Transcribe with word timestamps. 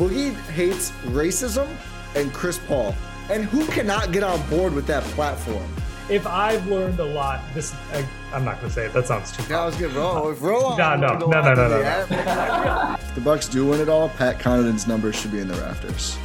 Boogie 0.00 0.34
hates 0.52 0.92
racism 1.08 1.68
and 2.14 2.32
Chris 2.32 2.56
Paul. 2.66 2.94
And 3.28 3.44
who 3.44 3.66
cannot 3.66 4.12
get 4.12 4.22
on 4.22 4.40
board 4.48 4.72
with 4.72 4.86
that 4.86 5.02
platform? 5.12 5.70
If 6.08 6.26
I've 6.26 6.66
learned 6.68 6.98
a 7.00 7.04
lot, 7.04 7.42
this 7.52 7.74
I, 7.92 8.08
I'm 8.32 8.42
not 8.42 8.56
gonna 8.62 8.72
say 8.72 8.86
it. 8.86 8.94
That 8.94 9.06
sounds 9.06 9.30
too. 9.30 9.54
I 9.54 9.66
was 9.66 9.76
good. 9.76 9.92
Roll, 9.92 10.30
if 10.30 10.40
roll 10.40 10.64
on. 10.64 10.78
No, 10.78 10.96
no, 10.96 11.18
no, 11.18 11.26
no, 11.26 11.52
no, 11.52 11.68
the 11.68 11.82
no. 12.08 12.96
If 12.98 13.14
the 13.14 13.20
Bucks 13.20 13.46
do 13.46 13.66
win 13.66 13.78
it 13.78 13.90
all, 13.90 14.08
Pat 14.08 14.38
Connaughton's 14.38 14.86
numbers 14.86 15.16
should 15.16 15.32
be 15.32 15.40
in 15.40 15.48
the 15.48 15.54
rafters. 15.56 16.16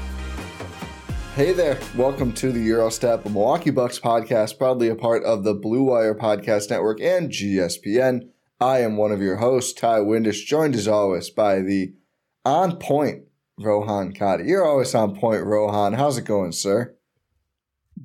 Hey 1.36 1.52
there, 1.52 1.78
welcome 1.98 2.31
to 2.31 2.53
the 2.53 2.66
Gyro 2.66 2.90
Step 2.90 3.26
Milwaukee 3.26 3.72
Bucks 3.72 4.00
podcast, 4.00 4.58
proudly 4.58 4.88
a 4.88 4.96
part 4.96 5.26
of 5.26 5.44
the 5.44 5.53
Blue 5.53 5.84
Wire 5.84 6.16
Podcast 6.16 6.70
Network 6.70 7.02
and 7.02 7.30
GSPN. 7.30 8.30
I 8.58 8.80
am 8.80 8.96
one 8.96 9.12
of 9.12 9.22
your 9.22 9.36
hosts, 9.36 9.73
Ti 9.73 10.00
Windisch, 10.00 10.46
joined 10.46 10.76
as 10.76 10.88
always 10.88 11.30
by 11.30 11.59
the 11.59 11.94
on 12.46 12.78
point 12.78 13.26
Rohan 13.59 14.14
Katti. 14.14 14.48
You're 14.48 14.66
always 14.66 14.94
on 14.95 15.16
point, 15.16 15.45
Rohan. 15.45 15.94
How's 15.94 16.17
it 16.17 16.25
going, 16.25 16.52
sir? 16.52 16.95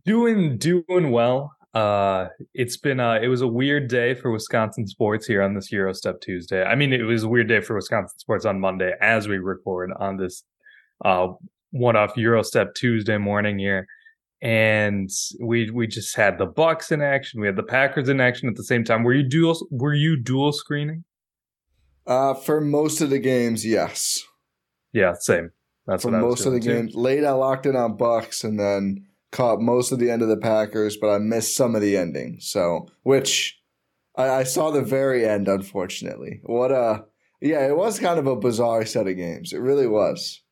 Doing 0.05 0.59
doing 0.59 1.11
well. 1.11 1.53
Uh, 1.75 2.29
it's 2.55 2.77
been 2.77 3.01
uh, 3.01 3.19
it 3.23 3.29
was 3.29 3.43
a 3.43 3.49
weird 3.49 3.89
day 3.89 4.15
for 4.15 4.31
Wisconsin 4.31 4.87
sports 4.87 5.27
here 5.27 5.43
on 5.43 5.55
this 5.55 5.69
Gyro 5.69 5.93
Step 5.93 6.21
Tuesday. 6.21 6.65
I 6.65 6.75
mean, 6.75 6.93
it 6.93 7.03
was 7.03 7.23
a 7.23 7.29
weird 7.29 7.49
day 7.49 7.61
for 7.61 7.77
Wisconsin 7.77 8.19
sports 8.19 8.45
on 8.45 8.61
Monday 8.61 8.93
as 9.01 9.29
we 9.29 9.39
record 9.39 9.93
on 9.99 10.17
this 10.17 10.45
uh 11.05 11.29
one 11.71 11.97
off 11.97 12.17
Gyro 12.17 12.43
Step 12.43 12.75
Tuesday 12.75 13.19
morning 13.19 13.59
here, 13.59 13.87
and 14.43 15.11
we 15.41 15.71
we 15.71 15.87
just 15.87 16.17
had 16.17 16.39
the 16.39 16.47
Bucks 16.47 16.91
in 16.91 17.03
action. 17.03 17.41
We 17.41 17.47
had 17.47 17.57
the 17.57 17.63
Packers 17.63 18.09
in 18.09 18.21
action 18.21 18.49
at 18.49 18.57
the 18.57 18.65
same 18.65 18.85
time. 18.85 19.05
Were 19.05 19.15
you 19.15 19.29
dual 19.29 19.67
Were 19.71 19.95
you 19.95 20.17
dual 20.17 20.53
screening? 20.53 21.05
Uh, 22.07 22.35
for 22.35 22.61
most 22.61 23.01
of 23.01 23.11
the 23.11 23.19
games, 23.19 23.65
yes. 23.65 24.21
Yeah, 24.93 25.15
same. 25.15 25.51
That's 25.87 26.03
for 26.03 26.11
what 26.11 26.21
I 26.21 26.23
was 26.23 26.31
most 26.39 26.47
of 26.47 26.53
the 26.53 26.61
too. 26.61 26.75
games. 26.75 26.95
Late, 26.95 27.25
I 27.25 27.33
locked 27.33 27.67
in 27.67 27.77
on 27.77 27.97
Bucks, 27.97 28.45
and 28.45 28.59
then 28.59 29.07
caught 29.33 29.61
most 29.61 29.93
of 29.93 29.99
the 29.99 30.11
end 30.11 30.23
of 30.23 30.29
the 30.29 30.37
Packers, 30.37 30.97
but 30.97 31.09
I 31.09 31.19
missed 31.19 31.57
some 31.57 31.75
of 31.75 31.81
the 31.81 31.97
ending. 31.97 32.39
So, 32.41 32.89
which 33.03 33.61
I, 34.17 34.29
I 34.29 34.43
saw 34.45 34.71
the 34.71 34.83
very 34.83 35.27
end, 35.27 35.49
unfortunately. 35.49 36.41
What 36.45 36.73
a 36.73 37.05
yeah, 37.41 37.67
it 37.67 37.77
was 37.77 37.99
kind 37.99 38.19
of 38.19 38.27
a 38.27 38.37
bizarre 38.37 38.85
set 38.85 39.07
of 39.07 39.17
games. 39.17 39.53
It 39.53 39.61
really 39.61 39.87
was. 39.87 40.43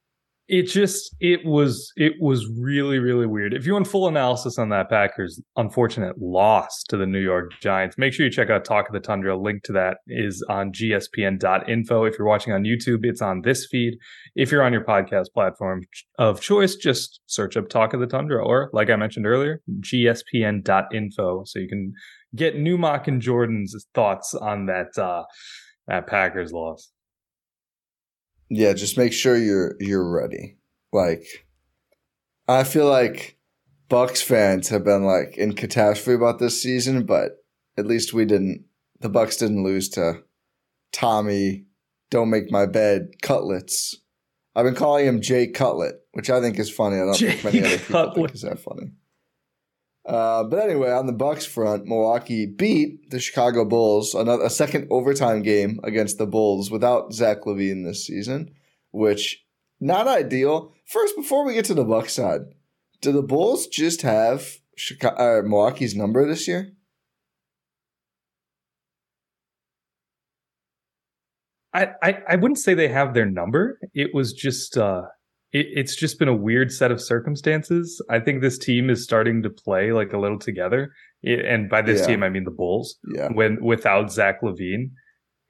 It 0.48 0.62
just 0.62 1.14
it 1.20 1.44
was 1.44 1.92
it 1.96 2.14
was 2.20 2.50
really 2.58 2.98
really 2.98 3.26
weird. 3.26 3.52
If 3.52 3.66
you 3.66 3.74
want 3.74 3.86
full 3.86 4.08
analysis 4.08 4.58
on 4.58 4.70
that 4.70 4.88
packers 4.88 5.40
unfortunate 5.56 6.16
loss 6.18 6.82
to 6.88 6.96
the 6.96 7.06
new 7.06 7.18
york 7.18 7.52
giants 7.60 7.98
make 7.98 8.12
sure 8.14 8.24
you 8.24 8.32
check 8.32 8.48
out 8.48 8.64
talk 8.64 8.88
of 8.88 8.94
the 8.94 9.00
tundra. 9.00 9.36
Link 9.36 9.62
to 9.64 9.72
that 9.72 9.98
is 10.06 10.44
on 10.48 10.72
gspn.info 10.72 12.04
if 12.04 12.18
you're 12.18 12.26
watching 12.26 12.52
on 12.54 12.62
youtube 12.62 13.00
it's 13.02 13.20
on 13.20 13.42
this 13.42 13.66
feed. 13.70 13.98
If 14.36 14.50
you're 14.50 14.62
on 14.62 14.72
your 14.72 14.84
podcast 14.84 15.26
platform 15.34 15.82
of 16.18 16.40
choice 16.40 16.76
just 16.76 17.20
search 17.26 17.56
up 17.56 17.68
talk 17.68 17.92
of 17.92 18.00
the 18.00 18.06
tundra 18.06 18.42
or 18.42 18.70
like 18.72 18.88
i 18.88 18.96
mentioned 18.96 19.26
earlier 19.26 19.60
gspn.info 19.80 21.42
so 21.44 21.58
you 21.58 21.68
can 21.68 21.92
get 22.34 22.56
Numac 22.56 23.06
and 23.06 23.20
jordan's 23.20 23.86
thoughts 23.94 24.34
on 24.34 24.66
that 24.66 24.96
uh 24.96 25.24
that 25.88 26.06
packers 26.06 26.52
loss 26.52 26.90
Yeah, 28.50 28.72
just 28.72 28.96
make 28.96 29.12
sure 29.12 29.36
you're 29.36 29.76
you're 29.78 30.08
ready. 30.08 30.56
Like, 30.92 31.24
I 32.46 32.64
feel 32.64 32.88
like 32.88 33.38
Bucks 33.88 34.22
fans 34.22 34.68
have 34.68 34.84
been 34.84 35.04
like 35.04 35.36
in 35.36 35.54
catastrophe 35.54 36.14
about 36.14 36.38
this 36.38 36.62
season, 36.62 37.04
but 37.04 37.44
at 37.76 37.86
least 37.86 38.12
we 38.12 38.24
didn't. 38.24 38.64
The 39.00 39.08
Bucks 39.08 39.36
didn't 39.36 39.64
lose 39.64 39.88
to 39.90 40.22
Tommy. 40.92 41.66
Don't 42.10 42.30
make 42.30 42.50
my 42.50 42.66
bed 42.66 43.10
cutlets. 43.22 43.96
I've 44.54 44.64
been 44.64 44.74
calling 44.74 45.06
him 45.06 45.20
Jay 45.20 45.46
Cutlet, 45.46 45.94
which 46.12 46.30
I 46.30 46.40
think 46.40 46.58
is 46.58 46.70
funny. 46.70 46.96
I 46.96 47.04
don't 47.04 47.16
think 47.16 47.44
many 47.44 47.60
other 47.60 47.78
people 47.78 48.14
think 48.14 48.34
is 48.34 48.42
that 48.42 48.58
funny. 48.58 48.90
Uh, 50.08 50.42
but 50.42 50.58
anyway, 50.58 50.90
on 50.90 51.06
the 51.06 51.12
Bucks 51.12 51.44
front, 51.44 51.84
Milwaukee 51.84 52.46
beat 52.46 53.10
the 53.10 53.20
Chicago 53.20 53.66
Bulls 53.66 54.14
another 54.14 54.44
a 54.44 54.50
second 54.50 54.88
overtime 54.90 55.42
game 55.42 55.80
against 55.84 56.16
the 56.16 56.26
Bulls 56.26 56.70
without 56.70 57.12
Zach 57.12 57.42
LaVine 57.42 57.84
this 57.84 58.06
season, 58.06 58.54
which 58.90 59.44
not 59.80 60.08
ideal. 60.08 60.72
First, 60.86 61.14
before 61.14 61.44
we 61.44 61.52
get 61.52 61.66
to 61.66 61.74
the 61.74 61.84
Bucks 61.84 62.14
side, 62.14 62.40
do 63.02 63.12
the 63.12 63.22
Bulls 63.22 63.66
just 63.66 64.00
have 64.00 64.56
Chicago, 64.76 65.40
uh, 65.40 65.42
Milwaukee's 65.42 65.94
number 65.94 66.26
this 66.26 66.48
year? 66.48 66.72
I, 71.74 71.88
I, 72.02 72.18
I 72.30 72.36
wouldn't 72.36 72.58
say 72.58 72.72
they 72.72 72.88
have 72.88 73.12
their 73.12 73.26
number. 73.26 73.78
It 73.92 74.14
was 74.14 74.32
just 74.32 74.78
uh 74.78 75.02
it, 75.52 75.66
it's 75.74 75.96
just 75.96 76.18
been 76.18 76.28
a 76.28 76.36
weird 76.36 76.70
set 76.72 76.90
of 76.90 77.00
circumstances. 77.00 78.00
I 78.10 78.20
think 78.20 78.40
this 78.40 78.58
team 78.58 78.90
is 78.90 79.02
starting 79.04 79.42
to 79.42 79.50
play 79.50 79.92
like 79.92 80.12
a 80.12 80.18
little 80.18 80.38
together. 80.38 80.92
It- 81.22 81.44
and 81.44 81.68
by 81.70 81.82
this 81.82 82.00
Yeah. 82.02 82.06
team 82.06 82.22
I 82.22 82.28
mean 82.28 82.44
the 82.44 82.50
Bulls 82.50 82.98
Yeah. 83.14 83.28
when 83.32 83.62
without 83.64 84.12
Zach 84.12 84.40
LaVine. 84.42 84.90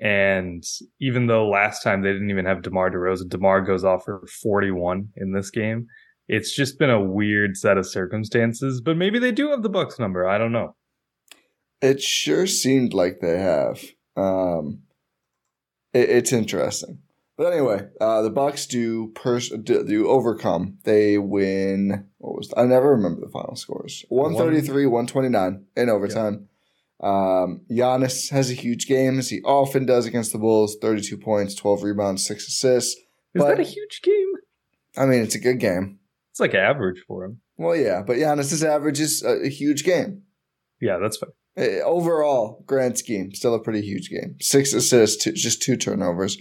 And 0.00 0.62
even 1.00 1.26
though 1.26 1.48
last 1.48 1.82
time 1.82 2.02
they 2.02 2.12
didn't 2.12 2.30
even 2.30 2.44
have 2.44 2.62
DeMar 2.62 2.90
DeRozan, 2.90 3.28
DeMar 3.28 3.62
goes 3.62 3.84
off 3.84 4.04
for 4.04 4.24
41 4.42 5.08
in 5.16 5.32
this 5.32 5.50
game. 5.50 5.88
It's 6.28 6.54
just 6.54 6.78
been 6.78 6.90
a 6.90 7.02
weird 7.02 7.56
set 7.56 7.78
of 7.78 7.86
circumstances, 7.86 8.80
but 8.80 8.96
maybe 8.96 9.18
they 9.18 9.32
do 9.32 9.48
have 9.50 9.62
the 9.62 9.68
Bucks 9.68 9.98
number. 9.98 10.24
I 10.28 10.38
don't 10.38 10.52
know. 10.52 10.76
It 11.82 12.00
sure 12.00 12.46
seemed 12.46 12.92
like 12.94 13.18
they 13.20 13.38
have. 13.38 13.82
Um, 14.16 14.82
it, 15.92 16.08
it's 16.10 16.32
interesting. 16.32 16.98
But 17.38 17.52
anyway, 17.52 17.86
uh, 18.00 18.20
the 18.22 18.30
Bucks 18.30 18.66
do 18.66 19.12
pers- 19.14 19.50
do, 19.62 20.08
overcome. 20.08 20.78
They 20.82 21.16
win. 21.18 22.08
What 22.18 22.36
was 22.36 22.52
I 22.56 22.64
never 22.64 22.90
remember 22.90 23.20
the 23.20 23.30
final 23.30 23.54
scores. 23.54 24.04
One 24.08 24.34
thirty 24.34 24.60
three, 24.60 24.86
one 24.86 25.06
twenty 25.06 25.28
nine 25.28 25.64
in 25.76 25.88
overtime. 25.88 26.48
Um, 27.00 27.60
Giannis 27.70 28.30
has 28.30 28.50
a 28.50 28.54
huge 28.54 28.88
game 28.88 29.20
as 29.20 29.30
he 29.30 29.40
often 29.42 29.86
does 29.86 30.04
against 30.04 30.32
the 30.32 30.38
Bulls. 30.38 30.76
Thirty 30.82 31.00
two 31.00 31.16
points, 31.16 31.54
twelve 31.54 31.84
rebounds, 31.84 32.26
six 32.26 32.48
assists. 32.48 32.96
Is 32.96 33.04
But- 33.42 33.48
that 33.56 33.60
a 33.60 33.62
huge 33.62 34.02
game? 34.02 34.32
I 34.96 35.06
mean, 35.06 35.22
it's 35.22 35.36
a 35.36 35.40
good 35.40 35.60
game. 35.60 36.00
It's 36.32 36.40
like 36.40 36.54
average 36.54 37.04
for 37.06 37.24
him. 37.24 37.40
Well, 37.56 37.76
yeah, 37.76 38.02
but 38.04 38.16
Giannis's 38.16 38.64
average 38.64 38.98
is 38.98 39.22
a, 39.22 39.44
a 39.44 39.48
huge 39.48 39.84
game. 39.84 40.22
Yeah, 40.80 40.98
that's 41.00 41.16
fine. 41.18 41.30
Uh, 41.56 41.82
Overall, 41.84 42.64
grand 42.66 42.98
scheme, 42.98 43.32
still 43.32 43.54
a 43.54 43.62
pretty 43.62 43.82
huge 43.82 44.10
game. 44.10 44.36
Six 44.40 44.72
assists, 44.72 45.22
two, 45.22 45.32
just 45.32 45.62
two 45.62 45.76
turnovers. 45.76 46.36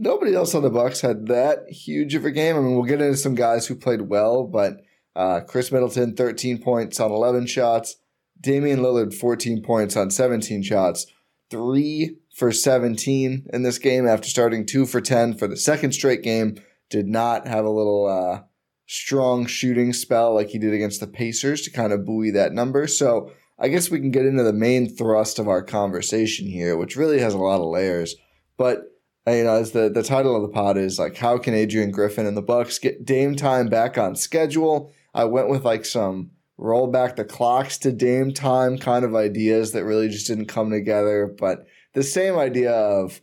Nobody 0.00 0.34
else 0.34 0.54
on 0.54 0.62
the 0.62 0.70
Bucks 0.70 1.00
had 1.00 1.26
that 1.26 1.68
huge 1.68 2.14
of 2.14 2.24
a 2.24 2.30
game. 2.30 2.56
I 2.56 2.60
mean, 2.60 2.76
we'll 2.76 2.84
get 2.84 3.02
into 3.02 3.16
some 3.16 3.34
guys 3.34 3.66
who 3.66 3.74
played 3.74 4.02
well, 4.02 4.44
but 4.44 4.80
uh, 5.16 5.40
Khris 5.40 5.72
Middleton, 5.72 6.14
thirteen 6.14 6.62
points 6.62 7.00
on 7.00 7.10
eleven 7.10 7.46
shots. 7.46 7.96
Damian 8.40 8.80
Lillard, 8.80 9.14
14 9.14 9.62
points 9.62 9.96
on 9.96 10.10
17 10.10 10.62
shots, 10.62 11.06
three 11.50 12.18
for 12.34 12.52
17 12.52 13.46
in 13.52 13.62
this 13.62 13.78
game 13.78 14.06
after 14.06 14.28
starting 14.28 14.64
two 14.64 14.86
for 14.86 15.00
10 15.00 15.36
for 15.36 15.48
the 15.48 15.56
second 15.56 15.92
straight 15.92 16.22
game. 16.22 16.56
Did 16.90 17.06
not 17.06 17.46
have 17.46 17.64
a 17.64 17.70
little 17.70 18.06
uh, 18.06 18.44
strong 18.86 19.46
shooting 19.46 19.92
spell 19.92 20.34
like 20.34 20.48
he 20.48 20.58
did 20.58 20.72
against 20.72 21.00
the 21.00 21.06
Pacers 21.06 21.62
to 21.62 21.70
kind 21.70 21.92
of 21.92 22.06
buoy 22.06 22.30
that 22.30 22.52
number. 22.52 22.86
So 22.86 23.32
I 23.58 23.68
guess 23.68 23.90
we 23.90 23.98
can 23.98 24.10
get 24.10 24.24
into 24.24 24.44
the 24.44 24.52
main 24.52 24.88
thrust 24.88 25.38
of 25.38 25.48
our 25.48 25.62
conversation 25.62 26.46
here, 26.46 26.76
which 26.76 26.96
really 26.96 27.18
has 27.18 27.34
a 27.34 27.38
lot 27.38 27.60
of 27.60 27.66
layers. 27.66 28.14
But 28.56 28.84
you 29.30 29.44
know, 29.44 29.54
as 29.54 29.72
the, 29.72 29.88
the 29.88 30.02
title 30.02 30.36
of 30.36 30.42
the 30.42 30.48
pod 30.48 30.76
is 30.76 30.98
like, 30.98 31.16
how 31.16 31.38
can 31.38 31.54
Adrian 31.54 31.90
Griffin 31.90 32.26
and 32.26 32.36
the 32.36 32.42
Bucks 32.42 32.78
get 32.78 33.04
Dame 33.04 33.36
time 33.36 33.68
back 33.68 33.98
on 33.98 34.16
schedule? 34.16 34.92
I 35.14 35.24
went 35.24 35.48
with 35.48 35.64
like 35.64 35.84
some 35.84 36.30
roll 36.56 36.88
back 36.88 37.16
the 37.16 37.24
clocks 37.24 37.78
to 37.78 37.92
Dame 37.92 38.32
time 38.32 38.78
kind 38.78 39.04
of 39.04 39.14
ideas 39.14 39.72
that 39.72 39.84
really 39.84 40.08
just 40.08 40.26
didn't 40.26 40.46
come 40.46 40.70
together. 40.70 41.26
But 41.26 41.66
the 41.94 42.02
same 42.02 42.36
idea 42.36 42.72
of, 42.72 43.20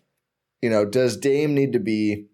you 0.61 0.69
know, 0.69 0.85
does 0.85 1.17
Dame 1.17 1.53
need 1.53 1.73
to 1.73 1.79
be, 1.79 2.27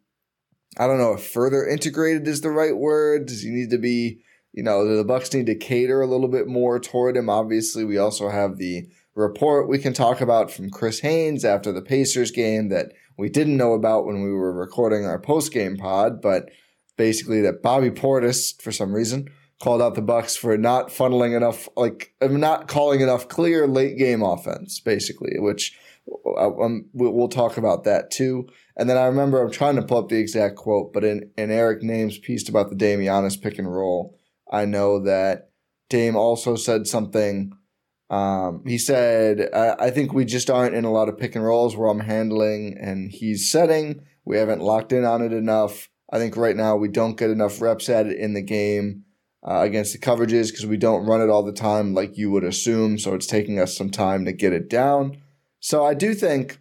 I 0.78 0.88
don't 0.88 1.00
know 1.00 1.14
if 1.14 1.28
further 1.28 1.68
integrated 1.68 2.28
is 2.28 2.42
the 2.42 2.52
right 2.52 2.76
word. 2.76 3.26
Does 3.26 3.42
he 3.42 3.50
need 3.50 3.72
to 3.72 3.78
be 3.78 4.22
you 4.54 4.64
know, 4.64 4.98
the 4.98 5.04
Bucks 5.04 5.34
need 5.34 5.46
to 5.46 5.56
cater 5.56 6.02
a 6.02 6.08
little 6.08 6.28
bit 6.28 6.48
more 6.48 6.80
toward 6.80 7.16
him. 7.16 7.30
Obviously, 7.30 7.86
we 7.86 7.98
also 7.98 8.30
have 8.30 8.58
the 8.58 8.88
report 9.16 9.70
we 9.70 9.78
can 9.78 9.94
talk 9.94 10.22
about 10.22 10.52
from 10.52 10.70
Chris 10.70 11.00
Haynes 11.00 11.46
after 11.46 11.72
the 11.72 11.82
Pacers 11.82 12.32
game 12.32 12.70
that 12.70 12.92
we 13.22 13.30
didn't 13.30 13.56
know 13.56 13.74
about 13.74 14.06
when 14.06 14.24
we 14.24 14.32
were 14.32 14.52
recording 14.52 15.06
our 15.06 15.20
post 15.20 15.54
game 15.54 15.78
pod, 15.78 16.22
but 16.22 16.50
basically 16.98 17.40
that 17.42 17.62
Bobby 17.62 17.92
Portis, 17.92 18.60
for 18.60 18.72
some 18.72 18.94
reason, 18.94 19.30
called 19.62 19.80
out 19.80 19.94
the 19.94 20.02
Bucks 20.02 20.36
for 20.36 20.58
not 20.58 20.88
funneling 20.88 21.38
enough, 21.38 21.70
like 21.78 22.16
not 22.20 22.68
calling 22.68 23.00
enough 23.00 23.28
clear 23.28 23.68
late 23.68 23.96
game 24.00 24.24
offense, 24.24 24.80
basically, 24.80 25.38
which 25.38 25.78
uh, 26.26 26.48
um, 26.60 26.90
we'll 26.94 27.28
talk 27.28 27.58
about 27.58 27.84
that 27.84 28.10
too. 28.10 28.48
And 28.76 28.90
then 28.90 28.98
I 28.98 29.06
remember 29.06 29.40
I'm 29.40 29.52
trying 29.52 29.76
to 29.76 29.84
pull 29.84 30.00
up 30.00 30.10
the 30.10 30.18
exact 30.18 30.56
quote, 30.56 30.92
but 30.92 31.04
in, 31.04 31.30
in 31.38 31.52
Eric 31.52 31.84
Nehm's 31.84 32.18
piece 32.18 32.50
about 32.50 32.72
the 32.72 32.76
Damianis 32.76 33.40
pick 33.40 33.60
and 33.60 33.72
roll, 33.72 34.18
I 34.52 34.66
know 34.66 35.00
that 35.04 35.52
Dame 35.90 36.16
also 36.16 36.56
said 36.56 36.88
something. 36.88 37.54
Um, 38.12 38.64
he 38.68 38.78
said, 38.78 39.50
I, 39.54 39.86
I 39.86 39.90
think 39.90 40.12
we 40.12 40.26
just 40.26 40.50
aren't 40.50 40.76
in 40.76 40.84
a 40.84 40.92
lot 40.92 41.08
of 41.08 41.18
pick 41.18 41.34
and 41.34 41.46
rolls 41.46 41.78
where 41.78 41.90
I'm 41.90 42.02
handling 42.02 42.78
and 42.78 43.10
he's 43.10 43.50
setting. 43.50 44.02
We 44.26 44.38
haven't 44.38 44.62
locked 44.62 44.92
in 44.92 45.06
on 45.06 45.22
it 45.22 45.32
enough. 45.32 45.90
I 46.12 46.18
think 46.18 46.36
right 46.36 46.58
now 46.58 46.76
we 46.76 46.90
don't 46.90 47.18
get 47.18 47.30
enough 47.30 47.62
reps 47.62 47.88
at 47.88 48.08
it 48.08 48.18
in 48.18 48.34
the 48.34 48.42
game 48.42 49.06
uh, 49.48 49.62
against 49.62 49.94
the 49.94 50.00
coverages 50.00 50.50
because 50.50 50.66
we 50.66 50.76
don't 50.76 51.06
run 51.06 51.22
it 51.22 51.30
all 51.30 51.42
the 51.42 51.54
time 51.54 51.94
like 51.94 52.18
you 52.18 52.30
would 52.32 52.44
assume. 52.44 53.00
So 53.00 53.16
it's 53.16 53.28
taking 53.28 53.60
us 53.60 53.78
some 53.78 53.90
time 53.90 54.26
to 54.26 54.34
get 54.34 54.52
it 54.52 54.70
down. 54.70 55.22
So 55.62 55.86
I 55.86 55.94
do 55.94 56.14
think, 56.14 56.60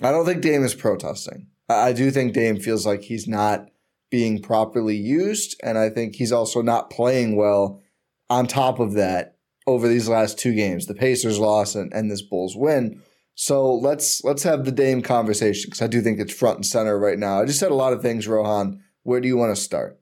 I 0.00 0.12
don't 0.12 0.24
think 0.24 0.40
Dame 0.40 0.64
is 0.64 0.74
protesting. 0.74 1.48
I, 1.68 1.88
I 1.88 1.92
do 1.92 2.10
think 2.10 2.32
Dame 2.32 2.58
feels 2.58 2.86
like 2.86 3.02
he's 3.02 3.28
not 3.28 3.68
being 4.10 4.40
properly 4.40 4.96
used. 4.96 5.60
And 5.62 5.76
I 5.76 5.90
think 5.90 6.16
he's 6.16 6.32
also 6.32 6.62
not 6.62 6.88
playing 6.88 7.36
well 7.36 7.82
on 8.30 8.46
top 8.46 8.80
of 8.80 8.94
that 8.94 9.33
over 9.66 9.88
these 9.88 10.08
last 10.08 10.38
two 10.38 10.54
games, 10.54 10.86
the 10.86 10.94
Pacers 10.94 11.38
loss 11.38 11.74
and, 11.74 11.92
and 11.92 12.10
this 12.10 12.22
Bulls 12.22 12.56
win. 12.56 13.02
So 13.34 13.74
let's 13.74 14.22
let's 14.22 14.44
have 14.44 14.64
the 14.64 14.72
Dame 14.72 15.02
conversation 15.02 15.68
because 15.68 15.82
I 15.82 15.86
do 15.88 16.00
think 16.00 16.20
it's 16.20 16.32
front 16.32 16.56
and 16.56 16.66
center 16.66 16.98
right 16.98 17.18
now. 17.18 17.40
I 17.40 17.46
just 17.46 17.58
said 17.58 17.72
a 17.72 17.76
lot 17.76 17.92
of 17.92 18.02
things, 18.02 18.28
Rohan. 18.28 18.80
Where 19.02 19.20
do 19.20 19.28
you 19.28 19.36
want 19.36 19.54
to 19.54 19.60
start? 19.60 19.98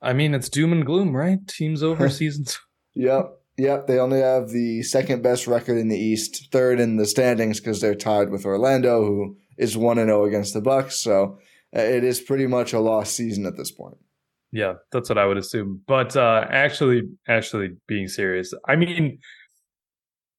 I 0.00 0.12
mean, 0.12 0.34
it's 0.34 0.48
doom 0.48 0.72
and 0.72 0.84
gloom, 0.84 1.14
right? 1.14 1.46
Teams 1.46 1.82
over 1.82 2.08
seasons. 2.10 2.58
Yep. 2.94 3.40
Yep, 3.56 3.86
they 3.86 4.00
only 4.00 4.18
have 4.18 4.48
the 4.48 4.82
second 4.82 5.22
best 5.22 5.46
record 5.46 5.78
in 5.78 5.88
the 5.88 5.98
East, 5.98 6.50
third 6.50 6.80
in 6.80 6.96
the 6.96 7.06
standings 7.06 7.60
because 7.60 7.80
they're 7.80 7.94
tied 7.94 8.30
with 8.30 8.44
Orlando, 8.44 9.04
who 9.04 9.36
is 9.56 9.76
one 9.76 9.98
and 9.98 10.08
zero 10.08 10.22
oh 10.22 10.24
against 10.24 10.54
the 10.54 10.60
Bucks. 10.60 10.96
So 10.96 11.38
uh, 11.76 11.80
it 11.80 12.02
is 12.02 12.20
pretty 12.20 12.48
much 12.48 12.72
a 12.72 12.80
lost 12.80 13.14
season 13.14 13.46
at 13.46 13.56
this 13.56 13.70
point. 13.70 13.96
Yeah, 14.54 14.74
that's 14.92 15.08
what 15.08 15.18
I 15.18 15.26
would 15.26 15.36
assume. 15.36 15.82
But 15.84 16.16
uh, 16.16 16.46
actually, 16.48 17.02
actually 17.26 17.70
being 17.88 18.06
serious, 18.06 18.54
I 18.68 18.76
mean, 18.76 19.18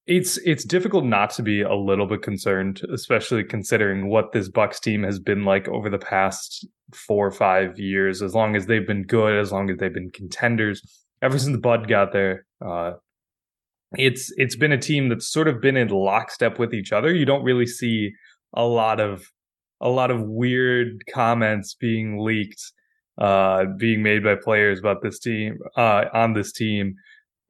it's 0.08 0.38
it's 0.38 0.64
difficult 0.64 1.04
not 1.04 1.32
to 1.32 1.44
be 1.44 1.62
a 1.62 1.76
little 1.76 2.08
bit 2.08 2.22
concerned, 2.22 2.82
especially 2.94 3.44
considering 3.44 4.08
what 4.08 4.32
this 4.32 4.48
Bucks 4.48 4.80
team 4.80 5.04
has 5.04 5.20
been 5.20 5.44
like 5.44 5.68
over 5.68 5.90
the 5.90 5.98
past 5.98 6.66
four 6.94 7.28
or 7.28 7.32
five 7.32 7.78
years. 7.78 8.22
As 8.22 8.34
long 8.34 8.56
as 8.56 8.68
they've 8.68 8.88
been 8.88 9.04
good, 9.04 9.38
as 9.38 9.52
long 9.52 9.70
as 9.70 9.80
they've 9.80 9.94
been 9.94 10.12
contenders, 10.12 10.82
ever 11.22 11.38
since 11.38 11.58
Bud 11.58 11.90
got 11.90 12.14
there, 12.14 12.46
uh, 12.66 12.94
it's 13.98 14.32
it's 14.38 14.56
been 14.56 14.72
a 14.72 14.78
team 14.78 15.10
that's 15.10 15.28
sort 15.28 15.50
of 15.50 15.60
been 15.60 15.76
in 15.76 15.90
lockstep 15.90 16.58
with 16.58 16.74
each 16.74 16.94
other. 16.94 17.14
You 17.14 17.26
don't 17.26 17.44
really 17.44 17.68
see 17.68 18.12
a 18.54 18.64
lot 18.64 19.02
of 19.02 19.26
a 19.82 19.90
lot 19.90 20.10
of 20.10 20.22
weird 20.22 21.04
comments 21.14 21.76
being 21.78 22.18
leaked, 22.24 22.72
uh, 23.18 23.66
being 23.78 24.04
made 24.04 24.24
by 24.24 24.36
players 24.36 24.80
about 24.80 25.02
this 25.02 25.20
team, 25.20 25.60
uh, 25.78 26.06
on 26.14 26.34
this 26.34 26.52
team, 26.52 26.96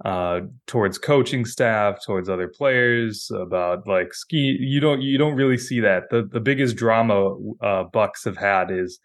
uh, 0.04 0.42
towards 0.68 0.98
coaching 0.98 1.46
staff, 1.46 1.98
towards 2.06 2.30
other 2.30 2.48
players, 2.48 3.32
about 3.34 3.88
like 3.88 4.14
ski. 4.14 4.58
You 4.60 4.80
don't 4.80 5.02
you 5.02 5.18
don't 5.18 5.36
really 5.36 5.58
see 5.58 5.80
that. 5.80 6.10
The 6.10 6.24
the 6.24 6.40
biggest 6.40 6.76
drama 6.76 7.36
uh, 7.62 7.86
Bucks 7.86 8.26
have 8.26 8.38
had 8.38 8.72
is 8.72 9.00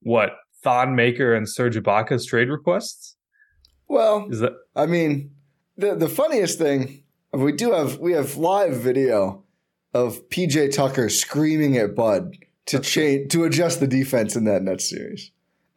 what 0.00 0.30
Thon 0.62 0.94
Maker 0.94 1.34
and 1.34 1.48
Serge 1.48 1.76
Ibaka's 1.76 2.26
trade 2.26 2.48
requests. 2.48 3.16
Well, 3.88 4.28
is 4.30 4.40
that? 4.40 4.52
I 4.74 4.86
mean, 4.86 5.32
the 5.76 5.94
the 5.94 6.08
funniest 6.08 6.58
thing 6.58 7.02
we 7.32 7.52
do 7.52 7.72
have 7.72 7.98
we 7.98 8.12
have 8.12 8.36
live 8.36 8.76
video 8.76 9.44
of 9.92 10.28
PJ 10.28 10.72
Tucker 10.74 11.08
screaming 11.08 11.76
at 11.76 11.94
Bud 11.94 12.36
to 12.66 12.78
change 12.80 13.32
to 13.32 13.44
adjust 13.44 13.80
the 13.80 13.86
defense 13.86 14.36
in 14.36 14.44
that 14.44 14.62
Nets 14.62 14.88
series. 14.88 15.30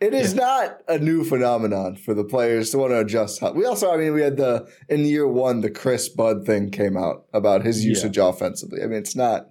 It 0.04 0.14
is 0.14 0.34
yeah. 0.34 0.42
not 0.42 0.82
a 0.90 1.00
new 1.00 1.24
phenomenon 1.24 1.96
for 1.96 2.14
the 2.14 2.26
players 2.26 2.72
to 2.72 2.78
want 2.78 2.92
to 2.92 3.00
adjust. 3.00 3.42
We 3.42 3.66
also, 3.66 3.94
I 3.94 3.96
mean, 3.96 4.14
we 4.14 4.22
had 4.22 4.36
the 4.36 4.68
in 4.90 5.06
year 5.06 5.26
one 5.26 5.62
the 5.62 5.70
Khris 5.70 6.10
Bud 6.10 6.46
thing 6.46 6.72
came 6.72 6.98
out 6.98 7.26
about 7.34 7.64
his 7.64 7.86
usage 7.86 8.18
yeah. 8.18 8.28
offensively. 8.28 8.82
I 8.84 8.88
mean, 8.88 9.00
it's 9.00 9.16
not. 9.16 9.48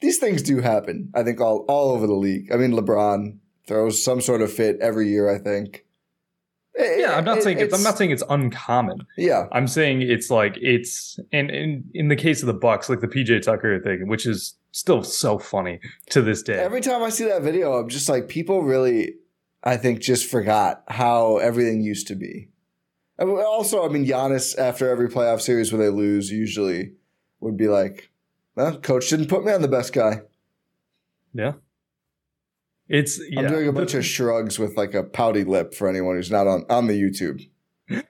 These 0.00 0.16
things 0.16 0.40
do 0.40 0.60
happen. 0.60 1.12
I 1.14 1.22
think 1.22 1.38
all 1.42 1.66
all 1.68 1.90
over 1.90 2.06
the 2.06 2.14
league. 2.14 2.50
I 2.50 2.56
mean, 2.56 2.72
LeBron 2.72 3.36
throws 3.66 4.02
some 4.02 4.22
sort 4.22 4.40
of 4.40 4.50
fit 4.50 4.78
every 4.80 5.08
year. 5.08 5.28
I 5.28 5.38
think. 5.38 5.84
It, 6.72 7.00
yeah, 7.00 7.16
I'm 7.16 7.24
not 7.24 7.38
it, 7.38 7.42
saying 7.42 7.58
it's, 7.58 7.74
it's, 7.74 7.74
I'm 7.74 7.82
not 7.82 7.98
saying 7.98 8.10
it's 8.10 8.22
uncommon. 8.30 9.06
Yeah, 9.18 9.48
I'm 9.52 9.66
saying 9.66 10.00
it's 10.00 10.30
like 10.30 10.56
it's 10.62 11.18
and 11.30 11.50
in 11.50 11.84
in 11.92 12.08
the 12.08 12.16
case 12.16 12.40
of 12.40 12.46
the 12.46 12.54
Bucks, 12.54 12.88
like 12.88 13.00
the 13.00 13.08
PJ 13.08 13.42
Tucker 13.42 13.78
thing, 13.82 14.08
which 14.08 14.24
is 14.24 14.54
still 14.72 15.02
so 15.02 15.38
funny 15.38 15.80
to 16.10 16.22
this 16.22 16.42
day. 16.42 16.58
Every 16.58 16.80
time 16.80 17.02
I 17.02 17.10
see 17.10 17.24
that 17.24 17.42
video, 17.42 17.74
I'm 17.74 17.88
just 17.88 18.08
like, 18.08 18.28
people 18.28 18.62
really, 18.62 19.14
I 19.62 19.76
think, 19.76 20.00
just 20.00 20.30
forgot 20.30 20.84
how 20.88 21.36
everything 21.38 21.82
used 21.82 22.06
to 22.08 22.14
be. 22.14 22.48
Also, 23.18 23.84
I 23.84 23.88
mean, 23.88 24.06
Giannis 24.06 24.58
after 24.58 24.88
every 24.88 25.08
playoff 25.08 25.42
series 25.42 25.72
where 25.72 25.82
they 25.82 25.94
lose, 25.94 26.30
usually 26.30 26.92
would 27.40 27.56
be 27.56 27.68
like, 27.68 28.10
well, 28.54 28.78
"Coach 28.78 29.10
didn't 29.10 29.28
put 29.28 29.44
me 29.44 29.52
on 29.52 29.60
the 29.60 29.68
best 29.68 29.92
guy." 29.92 30.22
Yeah, 31.34 31.52
it's. 32.88 33.20
I'm 33.36 33.46
doing 33.46 33.68
a 33.68 33.72
bunch 33.72 33.92
of 33.92 34.06
shrugs 34.06 34.58
with 34.58 34.76
like 34.76 34.94
a 34.94 35.02
pouty 35.02 35.44
lip 35.44 35.74
for 35.74 35.88
anyone 35.88 36.16
who's 36.16 36.30
not 36.30 36.46
on 36.46 36.64
on 36.70 36.86
the 36.86 37.00
YouTube. 37.00 37.46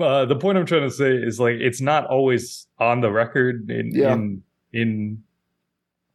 Uh, 0.00 0.24
the 0.24 0.34
point 0.34 0.58
I'm 0.58 0.66
trying 0.66 0.88
to 0.88 0.90
say 0.90 1.12
is 1.12 1.38
like 1.38 1.56
it's 1.60 1.80
not 1.80 2.04
always 2.06 2.66
on 2.80 3.00
the 3.00 3.12
record 3.12 3.70
in 3.70 3.92
yeah. 3.94 4.12
in, 4.12 4.42
in 4.72 5.22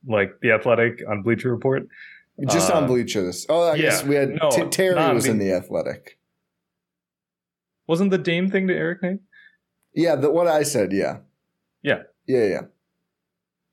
like 0.05 0.39
the 0.41 0.51
Athletic 0.51 1.01
on 1.09 1.21
Bleacher 1.21 1.49
Report. 1.49 1.87
Just 2.49 2.71
uh, 2.71 2.77
on 2.77 2.87
Bleachers. 2.87 3.45
Oh, 3.47 3.69
I 3.69 3.75
yeah, 3.75 3.81
guess 3.81 4.03
we 4.03 4.15
had 4.15 4.29
no, 4.41 4.49
T- 4.49 4.65
Terry 4.69 5.13
was 5.13 5.25
in 5.25 5.37
the 5.37 5.53
Athletic. 5.53 6.17
Wasn't 7.87 8.11
the 8.11 8.17
Dame 8.17 8.49
thing 8.49 8.67
to 8.67 8.73
Eric 8.73 9.01
Nehm? 9.01 9.19
Yeah, 9.93 10.15
the, 10.15 10.31
what 10.31 10.47
I 10.47 10.63
said. 10.63 10.91
Yeah. 10.91 11.17
Yeah. 11.83 12.03
Yeah. 12.25 12.45
Yeah. 12.45 12.61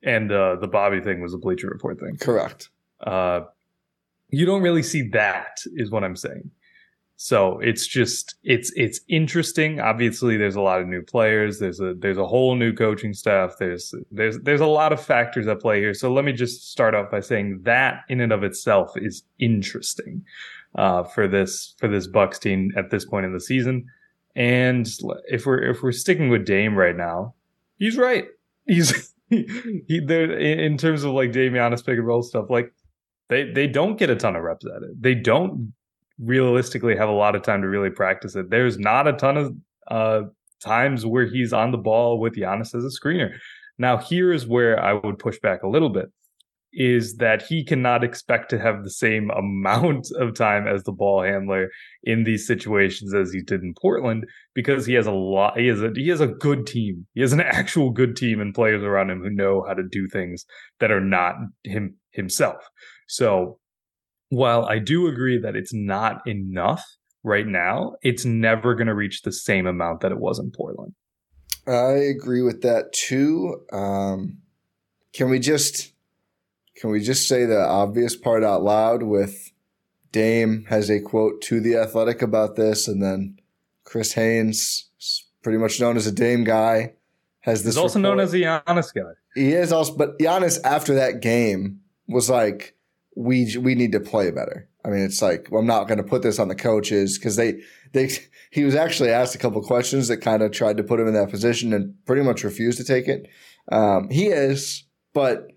And 0.02 0.31
uh, 0.31 0.57
the 0.57 0.67
Bobby 0.67 1.00
thing 1.00 1.21
was 1.21 1.33
a 1.33 1.38
Bleacher 1.38 1.69
Report 1.69 1.99
thing. 1.99 2.17
Correct. 2.17 2.69
Uh, 3.00 3.43
you 4.29 4.47
don't 4.47 4.62
really 4.62 4.83
see 4.83 5.09
that, 5.11 5.59
is 5.75 5.90
what 5.90 6.05
I'm 6.05 6.17
saying. 6.17 6.50
So 7.23 7.59
it's 7.59 7.87
just 7.87 8.37
it's 8.45 8.73
it's 8.77 8.99
interesting. 9.07 9.79
Obviously, 9.79 10.39
there's 10.39 10.57
a 10.57 10.62
lot 10.62 10.81
of 10.81 10.89
new 10.89 11.03
players. 11.03 11.59
There's 11.59 11.79
a 11.79 11.93
there's 11.93 12.17
a 12.17 12.27
whole 12.27 12.55
new 12.55 12.73
coaching 12.73 13.12
staff. 13.12 13.57
There's 13.59 13.95
there's 14.11 14.39
there's 14.39 14.62
a 14.62 14.67
lot 14.67 14.91
of 14.91 15.05
factors 15.05 15.47
at 15.47 15.61
play 15.61 15.81
here. 15.81 15.93
So 15.93 16.11
let 16.11 16.25
me 16.25 16.33
just 16.33 16.73
start 16.73 16.95
off 16.95 17.11
by 17.11 17.21
saying 17.21 17.61
that 17.65 18.05
in 18.09 18.23
and 18.23 18.33
of 18.33 18.43
itself 18.43 18.93
is 18.97 19.23
interesting 19.39 20.25
uh, 20.77 21.03
for 21.03 21.29
this 21.29 21.75
for 21.77 21.89
this 21.89 22.07
Bucks 22.07 22.39
team 22.39 22.73
at 22.75 22.89
this 22.89 23.05
point 23.05 23.27
in 23.27 23.35
the 23.35 23.41
season. 23.41 23.85
And 24.35 24.91
if 25.29 25.45
we're 25.45 25.62
if 25.62 25.83
we're 25.83 25.93
sticking 25.93 26.31
with 26.31 26.47
Dame 26.47 26.75
right 26.75 26.97
now, 26.97 27.35
he's 27.77 27.99
right. 27.99 28.29
He's 28.67 29.12
he, 29.29 30.00
there 30.07 30.39
in 30.39 30.79
terms 30.79 31.05
of 31.05 31.12
like 31.12 31.33
Damianis 31.33 31.85
pick 31.85 31.99
and 31.99 32.07
roll 32.07 32.23
stuff. 32.23 32.49
Like 32.49 32.73
they 33.29 33.53
they 33.53 33.67
don't 33.67 33.99
get 33.99 34.09
a 34.09 34.17
ton 34.17 34.37
of 34.37 34.43
reps 34.43 34.65
at 34.65 34.83
it. 34.85 35.03
They 35.03 35.15
don't 35.15 35.75
realistically 36.23 36.97
have 36.97 37.09
a 37.09 37.12
lot 37.12 37.35
of 37.35 37.43
time 37.43 37.62
to 37.62 37.69
really 37.69 37.91
practice 37.91 38.37
it. 38.37 38.50
There's 38.50 38.79
not 38.79 39.09
a 39.09 39.12
ton 39.15 39.37
of 39.37 39.57
uh, 39.89 40.23
times 40.62 41.07
where 41.07 41.27
he's 41.27 41.53
on 41.53 41.73
the 41.73 41.79
ball 41.79 42.19
with 42.19 42.37
Giannis 42.37 42.75
as 42.75 42.85
a 42.85 42.89
screener. 42.89 43.37
Now, 43.79 43.97
here's 43.97 44.47
where 44.47 44.83
I 44.83 44.93
would 44.93 45.19
push 45.19 45.39
back 45.41 45.62
a 45.62 45.69
little 45.69 45.89
bit 45.89 46.11
is 46.73 47.17
that 47.17 47.43
he 47.43 47.65
cannot 47.65 48.05
expect 48.05 48.49
to 48.50 48.59
have 48.59 48.85
the 48.85 48.91
same 48.91 49.31
amount 49.37 50.09
of 50.17 50.35
time 50.35 50.67
as 50.67 50.85
the 50.85 50.93
ball 50.93 51.23
handler 51.23 51.69
in 52.05 52.25
these 52.25 52.47
situations 52.47 53.15
as 53.15 53.33
he 53.33 53.43
did 53.43 53.62
in 53.62 53.75
Portland 53.81 54.25
because 54.55 54.87
he 54.87 54.95
has 54.95 55.07
a 55.07 55.12
lot 55.12 55.59
he 55.59 55.67
has 55.67 55.83
a 55.83 55.91
he 55.95 56.09
has 56.09 56.21
a 56.21 56.27
good 56.27 56.67
team. 56.67 57.07
He 57.15 57.21
has 57.21 57.33
an 57.33 57.41
actual 57.41 57.91
good 57.91 58.17
team 58.17 58.41
and 58.41 58.55
players 58.55 58.83
around 58.83 59.11
him 59.11 59.23
who 59.23 59.31
know 59.31 59.65
how 59.67 59.75
to 59.75 59.83
do 59.83 60.09
things 60.09 60.45
that 60.79 60.91
are 60.91 61.00
not 61.00 61.37
him 61.65 61.97
himself. 62.12 62.62
So 63.09 63.59
while 64.31 64.65
I 64.65 64.79
do 64.79 65.07
agree 65.07 65.39
that 65.39 65.55
it's 65.55 65.75
not 65.75 66.27
enough 66.27 66.83
right 67.23 67.47
now, 67.47 67.97
it's 68.03 68.25
never 68.25 68.75
going 68.75 68.87
to 68.87 68.95
reach 68.95 69.23
the 69.23 69.33
same 69.33 69.67
amount 69.67 70.01
that 70.01 70.13
it 70.13 70.19
was 70.19 70.39
in 70.39 70.51
Portland. 70.51 70.95
I 71.67 71.93
agree 71.93 72.43
with 72.43 72.63
that 72.63 72.93
too. 72.93 73.63
Um, 73.73 74.39
can 75.13 75.29
we 75.29 75.39
just 75.39 75.93
can 76.77 76.91
we 76.91 77.01
just 77.01 77.29
say 77.29 77.45
the 77.45 77.61
obvious 77.61 78.17
part 78.17 78.43
out 78.43 78.63
loud 78.63 79.03
with 79.03 79.53
Dame 80.13 80.65
has 80.69 80.91
a 80.91 81.01
quote 81.01 81.43
to 81.43 81.61
the 81.61 81.77
Athletic 81.77 82.23
about 82.23 82.57
this, 82.57 82.89
and 82.89 83.03
then 83.03 83.39
Chris 83.85 84.15
Haynes, 84.15 84.89
pretty 85.43 85.59
much 85.59 85.81
known 85.81 85.97
as 85.97 86.07
a 86.07 86.13
Dame 86.13 86.45
guy, 86.45 86.95
has 87.41 87.63
this. 87.63 87.75
He's 87.75 87.83
also 87.83 87.99
report. 87.99 88.17
known 88.17 88.25
as 88.25 88.33
the 88.33 88.43
Giannis 88.43 88.95
guy. 88.95 89.13
He 89.35 89.53
is 89.53 89.73
also, 89.73 89.97
but 89.97 90.19
Giannis 90.19 90.59
after 90.65 90.95
that 90.95 91.21
game 91.21 91.81
was 92.09 92.31
like, 92.31 92.75
"We 93.17 93.57
we 93.59 93.75
need 93.75 93.93
to 93.93 94.00
play 94.00 94.31
better." 94.31 94.69
I 94.85 94.88
mean, 94.88 95.00
it's 95.00 95.21
like 95.21 95.49
well, 95.50 95.61
I'm 95.61 95.67
not 95.67 95.88
going 95.88 95.99
to 95.99 96.05
put 96.05 96.23
this 96.23 96.38
on 96.38 96.49
the 96.49 96.55
coaches 96.55 97.19
because 97.19 97.37
they 97.37 97.61
they 97.93 98.11
he 98.50 98.64
was 98.64 98.75
actually 98.75 99.11
asked 99.11 99.35
a 99.35 99.38
couple 99.38 99.62
questions 99.62 100.09
that 100.09 100.19
kind 100.19 100.43
of 100.43 100.52
tried 100.52 100.76
to 100.76 100.83
put 100.83 101.00
him 101.00 101.09
in 101.09 101.14
that 101.14 101.31
position 101.31 101.73
and 101.73 101.95
pretty 102.07 102.23
much 102.23 102.45
refused 102.45 102.79
to 102.79 102.85
take 102.85 103.09
it. 103.09 103.29
Um, 103.71 104.09
he 104.11 104.26
is, 104.26 104.85
but 105.12 105.49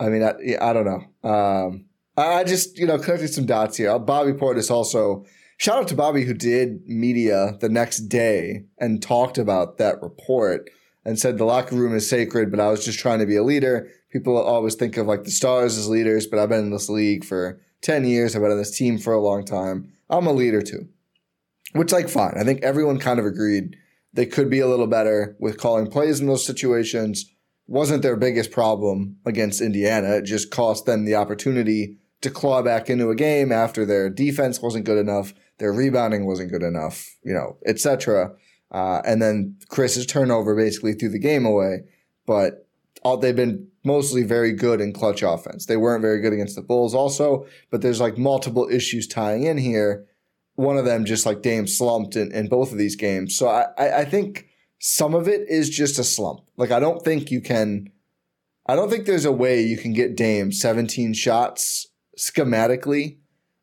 I 0.00 0.08
mean, 0.08 0.22
I, 0.22 0.34
I 0.60 0.72
don't 0.72 0.86
know. 0.86 1.28
Um, 1.28 1.86
I 2.16 2.44
just, 2.44 2.78
you 2.78 2.86
know, 2.86 2.98
connected 2.98 3.32
some 3.32 3.46
dots 3.46 3.76
here. 3.76 3.96
Bobby 3.98 4.32
Portis 4.32 4.70
also, 4.70 5.24
shout 5.56 5.78
out 5.78 5.88
to 5.88 5.94
Bobby 5.94 6.24
who 6.24 6.34
did 6.34 6.86
media 6.86 7.56
the 7.60 7.68
next 7.68 8.08
day 8.08 8.64
and 8.78 9.02
talked 9.02 9.38
about 9.38 9.78
that 9.78 10.02
report 10.02 10.68
and 11.04 11.18
said 11.18 11.38
the 11.38 11.44
locker 11.44 11.76
room 11.76 11.94
is 11.94 12.08
sacred, 12.08 12.50
but 12.50 12.60
I 12.60 12.70
was 12.70 12.84
just 12.84 12.98
trying 12.98 13.20
to 13.20 13.26
be 13.26 13.36
a 13.36 13.42
leader. 13.42 13.88
People 14.10 14.36
always 14.36 14.74
think 14.74 14.96
of 14.96 15.06
like 15.06 15.24
the 15.24 15.30
stars 15.30 15.76
as 15.76 15.88
leaders, 15.88 16.26
but 16.26 16.38
I've 16.38 16.48
been 16.48 16.64
in 16.64 16.70
this 16.70 16.88
league 16.88 17.24
for 17.24 17.60
10 17.82 18.04
years. 18.04 18.34
I've 18.34 18.42
been 18.42 18.50
on 18.50 18.58
this 18.58 18.76
team 18.76 18.98
for 18.98 19.12
a 19.12 19.20
long 19.20 19.44
time. 19.44 19.92
I'm 20.08 20.26
a 20.26 20.32
leader 20.32 20.62
too, 20.62 20.88
which 21.72 21.92
like 21.92 22.08
fine. 22.08 22.34
I 22.36 22.44
think 22.44 22.62
everyone 22.62 22.98
kind 22.98 23.18
of 23.18 23.26
agreed 23.26 23.76
they 24.12 24.26
could 24.26 24.48
be 24.48 24.60
a 24.60 24.66
little 24.66 24.86
better 24.86 25.36
with 25.38 25.58
calling 25.58 25.86
plays 25.86 26.20
in 26.20 26.26
those 26.26 26.46
situations 26.46 27.26
wasn't 27.66 28.02
their 28.02 28.16
biggest 28.16 28.50
problem 28.50 29.16
against 29.26 29.60
Indiana. 29.60 30.16
It 30.16 30.22
just 30.22 30.50
cost 30.50 30.86
them 30.86 31.04
the 31.04 31.14
opportunity 31.14 31.98
to 32.22 32.30
claw 32.30 32.62
back 32.62 32.90
into 32.90 33.10
a 33.10 33.14
game 33.14 33.52
after 33.52 33.84
their 33.84 34.10
defense 34.10 34.60
wasn't 34.60 34.86
good 34.86 34.98
enough, 34.98 35.34
their 35.58 35.72
rebounding 35.72 36.26
wasn't 36.26 36.50
good 36.50 36.62
enough, 36.62 37.06
you 37.22 37.32
know, 37.32 37.58
etc. 37.66 38.32
Uh, 38.72 39.02
and 39.04 39.22
then 39.22 39.56
Khris's 39.68 40.06
turnover 40.06 40.56
basically 40.56 40.94
threw 40.94 41.10
the 41.10 41.18
game 41.18 41.44
away. 41.44 41.82
But 42.26 42.67
they've 43.20 43.36
been 43.36 43.68
mostly 43.84 44.22
very 44.22 44.52
good 44.52 44.80
in 44.80 44.92
clutch 44.92 45.22
offense. 45.22 45.66
They 45.66 45.76
weren't 45.76 46.02
very 46.02 46.20
good 46.20 46.32
against 46.32 46.56
the 46.56 46.62
Bulls 46.62 46.94
also, 46.94 47.46
but 47.70 47.82
there's 47.82 48.00
like 48.00 48.18
multiple 48.18 48.68
issues 48.70 49.06
tying 49.06 49.44
in 49.44 49.58
here. 49.58 50.06
One 50.54 50.76
of 50.76 50.84
them 50.84 51.04
just 51.04 51.24
like 51.24 51.42
Dame 51.42 51.66
slumped 51.66 52.16
in, 52.16 52.32
in 52.32 52.48
both 52.48 52.72
of 52.72 52.78
these 52.78 52.96
games. 52.96 53.36
So 53.36 53.48
I, 53.48 54.00
I, 54.00 54.04
think 54.04 54.48
some 54.80 55.14
of 55.14 55.28
it 55.28 55.48
is 55.48 55.70
just 55.70 55.98
a 55.98 56.04
slump. 56.04 56.40
Like 56.56 56.72
I 56.72 56.80
don't 56.80 57.02
think 57.04 57.30
you 57.30 57.40
can 57.40 57.90
I 58.66 58.76
don't 58.76 58.90
think 58.90 59.06
there's 59.06 59.24
a 59.24 59.32
way 59.32 59.62
you 59.62 59.78
can 59.78 59.92
get 59.92 60.16
Dame 60.16 60.52
17 60.52 61.14
shots 61.14 61.86
schematically 62.18 63.18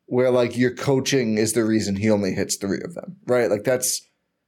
where 0.06 0.30
like 0.30 0.56
your 0.56 0.74
coaching 0.74 1.36
is 1.36 1.52
the 1.52 1.64
reason 1.64 1.96
he 1.96 2.10
only 2.10 2.32
hits 2.32 2.56
3 2.56 2.80
of 2.82 2.94
them. 2.94 3.16
Right? 3.26 3.50
Like 3.50 3.64
that's 3.64 4.02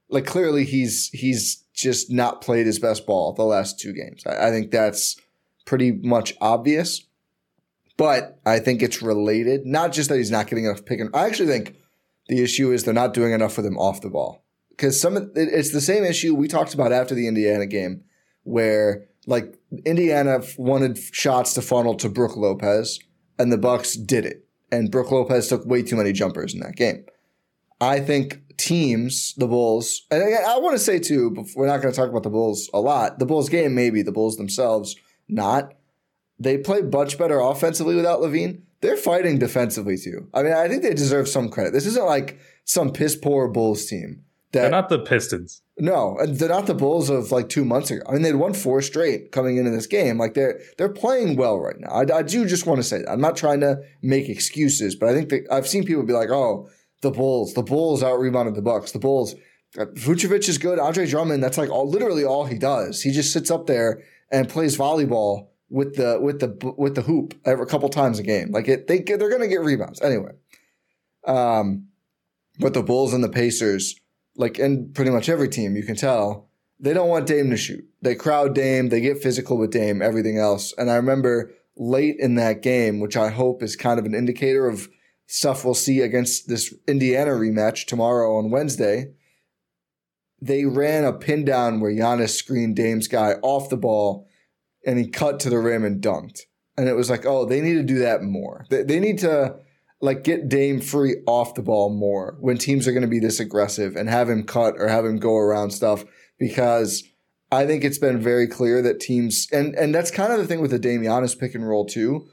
like 0.09 0.27
clearly 0.27 0.65
he's 0.65 1.11
he's 1.11 1.65
just 1.79 2.11
not 2.11 2.41
played 2.41 2.67
his 2.67 2.79
best 2.79 3.07
ball 3.07 3.33
the 3.33 3.45
last 3.45 3.79
two 3.79 3.93
games. 3.93 4.25
I, 4.27 4.49
I 4.49 4.51
think 4.51 4.71
that's 4.71 5.17
pretty 5.65 5.93
much 5.93 6.35
obvious. 6.41 7.05
But 7.97 8.39
I 8.47 8.61
think 8.61 8.81
it's 8.81 9.03
related, 9.03 9.67
not 9.67 9.93
just 9.93 10.09
that 10.09 10.19
he's 10.19 10.31
not 10.31 10.47
getting 10.47 10.67
enough 10.67 10.85
pick 10.85 11.01
and 11.01 11.11
I 11.15 11.27
actually 11.27 11.49
think 11.49 11.77
the 12.29 12.43
issue 12.43 12.71
is 12.71 12.85
they're 12.85 12.95
not 12.95 13.15
doing 13.15 13.33
enough 13.33 13.55
for 13.55 13.63
them 13.63 13.77
off 13.77 14.01
the 14.01 14.11
ball 14.11 14.45
because 14.71 15.01
some 15.01 15.33
it's 15.35 15.73
the 15.73 15.81
same 15.81 16.05
issue 16.05 16.35
we 16.35 16.47
talked 16.47 16.75
about 16.75 16.93
after 16.93 17.15
the 17.15 17.27
Indiana 17.27 17.67
game, 17.67 18.05
where 18.45 19.07
like 19.27 19.59
Indiana 19.85 20.41
wanted 20.57 20.99
shots 20.99 21.55
to 21.55 21.63
funnel 21.63 21.97
to 21.97 22.09
Brook 22.09 22.37
Lopez, 22.37 23.01
and 23.39 23.53
the 23.53 23.59
Bucks 23.59 23.95
did 23.95 24.25
it, 24.25 24.47
and 24.71 24.91
Brook 24.91 25.11
Lopez 25.11 25.49
took 25.49 25.67
way 25.67 25.83
too 25.83 25.97
many 25.97 26.13
jumpers 26.13 26.55
in 26.55 26.61
that 26.61 26.77
game. 26.77 27.05
I 27.81 28.01
think 28.01 28.43
teams, 28.57 29.35
the 29.37 29.47
Bulls, 29.47 30.07
and 30.11 30.23
I, 30.23 30.55
I 30.55 30.59
want 30.59 30.75
to 30.75 30.83
say 30.83 30.99
too, 30.99 31.47
we're 31.55 31.67
not 31.67 31.81
going 31.81 31.93
to 31.93 31.97
talk 31.97 32.11
about 32.11 32.25
the 32.25 32.31
Bulls 32.31 32.69
a 32.75 32.81
lot. 32.81 33.19
The 33.19 33.27
Bulls 33.27 33.49
game, 33.49 33.75
maybe 33.75 34.03
the 34.03 34.13
Bulls 34.13 34.37
themselves, 34.37 34.97
not. 35.29 35.75
They 36.41 36.59
play 36.59 36.83
much 36.83 37.19
better 37.19 37.41
offensively 37.41 37.95
without 37.95 38.21
LaVine. 38.21 38.63
They're 38.81 38.97
fighting 38.97 39.39
defensively 39.39 39.97
too. 39.97 40.29
I 40.33 40.43
mean, 40.43 40.53
I 40.53 40.69
think 40.69 40.83
they 40.83 40.95
deserve 40.95 41.29
some 41.29 41.49
credit. 41.49 41.73
This 41.73 41.87
isn't 41.87 42.07
like 42.07 42.39
some 42.65 42.93
piss 42.93 43.17
poor 43.17 43.49
Bulls 43.49 43.87
team 43.87 44.25
that, 44.53 44.63
they're 44.63 44.71
not 44.71 44.89
the 44.89 44.99
Pistons. 44.99 45.63
No, 45.79 46.17
they're 46.27 46.49
not 46.49 46.67
the 46.67 46.75
Bulls 46.75 47.11
of 47.11 47.31
like 47.31 47.49
two 47.49 47.65
months 47.65 47.91
ago. 47.91 48.03
I 48.09 48.13
mean, 48.13 48.23
they'd 48.23 48.35
won 48.35 48.55
four 48.55 48.81
straight 48.81 49.31
coming 49.31 49.59
into 49.59 49.71
this 49.71 49.87
game. 49.87 50.17
Like 50.17 50.35
they're 50.35 50.61
they're 50.79 50.89
playing 50.89 51.37
well 51.37 51.61
right 51.61 51.79
now. 51.79 51.89
I, 51.89 52.19
I 52.19 52.23
do 52.23 52.47
just 52.47 52.67
want 52.67 52.79
to 52.79 52.83
say 52.83 52.99
that. 52.99 53.11
I'm 53.11 53.21
not 53.21 53.37
trying 53.37 53.61
to 53.61 53.81
make 54.01 54.29
excuses, 54.29 54.97
but 54.97 55.11
I 55.11 55.15
think 55.15 55.29
that 55.29 55.47
I've 55.51 55.69
seen 55.69 55.85
people 55.85 56.03
be 56.03 56.15
like, 56.15 56.31
"Oh, 56.31 56.69
the 57.01 57.11
Bulls, 57.11 57.55
the 57.55 57.63
Bulls 57.63 58.03
out 58.03 58.19
rebounded 58.19 58.55
the 58.55 58.63
Bucks. 58.63 58.93
The 58.93 58.99
Bulls, 58.99 59.35
uh, 59.79 59.87
Vucevic 59.87 60.49
is 60.49 60.59
good. 60.59 60.79
Andre 60.79 61.07
Drummond, 61.07 61.43
that's 61.43 61.59
like 61.59 61.71
all 61.71 61.89
literally 61.89 62.25
all 62.25 62.45
he 62.45 62.59
does. 62.59 63.03
He 63.03 63.11
just 63.11 63.33
sits 63.33 63.51
up 63.51 63.67
there 63.67 64.03
and 64.31 64.49
plays 64.49 64.77
volleyball 64.77 65.49
with 65.71 65.97
the 65.97 66.19
with 66.21 66.41
the 66.41 66.75
with 66.77 66.95
the 66.95 67.03
hoop 67.03 67.35
every 67.45 67.67
couple 67.67 67.89
times 67.89 68.19
a 68.19 68.23
game. 68.23 68.51
Like 68.51 68.69
it, 68.69 68.87
they 68.87 69.01
they're 69.01 69.31
gonna 69.31 69.49
get 69.49 69.61
rebounds 69.61 70.01
anyway. 70.01 70.33
Um, 71.27 71.89
but 72.59 72.75
the 72.75 72.83
Bulls 72.83 73.13
and 73.13 73.23
the 73.23 73.29
Pacers 73.29 73.95
like 74.39 74.59
in 74.59 74.93
pretty 74.93 75.11
much 75.11 75.29
every 75.29 75.49
team, 75.49 75.77
you 75.77 75.83
can 75.83 75.97
tell 75.97 76.49
they 76.81 76.95
don't 76.95 77.09
want 77.09 77.27
Dame 77.27 77.51
to 77.51 77.57
shoot. 77.57 77.85
They 78.01 78.15
crowd 78.15 78.55
Dame, 78.55 78.89
they 78.89 79.01
get 79.01 79.23
physical 79.23 79.59
with 79.59 79.73
Dame, 79.73 80.01
everything 80.01 80.39
else. 80.39 80.73
And 80.79 80.91
I 80.91 80.95
remember 80.95 81.51
late 81.77 82.17
in 82.19 82.37
that 82.37 82.63
game, 82.63 83.01
which 83.01 83.17
I 83.17 83.31
hope 83.31 83.63
is 83.63 83.77
kind 83.77 83.99
of 83.99 84.07
an 84.07 84.15
indicator 84.15 84.67
of 84.69 84.89
stuff 85.29 85.63
we'll 85.63 85.75
see 85.75 86.01
against 86.01 86.49
this 86.49 86.75
Indiana 86.89 87.33
rematch 87.33 87.87
tomorrow 87.87 88.39
on 88.39 88.51
Wednesday. 88.51 89.13
They 90.41 90.65
ran 90.65 91.05
a 91.05 91.13
pin 91.13 91.45
down 91.45 91.81
where 91.81 91.93
Giannis 91.93 92.31
screened 92.31 92.77
Dame's 92.77 93.09
guy 93.09 93.35
off 93.43 93.69
the 93.69 93.77
ball 93.77 94.27
and 94.87 94.99
he 94.99 95.07
cut 95.07 95.39
to 95.41 95.51
the 95.51 95.59
rim 95.59 95.85
and 95.85 96.03
dunked. 96.03 96.41
And 96.79 96.89
it 96.89 96.97
was 96.97 97.11
like, 97.11 97.27
oh, 97.27 97.45
they 97.45 97.61
need 97.61 97.75
to 97.75 97.83
do 97.83 97.99
that 97.99 98.23
more. 98.23 98.65
They, 98.71 98.85
they 98.85 99.01
need 99.01 99.19
to 99.19 99.57
like 100.01 100.25
get 100.25 100.49
Dame 100.49 100.81
free 100.81 101.17
off 101.27 101.55
the 101.55 101.63
ball 101.63 101.91
more 101.91 102.37
when 102.41 102.57
teams 102.57 102.89
are 102.89 102.93
going 102.93 103.03
to 103.03 103.09
be 103.09 103.19
this 103.19 103.41
aggressive 103.41 103.97
and 103.97 104.09
have 104.09 104.31
him 104.31 104.45
cut 104.45 104.77
or 104.79 104.89
have 104.89 105.05
him 105.05 105.19
go 105.19 105.37
around 105.37 105.73
stuff 105.73 106.05
because 106.39 107.05
I 107.53 107.67
think 107.67 107.85
it's 107.85 107.99
been 107.99 108.21
very 108.21 108.47
clear 108.47 108.81
that 108.81 109.01
teams 109.01 109.49
and 109.53 109.75
and 109.75 109.95
that's 109.95 110.11
kind 110.11 110.33
of 110.33 110.39
the 110.39 110.47
thing 110.47 110.61
with 110.61 110.71
the 110.71 110.79
Giannis 110.79 111.39
pick 111.39 111.55
and 111.55 111.69
roll 111.69 111.85
too. 111.85 112.29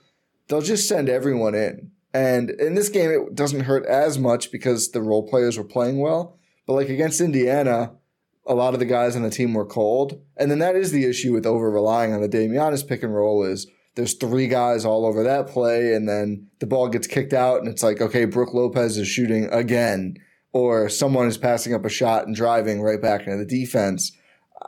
They'll 0.48 0.62
just 0.62 0.88
send 0.88 1.10
everyone 1.10 1.56
in. 1.56 1.92
And 2.16 2.50
in 2.50 2.76
this 2.76 2.88
game 2.88 3.12
it 3.12 3.36
doesn't 3.36 3.66
hurt 3.66 3.86
as 3.86 4.18
much 4.18 4.50
because 4.50 4.92
the 4.92 5.02
role 5.02 5.28
players 5.28 5.58
were 5.58 5.66
playing 5.66 6.00
well. 6.00 6.40
But 6.66 6.74
like 6.74 6.88
against 6.88 7.20
Indiana, 7.20 7.92
a 8.48 8.54
lot 8.56 8.74
of 8.74 8.80
the 8.80 8.86
guys 8.86 9.18
on 9.18 9.24
the 9.24 9.30
team 9.30 9.54
were 9.54 9.66
cold. 9.66 10.22
And 10.38 10.50
then 10.50 10.60
that 10.60 10.78
is 10.78 10.92
the 10.92 11.04
issue 11.04 11.34
with 11.34 11.46
over 11.46 11.70
relying 11.70 12.14
on 12.14 12.22
the 12.22 12.30
Dame 12.30 12.52
Giannis 12.52 12.88
pick 12.88 13.04
and 13.04 13.14
roll 13.14 13.44
is 13.44 13.68
there's 13.96 14.14
three 14.14 14.48
guys 14.48 14.86
all 14.86 15.06
over 15.06 15.24
that 15.24 15.48
play, 15.48 15.94
and 15.94 16.08
then 16.08 16.48
the 16.60 16.68
ball 16.68 16.90
gets 16.90 17.08
kicked 17.08 17.34
out, 17.34 17.60
and 17.60 17.68
it's 17.70 17.82
like, 17.82 18.02
okay, 18.02 18.26
Brook 18.26 18.54
Lopez 18.54 18.98
is 18.98 19.08
shooting 19.08 19.46
again, 19.52 20.18
or 20.52 20.90
someone 20.90 21.28
is 21.28 21.38
passing 21.38 21.74
up 21.74 21.86
a 21.86 21.90
shot 21.90 22.28
and 22.28 22.36
driving 22.36 22.82
right 22.82 23.02
back 23.02 23.22
into 23.22 23.38
the 23.38 23.46
defense. 23.46 24.12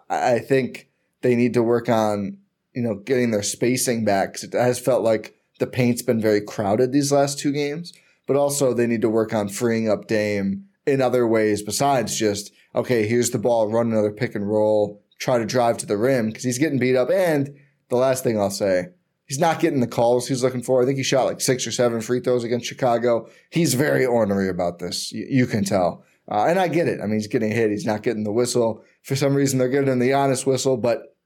I 0.09 0.39
think 0.39 0.89
they 1.21 1.35
need 1.35 1.53
to 1.55 1.63
work 1.63 1.89
on, 1.89 2.37
you 2.73 2.81
know, 2.81 2.95
getting 2.95 3.31
their 3.31 3.43
spacing 3.43 4.05
back. 4.05 4.35
Cause 4.35 4.43
it 4.45 4.53
has 4.53 4.79
felt 4.79 5.03
like 5.03 5.36
the 5.59 5.67
paint's 5.67 6.01
been 6.01 6.21
very 6.21 6.41
crowded 6.41 6.91
these 6.91 7.11
last 7.11 7.39
two 7.39 7.51
games, 7.51 7.93
but 8.25 8.35
also 8.35 8.73
they 8.73 8.87
need 8.87 9.01
to 9.01 9.09
work 9.09 9.33
on 9.33 9.49
freeing 9.49 9.89
up 9.89 10.07
Dame 10.07 10.65
in 10.85 11.01
other 11.01 11.27
ways 11.27 11.61
besides 11.61 12.17
just, 12.17 12.51
okay, 12.75 13.07
here's 13.07 13.31
the 13.31 13.39
ball, 13.39 13.71
run 13.71 13.91
another 13.91 14.11
pick 14.11 14.35
and 14.35 14.49
roll, 14.49 15.03
try 15.19 15.37
to 15.37 15.45
drive 15.45 15.77
to 15.77 15.85
the 15.85 15.97
rim 15.97 16.27
because 16.27 16.43
he's 16.43 16.59
getting 16.59 16.79
beat 16.79 16.95
up. 16.95 17.09
And 17.09 17.55
the 17.89 17.97
last 17.97 18.23
thing 18.23 18.39
I'll 18.39 18.49
say, 18.49 18.87
He's 19.27 19.39
not 19.39 19.59
getting 19.59 19.81
the 19.81 19.87
calls 19.87 20.27
he's 20.27 20.41
looking 20.41 20.63
for. 20.63 20.81
I 20.81 20.85
think 20.85 20.97
he 20.97 21.03
shot 21.03 21.25
like 21.25 21.41
six 21.41 21.67
or 21.67 21.71
seven 21.71 21.99
free 21.99 22.21
throws 22.21 22.45
against 22.45 22.65
Chicago. 22.65 23.27
He's 23.49 23.73
very 23.73 24.05
ornery 24.05 24.47
about 24.47 24.79
this. 24.79 25.11
You, 25.11 25.27
you 25.29 25.45
can 25.45 25.65
tell. 25.65 26.05
Uh, 26.31 26.45
and 26.45 26.57
I 26.57 26.69
get 26.69 26.87
it. 26.87 27.01
I 27.01 27.03
mean, 27.03 27.15
he's 27.15 27.27
getting 27.27 27.51
hit. 27.51 27.69
He's 27.69 27.85
not 27.85 28.03
getting 28.03 28.23
the 28.23 28.31
whistle. 28.31 28.83
for 29.03 29.17
some 29.17 29.35
reason 29.35 29.59
they're 29.59 29.67
giving 29.67 29.89
him 29.89 29.99
the 29.99 30.13
honest 30.13 30.45
whistle, 30.47 30.77
but 30.77 31.16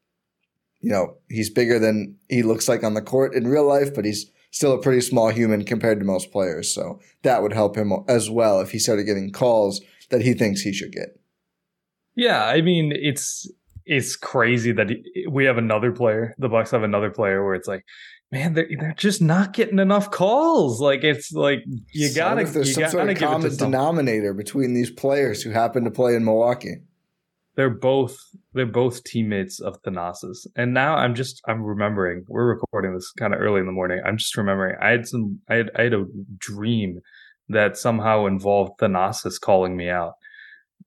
you 0.81 0.91
know, 0.91 1.15
he's 1.29 1.49
bigger 1.49 1.79
than 1.79 2.17
he 2.29 2.43
looks 2.43 2.67
like 2.67 2.83
on 2.83 2.93
the 2.93 3.01
court 3.01 3.35
in 3.35 3.47
real 3.47 3.67
life, 3.67 3.93
but 3.93 4.05
he's 4.05 4.29
still 4.51 4.73
a 4.73 4.81
pretty 4.81 5.01
small 5.01 5.29
human 5.29 5.63
compared 5.63 5.99
to 5.99 6.05
most 6.05 6.31
players. 6.31 6.73
So 6.73 6.99
that 7.23 7.41
would 7.41 7.53
help 7.53 7.75
him 7.75 7.93
as 8.07 8.29
well 8.29 8.59
if 8.59 8.71
he 8.71 8.79
started 8.79 9.05
getting 9.05 9.31
calls 9.31 9.81
that 10.09 10.21
he 10.21 10.33
thinks 10.33 10.61
he 10.61 10.73
should 10.73 10.91
get. 10.91 11.19
Yeah, 12.15 12.43
I 12.43 12.61
mean, 12.61 12.91
it's 12.93 13.49
it's 13.85 14.15
crazy 14.15 14.71
that 14.73 14.89
we 15.29 15.45
have 15.45 15.57
another 15.57 15.91
player. 15.91 16.35
The 16.37 16.49
Bucks 16.49 16.71
have 16.71 16.83
another 16.83 17.09
player 17.09 17.43
where 17.43 17.55
it's 17.55 17.67
like, 17.67 17.85
man, 18.31 18.53
they're 18.53 18.67
they're 18.77 18.95
just 18.97 19.21
not 19.21 19.53
getting 19.53 19.79
enough 19.79 20.11
calls. 20.11 20.81
Like 20.81 21.03
it's 21.03 21.31
like 21.31 21.63
you 21.93 22.13
gotta. 22.13 22.43
there's 22.43 22.67
you 22.67 22.73
some 22.73 22.81
gotta 22.81 22.91
sort 22.91 23.09
of 23.09 23.15
give 23.15 23.15
it 23.15 23.19
to 23.19 23.27
common 23.27 23.55
denominator 23.55 24.33
between 24.33 24.73
these 24.73 24.91
players 24.91 25.41
who 25.41 25.51
happen 25.51 25.85
to 25.85 25.91
play 25.91 26.15
in 26.15 26.25
Milwaukee. 26.25 26.77
They're 27.55 27.69
both 27.69 28.17
they're 28.53 28.65
both 28.65 29.03
teammates 29.03 29.59
of 29.59 29.81
Thanasis. 29.83 30.47
And 30.55 30.73
now 30.73 30.95
I'm 30.95 31.15
just 31.15 31.41
I'm 31.47 31.61
remembering 31.63 32.23
we're 32.27 32.45
recording 32.47 32.93
this 32.93 33.11
kind 33.11 33.33
of 33.33 33.39
early 33.41 33.59
in 33.59 33.65
the 33.65 33.71
morning. 33.71 34.01
I'm 34.05 34.17
just 34.17 34.35
remembering 34.37 34.75
I 34.81 34.89
had 34.89 35.07
some 35.07 35.39
I 35.49 35.55
had 35.55 35.71
I 35.77 35.83
had 35.83 35.93
a 35.93 36.05
dream 36.37 36.99
that 37.49 37.77
somehow 37.77 38.25
involved 38.25 38.79
Thanasis 38.79 39.39
calling 39.39 39.75
me 39.75 39.89
out 39.89 40.13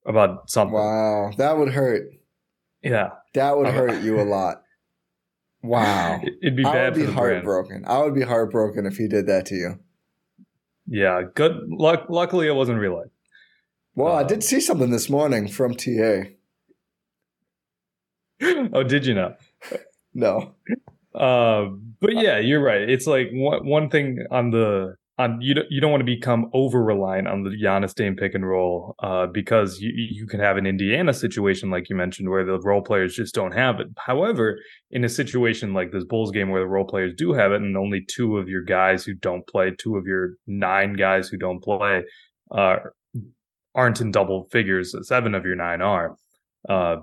about 0.07 0.49
something. 0.51 0.75
Wow, 0.75 1.31
that 1.37 1.57
would 1.59 1.73
hurt. 1.73 2.03
Yeah. 2.83 3.11
That 3.35 3.57
would 3.57 3.69
hurt 3.69 4.03
you 4.03 4.21
a 4.21 4.25
lot. 4.25 4.63
Wow. 5.63 6.21
It'd 6.43 6.57
be 6.57 6.65
I 6.65 6.73
bad 6.73 6.93
would 6.97 7.01
be 7.01 7.07
for 7.07 7.07
the 7.13 7.13
brand. 7.13 7.35
heartbroken. 7.45 7.85
I 7.87 7.99
would 8.03 8.15
be 8.15 8.23
heartbroken 8.23 8.87
if 8.87 8.97
he 8.97 9.09
did 9.09 9.27
that 9.27 9.47
to 9.47 9.55
you. 9.55 9.79
Yeah, 10.87 11.23
good 11.35 11.53
luck 11.69 12.07
luckily 12.11 12.47
it 12.47 12.55
wasn't 12.55 12.79
real 12.79 12.97
life. 12.97 13.11
Well, 13.95 14.15
I 14.15 14.21
Uh, 14.23 14.25
did 14.25 14.45
see 14.45 14.61
something 14.61 14.91
this 14.91 15.09
morning 15.09 15.49
from 15.49 15.75
TA. 15.75 16.25
oh, 18.73 18.83
did 18.83 19.07
you 19.07 19.15
know? 19.15 19.35
No. 20.13 20.55
Uh, 21.15 21.67
but 22.01 22.15
yeah, 22.15 22.39
you're 22.39 22.63
right. 22.63 22.89
It's 22.89 23.07
like 23.07 23.29
one 23.33 23.67
one 23.67 23.91
thing 23.91 24.19
on 24.31 24.51
the 24.51 24.97
on 25.17 25.41
you 25.41 25.55
don't 25.55 25.71
you 25.71 25.81
don't 25.81 25.93
want 25.93 26.01
to 26.01 26.05
become 26.05 26.51
over 26.53 26.83
reliant 26.83 27.29
on 27.29 27.45
the 27.45 27.51
Giannis 27.51 27.95
Dame 27.95 28.17
pick 28.17 28.35
and 28.35 28.47
roll 28.47 28.97
uh, 29.01 29.27
because 29.27 29.81
you 29.81 29.93
you 29.95 30.27
can 30.27 30.41
have 30.41 30.57
an 30.57 30.67
Indiana 30.67 31.15
situation 31.15 31.71
like 31.71 31.89
you 31.89 31.95
mentioned 31.95 32.29
where 32.29 32.45
the 32.45 32.59
role 32.61 32.83
players 32.83 33.15
just 33.15 33.35
don't 33.35 33.53
have 33.53 33.79
it. 33.79 33.87
However, 33.97 34.59
in 34.91 35.05
a 35.05 35.09
situation 35.09 35.73
like 35.73 35.93
this 35.93 36.05
Bulls 36.05 36.33
game 36.33 36.51
where 36.51 36.61
the 36.61 36.67
role 36.67 36.87
players 36.87 37.15
do 37.17 37.33
have 37.33 37.53
it 37.53 37.63
and 37.63 37.77
only 37.77 38.05
two 38.05 38.39
of 38.39 38.49
your 38.49 38.63
guys 38.63 39.05
who 39.05 39.15
don't 39.15 39.47
play, 39.47 39.71
two 39.79 39.97
of 39.97 40.07
your 40.07 40.31
nine 40.49 40.95
guys 40.95 41.29
who 41.29 41.37
don't 41.37 41.63
play, 41.63 42.03
uh, 42.51 42.77
aren't 43.75 44.01
in 44.01 44.11
double 44.11 44.49
figures. 44.51 44.95
Seven 45.03 45.35
of 45.35 45.45
your 45.45 45.57
nine 45.57 45.81
are. 45.81 46.17
Uh, 46.69 46.97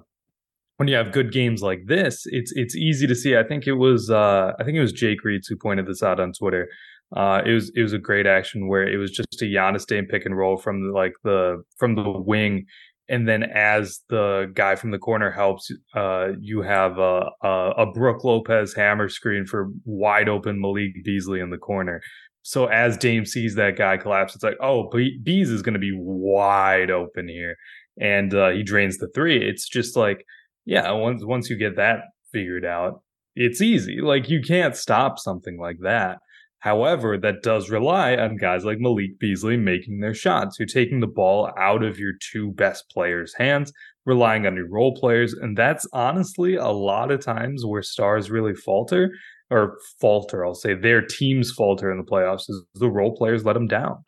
when 0.77 0.87
you 0.87 0.95
have 0.95 1.11
good 1.11 1.31
games 1.31 1.61
like 1.61 1.81
this, 1.85 2.23
it's 2.25 2.51
it's 2.55 2.75
easy 2.75 3.07
to 3.07 3.15
see. 3.15 3.37
I 3.37 3.43
think 3.43 3.67
it 3.67 3.73
was 3.73 4.09
uh, 4.09 4.53
I 4.59 4.63
think 4.63 4.77
it 4.77 4.81
was 4.81 4.93
Jake 4.93 5.23
Reeds 5.23 5.47
who 5.47 5.55
pointed 5.55 5.85
this 5.85 6.01
out 6.01 6.19
on 6.19 6.33
Twitter. 6.33 6.67
Uh, 7.15 7.41
it 7.45 7.51
was 7.51 7.71
it 7.75 7.81
was 7.81 7.93
a 7.93 7.99
great 7.99 8.25
action 8.25 8.67
where 8.67 8.87
it 8.87 8.97
was 8.97 9.11
just 9.11 9.41
a 9.41 9.45
Giannis 9.45 9.85
Dame 9.85 10.05
pick 10.05 10.25
and 10.25 10.35
roll 10.35 10.57
from 10.57 10.87
the, 10.87 10.93
like 10.93 11.13
the 11.23 11.61
from 11.77 11.95
the 11.95 12.09
wing, 12.09 12.65
and 13.09 13.27
then 13.27 13.43
as 13.43 13.99
the 14.09 14.49
guy 14.53 14.75
from 14.75 14.91
the 14.91 14.97
corner 14.97 15.29
helps, 15.29 15.69
uh, 15.95 16.29
you 16.39 16.61
have 16.61 16.97
a, 16.97 17.29
a 17.43 17.71
a 17.77 17.85
Brook 17.91 18.23
Lopez 18.23 18.73
hammer 18.73 19.09
screen 19.09 19.45
for 19.45 19.69
wide 19.83 20.29
open 20.29 20.61
Malik 20.61 21.03
Beasley 21.03 21.41
in 21.41 21.49
the 21.49 21.57
corner. 21.57 22.01
So 22.43 22.65
as 22.67 22.97
Dame 22.97 23.25
sees 23.25 23.55
that 23.55 23.77
guy 23.77 23.97
collapse, 23.97 24.33
it's 24.33 24.43
like, 24.43 24.57
oh, 24.61 24.89
Be- 24.89 25.19
Bees 25.21 25.51
is 25.51 25.61
going 25.61 25.75
to 25.75 25.79
be 25.79 25.95
wide 25.95 26.89
open 26.89 27.27
here, 27.27 27.55
and 27.99 28.33
uh, 28.33 28.49
he 28.49 28.63
drains 28.63 28.97
the 28.97 29.09
three. 29.13 29.37
It's 29.47 29.67
just 29.67 29.95
like 29.95 30.25
yeah, 30.65 30.91
once 30.91 31.23
once 31.23 31.49
you 31.49 31.57
get 31.57 31.75
that 31.77 31.99
figured 32.31 32.65
out, 32.65 33.01
it's 33.35 33.61
easy. 33.61 33.99
Like 34.01 34.29
you 34.29 34.41
can't 34.41 34.75
stop 34.75 35.19
something 35.19 35.59
like 35.59 35.77
that. 35.81 36.19
However, 36.59 37.17
that 37.17 37.41
does 37.41 37.71
rely 37.71 38.15
on 38.15 38.37
guys 38.37 38.63
like 38.63 38.77
Malik 38.79 39.17
Beasley 39.19 39.57
making 39.57 39.99
their 39.99 40.13
shots. 40.13 40.57
You're 40.59 40.67
taking 40.67 40.99
the 40.99 41.07
ball 41.07 41.49
out 41.57 41.83
of 41.83 41.97
your 41.97 42.13
two 42.31 42.51
best 42.51 42.85
players' 42.91 43.33
hands, 43.33 43.73
relying 44.05 44.45
on 44.45 44.55
your 44.55 44.69
role 44.69 44.95
players, 44.95 45.33
and 45.33 45.57
that's 45.57 45.87
honestly 45.91 46.55
a 46.55 46.67
lot 46.67 47.11
of 47.11 47.25
times 47.25 47.65
where 47.65 47.81
stars 47.81 48.29
really 48.29 48.53
falter 48.53 49.09
or 49.49 49.79
falter. 49.99 50.45
I'll 50.45 50.53
say 50.53 50.75
their 50.75 51.01
teams 51.01 51.51
falter 51.51 51.91
in 51.91 51.97
the 51.97 52.03
playoffs 52.03 52.47
is 52.47 52.63
the 52.75 52.91
role 52.91 53.15
players 53.15 53.43
let 53.43 53.53
them 53.53 53.67
down. 53.67 54.03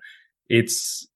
It's 0.48 1.08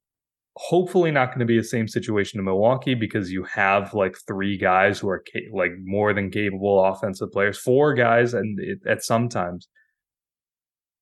hopefully 0.57 1.11
not 1.11 1.27
going 1.27 1.39
to 1.39 1.45
be 1.45 1.57
the 1.57 1.63
same 1.63 1.87
situation 1.87 2.39
in 2.39 2.45
Milwaukee 2.45 2.95
because 2.95 3.31
you 3.31 3.43
have 3.43 3.93
like 3.93 4.17
three 4.27 4.57
guys 4.57 4.99
who 4.99 5.07
are 5.07 5.23
ca- 5.31 5.49
like 5.53 5.71
more 5.83 6.13
than 6.13 6.31
capable 6.31 6.83
offensive 6.83 7.31
players, 7.31 7.59
four 7.59 7.93
guys, 7.93 8.33
and 8.33 8.59
it, 8.59 8.79
at 8.89 9.03
sometimes. 9.03 9.67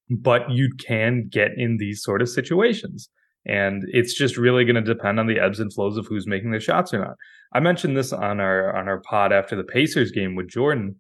But 0.10 0.52
you 0.52 0.70
can 0.86 1.30
get 1.32 1.52
in 1.56 1.78
these 1.78 2.04
sort 2.04 2.22
of 2.22 2.30
situations, 2.30 3.10
and 3.46 3.84
it's 3.88 4.14
just 4.14 4.38
really 4.38 4.66
going 4.66 4.76
to 4.76 4.82
depend 4.82 5.20
on 5.20 5.28
the 5.28 5.40
ebbs 5.40 5.60
and 5.60 5.74
flows 5.74 5.98
of 5.98 6.06
who's 6.08 6.28
making 6.28 6.52
the 6.52 6.60
shots 6.60 6.94
or 6.94 7.00
not. 7.00 7.16
I 7.54 7.62
mentioned 7.62 7.96
this 7.96 8.12
on 8.12 8.40
our 8.40 8.76
on 8.76 8.88
our 8.90 9.02
pod 9.02 9.32
after 9.32 9.56
the 9.56 9.64
Pacers 9.64 10.12
game 10.12 10.36
with 10.36 10.50
Jordan, 10.50 11.00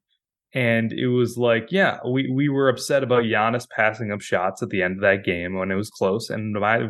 and 0.56 0.94
it 0.94 1.08
was 1.08 1.36
like, 1.38 1.68
yeah, 1.70 1.98
we 2.10 2.32
we 2.34 2.48
were 2.48 2.70
upset 2.70 3.04
about 3.04 3.26
Giannis 3.26 3.68
passing 3.70 4.12
up 4.13 4.22
shots 4.22 4.63
at 4.63 4.70
the 4.70 4.82
end 4.82 4.96
of 4.96 5.02
that 5.02 5.26
game 5.26 5.56
when 5.56 5.70
it 5.70 5.76
was 5.76 5.89
close, 5.89 6.30
and 6.30 6.54
my 6.54 6.88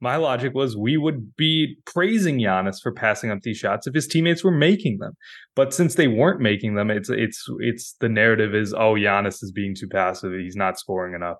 my 0.00 0.16
logic 0.16 0.54
was 0.54 0.76
we 0.78 0.96
would 0.96 1.36
be 1.36 1.76
praising 1.84 2.38
Giannis 2.38 2.80
for 2.82 2.90
passing 2.90 3.30
up 3.30 3.42
these 3.42 3.58
shots 3.58 3.86
if 3.86 3.94
his 3.94 4.08
teammates 4.08 4.42
were 4.42 4.50
making 4.50 4.96
them. 4.98 5.12
But 5.54 5.74
since 5.74 5.94
they 5.94 6.08
weren't 6.08 6.40
making 6.40 6.74
them, 6.74 6.90
it's 6.90 7.10
it's 7.10 7.44
it's 7.60 7.94
the 8.00 8.08
narrative 8.08 8.54
is 8.54 8.72
oh 8.72 8.94
Giannis 8.94 9.42
is 9.42 9.52
being 9.54 9.74
too 9.78 9.88
passive, 9.88 10.32
he's 10.32 10.56
not 10.56 10.78
scoring 10.78 11.14
enough. 11.14 11.36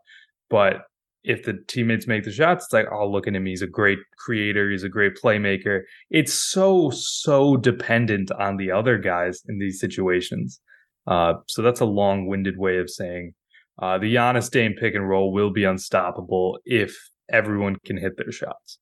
But 0.51 0.83
if 1.25 1.45
the 1.45 1.55
teammates 1.69 2.07
make 2.07 2.25
the 2.25 2.33
shots, 2.33 2.67
it's 2.67 2.75
like 2.75 2.87
oh 2.93 3.09
look 3.11 3.27
at 3.27 3.35
him, 3.35 3.47
he's 3.47 3.63
a 3.63 3.67
great 3.67 3.99
creator, 4.19 4.71
he's 4.71 4.85
a 4.85 4.91
great 4.91 5.15
playmaker. 5.15 5.81
It's 6.11 6.35
so 6.35 6.91
so 6.93 7.57
dependent 7.57 8.31
on 8.33 8.59
the 8.59 8.71
other 8.73 8.99
guys 8.99 9.41
in 9.49 9.59
these 9.59 9.81
situations. 9.81 10.61
Uh, 11.07 11.35
so 11.49 11.63
that's 11.63 11.81
a 11.81 11.85
long-winded 11.85 12.57
way 12.57 12.79
of 12.79 12.89
saying 12.89 13.35
uh, 13.81 13.99
the 13.99 14.15
Giannis 14.15 14.51
Dame 14.51 14.75
pick 14.79 14.95
and 14.95 15.09
roll 15.09 15.33
will 15.33 15.51
be 15.51 15.65
unstoppable 15.65 16.59
if 16.65 17.11
everyone 17.31 17.77
can 17.85 17.97
hit 17.97 18.17
their 18.17 18.33
shots. 18.33 18.79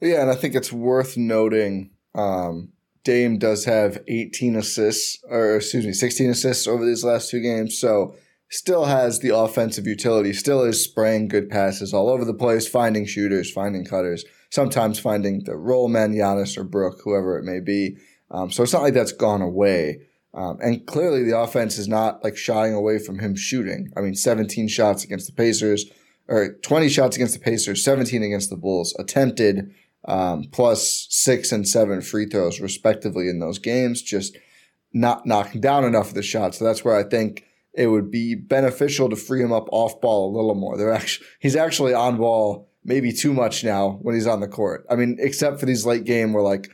Yeah, 0.00 0.22
and 0.22 0.30
I 0.30 0.34
think 0.34 0.54
it's 0.54 0.72
worth 0.72 1.16
noting 1.16 1.90
um, 2.14 2.72
Dame 3.04 3.38
does 3.38 3.64
have 3.66 4.02
18 4.08 4.56
assists, 4.56 5.22
or 5.28 5.56
excuse 5.56 5.86
me, 5.86 5.92
16 5.92 6.30
assists 6.30 6.66
over 6.66 6.84
these 6.84 7.04
last 7.04 7.30
two 7.30 7.40
games. 7.40 7.78
So 7.78 8.16
still 8.50 8.86
has 8.86 9.20
the 9.20 9.36
offensive 9.36 9.86
utility, 9.86 10.32
still 10.32 10.62
is 10.62 10.82
spraying 10.82 11.28
good 11.28 11.50
passes 11.50 11.92
all 11.92 12.08
over 12.08 12.24
the 12.24 12.34
place, 12.34 12.66
finding 12.66 13.04
shooters, 13.04 13.50
finding 13.50 13.84
cutters, 13.84 14.24
sometimes 14.50 14.98
finding 14.98 15.44
the 15.44 15.56
roll 15.56 15.88
man, 15.88 16.14
Giannis 16.14 16.56
or 16.56 16.64
Brook, 16.64 17.00
whoever 17.04 17.38
it 17.38 17.44
may 17.44 17.60
be. 17.60 17.96
Um, 18.30 18.50
so 18.50 18.62
it's 18.62 18.72
not 18.72 18.82
like 18.82 18.94
that's 18.94 19.12
gone 19.12 19.42
away. 19.42 20.00
Um, 20.34 20.58
and 20.60 20.84
clearly 20.86 21.22
the 21.22 21.38
offense 21.38 21.78
is 21.78 21.86
not 21.86 22.22
like 22.24 22.36
shying 22.36 22.74
away 22.74 22.98
from 22.98 23.20
him 23.20 23.36
shooting. 23.36 23.92
I 23.96 24.00
mean, 24.00 24.14
17 24.14 24.68
shots 24.68 25.04
against 25.04 25.26
the 25.26 25.32
Pacers, 25.32 25.86
or 26.26 26.54
20 26.62 26.88
shots 26.88 27.16
against 27.16 27.34
the 27.34 27.40
Pacers, 27.40 27.84
17 27.84 28.22
against 28.22 28.50
the 28.50 28.56
Bulls, 28.56 28.94
attempted 28.98 29.72
um, 30.06 30.44
plus 30.50 31.06
six 31.08 31.52
and 31.52 31.66
seven 31.66 32.00
free 32.00 32.26
throws 32.26 32.60
respectively 32.60 33.28
in 33.28 33.38
those 33.38 33.58
games, 33.58 34.02
just 34.02 34.36
not 34.92 35.24
knocking 35.24 35.60
down 35.60 35.84
enough 35.84 36.08
of 36.08 36.14
the 36.14 36.22
shots. 36.22 36.58
So 36.58 36.64
that's 36.64 36.84
where 36.84 36.96
I 36.96 37.04
think 37.04 37.44
it 37.72 37.88
would 37.88 38.10
be 38.10 38.34
beneficial 38.34 39.08
to 39.10 39.16
free 39.16 39.42
him 39.42 39.52
up 39.52 39.68
off 39.72 40.00
ball 40.00 40.30
a 40.30 40.36
little 40.36 40.54
more. 40.54 40.76
They're 40.76 40.92
actually 40.92 41.26
he's 41.40 41.56
actually 41.56 41.94
on 41.94 42.16
ball 42.16 42.68
maybe 42.84 43.12
too 43.12 43.32
much 43.32 43.64
now 43.64 43.98
when 44.02 44.14
he's 44.14 44.26
on 44.26 44.40
the 44.40 44.48
court. 44.48 44.84
I 44.90 44.96
mean, 44.96 45.16
except 45.20 45.58
for 45.58 45.66
these 45.66 45.86
late 45.86 46.04
game 46.04 46.32
where 46.32 46.42
like 46.42 46.70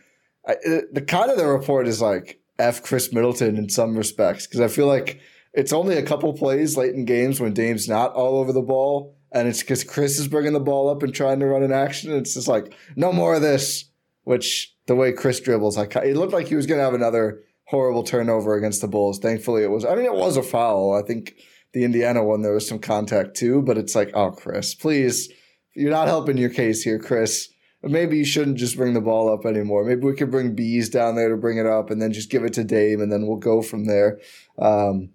I, 0.47 0.57
the 0.93 1.05
kind 1.07 1.31
of 1.31 1.39
the 1.39 1.47
report 1.47 1.87
is 1.87 2.01
like 2.03 2.40
f 2.61 2.83
Khris 2.83 3.13
Middleton 3.13 3.57
in 3.57 3.69
some 3.69 3.97
respects 3.97 4.47
because 4.47 4.61
I 4.61 4.69
feel 4.69 4.87
like 4.87 5.21
it's 5.53 5.73
only 5.73 5.97
a 5.97 6.03
couple 6.03 6.33
plays 6.33 6.77
late 6.77 6.95
in 6.95 7.05
games 7.05 7.41
when 7.41 7.55
Dame's 7.55 7.89
not 7.89 8.13
all 8.13 8.39
over 8.39 8.53
the 8.53 8.63
ball. 8.63 9.17
And 9.33 9.47
it's 9.47 9.61
because 9.61 9.85
Khris 9.85 10.19
is 10.19 10.27
bringing 10.27 10.53
the 10.53 10.61
ball 10.61 10.91
up 10.91 11.03
and 11.03 11.15
trying 11.15 11.39
to 11.39 11.47
run 11.47 11.63
an 11.63 11.73
action. 11.73 12.13
It's 12.13 12.35
just 12.35 12.49
like, 12.49 12.75
no 12.97 13.13
more 13.13 13.35
of 13.35 13.43
this, 13.43 13.85
which 14.25 14.75
the 14.87 14.97
way 14.97 15.13
Khris 15.13 15.41
dribbles, 15.41 15.77
like 15.77 15.95
it 15.95 16.17
looked 16.17 16.33
like 16.33 16.49
he 16.49 16.57
was 16.57 16.67
going 16.67 16.79
to 16.79 16.85
have 16.85 16.95
another 16.95 17.43
horrible 17.67 18.03
turnover 18.03 18.57
against 18.57 18.81
the 18.81 18.89
Bulls. 18.89 19.21
Thankfully, 19.21 19.63
it 19.63 19.71
was, 19.71 19.85
I 19.85 19.95
mean, 19.95 20.05
it 20.05 20.15
was 20.15 20.37
a 20.37 20.43
foul. 20.43 20.93
I 20.93 21.07
think 21.07 21.37
the 21.73 21.85
Indiana 21.85 22.25
one, 22.25 22.43
there 22.43 22.53
was 22.53 22.67
some 22.67 22.81
contact 22.81 23.37
too, 23.37 23.63
but 23.63 23.79
it's 23.79 23.95
like, 23.95 24.11
oh, 24.15 24.33
Khris, 24.33 24.75
please, 24.75 25.33
you're 25.75 25.93
not 25.93 26.09
helping 26.09 26.37
your 26.37 26.51
case 26.51 26.83
here, 26.83 26.99
Khris. 26.99 27.49
Maybe 27.83 28.19
you 28.19 28.25
shouldn't 28.25 28.59
just 28.59 28.77
bring 28.77 28.93
the 28.93 29.01
ball 29.01 29.33
up 29.33 29.47
anymore. 29.47 29.85
Maybe 29.85 30.03
we 30.03 30.15
could 30.15 30.31
bring 30.31 30.55
Bees 30.55 30.91
down 30.91 31.15
there 31.15 31.31
to 31.31 31.37
bring 31.37 31.57
it 31.57 31.67
up 31.67 31.91
and 31.91 32.01
then 32.01 32.13
just 32.13 32.31
give 32.31 32.45
it 32.45 32.53
to 32.55 32.65
Dame 32.65 33.01
and 33.01 33.11
then 33.11 33.27
we'll 33.27 33.39
go 33.39 33.63
from 33.63 33.87
there. 33.87 34.21
Um, 34.59 35.11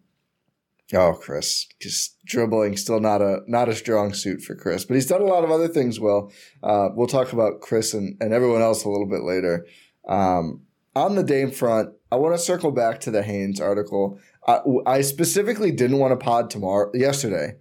Oh, 0.94 1.18
Khris, 1.20 1.66
just 1.80 2.24
dribbling 2.26 2.78
still 2.78 3.00
not 3.00 3.20
a 3.20 3.40
not 3.48 3.70
a 3.70 3.76
strong 3.76 4.14
suit 4.14 4.42
for 4.42 4.56
Khris, 4.56 4.86
but 4.86 4.94
he's 4.94 5.08
done 5.08 5.22
a 5.22 5.26
lot 5.26 5.44
of 5.44 5.50
other 5.50 5.68
things 5.68 6.00
well. 6.00 6.32
Uh, 6.62 6.90
we'll 6.94 7.08
talk 7.08 7.34
about 7.34 7.62
Khris 7.62 7.96
and, 7.96 8.16
and 8.22 8.34
everyone 8.34 8.62
else 8.62 8.84
a 8.84 8.90
little 8.90 9.08
bit 9.08 9.24
later. 9.24 9.66
Um, 10.08 10.62
on 10.96 11.16
the 11.16 11.24
Dame 11.24 11.50
front, 11.50 11.90
I 12.12 12.18
want 12.18 12.36
to 12.36 12.42
circle 12.42 12.72
back 12.72 13.00
to 13.02 13.12
the 13.12 13.24
Haynes 13.24 13.60
article. 13.60 14.20
I, 14.48 14.60
I 14.86 15.02
specifically 15.02 15.72
didn't 15.72 15.98
want 15.98 16.12
to 16.12 16.24
pod 16.24 16.52
tomorrow 16.52 16.92
yesterday 16.94 17.56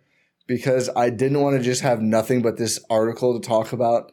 because 0.46 0.90
I 0.94 1.08
didn't 1.08 1.40
want 1.40 1.56
to 1.56 1.62
just 1.62 1.80
have 1.80 2.02
nothing 2.02 2.42
but 2.42 2.58
this 2.58 2.78
article 2.90 3.40
to 3.40 3.46
talk 3.46 3.72
about. 3.72 4.12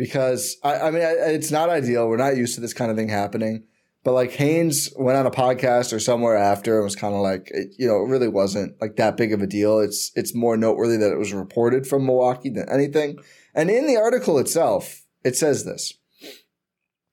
Because 0.00 0.56
I, 0.64 0.76
I 0.76 0.90
mean, 0.90 1.02
it's 1.04 1.50
not 1.50 1.68
ideal. 1.68 2.08
We're 2.08 2.16
not 2.16 2.34
used 2.34 2.54
to 2.54 2.62
this 2.62 2.72
kind 2.72 2.90
of 2.90 2.96
thing 2.96 3.10
happening. 3.10 3.64
But 4.02 4.14
like 4.14 4.32
Haynes 4.32 4.90
went 4.96 5.18
on 5.18 5.26
a 5.26 5.30
podcast 5.30 5.92
or 5.92 6.00
somewhere 6.00 6.38
after 6.38 6.76
and 6.76 6.84
was 6.84 6.96
kind 6.96 7.14
of 7.14 7.20
like, 7.20 7.50
it, 7.50 7.74
you 7.78 7.86
know, 7.86 7.96
it 7.96 8.08
really 8.08 8.26
wasn't 8.26 8.80
like 8.80 8.96
that 8.96 9.18
big 9.18 9.34
of 9.34 9.42
a 9.42 9.46
deal. 9.46 9.78
It's 9.78 10.10
it's 10.14 10.34
more 10.34 10.56
noteworthy 10.56 10.96
that 10.96 11.12
it 11.12 11.18
was 11.18 11.34
reported 11.34 11.86
from 11.86 12.06
Milwaukee 12.06 12.48
than 12.48 12.66
anything. 12.70 13.18
And 13.54 13.68
in 13.68 13.86
the 13.86 13.98
article 13.98 14.38
itself, 14.38 15.04
it 15.22 15.36
says 15.36 15.66
this. 15.66 15.92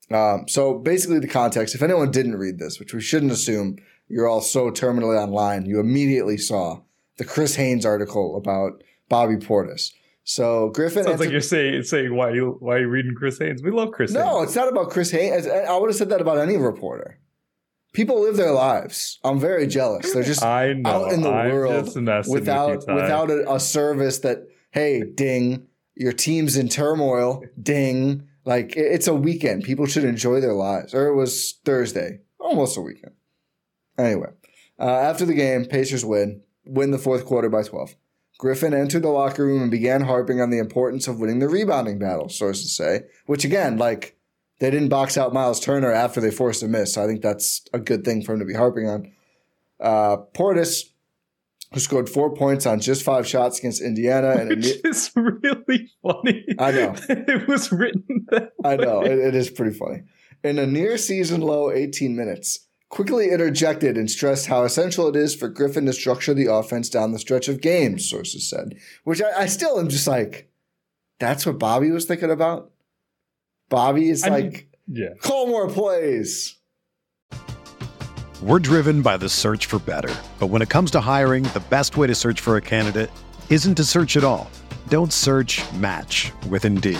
Um, 0.10 0.48
so 0.48 0.80
basically, 0.80 1.20
the 1.20 1.28
context. 1.28 1.76
If 1.76 1.82
anyone 1.82 2.10
didn't 2.10 2.38
read 2.38 2.58
this, 2.58 2.80
which 2.80 2.94
we 2.94 3.02
shouldn't 3.02 3.34
assume, 3.34 3.80
you're 4.08 4.30
all 4.30 4.40
so 4.40 4.72
terminally 4.72 5.22
online, 5.22 5.66
you 5.66 5.82
immediately 5.82 6.38
saw 6.38 6.84
the 7.18 7.26
Chris 7.26 7.56
Haynes 7.56 7.86
article 7.86 8.38
about 8.38 8.82
Bobby 9.10 9.36
Portis. 9.36 9.92
So 10.30 10.72
Griffin 10.72 11.06
sounds 11.06 11.22
like 11.22 11.30
you're 11.30 11.40
saying 11.40 11.84
saying 11.84 12.14
why 12.14 12.32
you 12.32 12.58
why 12.60 12.76
are 12.76 12.82
you 12.82 12.90
reading 12.90 13.16
Chris 13.16 13.40
Haynes? 13.40 13.64
We 13.64 13.72
love 13.72 13.92
Chris. 13.92 14.12
Haynes. 14.12 14.26
No, 14.26 14.40
Haynes. 14.40 14.50
it's 14.50 14.56
not 14.58 14.68
about 14.68 14.90
Chris 14.90 15.10
Haynes. 15.10 15.48
I 15.48 15.78
would 15.78 15.90
have 15.90 15.96
said 15.96 16.10
that 16.10 16.20
about 16.20 16.38
any 16.38 16.58
reporter. 16.58 17.18
People 17.94 18.20
live 18.22 18.36
their 18.36 18.52
lives. 18.52 19.20
I'm 19.24 19.40
very 19.40 19.68
jealous. 19.68 20.14
They're 20.14 20.24
just 20.24 20.44
I 20.44 20.74
know, 20.74 20.90
out 20.90 21.14
in 21.14 21.22
the 21.22 21.32
I'm 21.32 21.50
world 21.50 21.96
without 22.28 22.70
with 22.72 22.88
without 22.88 23.32
a, 23.32 23.54
a 23.54 23.58
service 23.58 24.20
that 24.20 24.40
hey 24.72 25.02
ding 25.02 25.68
your 25.96 26.12
team's 26.12 26.58
in 26.58 26.68
turmoil 26.68 27.42
ding 27.62 28.28
like 28.44 28.76
it's 28.76 29.08
a 29.08 29.16
weekend. 29.16 29.64
People 29.64 29.86
should 29.86 30.04
enjoy 30.04 30.42
their 30.42 30.54
lives. 30.54 30.94
Or 30.94 31.08
it 31.08 31.16
was 31.16 31.54
Thursday, 31.64 32.20
almost 32.38 32.78
a 32.78 32.82
weekend. 32.82 33.14
Anyway, 33.98 34.32
uh, 34.78 34.84
after 34.84 35.26
the 35.26 35.34
game, 35.34 35.64
Pacers 35.64 36.04
win, 36.04 36.42
win 36.66 36.92
the 36.92 36.98
fourth 36.98 37.26
quarter 37.26 37.48
by 37.48 37.64
12. 37.64 37.96
Griffin 38.38 38.74
entered 38.74 39.02
the 39.02 39.10
locker 39.10 39.46
room 39.46 39.64
and 39.64 39.72
began 39.72 40.02
harping 40.02 40.40
on 40.42 40.50
the 40.50 40.60
importance 40.60 41.08
of 41.08 41.20
winning 41.20 41.40
the 41.40 41.50
rebounding 41.50 41.98
battle, 41.98 42.30
sources 42.30 42.76
say, 42.76 43.02
which 43.26 43.44
again, 43.44 43.78
like, 43.78 44.16
they 44.60 44.72
didn't 44.72 44.90
box 44.90 45.18
out 45.18 45.34
Miles 45.34 45.60
Turner 45.60 45.92
after 45.92 46.20
they 46.20 46.32
forced 46.32 46.64
a 46.64 46.68
miss. 46.68 46.94
So 46.94 47.04
I 47.04 47.08
think 47.08 47.22
that's 47.22 47.66
a 47.74 47.80
good 47.80 48.04
thing 48.04 48.24
for 48.24 48.34
him 48.34 48.40
to 48.40 48.46
be 48.46 48.54
harping 48.54 48.88
on. 48.88 49.12
Uh, 49.80 50.18
Portis, 50.34 50.90
who 51.74 51.80
scored 51.80 52.10
four 52.10 52.34
points 52.34 52.66
on 52.66 52.80
just 52.80 53.04
five 53.04 53.28
shots 53.28 53.60
against 53.60 53.82
Indiana, 53.82 54.32
and 54.32 54.50
which 54.50 54.66
it, 54.66 54.82
is 54.84 55.12
really 55.16 55.92
funny. 56.02 56.46
I 56.58 56.72
know 56.72 56.96
it 57.10 57.48
was 57.48 57.72
written. 57.72 58.26
That 58.30 58.54
I 58.64 58.78
know 58.78 59.02
it, 59.02 59.20
it 59.20 59.36
is 59.36 59.50
pretty 59.50 59.78
funny. 59.78 60.04
In 60.44 60.58
a 60.60 60.66
near 60.66 60.98
season 60.98 61.42
low 61.42 61.72
18 61.72 62.16
minutes, 62.16 62.67
quickly 62.90 63.30
interjected 63.30 63.98
and 63.98 64.10
stressed 64.10 64.48
how 64.48 64.64
essential 64.64 65.08
it 65.08 65.16
is 65.16 65.36
for 65.36 65.50
Griffin 65.50 65.86
to 65.86 65.94
structure 65.94 66.34
the 66.34 66.52
offense 66.52 66.90
down 66.90 67.12
the 67.12 67.20
stretch 67.20 67.48
of 67.48 67.62
games, 67.62 68.10
sources 68.10 68.50
said. 68.50 68.76
Which 69.04 69.22
I, 69.22 69.42
I 69.42 69.46
still 69.48 69.80
am 69.80 69.90
just 69.90 70.08
like, 70.08 70.50
that's 71.20 71.46
what 71.46 71.60
Bobby 71.60 71.92
was 71.92 72.06
thinking 72.06 72.32
about? 72.32 72.72
Bobby 73.70 74.10
is 74.10 74.24
I 74.24 74.30
mean, 74.30 74.52
like, 74.52 74.68
yeah. 74.88 75.10
call 75.22 75.48
more 75.48 75.68
plays. 75.70 76.56
We're 78.42 78.60
driven 78.60 79.02
by 79.02 79.18
the 79.18 79.30
search 79.30 79.66
for 79.66 79.80
better. 79.80 80.14
But 80.40 80.48
when 80.48 80.62
it 80.62 80.70
comes 80.70 80.92
to 80.92 81.02
hiring, 81.02 81.44
the 81.44 81.64
best 81.70 81.98
way 81.98 82.08
to 82.08 82.16
search 82.16 82.40
for 82.40 82.56
a 82.56 82.62
candidate 82.62 83.10
isn't 83.50 83.76
to 83.76 83.84
search 83.84 84.16
at 84.16 84.24
all. 84.24 84.50
Don't 84.90 85.12
search 85.12 85.62
match 85.74 86.32
with 86.50 86.64
Indeed. 86.64 87.00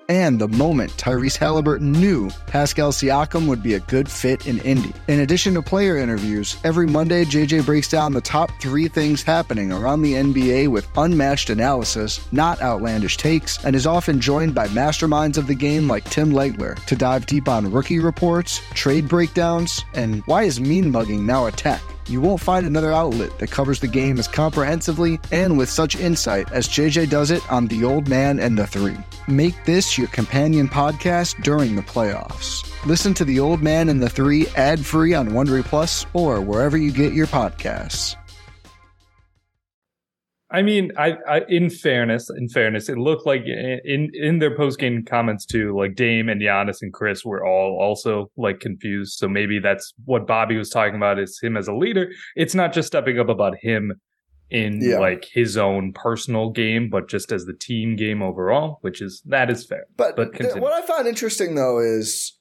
and 0.11 0.39
the 0.39 0.47
moment 0.49 0.91
Tyrese 0.97 1.37
Halliburton 1.37 1.93
knew 1.93 2.29
Pascal 2.45 2.91
Siakam 2.91 3.47
would 3.47 3.63
be 3.63 3.75
a 3.75 3.79
good 3.79 4.09
fit 4.11 4.45
in 4.45 4.59
Indy. 4.59 4.93
In 5.07 5.21
addition 5.21 5.53
to 5.53 5.61
player 5.61 5.95
interviews, 5.95 6.57
every 6.65 6.85
Monday 6.85 7.23
JJ 7.23 7.65
breaks 7.65 7.87
down 7.87 8.11
the 8.11 8.19
top 8.19 8.51
three 8.59 8.89
things 8.89 9.23
happening 9.23 9.71
around 9.71 10.01
the 10.01 10.15
NBA 10.15 10.67
with 10.67 10.85
unmatched 10.97 11.49
analysis, 11.49 12.19
not 12.33 12.61
outlandish 12.61 13.15
takes, 13.15 13.63
and 13.63 13.73
is 13.73 13.87
often 13.87 14.19
joined 14.19 14.53
by 14.53 14.67
masterminds 14.67 15.37
of 15.37 15.47
the 15.47 15.55
game 15.55 15.87
like 15.87 16.03
Tim 16.09 16.31
Legler 16.33 16.75
to 16.87 16.95
dive 16.97 17.25
deep 17.25 17.47
on 17.47 17.71
rookie 17.71 17.99
reports, 17.99 18.61
trade 18.73 19.07
breakdowns, 19.07 19.85
and 19.93 20.23
why 20.25 20.43
is 20.43 20.59
mean 20.59 20.91
mugging 20.91 21.25
now 21.25 21.45
a 21.45 21.53
tech? 21.53 21.81
You 22.07 22.19
won't 22.19 22.41
find 22.41 22.65
another 22.65 22.91
outlet 22.91 23.39
that 23.39 23.51
covers 23.51 23.79
the 23.79 23.87
game 23.87 24.19
as 24.19 24.27
comprehensively 24.27 25.21
and 25.31 25.57
with 25.57 25.69
such 25.69 25.95
insight 25.95 26.51
as 26.51 26.67
JJ 26.67 27.09
does 27.09 27.31
it 27.31 27.49
on 27.49 27.67
The 27.67 27.85
Old 27.85 28.09
Man 28.09 28.39
and 28.39 28.57
the 28.57 28.67
Three. 28.67 28.97
Make 29.27 29.65
this 29.65 29.97
your 29.97 30.07
companion 30.07 30.67
podcast 30.67 31.41
during 31.43 31.75
the 31.75 31.81
playoffs. 31.81 32.67
Listen 32.85 33.13
to 33.13 33.25
The 33.25 33.39
Old 33.39 33.61
Man 33.61 33.89
and 33.89 34.01
the 34.01 34.09
Three 34.09 34.47
ad 34.55 34.85
free 34.85 35.13
on 35.13 35.29
Wondery 35.29 35.63
Plus 35.63 36.05
or 36.13 36.41
wherever 36.41 36.77
you 36.77 36.91
get 36.91 37.13
your 37.13 37.27
podcasts. 37.27 38.15
I 40.53 40.63
mean, 40.63 40.91
I, 40.97 41.17
I, 41.27 41.41
in 41.47 41.69
fairness, 41.69 42.29
in 42.29 42.49
fairness, 42.49 42.89
it 42.89 42.97
looked 42.97 43.25
like 43.25 43.43
in 43.45 44.09
in 44.13 44.39
their 44.39 44.55
post 44.55 44.79
game 44.79 45.05
comments 45.05 45.45
too, 45.45 45.77
like 45.77 45.95
Dame 45.95 46.27
and 46.27 46.41
Giannis 46.41 46.81
and 46.81 46.91
Khris 46.91 47.23
were 47.23 47.45
all 47.45 47.79
also 47.79 48.29
like 48.35 48.59
confused. 48.59 49.13
So 49.13 49.29
maybe 49.29 49.59
that's 49.59 49.93
what 50.03 50.27
Bobby 50.27 50.57
was 50.57 50.69
talking 50.69 50.95
about 50.95 51.19
is 51.19 51.39
him 51.41 51.55
as 51.55 51.69
a 51.69 51.73
leader. 51.73 52.09
It's 52.35 52.53
not 52.53 52.73
just 52.73 52.87
stepping 52.87 53.17
up 53.17 53.29
about 53.29 53.55
him 53.61 53.93
in 54.51 54.79
Yeah. 54.81 54.99
like 54.99 55.25
his 55.25 55.57
own 55.57 55.93
personal 55.93 56.49
game, 56.51 56.89
but 56.89 57.07
just 57.07 57.31
as 57.31 57.45
the 57.45 57.53
team 57.53 57.95
game 57.95 58.21
overall, 58.21 58.77
which 58.81 59.01
is 59.01 59.21
that 59.25 59.49
is 59.49 59.65
fair. 59.65 59.85
But, 59.97 60.15
But 60.15 60.33
th- 60.35 60.55
what 60.55 60.73
I 60.73 60.85
find 60.85 61.07
interesting 61.07 61.55
though 61.55 61.79
is, 61.79 62.33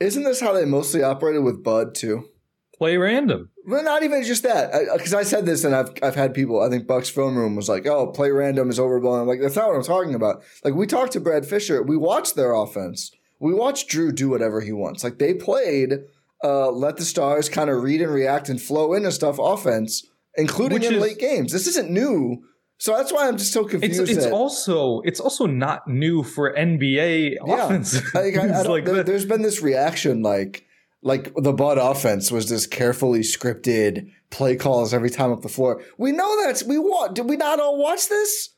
isn't 0.00 0.24
this 0.24 0.40
how 0.40 0.52
they 0.52 0.64
mostly 0.64 1.02
operated 1.02 1.44
with 1.44 1.62
Bud 1.62 1.94
too? 1.94 2.28
Play 2.76 2.96
random. 2.96 3.50
Well, 3.66 3.84
not 3.84 4.02
even 4.02 4.24
just 4.24 4.42
that, 4.42 4.72
because 4.92 5.14
I, 5.14 5.22
said 5.22 5.46
this, 5.46 5.62
and 5.64 5.74
I've 5.74 5.90
I've 6.02 6.16
had 6.16 6.34
people. 6.34 6.60
I 6.60 6.68
think 6.68 6.86
Buck's 6.88 7.08
film 7.08 7.36
room 7.36 7.54
was 7.56 7.68
like, 7.68 7.86
"Oh, 7.86 8.08
play 8.08 8.30
random 8.30 8.68
is 8.68 8.80
overblown." 8.80 9.20
I'm 9.20 9.26
like, 9.28 9.40
that's 9.40 9.54
not 9.56 9.68
what 9.68 9.76
I'm 9.76 9.84
talking 9.84 10.14
about. 10.14 10.42
Like 10.64 10.74
we 10.74 10.86
talked 10.86 11.12
to 11.12 11.20
Brad 11.20 11.46
Fisher, 11.46 11.82
we 11.82 11.96
watched 11.96 12.34
their 12.34 12.52
offense. 12.52 13.12
We 13.38 13.54
watched 13.54 13.90
Jrue 13.90 14.14
do 14.14 14.28
whatever 14.28 14.60
he 14.60 14.72
wants. 14.72 15.04
Like 15.04 15.18
they 15.18 15.34
played, 15.34 16.00
uh, 16.42 16.70
let 16.72 16.96
the 16.96 17.04
stars 17.04 17.48
kind 17.48 17.70
of 17.70 17.82
read 17.82 18.02
and 18.02 18.12
react 18.12 18.48
and 18.48 18.60
flow 18.60 18.92
into 18.92 19.12
stuff 19.12 19.38
offense, 19.38 20.04
including 20.36 20.80
Which 20.80 20.88
in 20.88 20.94
is- 20.94 21.02
late 21.02 21.18
games. 21.18 21.52
This 21.52 21.66
isn't 21.66 21.90
new, 21.90 22.42
so 22.78 22.96
that's 22.96 23.12
why 23.12 23.28
I'm 23.28 23.36
just 23.36 23.52
so 23.52 23.64
confused. 23.64 24.00
It's 24.00 24.10
it's 24.10 24.26
also 24.26 25.00
it's 25.02 25.20
also 25.20 25.46
not 25.46 25.86
new 25.88 26.22
for 26.22 26.52
NBA 26.54 27.36
Yeah. 27.46 27.64
offense. 27.66 27.94
Like, 28.14 28.36
I, 28.36 28.48
I 28.48 28.62
like 28.68 28.84
there, 28.84 29.02
there's 29.02 29.24
been 29.24 29.42
this 29.42 29.62
reaction 29.62 30.22
like 30.22 30.64
like 31.02 31.32
the 31.36 31.52
Bud 31.52 31.78
offense 31.78 32.30
was 32.32 32.48
this 32.48 32.66
carefully 32.66 33.20
scripted 33.20 34.10
play 34.30 34.56
calls 34.56 34.92
every 34.94 35.10
time 35.10 35.30
up 35.32 35.42
the 35.42 35.48
floor. 35.48 35.82
We 35.98 36.12
know 36.12 36.44
that's 36.44 36.64
we 36.64 36.78
want. 36.78 37.14
Did 37.14 37.28
we 37.28 37.36
not 37.36 37.60
all 37.60 37.78
watch 37.78 38.08
this? 38.08 38.50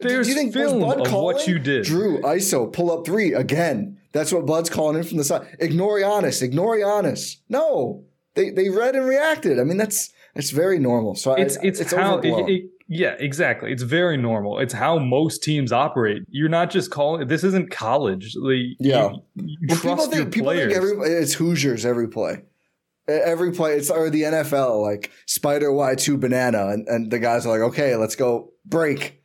There's 0.00 0.26
Do 0.26 0.32
you 0.32 0.38
think 0.38 0.52
film 0.52 0.80
Bud 0.80 1.00
of 1.02 1.06
calling? 1.06 1.36
what 1.36 1.46
you 1.46 1.58
did. 1.60 1.84
Jrue 1.84 2.20
ISO 2.22 2.72
pull 2.72 2.90
up 2.90 3.06
three 3.06 3.32
again. 3.34 3.98
That's 4.12 4.32
what 4.32 4.44
Bud's 4.46 4.68
calling 4.68 4.96
in 4.96 5.04
from 5.04 5.18
the 5.18 5.24
side. 5.24 5.46
Ignore 5.60 6.00
Giannis. 6.00 6.42
Ignore 6.42 6.76
Giannis. 6.78 7.36
No, 7.48 8.04
they 8.34 8.50
they 8.50 8.68
read 8.68 8.96
and 8.96 9.06
reacted. 9.06 9.60
I 9.60 9.64
mean 9.64 9.76
that's 9.76 10.10
it's 10.34 10.50
very 10.50 10.78
normal. 10.78 11.14
So 11.14 11.34
It's 11.34 11.56
I, 11.58 11.60
it's, 11.64 11.80
it's 11.80 11.92
how 11.92 12.18
it, 12.18 12.26
it, 12.50 12.70
yeah 12.88 13.14
exactly. 13.18 13.72
It's 13.72 13.82
very 13.82 14.16
normal. 14.16 14.58
It's 14.58 14.72
how 14.72 14.98
most 14.98 15.42
teams 15.42 15.72
operate. 15.72 16.22
You're 16.28 16.48
not 16.48 16.70
just 16.70 16.90
calling. 16.90 17.28
This 17.28 17.44
isn't 17.44 17.70
college. 17.70 18.34
Like, 18.36 18.76
Yeah. 18.78 19.12
you, 19.34 19.56
you 19.60 19.76
people 19.76 19.96
think 20.06 20.32
people 20.32 20.46
players. 20.52 20.72
think 20.72 20.76
every 20.76 21.12
it's 21.12 21.34
Hoosiers 21.34 21.84
every 21.84 22.08
play. 22.08 22.42
Every 23.08 23.50
play, 23.50 23.74
it's 23.74 23.90
or 23.90 24.10
the 24.10 24.22
NFL 24.22 24.80
like 24.80 25.10
Spider 25.26 25.72
Y 25.72 25.96
two 25.96 26.16
banana, 26.16 26.68
and, 26.68 26.86
and 26.86 27.10
the 27.10 27.18
guys 27.18 27.44
are 27.44 27.48
like, 27.50 27.68
okay, 27.72 27.96
let's 27.96 28.14
go 28.14 28.52
break. 28.64 29.20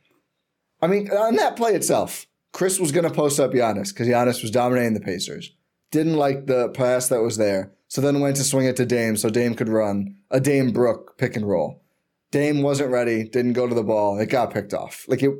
I 0.82 0.88
mean, 0.88 1.08
on 1.12 1.36
that 1.36 1.56
play 1.56 1.74
itself, 1.74 2.26
Khris 2.52 2.80
was 2.80 2.90
going 2.90 3.04
to 3.04 3.10
post 3.10 3.38
up 3.38 3.52
Giannis 3.52 3.88
because 3.94 4.08
Giannis 4.08 4.42
was 4.42 4.50
dominating 4.50 4.94
the 4.94 5.00
Pacers. 5.00 5.52
Didn't 5.92 6.16
like 6.16 6.46
the 6.46 6.70
pass 6.70 7.08
that 7.08 7.22
was 7.22 7.36
there, 7.36 7.72
so 7.86 8.00
then 8.00 8.18
went 8.20 8.36
to 8.36 8.44
swing 8.44 8.66
it 8.66 8.76
to 8.76 8.84
Dame 8.84 9.16
so 9.16 9.30
Dame 9.30 9.54
could 9.54 9.68
run 9.68 10.16
a 10.30 10.40
Dame 10.40 10.72
Brook 10.72 11.16
pick 11.18 11.36
and 11.36 11.48
roll. 11.48 11.82
Dame 12.30 12.62
wasn't 12.62 12.90
ready, 12.90 13.24
didn't 13.24 13.54
go 13.54 13.66
to 13.66 13.74
the 13.74 13.82
ball, 13.82 14.18
it 14.18 14.28
got 14.28 14.52
picked 14.52 14.74
off. 14.74 15.04
Like 15.08 15.22
it, 15.22 15.30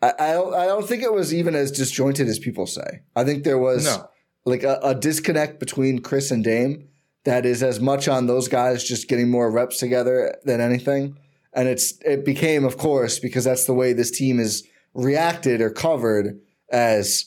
I, 0.00 0.12
I 0.18 0.32
don't, 0.32 0.54
I 0.54 0.66
don't 0.66 0.86
think 0.86 1.02
it 1.02 1.12
was 1.12 1.34
even 1.34 1.54
as 1.54 1.72
disjointed 1.72 2.28
as 2.28 2.38
people 2.38 2.66
say. 2.66 3.00
I 3.16 3.24
think 3.24 3.42
there 3.44 3.58
was 3.58 3.84
No. 3.84 4.08
like 4.44 4.62
a, 4.62 4.78
a 4.82 4.94
disconnect 4.94 5.58
between 5.58 6.00
Khris 6.00 6.30
and 6.30 6.44
Dame 6.44 6.86
that 7.24 7.44
is 7.44 7.62
as 7.62 7.80
much 7.80 8.06
on 8.08 8.26
those 8.26 8.48
guys 8.48 8.84
just 8.84 9.08
getting 9.08 9.28
more 9.30 9.50
reps 9.50 9.78
together 9.78 10.36
than 10.44 10.60
anything. 10.60 11.18
And 11.52 11.68
it's 11.68 11.94
it 12.04 12.24
became, 12.24 12.64
of 12.64 12.78
course, 12.78 13.18
because 13.18 13.44
that's 13.44 13.64
the 13.66 13.74
way 13.74 13.92
this 13.92 14.12
team 14.12 14.38
is 14.38 14.66
reacted 14.94 15.60
or 15.60 15.70
covered 15.70 16.38
as 16.70 17.26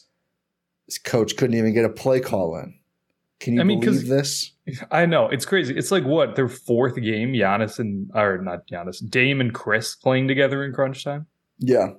this 0.88 0.98
coach 0.98 1.36
couldn't 1.36 1.58
even 1.58 1.74
get 1.74 1.84
a 1.86 1.90
play 1.90 2.22
call 2.22 2.56
in. 2.58 2.74
Can 3.44 3.56
you 3.56 3.60
I 3.62 3.66
mean, 3.66 3.82
believe 3.82 4.08
this? 4.08 4.52
I 4.92 5.06
know 5.06 5.28
it's 5.28 5.46
crazy. 5.46 5.76
It's 5.76 5.92
like 5.92 6.06
what 6.06 6.38
their 6.38 6.48
fourth 6.48 6.96
game, 6.96 7.34
Giannis 7.34 7.78
and 7.78 8.10
or 8.16 8.38
not 8.38 8.66
Giannis, 8.68 9.08
Dame 9.10 9.42
and 9.42 9.54
Khris 9.54 9.96
playing 9.96 10.30
together 10.30 10.64
in 10.64 10.72
crunch 10.72 11.04
time. 11.04 11.28
Yeah. 11.60 11.90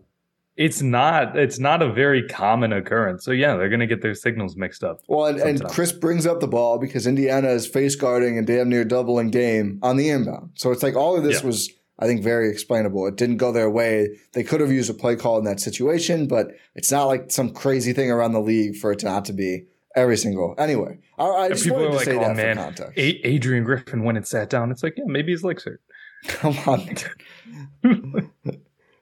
It's 0.56 0.80
not. 0.80 1.36
It's 1.36 1.58
not 1.58 1.82
a 1.82 1.92
very 1.92 2.26
common 2.28 2.72
occurrence. 2.72 3.24
So 3.26 3.30
yeah, 3.32 3.56
they're 3.56 3.68
gonna 3.68 3.86
get 3.86 4.00
their 4.00 4.14
signals 4.14 4.56
mixed 4.56 4.82
up. 4.82 5.00
Well, 5.06 5.26
and, 5.26 5.38
and 5.38 5.64
Khris 5.64 5.92
brings 5.92 6.26
up 6.26 6.40
the 6.40 6.46
ball 6.48 6.78
because 6.78 7.06
Indiana 7.06 7.48
is 7.48 7.66
face 7.66 7.94
guarding 7.94 8.38
and 8.38 8.46
damn 8.46 8.70
near 8.70 8.84
doubling 8.84 9.30
Dame 9.30 9.78
on 9.82 9.98
the 9.98 10.08
inbound. 10.08 10.52
So 10.54 10.70
it's 10.70 10.82
like 10.82 10.96
all 10.96 11.14
of 11.16 11.24
this 11.24 11.42
Yeah. 11.42 11.46
was, 11.48 11.70
I 11.98 12.06
think, 12.06 12.22
very 12.22 12.48
explainable. 12.48 13.06
It 13.06 13.16
didn't 13.16 13.36
go 13.36 13.52
their 13.52 13.68
way. 13.68 14.16
They 14.32 14.44
could 14.44 14.60
have 14.62 14.72
used 14.72 14.88
a 14.88 14.94
play 14.94 15.16
call 15.16 15.36
in 15.38 15.44
that 15.44 15.60
situation, 15.60 16.26
but 16.26 16.52
it's 16.74 16.90
not 16.90 17.04
like 17.06 17.30
some 17.30 17.50
crazy 17.52 17.92
thing 17.92 18.10
around 18.10 18.32
the 18.32 18.40
league 18.40 18.76
for 18.76 18.92
it 18.92 19.00
to 19.00 19.06
not 19.06 19.26
to 19.26 19.34
be 19.34 19.66
every 19.96 20.16
single. 20.16 20.54
Anyway, 20.58 20.98
I, 21.18 21.24
I 21.24 21.48
just 21.48 21.64
people 21.64 21.78
wanted 21.78 21.88
are 21.88 21.90
to 21.92 21.96
like, 21.96 22.04
say 22.06 22.16
"Oh 22.16 22.20
that 22.20 22.36
man, 22.36 22.56
for 22.56 22.62
context. 22.64 22.92
A- 22.98 23.26
Adrian 23.26 23.64
Griffin 23.64 24.02
went 24.04 24.18
and 24.18 24.26
sat 24.26 24.50
down." 24.50 24.70
It's 24.70 24.82
like, 24.82 24.94
yeah, 24.96 25.04
maybe 25.06 25.32
his 25.32 25.42
legs 25.44 25.64
hurt. 25.64 25.80
Come 26.28 26.56
on. 26.66 28.30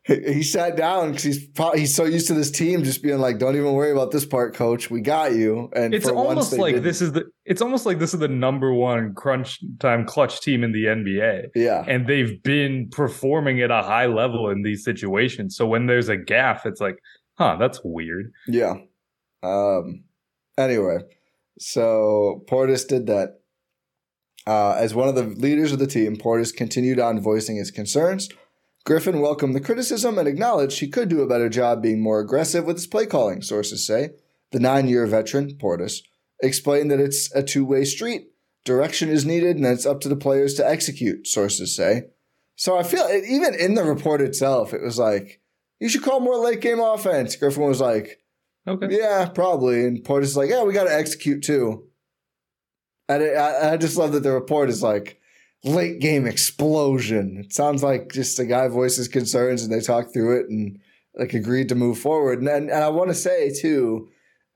He 0.05 0.43
sat 0.43 0.77
down 0.77 1.11
because 1.11 1.23
he's 1.23 1.47
pro- 1.47 1.75
he's 1.75 1.95
so 1.95 2.05
used 2.05 2.27
to 2.27 2.35
this 2.35 2.51
team 2.51 2.83
just 2.83 3.05
being 3.05 3.21
like, 3.21 3.39
"Don't 3.39 3.55
even 3.55 3.73
worry 3.73 3.93
about 3.93 4.11
this 4.11 4.25
part, 4.27 4.53
coach. 4.53 4.91
We 4.91 5.01
got 5.01 5.33
you." 5.33 5.71
And 5.77 5.95
It's 5.95 6.09
for 6.09 6.13
once 6.13 6.29
almost 6.29 6.53
like 6.55 6.75
didn't. 6.75 6.83
this 6.85 7.01
is 7.01 7.13
the. 7.13 7.27
It's 7.45 7.63
almost 7.63 7.87
like 7.87 8.01
this 8.01 8.13
is 8.13 8.19
the 8.19 8.27
number 8.27 8.75
one 8.75 9.15
crunch 9.15 9.61
time 9.79 10.05
clutch 10.05 10.41
team 10.41 10.65
in 10.65 10.73
the 10.73 10.87
NBA. 10.87 11.51
Yeah, 11.55 11.85
and 11.87 12.09
they've 12.09 12.43
been 12.43 12.89
performing 12.91 13.63
at 13.63 13.71
a 13.71 13.81
high 13.81 14.07
level 14.07 14.49
in 14.51 14.63
these 14.63 14.83
situations. 14.85 15.55
So 15.57 15.69
when 15.69 15.87
there's 15.87 16.09
a 16.09 16.17
gaff, 16.17 16.67
it's 16.67 16.81
like, 16.81 16.97
huh, 17.39 17.55
that's 17.61 17.81
weird. 17.85 18.33
Yeah. 18.49 18.75
Um. 19.45 20.03
Anyway, 20.59 20.99
so 21.59 22.45
Portis 22.49 22.87
did 22.87 23.07
that. 23.07 23.41
Uh, 24.45 24.73
as 24.73 24.93
one 24.93 25.09
of 25.09 25.15
the 25.15 25.23
leaders 25.23 25.73
of 25.73 25.79
the 25.79 25.87
team, 25.87 26.17
Portis 26.17 26.55
continued 26.55 26.99
on 26.99 27.21
voicing 27.21 27.57
his 27.57 27.71
concerns. 27.71 28.29
Griffin 28.85 29.21
welcomed 29.21 29.55
the 29.55 29.61
criticism 29.61 30.19
and 30.19 30.27
acknowledged 30.27 30.81
he 30.81 30.89
could 30.89 31.09
do 31.09 31.23
a 31.23 31.29
better 31.29 31.49
job 31.49 31.81
being 31.81 32.03
more 32.03 32.19
aggressive 32.19 32.65
with 32.65 32.77
his 32.77 32.89
play 32.89 33.07
calling, 33.07 33.41
sources 33.41 33.87
say. 33.87 34.11
The 34.51 34.59
nine 34.59 34.89
year 34.89 35.07
veteran, 35.07 35.55
Portis, 35.55 36.03
explained 36.43 36.91
that 36.91 37.01
it's 37.01 37.33
a 37.35 37.43
two 37.43 37.65
way 37.65 37.85
street. 37.85 38.29
Direction 38.65 39.09
is 39.09 39.25
needed 39.25 39.57
and 39.57 39.67
it's 39.67 39.87
up 39.87 40.01
to 40.01 40.09
the 40.09 40.17
players 40.17 40.55
to 40.55 40.69
execute, 40.69 41.27
sources 41.27 41.75
say. 41.75 42.05
So 42.57 42.77
I 42.77 42.83
feel 42.83 43.09
even 43.09 43.55
in 43.55 43.75
the 43.75 43.85
report 43.85 44.21
itself, 44.21 44.75
it 44.75 44.83
was 44.83 44.99
like, 44.99 45.41
you 45.81 45.89
should 45.89 46.03
call 46.03 46.21
more 46.21 46.37
late 46.37 46.61
game 46.61 46.81
offense. 46.81 47.35
Griffin 47.37 47.65
was 47.65 47.81
like, 47.81 48.21
Okay. 48.67 48.89
yeah, 48.91 49.29
probably. 49.29 49.85
And 49.85 50.05
Portis 50.05 50.23
is 50.23 50.37
like, 50.37 50.51
yeah, 50.51 50.63
we 50.63 50.73
got 50.73 50.85
to 50.85 50.95
execute 50.95 51.43
too. 51.43 51.85
And 53.09 53.23
it, 53.23 53.37
I, 53.37 53.73
I 53.73 53.77
just 53.77 53.97
love 53.97 54.13
that 54.13 54.23
the 54.23 54.33
report 54.33 54.71
is 54.71 54.83
like 54.83 55.21
late 55.65 56.01
game 56.01 56.27
explosion. 56.27 57.39
It 57.45 57.53
sounds 57.53 57.83
like 57.83 58.13
just 58.13 58.39
a 58.39 58.45
guy 58.45 58.69
voices 58.69 59.09
concerns 59.09 59.63
and 59.63 59.73
they 59.73 59.81
talk 59.81 60.13
through 60.13 60.41
it 60.41 60.49
and 60.49 60.79
like 61.15 61.35
agreed 61.35 61.69
to 61.69 61.75
move 61.75 61.99
forward. 61.99 62.39
And 62.39 62.49
and, 62.49 62.71
and 62.71 62.85
I 62.85 62.89
want 62.89 63.11
to 63.11 63.15
say 63.15 63.53
too, 63.53 64.09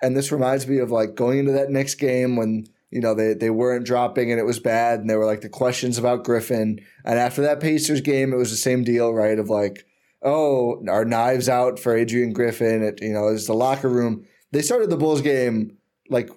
and 0.03 0.17
this 0.17 0.33
reminds 0.33 0.67
me 0.67 0.79
of 0.79 0.91
like 0.91 1.15
going 1.15 1.39
into 1.41 1.53
that 1.53 1.71
next 1.71 1.97
game 1.97 2.37
when 2.37 2.67
you 2.91 3.01
know 3.01 3.15
they 3.15 3.35
they 3.35 3.51
weren't 3.51 3.87
dropping 3.87 4.31
and 4.31 4.41
it 4.41 4.45
was 4.45 4.61
bad 4.61 5.01
and 5.01 5.11
there 5.11 5.19
were 5.19 5.27
like 5.27 5.43
the 5.43 5.49
questions 5.49 5.99
about 5.99 6.25
Griffin. 6.25 6.81
And 7.05 7.19
after 7.19 7.43
that 7.43 7.61
Pacers 7.61 8.01
game, 8.01 8.33
it 8.33 8.37
was 8.37 8.51
the 8.51 8.57
same 8.57 8.85
deal, 8.85 9.13
right? 9.13 9.39
Of 9.39 9.51
like 9.51 9.85
oh, 10.23 10.83
our 10.89 11.05
knives 11.05 11.49
out 11.49 11.79
for 11.79 11.97
Adrian 11.97 12.33
Griffin. 12.33 12.83
It, 12.83 13.03
you 13.03 13.13
know, 13.13 13.29
it's 13.29 13.47
the 13.47 13.55
locker 13.55 13.89
room. 13.89 14.27
They 14.53 14.63
started 14.63 14.91
the 14.91 14.97
Bulls 14.97 15.21
game 15.21 15.77
like 16.09 16.31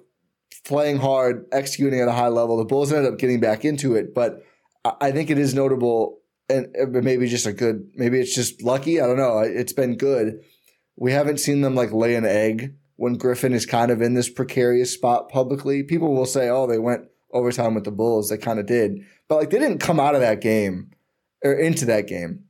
playing 0.64 0.98
hard, 0.98 1.46
executing 1.52 2.00
at 2.00 2.08
a 2.08 2.12
high 2.12 2.28
level. 2.28 2.56
The 2.56 2.64
Bulls 2.64 2.92
ended 2.92 3.12
up 3.12 3.18
getting 3.18 3.40
back 3.40 3.64
into 3.64 3.94
it, 3.94 4.14
but 4.14 4.44
I 5.00 5.12
think 5.12 5.30
it 5.30 5.38
is 5.38 5.54
notable 5.54 6.20
and 6.48 6.68
maybe 7.04 7.28
just 7.28 7.46
a 7.46 7.52
good, 7.52 7.90
maybe 7.94 8.18
it's 8.18 8.34
just 8.34 8.62
lucky. 8.62 9.00
I 9.00 9.06
don't 9.06 9.16
know. 9.16 9.38
It's 9.38 9.72
been 9.72 9.96
good. 9.96 10.40
We 10.96 11.12
haven't 11.12 11.38
seen 11.38 11.60
them 11.60 11.74
like 11.74 11.92
lay 11.92 12.14
an 12.16 12.26
egg 12.26 12.74
when 12.96 13.14
Griffin 13.14 13.52
is 13.52 13.66
kind 13.66 13.90
of 13.90 14.02
in 14.02 14.14
this 14.14 14.28
precarious 14.28 14.92
spot 14.92 15.28
publicly. 15.28 15.82
People 15.82 16.14
will 16.14 16.26
say, 16.26 16.48
oh, 16.48 16.66
they 16.66 16.78
went 16.78 17.06
overtime 17.32 17.74
with 17.74 17.84
the 17.84 17.92
Bulls. 17.92 18.28
They 18.28 18.36
kind 18.36 18.58
of 18.58 18.66
did. 18.66 19.04
But 19.28 19.36
like 19.36 19.50
they 19.50 19.58
didn't 19.58 19.78
come 19.78 20.00
out 20.00 20.14
of 20.14 20.20
that 20.20 20.40
game 20.40 20.90
or 21.44 21.52
into 21.52 21.84
that 21.86 22.06
game 22.06 22.44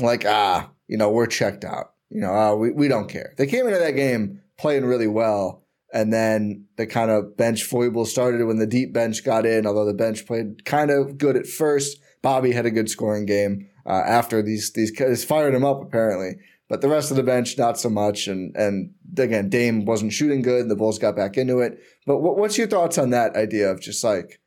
like, 0.00 0.24
ah, 0.26 0.70
you 0.86 0.96
know, 0.96 1.10
we're 1.10 1.26
checked 1.26 1.64
out. 1.64 1.92
You 2.10 2.20
know, 2.20 2.32
ah, 2.32 2.54
we, 2.54 2.70
we 2.70 2.88
don't 2.88 3.08
care. 3.08 3.34
They 3.36 3.46
came 3.46 3.66
into 3.66 3.78
that 3.78 3.92
game 3.92 4.40
playing 4.58 4.84
really 4.84 5.06
well. 5.06 5.64
And 5.92 6.12
then 6.12 6.66
the 6.76 6.86
kind 6.86 7.10
of 7.10 7.36
bench 7.36 7.64
foible 7.64 8.04
started 8.04 8.44
when 8.44 8.58
the 8.58 8.66
deep 8.66 8.92
bench 8.92 9.24
got 9.24 9.46
in, 9.46 9.66
although 9.66 9.86
the 9.86 9.94
bench 9.94 10.26
played 10.26 10.64
kind 10.64 10.90
of 10.90 11.16
good 11.16 11.36
at 11.36 11.46
first. 11.46 11.98
Bobby 12.20 12.52
had 12.52 12.66
a 12.66 12.70
good 12.70 12.90
scoring 12.90 13.24
game 13.24 13.68
uh, 13.86 14.02
after 14.06 14.42
these, 14.42 14.72
these 14.72 14.90
guys 14.90 15.24
fired 15.24 15.54
him 15.54 15.64
up 15.64 15.80
apparently. 15.82 16.32
But 16.68 16.82
the 16.82 16.88
rest 16.88 17.10
of 17.10 17.16
the 17.16 17.22
bench, 17.22 17.56
not 17.56 17.78
so 17.78 17.88
much. 17.88 18.28
And, 18.28 18.54
and 18.54 18.92
again, 19.16 19.48
Dame 19.48 19.86
wasn't 19.86 20.12
shooting 20.12 20.42
good. 20.42 20.62
And 20.62 20.70
the 20.70 20.76
Bulls 20.76 20.98
got 20.98 21.16
back 21.16 21.38
into 21.38 21.60
it. 21.60 21.78
But 22.04 22.18
what, 22.18 22.36
what's 22.36 22.58
your 22.58 22.66
thoughts 22.66 22.98
on 22.98 23.10
that 23.10 23.36
idea 23.36 23.70
of 23.70 23.80
just 23.80 24.04
like, 24.04 24.40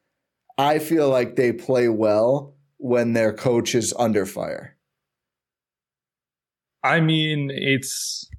I 0.58 0.78
feel 0.78 1.10
like 1.10 1.36
they 1.36 1.52
play 1.52 1.90
well 1.90 2.56
when 2.78 3.14
their 3.14 3.34
coach 3.34 3.74
is 3.74 3.94
under 3.98 4.28
fire. 4.28 4.78
I 6.84 7.00
mean, 7.00 7.52
it's 7.54 8.30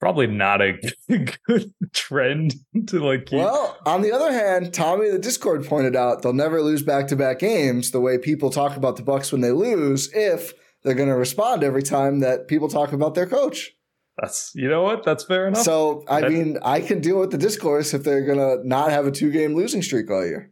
probably 0.00 0.26
not 0.26 0.60
a 0.62 0.72
good 1.46 1.72
trend 1.92 2.54
to 2.88 3.00
like 3.04 3.26
keep. 3.26 3.38
Well, 3.38 3.76
on 3.86 4.02
the 4.02 4.12
other 4.12 4.32
hand, 4.32 4.72
Tommy 4.72 5.10
the 5.10 5.18
Discord 5.18 5.64
pointed 5.66 5.96
out 5.96 6.22
they'll 6.22 6.32
never 6.32 6.62
lose 6.62 6.82
back-to-back 6.82 7.38
games 7.38 7.90
the 7.90 8.00
way 8.00 8.18
people 8.18 8.50
talk 8.50 8.76
about 8.76 8.96
the 8.96 9.02
Bucks 9.02 9.32
when 9.32 9.40
they 9.40 9.52
lose 9.52 10.10
if 10.14 10.52
they're 10.82 10.94
going 10.94 11.08
to 11.08 11.14
respond 11.16 11.62
every 11.64 11.82
time 11.82 12.20
that 12.20 12.46
people 12.48 12.68
talk 12.68 12.92
about 12.92 13.14
their 13.14 13.26
coach. 13.26 13.72
That's 14.20 14.52
you 14.54 14.68
know 14.68 14.82
what? 14.82 15.02
That's 15.04 15.24
fair 15.24 15.48
enough. 15.48 15.62
So, 15.62 16.04
I 16.08 16.22
That- 16.22 16.30
mean, 16.32 16.58
I 16.64 16.80
can 16.80 17.00
deal 17.00 17.18
with 17.20 17.30
the 17.32 17.38
discourse 17.38 17.92
if 17.92 18.02
they're 18.02 18.24
going 18.24 18.38
to 18.38 18.66
not 18.66 18.90
have 18.90 19.06
a 19.06 19.10
two-game 19.10 19.54
losing 19.54 19.82
streak 19.82 20.10
all 20.10 20.24
year. 20.24 20.50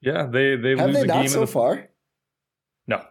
yeah, 0.00 0.26
they 0.26 0.56
they 0.56 0.70
Have 0.76 0.86
lose 0.88 0.96
they 0.96 1.02
a 1.02 1.06
not 1.06 1.20
game 1.20 1.28
so 1.28 1.40
the 1.40 1.46
far? 1.46 1.88
no. 2.88 3.02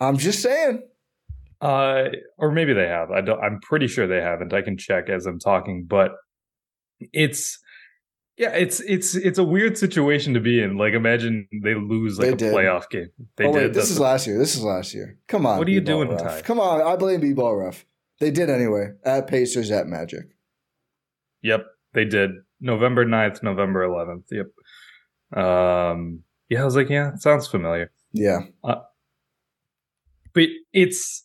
I'm 0.00 0.16
just 0.18 0.42
saying. 0.42 0.82
Uh, 1.62 2.08
or 2.38 2.50
maybe 2.50 2.72
they 2.72 2.88
have. 2.88 3.10
I 3.12 3.20
don't. 3.20 3.40
I'm 3.40 3.60
pretty 3.60 3.86
sure 3.86 4.08
they 4.08 4.20
haven't. 4.20 4.52
I 4.52 4.62
can 4.62 4.76
check 4.76 5.08
as 5.08 5.26
I'm 5.26 5.38
talking, 5.38 5.86
but 5.88 6.10
it's 7.12 7.58
yeah, 8.36 8.50
it's 8.50 8.80
it's 8.80 9.14
it's 9.14 9.38
a 9.38 9.44
weird 9.44 9.78
situation 9.78 10.34
to 10.34 10.40
be 10.40 10.60
in. 10.60 10.76
Like, 10.76 10.94
imagine 10.94 11.46
they 11.62 11.74
lose 11.74 12.18
like 12.18 12.26
They 12.28 12.32
a 12.32 12.36
did. 12.36 12.54
playoff 12.54 12.90
game. 12.90 13.10
They 13.36 13.44
oh, 13.44 13.52
did. 13.52 13.62
wait, 13.62 13.74
this 13.74 13.90
is 13.90 14.00
last 14.00 14.26
year. 14.26 14.38
This 14.38 14.56
is 14.56 14.64
last 14.64 14.92
year. 14.92 15.18
Come 15.28 15.46
on. 15.46 15.58
What 15.58 15.68
are 15.68 15.70
you 15.70 15.80
B-ball 15.80 16.06
doing. 16.06 16.18
Ti? 16.18 16.42
Come 16.42 16.58
on. 16.58 16.82
I 16.82 16.96
blame 16.96 17.20
B-ball 17.20 17.54
ref. 17.54 17.84
They 18.18 18.30
did 18.30 18.50
anyway. 18.50 18.88
At 19.04 19.28
Pacers, 19.28 19.70
at 19.70 19.86
Magic. 19.86 20.24
Yep, 21.42 21.66
they 21.92 22.04
did. 22.04 22.30
November 22.60 23.04
9th, 23.04 23.42
November 23.42 23.86
11th. 23.86 24.24
Yep. 24.30 25.42
Um, 25.44 26.22
yeah, 26.48 26.62
I 26.62 26.64
was 26.64 26.76
like, 26.76 26.88
yeah, 26.88 27.12
it 27.14 27.20
sounds 27.20 27.46
familiar. 27.48 27.90
Yeah. 28.12 28.40
But 28.62 30.48
it's 30.72 31.24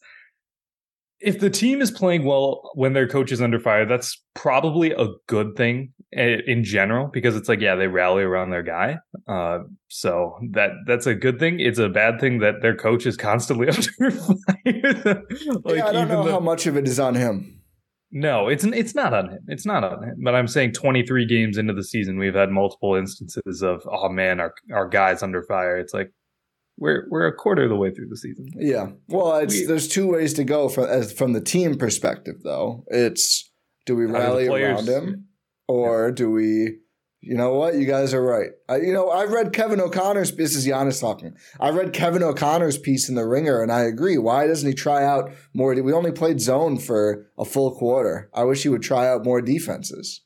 if 1.20 1.40
the 1.40 1.50
team 1.50 1.82
is 1.82 1.92
playing 1.92 2.24
well 2.26 2.70
when 2.76 2.94
their 2.94 3.08
coach 3.08 3.32
is 3.32 3.42
under 3.42 3.60
fire, 3.60 3.86
that's 3.86 4.22
probably 4.36 4.92
a 4.92 5.08
good 5.28 5.56
thing 5.56 5.94
eh, 6.14 6.38
in 6.46 6.64
general 6.64 7.10
because 7.12 7.36
it's 7.36 7.50
like, 7.50 7.60
yeah, 7.60 7.76
they 7.76 7.88
rally 7.88 8.24
around 8.24 8.52
their 8.52 8.64
guy. 8.64 8.98
Uh, 9.28 9.60
so 9.88 10.38
that 10.52 10.72
that's 10.86 11.08
a 11.08 11.16
good 11.16 11.40
thing. 11.40 11.60
It's 11.60 11.80
a 11.80 11.90
bad 11.90 12.20
thing 12.20 12.40
that 12.40 12.62
their 12.62 12.76
coach 12.76 13.06
is 13.06 13.18
constantly 13.18 13.68
under 14.00 14.12
fire. 14.12 15.24
like 15.64 15.78
yeah, 15.78 15.88
I 15.88 15.92
don't 15.92 16.08
know 16.08 16.24
the- 16.24 16.32
how 16.32 16.40
much 16.40 16.68
of 16.68 16.78
it 16.78 16.88
is 16.88 17.00
on 17.00 17.16
him. 17.16 17.54
No, 18.10 18.48
it's 18.48 18.64
it's 18.64 18.96
not 18.96 19.14
on 19.14 19.30
him. 19.30 19.40
It's 19.48 19.66
not 19.66 19.84
on 19.84 20.02
him. 20.02 20.16
But 20.24 20.34
I'm 20.34 20.48
saying 20.48 20.72
23 20.74 21.26
games 21.26 21.58
into 21.58 21.74
the 21.74 21.84
season, 21.84 22.18
we've 22.18 22.36
had 22.36 22.50
multiple 22.50 22.96
instances 22.96 23.62
of, 23.62 23.82
oh 23.92 24.08
man, 24.08 24.40
our 24.40 24.54
our 24.72 24.88
guy's 24.88 25.22
under 25.24 25.44
fire. 25.44 25.78
It's 25.78 25.94
like 25.94 26.14
we're 26.78 27.08
we're 27.10 27.28
a 27.28 27.34
quarter 27.36 27.64
of 27.64 27.70
the 27.70 27.76
way 27.76 27.92
through 27.92 28.08
the 28.10 28.18
season. 28.18 28.48
Yeah. 28.56 28.92
Well, 29.08 29.36
it's 29.38 29.56
We- 29.56 29.66
there's 29.66 29.88
two 29.88 30.08
ways 30.12 30.34
to 30.36 30.44
go 30.44 30.70
from 30.70 30.86
as 30.86 31.12
from 31.12 31.34
the 31.34 31.42
team 31.42 31.78
perspective 31.78 32.36
though. 32.44 32.84
It's 32.88 33.50
do 33.86 33.96
we 33.96 34.04
How 34.04 34.08
do 34.08 34.14
the 34.14 34.20
rally 34.20 34.48
players- 34.48 34.88
around 34.88 34.88
him 34.88 35.26
or 35.68 36.12
do 36.12 36.32
we 36.32 36.78
you 37.20 37.36
know 37.36 37.56
what? 37.56 37.74
You 37.76 37.86
guys 37.86 38.14
are 38.14 38.22
right. 38.24 38.52
I, 38.70 38.78
you 38.78 38.94
know, 38.94 39.10
I 39.10 39.26
read 39.26 39.52
Kevin 39.52 39.82
O'Connor's 39.82 40.32
this 40.34 40.56
is 40.56 40.68
Giannis 40.68 41.02
talking. 41.02 41.34
I 41.60 41.72
read 41.72 41.92
Kevin 41.92 42.22
O'Connor's 42.24 42.78
piece 42.78 43.10
in 43.10 43.16
the 43.16 43.26
ringer 43.26 43.62
and 43.62 43.72
I 43.72 43.82
agree. 43.82 44.18
Why 44.20 44.46
doesn't 44.46 44.68
he 44.70 44.76
try 44.76 45.04
out 45.04 45.32
more 45.54 45.74
we 45.74 45.92
only 45.94 46.12
played 46.12 46.40
zone 46.40 46.78
for 46.78 47.26
a 47.38 47.44
full 47.44 47.76
quarter. 47.76 48.30
I 48.36 48.44
wish 48.44 48.64
he 48.64 48.70
would 48.70 48.84
try 48.84 49.08
out 49.08 49.26
more 49.26 49.42
defenses. 49.42 50.22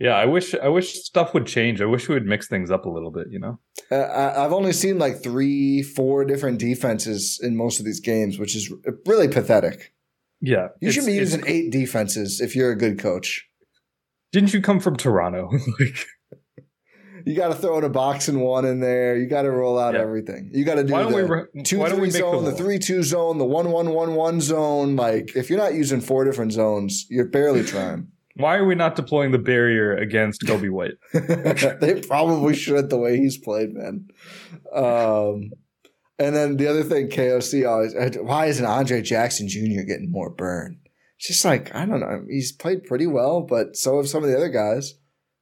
Yeah, 0.00 0.14
I 0.16 0.24
wish 0.24 0.54
I 0.54 0.68
wish 0.68 0.94
stuff 1.04 1.34
would 1.34 1.46
change. 1.46 1.82
I 1.82 1.84
wish 1.84 2.08
we 2.08 2.14
would 2.14 2.24
mix 2.26 2.48
things 2.48 2.70
up 2.70 2.86
a 2.86 2.88
little 2.88 3.10
bit. 3.10 3.26
You 3.30 3.38
know. 3.38 3.58
Uh, 3.92 3.96
I, 3.96 4.44
I've 4.44 4.52
only 4.52 4.72
seen 4.72 4.98
like 4.98 5.22
three, 5.22 5.82
four 5.82 6.24
different 6.24 6.58
defenses 6.58 7.38
in 7.42 7.54
most 7.56 7.78
of 7.80 7.84
these 7.84 8.00
games, 8.00 8.38
which 8.38 8.56
is 8.56 8.72
really 9.06 9.28
pathetic. 9.28 9.92
Yeah, 10.40 10.68
You 10.80 10.90
should 10.90 11.04
be 11.04 11.12
using 11.12 11.42
eight 11.46 11.70
defenses 11.70 12.40
if 12.40 12.56
you're 12.56 12.70
a 12.70 12.76
good 12.78 12.98
coach. 12.98 13.46
Didn't 14.32 14.54
you 14.54 14.62
come 14.62 14.80
from 14.80 14.96
Toronto? 14.96 15.50
like, 15.80 16.06
You 17.26 17.36
got 17.36 17.48
to 17.48 17.54
throw 17.54 17.76
in 17.76 17.84
a 17.84 17.90
box 17.90 18.28
and 18.28 18.40
one 18.40 18.64
in 18.64 18.80
there. 18.80 19.18
You 19.18 19.26
got 19.26 19.42
to 19.42 19.50
roll 19.50 19.78
out 19.78 19.92
Yeah. 19.92 20.00
everything. 20.00 20.50
You 20.54 20.64
got 20.64 20.76
to 20.76 20.84
do 20.84 20.94
why 20.94 21.02
don't 21.02 21.12
the 21.12 21.16
we? 21.18 21.22
re- 21.24 21.62
two 21.62 21.78
why 21.78 21.90
don't 21.90 22.00
we 22.00 22.10
three 22.10 22.20
zone, 22.20 22.44
the 22.44 22.52
the 22.52 22.56
three 22.56 22.78
two 22.78 23.02
zone, 23.02 23.36
the 23.36 23.44
one 23.44 23.70
one 23.70 23.90
one 23.90 24.14
one 24.14 24.40
zone. 24.40 24.96
Like 24.96 25.36
if 25.36 25.50
you're 25.50 25.58
not 25.58 25.74
using 25.74 26.00
four 26.00 26.24
different 26.24 26.52
zones, 26.52 27.04
you're 27.10 27.28
barely 27.28 27.62
trying. 27.62 28.08
Why 28.36 28.56
are 28.56 28.64
we 28.64 28.74
not 28.74 28.96
deploying 28.96 29.32
the 29.32 29.38
barrier 29.38 29.94
against 29.96 30.42
Coby 30.42 30.70
White? 30.78 30.92
they 31.80 32.00
probably 32.00 32.54
should 32.54 32.88
the 32.90 32.98
way 32.98 33.16
he's 33.16 33.36
played, 33.38 33.74
man. 33.74 34.08
Um, 34.72 35.50
and 36.18 36.34
then 36.36 36.56
the 36.56 36.66
other 36.68 36.82
thing, 36.82 37.08
KOC 37.08 37.68
always. 37.68 37.94
Why 38.18 38.46
isn't 38.46 38.64
Andre 38.64 39.02
Jackson 39.02 39.48
Jr. 39.48 39.82
getting 39.86 40.10
more 40.10 40.30
burn? 40.30 40.78
It's 41.18 41.28
just 41.28 41.44
like 41.44 41.74
I 41.74 41.84
don't 41.86 42.00
know. 42.00 42.24
He's 42.28 42.52
played 42.52 42.84
pretty 42.84 43.06
well, 43.06 43.42
but 43.42 43.76
so 43.76 43.96
have 43.98 44.08
some 44.08 44.22
of 44.22 44.30
the 44.30 44.36
other 44.36 44.48
guys. 44.48 44.94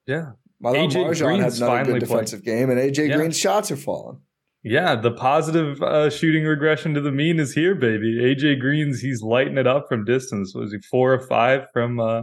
Yeah, 0.06 0.32
AJ 0.64 0.92
MarJon 1.04 1.40
had 1.42 1.52
another 1.54 1.92
good 1.92 2.00
defensive 2.00 2.44
game, 2.44 2.70
and 2.70 2.80
AJ 2.80 3.08
Yeah. 3.10 3.16
Green's 3.16 3.38
shots 3.38 3.70
are 3.70 3.76
falling. 3.76 4.20
yeah. 4.62 4.96
The 4.96 5.12
positive 5.12 5.80
uh, 5.82 6.10
shooting 6.10 6.44
regression 6.44 6.94
to 6.94 7.00
the 7.00 7.12
mean 7.12 7.38
is 7.38 7.52
here, 7.54 7.74
baby. 7.74 8.18
AJ 8.20 8.58
Green's 8.60 9.00
he's 9.00 9.22
lighting 9.22 9.58
it 9.58 9.66
up 9.68 9.86
from 9.88 10.04
distance. 10.04 10.54
Was 10.54 10.72
he 10.72 10.78
four 10.90 11.12
or 11.12 11.20
five 11.20 11.66
from 11.72 12.00
uh, 12.00 12.22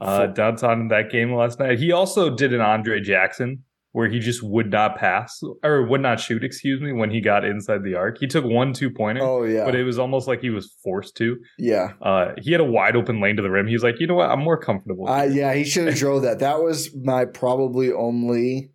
uh, 0.00 0.26
downtown 0.26 0.80
in 0.80 0.88
that 0.88 1.10
game 1.10 1.32
last 1.32 1.58
night? 1.58 1.78
He 1.78 1.92
also 1.92 2.34
did 2.34 2.52
an 2.52 2.60
Andre 2.60 3.00
Jackson 3.00 3.62
where 3.92 4.10
he 4.10 4.18
just 4.18 4.42
would 4.42 4.70
not 4.70 4.96
pass 4.98 5.40
or 5.64 5.86
would 5.86 6.02
not 6.02 6.20
shoot. 6.20 6.44
Excuse 6.44 6.82
me, 6.82 6.92
when 6.92 7.10
he 7.10 7.18
got 7.20 7.46
inside 7.46 7.82
the 7.82 7.94
arc, 7.94 8.18
he 8.18 8.26
took 8.26 8.44
one 8.44 8.74
two 8.74 8.90
pointer. 8.90 9.22
Oh 9.22 9.44
yeah, 9.44 9.64
But 9.64 9.74
it 9.74 9.84
was 9.84 9.98
almost 9.98 10.28
like 10.28 10.42
he 10.42 10.50
was 10.50 10.74
forced 10.84 11.16
to. 11.16 11.38
yeah. 11.58 11.92
Uh, 12.02 12.32
he 12.36 12.52
had 12.52 12.60
a 12.60 12.64
wide 12.64 12.94
open 12.94 13.22
lane 13.22 13.36
to 13.36 13.42
the 13.42 13.50
rim. 13.50 13.66
He 13.66 13.72
was 13.72 13.82
like, 13.82 13.98
you 13.98 14.06
know 14.06 14.16
what? 14.16 14.30
I'm 14.30 14.40
more 14.40 14.58
comfortable. 14.58 15.08
Uh, 15.08 15.22
yeah, 15.24 15.54
he 15.54 15.64
should 15.64 15.86
have 15.86 15.96
drove 15.98 16.22
that. 16.22 16.40
That 16.40 16.62
was 16.62 16.94
my 16.94 17.24
probably 17.24 17.90
only. 17.92 18.70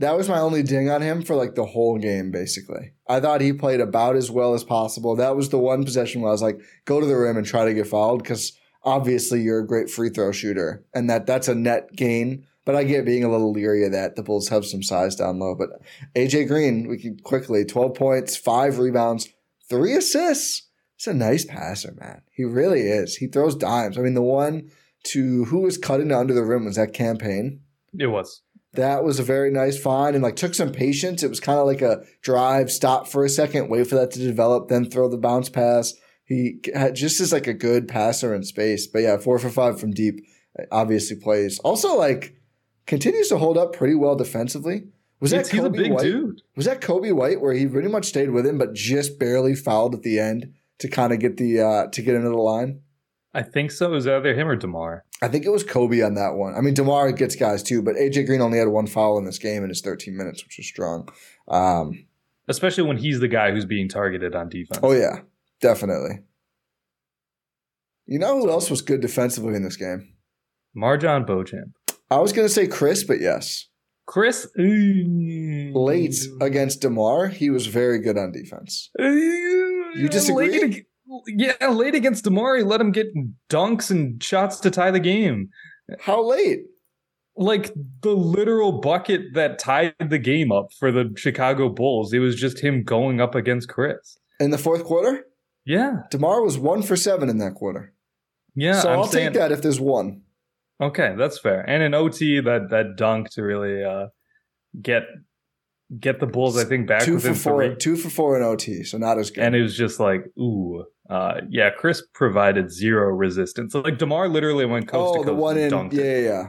That 0.00 0.16
was 0.16 0.28
my 0.28 0.38
only 0.38 0.62
ding 0.62 0.88
on 0.88 1.02
him 1.02 1.22
for 1.22 1.34
like 1.34 1.54
the 1.56 1.66
whole 1.66 1.98
game. 1.98 2.30
Basically, 2.30 2.92
I 3.08 3.18
thought 3.20 3.40
he 3.42 3.52
played 3.52 3.80
about 3.80 4.14
as 4.16 4.30
well 4.30 4.54
as 4.54 4.62
possible. 4.64 5.16
That 5.16 5.34
was 5.36 5.48
the 5.50 5.58
one 5.58 5.84
possession 5.84 6.22
where 6.22 6.30
I 6.30 6.32
was 6.32 6.40
like, 6.40 6.58
go 6.86 7.00
to 7.00 7.06
the 7.06 7.16
rim 7.18 7.36
and 7.36 7.44
try 7.44 7.64
to 7.64 7.74
get 7.74 7.88
fouled 7.88 8.22
because 8.22 8.56
obviously 8.82 9.40
you're 9.40 9.60
a 9.60 9.66
great 9.66 9.90
free 9.90 10.10
throw 10.10 10.32
shooter, 10.32 10.84
and 10.94 11.08
that 11.10 11.26
that's 11.26 11.48
a 11.48 11.54
net 11.54 11.94
gain. 11.94 12.46
But 12.64 12.76
I 12.76 12.84
get 12.84 13.06
being 13.06 13.24
a 13.24 13.30
little 13.30 13.50
leery 13.50 13.86
of 13.86 13.92
that. 13.92 14.14
The 14.14 14.22
Bulls 14.22 14.50
have 14.50 14.66
some 14.66 14.82
size 14.82 15.16
down 15.16 15.38
low. 15.38 15.54
But 15.54 15.70
AJ 16.14 16.48
Green, 16.48 16.86
we 16.86 16.98
can 16.98 17.18
quickly 17.18 17.64
twelve 17.64 17.94
points, 17.94 18.36
five 18.36 18.78
rebounds, 18.78 19.28
three 19.68 19.94
assists. 19.94 20.68
He's 20.96 21.06
a 21.06 21.14
nice 21.14 21.44
passer, 21.44 21.94
man. 21.98 22.22
He 22.30 22.44
really 22.44 22.80
is. 22.80 23.16
He 23.16 23.26
throws 23.28 23.54
dimes. 23.54 23.96
I 23.96 24.02
mean, 24.02 24.14
the 24.14 24.22
one 24.22 24.70
to 25.04 25.44
who 25.46 25.60
was 25.60 25.78
cutting 25.78 26.12
under 26.12 26.34
the 26.34 26.44
rim 26.44 26.64
was 26.64 26.76
that 26.76 26.92
Cam 26.92 27.16
Payne. 27.16 27.60
it 27.98 28.08
was. 28.08 28.42
That 28.74 29.02
was 29.02 29.18
a 29.18 29.22
very 29.22 29.50
nice 29.50 29.80
find 29.80 30.14
and 30.14 30.22
like 30.22 30.36
took 30.36 30.54
some 30.54 30.72
patience. 30.72 31.22
It 31.22 31.30
was 31.30 31.40
kind 31.40 31.58
of 31.58 31.66
like 31.66 31.80
a 31.80 32.04
drive, 32.20 32.70
stop 32.70 33.08
for 33.08 33.24
a 33.24 33.28
second, 33.28 33.70
wait 33.70 33.86
for 33.86 33.94
that 33.94 34.10
to 34.12 34.18
develop, 34.18 34.68
then 34.68 34.90
throw 34.90 35.08
the 35.08 35.16
bounce 35.16 35.48
pass. 35.48 35.94
He 36.28 36.60
just 36.92 37.20
is 37.20 37.32
like 37.32 37.46
a 37.46 37.54
good 37.54 37.88
passer 37.88 38.34
in 38.34 38.42
space. 38.44 38.86
But 38.86 39.00
yeah, 39.00 39.16
four 39.16 39.38
for 39.38 39.48
five 39.50 39.80
from 39.80 39.90
deep 39.92 40.24
obviously 40.70 41.16
plays. 41.16 41.58
Also, 41.60 41.96
like 41.96 42.34
continues 42.86 43.28
to 43.28 43.38
hold 43.38 43.56
up 43.58 43.72
pretty 43.72 43.94
well 43.94 44.14
defensively. 44.16 44.84
Was 45.20 45.30
that 45.32 45.40
It's- 45.40 45.50
he's 45.50 45.60
a 45.64 45.68
Coby 45.70 45.76
big 45.76 45.92
White? 45.92 46.02
dude. 46.02 46.42
Was 46.56 46.66
that 46.66 46.80
Coby 46.80 47.12
White 47.12 47.40
where 47.40 47.52
he 47.54 47.66
pretty 47.66 47.88
much 47.88 48.04
stayed 48.06 48.30
with 48.30 48.46
him, 48.46 48.56
but 48.58 48.72
just 48.74 49.18
barely 49.18 49.54
fouled 49.54 49.94
at 49.94 50.02
the 50.02 50.18
end 50.20 50.52
to 50.78 50.86
kind 50.88 51.12
of 51.12 51.18
get 51.18 51.38
the 51.38 51.60
uh 51.60 51.86
to 51.88 52.02
get 52.02 52.14
into 52.14 52.28
the 52.28 52.36
line? 52.36 52.80
I 53.34 53.42
think 53.42 53.70
so. 53.70 53.86
It 53.86 53.90
was 53.94 54.06
either 54.06 54.34
him 54.34 54.48
or 54.48 54.56
Demar. 54.56 55.04
I 55.20 55.28
think 55.28 55.44
it 55.44 55.50
was 55.50 55.64
Coby 55.64 56.04
on 56.06 56.14
that 56.14 56.34
one. 56.34 56.54
I 56.54 56.60
mean, 56.60 56.74
Demar 56.74 57.10
gets 57.12 57.36
guys 57.36 57.62
too, 57.62 57.82
but 57.82 57.96
AJ 57.96 58.26
Green 58.26 58.40
only 58.40 58.58
had 58.58 58.68
one 58.68 58.86
foul 58.86 59.18
in 59.18 59.24
this 59.24 59.38
game 59.38 59.62
in 59.64 59.68
his 59.68 59.80
13 59.80 60.16
minutes, 60.16 60.44
which 60.44 60.56
was 60.56 60.66
strong. 60.66 61.08
Um, 61.48 62.06
especially 62.48 62.84
when 62.84 62.96
he's 62.98 63.20
the 63.20 63.28
guy 63.28 63.50
who's 63.50 63.64
being 63.66 63.88
targeted 63.88 64.34
on 64.34 64.48
defense. 64.48 64.80
oh 64.82 64.92
yeah, 64.92 65.20
definitely. 65.60 66.20
You 68.06 68.18
know 68.18 68.38
who 68.38 68.50
else 68.50 68.70
was 68.70 68.80
good 68.80 69.00
defensively 69.00 69.54
in 69.54 69.62
this 69.62 69.76
game? 69.76 70.14
MarJon 70.76 71.26
Beauchamp. 71.26 71.72
I 72.10 72.18
was 72.18 72.32
gonna 72.32 72.48
say 72.48 72.66
Khris, 72.66 73.06
but 73.06 73.20
yes, 73.20 73.68
Khris 74.08 74.46
late 74.56 76.16
against 76.40 76.80
Demar, 76.80 77.28
he 77.28 77.50
was 77.50 77.66
very 77.66 78.00
good 78.00 78.16
on 78.16 78.32
defense. 78.32 78.90
You 78.98 80.08
disagree? 80.10 80.86
yeah, 81.26 81.68
late 81.68 81.94
against 81.94 82.24
Demar, 82.24 82.56
he 82.56 82.62
let 82.62 82.80
him 82.80 82.92
get 82.92 83.08
dunks 83.50 83.90
and 83.90 84.22
shots 84.22 84.60
to 84.60 84.70
tie 84.70 84.90
the 84.90 85.00
game. 85.00 85.50
How 86.00 86.22
late? 86.22 86.60
Like 87.36 87.72
the 88.02 88.16
literal 88.16 88.80
bucket 88.80 89.34
that 89.34 89.58
tied 89.58 89.94
the 90.00 90.18
game 90.18 90.50
up 90.50 90.72
for 90.78 90.90
the 90.90 91.12
Chicago 91.16 91.68
Bulls. 91.68 92.12
It 92.12 92.18
was 92.18 92.34
just 92.34 92.60
him 92.60 92.82
going 92.82 93.20
up 93.20 93.34
against 93.34 93.68
Khris. 93.68 94.18
In 94.40 94.50
the 94.50 94.58
fourth 94.58 94.84
quarter, 94.84 95.24
Yeah, 95.68 96.02
Demar 96.10 96.42
was 96.42 96.58
one 96.58 96.82
for 96.82 96.96
seven 96.96 97.28
in 97.28 97.38
that 97.38 97.54
quarter. 97.54 97.92
yeah. 98.54 98.80
so 98.80 98.90
I'm 98.90 98.98
I'll 99.00 99.06
saying, 99.06 99.32
take 99.32 99.40
that 99.40 99.52
if 99.52 99.60
there's 99.62 99.78
one. 99.78 100.22
Okay, 100.80 101.14
that's 101.18 101.38
fair. 101.38 101.60
And 101.60 101.82
an 101.82 101.92
OT 101.92 102.40
that 102.40 102.70
that 102.70 102.96
dunk 102.96 103.30
to 103.32 103.42
really 103.42 103.84
uh, 103.84 104.06
get 104.80 105.02
get 106.00 106.20
the 106.20 106.26
Bulls, 106.26 106.56
I 106.56 106.64
think, 106.64 106.86
back 106.86 107.02
Two 107.02 107.18
for 107.18 107.34
four, 107.34 107.66
three. 107.66 107.76
two 107.76 107.96
for 107.96 108.08
four 108.10 108.36
in 108.36 108.42
OT, 108.42 108.82
so 108.82 108.98
not 108.98 109.18
as 109.18 109.30
good. 109.30 109.44
And 109.44 109.54
it 109.54 109.62
was 109.62 109.76
just 109.76 110.00
like, 110.00 110.24
ooh, 110.38 110.84
uh, 111.10 111.40
yeah. 111.50 111.70
Khris 111.70 112.02
provided 112.14 112.70
zero 112.70 113.08
resistance. 113.08 113.74
Like 113.74 113.98
Demar 113.98 114.28
literally 114.28 114.66
went 114.66 114.88
coast 114.88 115.16
oh, 115.16 115.22
to 115.22 115.26
the 115.26 115.32
coast 115.32 115.40
one 115.42 115.58
and 115.58 115.72
in 115.72 115.98
yeah, 115.98 116.04
yeah, 116.04 116.18
yeah. 116.18 116.48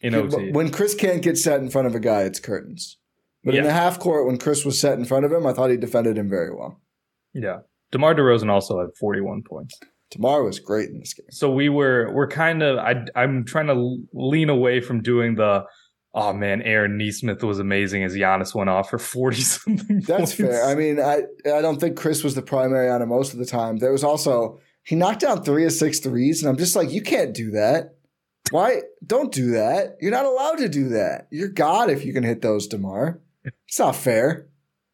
in 0.00 0.12
Yeah, 0.12 0.18
OT. 0.20 0.52
When 0.52 0.70
Khris 0.70 0.94
can't 0.94 1.22
get 1.22 1.38
set 1.38 1.60
in 1.60 1.70
front 1.70 1.86
of 1.86 1.94
a 1.94 2.00
guy, 2.00 2.22
it's 2.22 2.40
curtains. 2.40 2.98
But 3.44 3.54
in 3.54 3.64
the 3.64 3.72
half 3.72 3.98
court, 3.98 4.26
when 4.26 4.36
Khris 4.36 4.64
was 4.66 4.78
set 4.78 4.98
in 4.98 5.06
front 5.06 5.24
of 5.24 5.32
him, 5.32 5.46
I 5.46 5.54
thought 5.54 5.70
he 5.70 5.76
defended 5.78 6.18
him 6.18 6.28
very 6.28 6.54
well. 6.54 6.80
yeah, 7.32 7.60
Demar 7.90 8.14
Derozan 8.14 8.50
also 8.50 8.80
had 8.80 8.90
forty 8.98 9.20
one 9.20 9.42
points. 9.42 9.78
DeMar 10.10 10.42
was 10.42 10.58
great 10.58 10.88
in 10.88 10.98
this 11.00 11.14
game. 11.14 11.26
So 11.30 11.50
we 11.50 11.68
were 11.68 12.10
we're 12.12 12.28
kind 12.28 12.62
of 12.62 12.78
I 12.78 13.04
I'm 13.14 13.44
trying 13.44 13.66
to 13.66 13.98
lean 14.12 14.48
away 14.48 14.80
from 14.80 15.02
doing 15.02 15.34
the. 15.34 15.64
Oh 16.14 16.32
man, 16.32 16.62
Aaron 16.62 16.96
Nesmith 16.96 17.44
was 17.44 17.58
amazing 17.58 18.02
as 18.02 18.14
Giannis 18.14 18.54
went 18.54 18.70
off 18.70 18.88
for 18.90 18.98
forty 18.98 19.42
something. 19.42 20.00
That's 20.00 20.32
fair. 20.32 20.64
I 20.64 20.74
mean, 20.74 20.98
I 20.98 21.22
I 21.46 21.60
don't 21.60 21.78
think 21.78 21.98
Khris 21.98 22.24
was 22.24 22.34
the 22.34 22.42
primary 22.42 22.88
on 22.88 23.02
him 23.02 23.10
most 23.10 23.34
of 23.34 23.38
the 23.38 23.44
time. 23.44 23.76
There 23.76 23.92
was 23.92 24.02
also 24.02 24.58
he 24.82 24.96
knocked 24.96 25.20
down 25.20 25.44
three 25.44 25.66
of 25.66 25.72
six 25.72 26.00
threes, 26.00 26.42
and 26.42 26.48
I'm 26.48 26.56
just 26.56 26.74
like, 26.74 26.90
you 26.90 27.02
can't 27.02 27.34
do 27.34 27.50
that. 27.50 27.96
Why? 28.50 28.80
Don't 29.06 29.30
do 29.30 29.50
that. 29.50 29.98
You're 30.00 30.10
not 30.10 30.24
allowed 30.24 30.56
to 30.58 30.68
do 30.70 30.88
that. 30.88 31.28
You're 31.30 31.48
God 31.48 31.90
if 31.90 32.06
you 32.06 32.14
can 32.14 32.24
hit 32.24 32.40
those, 32.40 32.66
Demar. 32.66 33.20
It's 33.44 33.78
not 33.78 33.94
fair. 33.94 34.48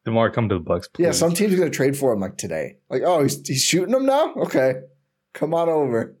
Demar, 0.05 0.29
come 0.29 0.47
to 0.49 0.55
the 0.55 0.61
Bucks, 0.61 0.87
please. 0.87 1.03
Yeah, 1.03 1.11
some 1.11 1.33
teams 1.33 1.53
are 1.53 1.57
gonna 1.57 1.71
trade 1.71 1.97
for 1.97 2.13
him 2.13 2.19
like 2.19 2.37
today. 2.37 2.77
Like, 2.89 3.01
oh, 3.03 3.23
he's 3.23 3.45
he's 3.45 3.63
shooting 3.63 3.91
them 3.91 4.05
now. 4.05 4.33
Okay, 4.35 4.75
come 5.33 5.53
on 5.53 5.67
over. 5.67 6.15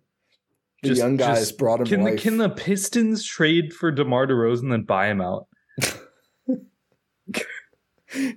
The 0.81 0.89
Just- 0.89 1.01
young 1.01 1.17
guys 1.17 1.39
just- 1.39 1.57
brought 1.57 1.79
him 1.81 1.85
Can 1.85 2.03
the 2.03 2.17
can 2.17 2.37
the 2.37 2.49
Pistons 2.49 3.23
trade 3.23 3.73
for 3.73 3.91
DeMar 3.91 4.27
DeRozan 4.27 4.63
and 4.63 4.71
then 4.71 4.83
buy 4.83 5.07
him 5.07 5.21
out? 5.21 5.47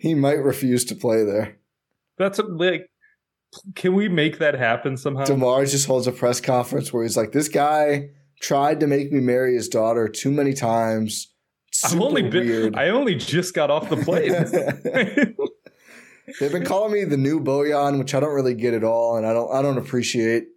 he 0.01 0.15
might 0.15 0.43
refuse 0.43 0.85
to 0.87 0.95
play 0.95 1.25
there. 1.25 1.59
That's 2.19 2.39
a, 2.39 2.43
like, 2.43 2.91
can 3.75 3.95
we 3.95 4.09
make 4.09 4.39
that 4.39 4.55
happen 4.55 4.97
somehow? 4.97 5.25
Demar 5.25 5.65
just 5.65 5.87
holds 5.87 6.07
a 6.07 6.13
press 6.13 6.41
conference 6.41 6.93
where 6.93 7.03
he's 7.05 7.17
like, 7.17 7.33
"This 7.33 7.49
guy 7.49 8.11
tried 8.41 8.81
to 8.81 8.87
make 8.87 9.11
me 9.13 9.21
marry 9.21 9.55
his 9.55 9.69
daughter 9.69 10.09
too 10.09 10.31
many 10.31 10.53
times." 10.53 11.33
I've 11.85 11.91
Super 11.93 12.05
only 12.05 12.23
been. 12.23 12.47
weird. 12.47 12.77
I 12.77 12.89
only 12.89 13.15
just 13.15 13.55
got 13.55 13.71
off 13.71 13.89
the 13.89 13.97
plane. 13.97 14.33
They've 16.41 16.53
been 16.53 16.65
calling 16.65 16.93
me 16.93 17.05
the 17.05 17.17
new 17.17 17.41
Bojan, 17.41 17.99
which 17.99 18.15
I 18.15 18.21
don't 18.21 18.35
really 18.35 18.55
get 18.55 18.75
at 18.75 18.85
all, 18.85 19.17
and 19.17 19.27
I 19.27 19.33
don't 19.33 19.51
I 19.53 19.63
don't 19.63 19.79
appreciate. 19.79 20.49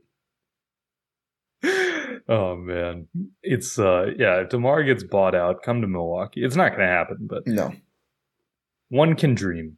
oh 2.28 2.56
man, 2.58 3.08
it's 3.44 3.78
uh 3.80 4.08
yeah. 4.18 4.42
If 4.42 4.50
Demar 4.50 4.84
gets 4.84 5.04
bought 5.04 5.36
out, 5.36 5.64
come 5.64 5.82
to 5.82 5.88
Milwaukee. 5.88 6.44
It's 6.44 6.56
not 6.56 6.70
going 6.70 6.82
to 6.82 6.88
happen, 6.88 7.18
but 7.22 7.44
No, 7.48 7.74
one 8.90 9.16
can 9.16 9.34
dream. 9.36 9.78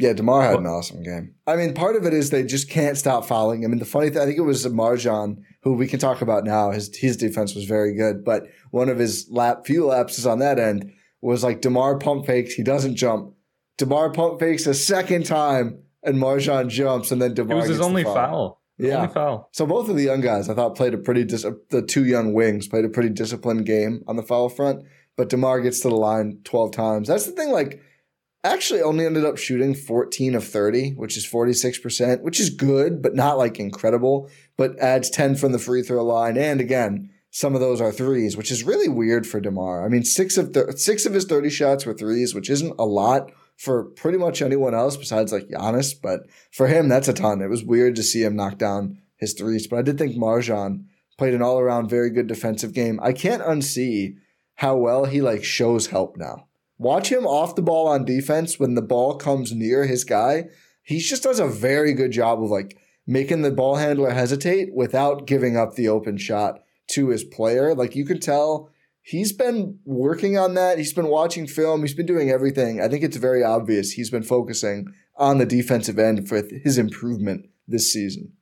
Yeah, 0.00 0.14
Demar 0.14 0.42
had 0.42 0.58
an 0.58 0.66
awesome 0.66 1.02
game. 1.02 1.34
I 1.46 1.56
mean, 1.56 1.74
part 1.74 1.94
of 1.94 2.06
it 2.06 2.14
is 2.14 2.30
they 2.30 2.42
just 2.42 2.70
can't 2.70 2.96
stop 2.96 3.26
fouling 3.26 3.64
I 3.64 3.68
mean, 3.68 3.78
the 3.78 3.84
funny 3.84 4.08
thing, 4.10 4.22
I 4.22 4.24
think 4.24 4.38
it 4.38 4.42
was 4.42 4.66
MarJon 4.66 5.36
who 5.62 5.74
we 5.74 5.86
can 5.86 6.00
talk 6.00 6.22
about 6.22 6.44
now. 6.44 6.70
His 6.70 6.94
his 6.96 7.16
defense 7.18 7.54
was 7.54 7.64
very 7.64 7.94
good, 7.94 8.24
but 8.24 8.44
one 8.70 8.88
of 8.88 8.98
his 8.98 9.28
lap 9.30 9.66
few 9.66 9.86
lapses 9.86 10.26
on 10.26 10.38
that 10.38 10.58
end 10.58 10.90
was 11.20 11.44
like 11.44 11.60
Demar 11.60 11.98
pump 11.98 12.24
fakes. 12.26 12.54
He 12.54 12.62
doesn't 12.62 12.96
jump. 12.96 13.34
Demar 13.76 14.10
pump 14.10 14.40
fakes 14.40 14.66
a 14.66 14.72
second 14.74 15.26
time, 15.26 15.80
and 16.02 16.16
MarJon 16.16 16.68
jumps, 16.68 17.10
and 17.12 17.20
then 17.20 17.32
It 17.32 17.34
Demar. 17.34 17.56
was 17.58 17.68
his 17.68 17.80
only 17.80 18.04
foul. 18.04 18.14
foul. 18.14 18.62
Yeah. 18.78 19.02
only 19.02 19.08
foul. 19.12 19.50
So 19.52 19.66
both 19.66 19.90
of 19.90 19.96
the 19.96 20.02
young 20.02 20.22
guys, 20.22 20.48
I 20.48 20.54
thought, 20.54 20.74
played 20.76 20.94
a 20.94 20.98
pretty 20.98 21.24
dis- 21.24 21.44
the 21.68 21.82
two 21.82 22.06
young 22.06 22.32
wings 22.32 22.66
played 22.68 22.86
a 22.86 22.88
pretty 22.88 23.10
disciplined 23.10 23.66
game 23.66 24.02
on 24.08 24.16
the 24.16 24.22
foul 24.22 24.48
front. 24.48 24.82
But 25.16 25.28
Demar 25.28 25.60
gets 25.60 25.80
to 25.80 25.88
the 25.90 25.96
line 25.96 26.38
twelve 26.44 26.72
times. 26.72 27.08
That's 27.08 27.26
the 27.26 27.32
thing. 27.32 27.50
Like, 27.50 27.82
actually, 28.44 28.82
only 28.82 29.06
ended 29.06 29.24
up 29.24 29.38
shooting 29.38 29.74
fourteen 29.74 30.34
of 30.34 30.44
thirty, 30.44 30.90
which 30.90 31.16
is 31.16 31.24
forty 31.24 31.52
six 31.52 31.78
percent, 31.78 32.22
which 32.22 32.40
is 32.40 32.50
good, 32.50 33.02
but 33.02 33.14
not 33.14 33.38
like 33.38 33.58
incredible. 33.58 34.30
But 34.56 34.78
adds 34.78 35.10
ten 35.10 35.36
from 35.36 35.52
the 35.52 35.58
free 35.58 35.82
throw 35.82 36.04
line, 36.04 36.36
and 36.36 36.60
again, 36.60 37.10
some 37.30 37.54
of 37.54 37.60
those 37.60 37.80
are 37.80 37.92
threes, 37.92 38.36
which 38.36 38.50
is 38.50 38.64
really 38.64 38.88
weird 38.88 39.26
for 39.26 39.40
Demar. 39.40 39.84
I 39.84 39.88
mean, 39.88 40.02
six 40.04 40.36
of 40.36 40.52
th- 40.52 40.76
six 40.76 41.06
of 41.06 41.14
his 41.14 41.24
thirty 41.24 41.50
shots 41.50 41.86
were 41.86 41.94
threes, 41.94 42.34
which 42.34 42.50
isn't 42.50 42.74
a 42.78 42.84
lot 42.84 43.30
for 43.56 43.84
pretty 43.84 44.18
much 44.18 44.42
anyone 44.42 44.74
else 44.74 44.96
besides 44.96 45.32
like 45.32 45.48
Giannis. 45.48 45.94
But 46.00 46.22
for 46.50 46.66
him, 46.66 46.88
that's 46.88 47.08
a 47.08 47.12
ton. 47.12 47.40
It 47.40 47.50
was 47.50 47.64
weird 47.64 47.96
to 47.96 48.02
see 48.02 48.22
him 48.22 48.36
knock 48.36 48.58
down 48.58 48.98
his 49.16 49.34
threes, 49.34 49.66
but 49.66 49.78
I 49.78 49.82
did 49.82 49.98
think 49.98 50.16
MarJon 50.16 50.84
played 51.18 51.34
an 51.34 51.42
all 51.42 51.58
around 51.58 51.90
very 51.90 52.08
good 52.10 52.26
defensive 52.26 52.72
game. 52.72 52.98
I 53.02 53.12
can't 53.12 53.42
unsee 53.42 54.14
how 54.54 54.76
well 54.76 55.04
he 55.04 55.20
like 55.20 55.44
shows 55.44 55.88
help 55.88 56.16
now. 56.16 56.48
Watch 56.80 57.12
him 57.12 57.26
off 57.26 57.56
the 57.56 57.60
ball 57.60 57.88
on 57.88 58.06
defense 58.06 58.58
when 58.58 58.74
the 58.74 58.80
ball 58.80 59.16
comes 59.16 59.52
near 59.52 59.84
his 59.84 60.02
guy. 60.02 60.44
He 60.82 60.98
just 60.98 61.22
does 61.22 61.38
a 61.38 61.46
very 61.46 61.92
good 61.92 62.10
job 62.10 62.42
of 62.42 62.48
like 62.48 62.78
making 63.06 63.42
the 63.42 63.50
ball 63.50 63.76
handler 63.76 64.08
hesitate 64.08 64.70
without 64.74 65.26
giving 65.26 65.58
up 65.58 65.74
the 65.74 65.88
open 65.88 66.16
shot 66.16 66.60
to 66.92 67.10
his 67.10 67.22
player. 67.22 67.74
Like 67.74 67.94
you 67.96 68.06
can 68.06 68.18
tell 68.18 68.70
he's 69.02 69.30
been 69.30 69.78
working 69.84 70.38
on 70.38 70.54
that. 70.54 70.78
He's 70.78 70.94
been 70.94 71.08
watching 71.08 71.46
film. 71.46 71.82
He's 71.82 71.92
been 71.92 72.06
doing 72.06 72.30
everything. 72.30 72.80
I 72.80 72.88
think 72.88 73.04
it's 73.04 73.18
very 73.18 73.44
obvious 73.44 73.90
he's 73.90 74.10
been 74.10 74.22
focusing 74.22 74.86
on 75.16 75.36
the 75.36 75.44
defensive 75.44 75.98
end 75.98 76.30
for 76.30 76.42
his 76.64 76.78
improvement 76.78 77.44
this 77.68 77.92
season. 77.92 78.32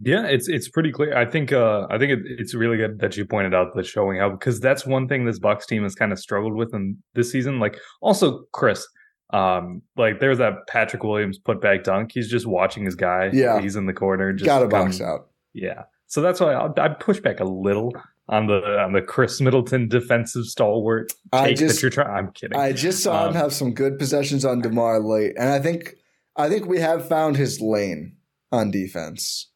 Yeah, 0.00 0.26
it's 0.26 0.48
it's 0.48 0.68
pretty 0.68 0.92
clear. 0.92 1.16
I 1.16 1.24
think 1.24 1.52
uh 1.52 1.86
I 1.90 1.98
think 1.98 2.12
it, 2.12 2.18
it's 2.24 2.54
really 2.54 2.76
good 2.76 2.98
that 3.00 3.16
you 3.16 3.24
pointed 3.24 3.54
out 3.54 3.74
the 3.74 3.82
showing 3.82 4.18
how 4.18 4.30
because 4.30 4.60
that's 4.60 4.84
one 4.84 5.08
thing 5.08 5.24
this 5.24 5.38
Bucks 5.38 5.66
team 5.66 5.84
has 5.84 5.94
kind 5.94 6.12
of 6.12 6.18
struggled 6.18 6.54
with 6.54 6.74
in 6.74 6.98
this 7.14 7.32
season. 7.32 7.58
Like 7.60 7.78
also 8.02 8.44
Khris, 8.52 8.86
um, 9.32 9.80
like 9.96 10.20
there's 10.20 10.38
that 10.38 10.66
Patrick 10.68 11.02
Williams 11.02 11.38
put 11.38 11.60
back 11.62 11.84
dunk. 11.84 12.12
He's 12.12 12.28
just 12.30 12.46
watching 12.46 12.84
his 12.84 12.94
guy. 12.94 13.30
Yeah. 13.32 13.60
he's 13.60 13.74
in 13.76 13.86
the 13.86 13.94
corner. 13.94 14.32
Just 14.34 14.44
Got 14.46 14.60
to 14.60 14.68
box 14.68 15.00
out. 15.00 15.28
Yeah, 15.54 15.84
so 16.06 16.20
that's 16.20 16.40
why 16.40 16.52
I'll, 16.52 16.74
I'd 16.78 17.00
push 17.00 17.20
back 17.20 17.40
a 17.40 17.44
little 17.44 17.94
on 18.28 18.48
the 18.48 18.60
on 18.78 18.92
the 18.92 19.00
Khris 19.00 19.40
Middleton 19.40 19.88
defensive 19.88 20.44
stalwart 20.44 21.10
I 21.32 21.54
just- 21.54 21.76
that 21.76 21.82
you're 21.82 21.90
trying. 21.90 22.14
I'm 22.14 22.32
kidding. 22.32 22.58
I 22.58 22.72
just 22.72 23.02
saw 23.02 23.22
him 23.24 23.30
Um, 23.30 23.34
have 23.36 23.54
some 23.54 23.72
good 23.72 23.98
possessions 23.98 24.44
on 24.44 24.60
Demar 24.60 25.00
late, 25.00 25.32
and 25.38 25.48
I 25.48 25.58
think 25.58 25.94
I 26.36 26.50
think 26.50 26.66
we 26.66 26.80
have 26.80 27.08
found 27.08 27.36
his 27.38 27.62
lane 27.62 28.16
on 28.52 28.70
defense. 28.70 29.50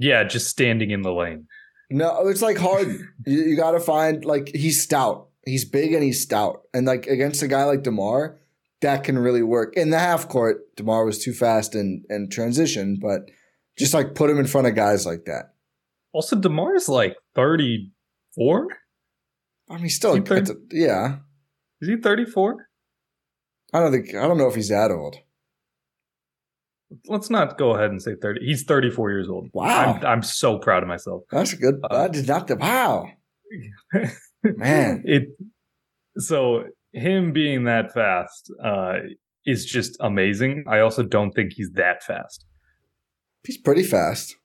Yeah, 0.00 0.24
just 0.24 0.48
standing 0.48 0.90
in 0.90 1.02
the 1.02 1.12
lane. 1.12 1.46
No, 1.90 2.26
it's 2.28 2.42
like 2.42 2.56
hard. 2.58 2.88
you 3.26 3.42
you 3.42 3.56
got 3.56 3.72
to 3.72 3.80
find 3.80 4.24
like 4.24 4.50
he's 4.54 4.82
stout. 4.82 5.28
He's 5.44 5.64
big 5.64 5.92
and 5.92 6.02
he's 6.02 6.22
stout, 6.22 6.62
and 6.74 6.86
like 6.86 7.06
against 7.06 7.42
a 7.42 7.48
guy 7.48 7.64
like 7.64 7.82
Demar, 7.82 8.38
that 8.80 9.04
can 9.04 9.18
really 9.18 9.42
work. 9.42 9.76
In 9.76 9.90
the 9.90 9.98
half 9.98 10.28
court, 10.28 10.74
Demar 10.76 11.04
was 11.04 11.22
too 11.22 11.32
fast 11.32 11.74
and 11.74 12.04
and 12.08 12.30
transition, 12.30 12.98
but 13.00 13.22
just 13.78 13.94
like 13.94 14.14
put 14.14 14.30
him 14.30 14.38
in 14.38 14.46
front 14.46 14.66
of 14.66 14.74
guys 14.74 15.04
like 15.06 15.24
that. 15.24 15.54
Also, 16.12 16.36
Demar's 16.36 16.88
like 16.88 17.16
34. 17.34 18.66
I 19.70 19.76
mean, 19.78 19.88
still, 19.88 20.12
Is 20.14 20.18
he 20.18 20.24
third? 20.24 20.38
it's 20.38 20.50
a- 20.50 20.56
yeah. 20.72 21.16
Is 21.80 21.88
he 21.88 21.96
34? 21.96 22.68
I 23.72 23.80
don't 23.80 23.92
think 23.92 24.14
I 24.14 24.26
don't 24.28 24.38
know 24.38 24.48
if 24.48 24.54
he's 24.56 24.68
that 24.68 24.90
old. 24.90 25.16
Let's 27.06 27.30
not 27.30 27.56
go 27.56 27.74
ahead 27.74 27.90
and 27.90 28.02
say 28.02 28.14
30. 28.20 28.44
He's 28.44 28.64
34 28.64 29.10
years 29.10 29.28
old. 29.28 29.48
Wow. 29.52 29.94
I'm, 29.94 30.06
I'm 30.06 30.22
so 30.22 30.58
proud 30.58 30.82
of 30.82 30.88
myself. 30.88 31.22
That's 31.30 31.52
a 31.52 31.56
good. 31.56 31.76
Uh, 31.88 32.04
I 32.04 32.08
did 32.08 32.26
not. 32.26 32.50
Wow, 32.58 33.10
man. 34.42 35.02
It 35.04 35.28
so 36.18 36.64
him 36.92 37.32
being 37.32 37.64
that 37.64 37.92
fast 37.92 38.52
uh, 38.62 38.94
is 39.46 39.64
just 39.64 39.96
amazing. 40.00 40.64
I 40.66 40.80
also 40.80 41.02
don't 41.02 41.32
think 41.32 41.52
he's 41.52 41.70
that 41.72 42.02
fast. 42.02 42.44
He's 43.44 43.58
pretty 43.58 43.84
fast. 43.84 44.36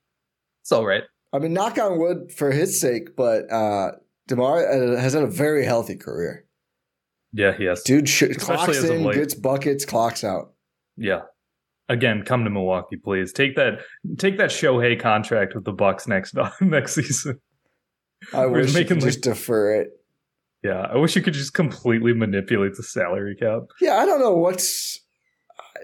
It's 0.61 0.71
all 0.71 0.85
right. 0.85 1.03
I 1.33 1.39
mean, 1.39 1.53
knock 1.53 1.77
on 1.77 1.99
wood 1.99 2.31
for 2.31 2.51
his 2.51 2.79
sake, 2.79 3.15
but 3.15 3.51
uh, 3.51 3.91
Demar 4.27 4.65
uh, 4.67 4.99
has 4.99 5.13
had 5.13 5.23
a 5.23 5.27
very 5.27 5.65
healthy 5.65 5.95
career. 5.95 6.45
Yeah, 7.33 7.51
he 7.51 7.65
has. 7.65 7.83
Dude 7.83 8.07
sh- 8.07 8.23
clocks 8.37 8.81
in, 8.83 9.03
late. 9.03 9.15
gets 9.15 9.33
buckets, 9.33 9.83
clocks 9.83 10.23
out. 10.23 10.53
Yeah. 10.95 11.23
Again, 11.87 12.23
come 12.23 12.43
to 12.43 12.49
Milwaukee, 12.49 12.95
please. 12.97 13.31
Take 13.31 13.55
that 13.57 13.79
take 14.17 14.37
that 14.39 14.49
Shohei 14.49 14.99
contract 14.99 15.53
with 15.53 15.65
the 15.65 15.71
Bucks 15.73 16.07
next 16.07 16.35
next 16.61 16.95
season. 16.95 17.39
I 18.33 18.45
wish 18.47 18.73
you 18.75 18.85
could 18.85 18.97
like- 18.97 19.05
just 19.05 19.21
defer 19.21 19.75
it. 19.81 19.89
Yeah, 20.63 20.87
I 20.91 20.97
wish 20.97 21.15
you 21.15 21.21
could 21.21 21.35
just 21.35 21.53
completely 21.53 22.11
manipulate 22.13 22.73
the 22.75 22.81
salary 22.81 23.35
cap. 23.35 23.63
Yeah, 23.79 23.97
I 23.97 24.05
don't 24.07 24.19
know 24.19 24.33
what's. 24.35 24.99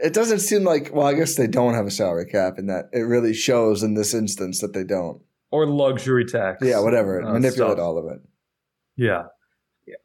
It 0.04 0.12
doesn't 0.14 0.39
seem 0.39 0.64
like. 0.64 0.89
Well, 0.91 1.06
I 1.06 1.14
guess 1.14 1.36
they 1.36 1.45
don't 1.45 1.76
have 1.76 1.86
a 1.86 1.91
salary 1.91 2.26
cap, 2.26 2.58
and 2.58 2.68
that 2.68 2.86
it 2.91 3.02
really 3.02 3.34
shows 3.36 3.84
in 3.84 3.93
this 3.93 4.16
instance 4.16 4.60
that 4.62 4.74
they 4.74 4.84
don't. 4.84 5.22
Or 5.52 5.68
luxury 5.68 6.26
tax. 6.26 6.66
Yeah, 6.66 6.80
whatever. 6.80 7.22
uh, 7.22 7.34
Manipulate 7.34 7.74
stuff. 7.74 7.80
all 7.80 7.97
of 7.99 8.06
it. 8.12 8.22
Yeah. 8.95 9.24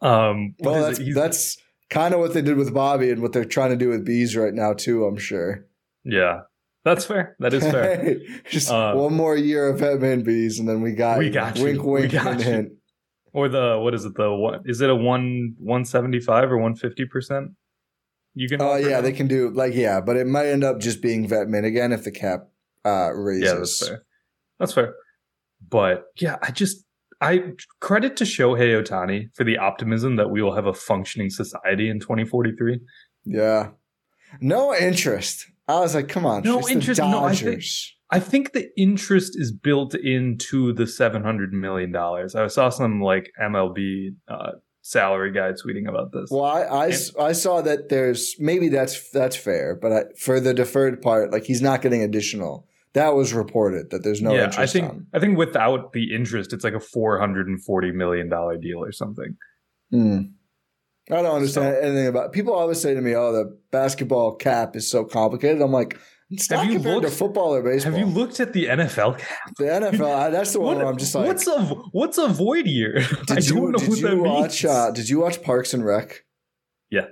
Um 0.02 0.54
Well, 0.58 0.82
that's 0.82 1.00
that's 1.14 1.56
kind 1.88 2.12
of 2.12 2.20
what 2.20 2.34
they 2.34 2.42
did 2.42 2.56
with 2.58 2.74
Bobby 2.74 3.10
and 3.10 3.22
what 3.22 3.32
they're 3.32 3.44
trying 3.46 3.70
to 3.70 3.76
do 3.76 3.88
with 3.88 4.04
bees 4.04 4.36
right 4.36 4.52
now 4.52 4.74
too. 4.74 5.06
I'm 5.06 5.16
sure. 5.16 5.64
Yeah. 6.06 6.40
That's 6.84 7.04
fair. 7.04 7.34
That 7.40 7.52
is 7.52 7.64
fair. 7.64 8.16
Just 8.48 8.70
Uh, 8.70 8.94
one 8.94 9.14
more 9.14 9.36
year 9.36 9.68
of 9.68 9.80
bees, 10.24 10.60
and 10.60 10.68
then 10.68 10.82
we 10.82 10.92
got 10.92 11.18
We 11.18 11.30
got 11.30 11.56
you. 11.58 11.64
wink, 11.64 11.82
wink, 11.84 12.12
got 12.12 12.34
hint, 12.40 12.42
hint. 12.42 12.72
or 13.32 13.48
the 13.48 13.78
what 13.80 13.92
is 13.92 14.04
it? 14.04 14.14
The 14.14 14.32
one 14.32 14.62
is 14.66 14.80
it 14.80 14.88
a 14.88 14.94
one 14.94 15.56
one 15.58 15.84
seventy 15.84 16.20
five 16.20 16.50
or 16.52 16.58
one 16.58 16.76
fifty 16.76 17.04
percent? 17.04 17.50
You 18.34 18.48
can 18.48 18.62
Oh 18.62 18.68
offer 18.70 18.80
yeah, 18.82 18.96
now? 18.96 19.00
they 19.00 19.12
can 19.12 19.26
do 19.26 19.50
like 19.50 19.74
yeah, 19.74 20.00
but 20.00 20.16
it 20.16 20.28
might 20.28 20.46
end 20.46 20.62
up 20.62 20.78
just 20.78 21.02
being 21.02 21.26
Vetman 21.28 21.64
again 21.64 21.90
if 21.90 22.04
the 22.04 22.12
cap 22.12 22.46
uh 22.84 23.10
raises. 23.12 23.44
Yeah, 23.48 23.54
that's 23.54 23.88
fair. 23.88 24.02
That's 24.60 24.72
fair. 24.72 24.94
But 25.68 26.04
yeah, 26.20 26.36
I 26.40 26.52
just 26.52 26.84
I 27.20 27.52
credit 27.80 28.16
to 28.18 28.24
Shohei 28.24 28.80
Ohtani 28.80 29.34
for 29.34 29.42
the 29.42 29.58
optimism 29.58 30.14
that 30.16 30.30
we 30.30 30.40
will 30.40 30.54
have 30.54 30.66
a 30.66 30.74
functioning 30.74 31.30
society 31.30 31.88
in 31.90 31.98
2043. 31.98 32.78
Yeah. 33.24 33.70
No 34.40 34.72
interest. 34.72 35.46
I 35.68 35.80
was 35.80 35.94
like, 35.94 36.08
come 36.08 36.26
on, 36.26 36.42
No 36.42 36.68
interest, 36.68 37.00
The 37.00 37.08
no, 37.10 37.24
I 37.24 37.34
think- 37.34 37.62
I 38.08 38.20
think 38.20 38.52
the 38.52 38.68
interest 38.80 39.32
is 39.36 39.50
built 39.50 39.94
into 39.96 40.72
the 40.72 40.86
700 40.86 41.52
million 41.52 41.90
dollars. 41.90 42.36
I 42.36 42.46
saw 42.46 42.68
some 42.68 43.00
like 43.00 43.32
MLB 43.42 44.14
uh, 44.28 44.52
salary 44.82 45.32
guy 45.32 45.50
tweeting 45.52 45.88
about 45.88 46.12
this. 46.12 46.30
well, 46.30 46.44
I 46.44 46.92
I 47.18 47.32
saw 47.32 47.62
that 47.62 47.88
there's 47.88 48.36
maybe 48.38 48.68
that's 48.68 49.10
that's 49.10 49.34
fair, 49.34 49.74
but 49.74 49.92
I, 49.92 50.04
for 50.16 50.38
the 50.38 50.54
deferred 50.54 51.02
part, 51.02 51.32
like 51.32 51.44
he's 51.44 51.60
not 51.60 51.82
getting 51.82 52.02
additional. 52.02 52.68
That 52.92 53.14
was 53.14 53.34
reported 53.34 53.90
that 53.90 54.04
there's 54.04 54.22
no 54.22 54.32
yeah, 54.34 54.44
interest 54.44 54.58
I 54.58 54.66
think 54.66 54.88
on. 54.88 55.06
I 55.12 55.18
think 55.18 55.36
without 55.36 55.92
the 55.92 56.14
interest, 56.14 56.52
it's 56.52 56.62
like 56.62 56.74
a 56.74 56.80
440 56.80 57.90
million 57.90 58.28
dollar 58.28 58.56
deal 58.56 58.84
or 58.84 58.92
something. 58.92 59.36
Hmm. 59.90 60.20
I 61.10 61.22
don't 61.22 61.36
understand 61.36 61.76
anything 61.82 62.08
about. 62.08 62.32
People 62.32 62.52
always 62.54 62.80
say 62.80 62.94
to 62.94 63.00
me, 63.00 63.14
"Oh, 63.14 63.32
the 63.32 63.56
basketball 63.70 64.34
cap 64.36 64.74
is 64.76 64.90
so 64.90 65.04
complicated." 65.04 65.62
I'm 65.62 65.70
like, 65.72 65.96
it's 66.30 66.48
Have 66.50 66.58
not 66.64 66.66
you 66.66 66.72
compared 66.74 66.96
to 66.96 67.00
looked- 67.02 67.16
football 67.16 67.54
or 67.54 67.62
baseball. 67.62 67.92
Have 67.92 68.00
you 68.00 68.06
looked 68.12 68.40
at 68.40 68.52
the 68.52 68.66
NFL 68.66 69.18
cap? 69.18 69.54
the 69.58 69.64
NFL. 69.66 70.32
That's 70.32 70.52
the 70.52 70.60
one 70.68 70.76
What- 70.76 70.84
where 70.84 70.92
I'm 70.92 70.98
just 70.98 71.14
like, 71.14 71.26
what's 71.28 71.46
a 71.46 71.60
what's 71.92 72.18
a 72.18 72.26
void 72.28 72.66
year? 72.66 72.96
I 73.30 73.36
did 73.36 73.46
don't 73.46 73.46
you 73.46 73.70
know 73.70 73.78
did 73.78 73.88
what 73.88 73.98
you 73.98 74.08
that 74.08 74.16
watch? 74.18 74.64
means. 74.64 74.74
Uh, 74.76 74.90
did 74.90 75.08
you 75.08 75.20
watch 75.20 75.42
Parks 75.42 75.72
and 75.74 75.84
Rec? 75.84 76.24
Yeah. 76.90 77.06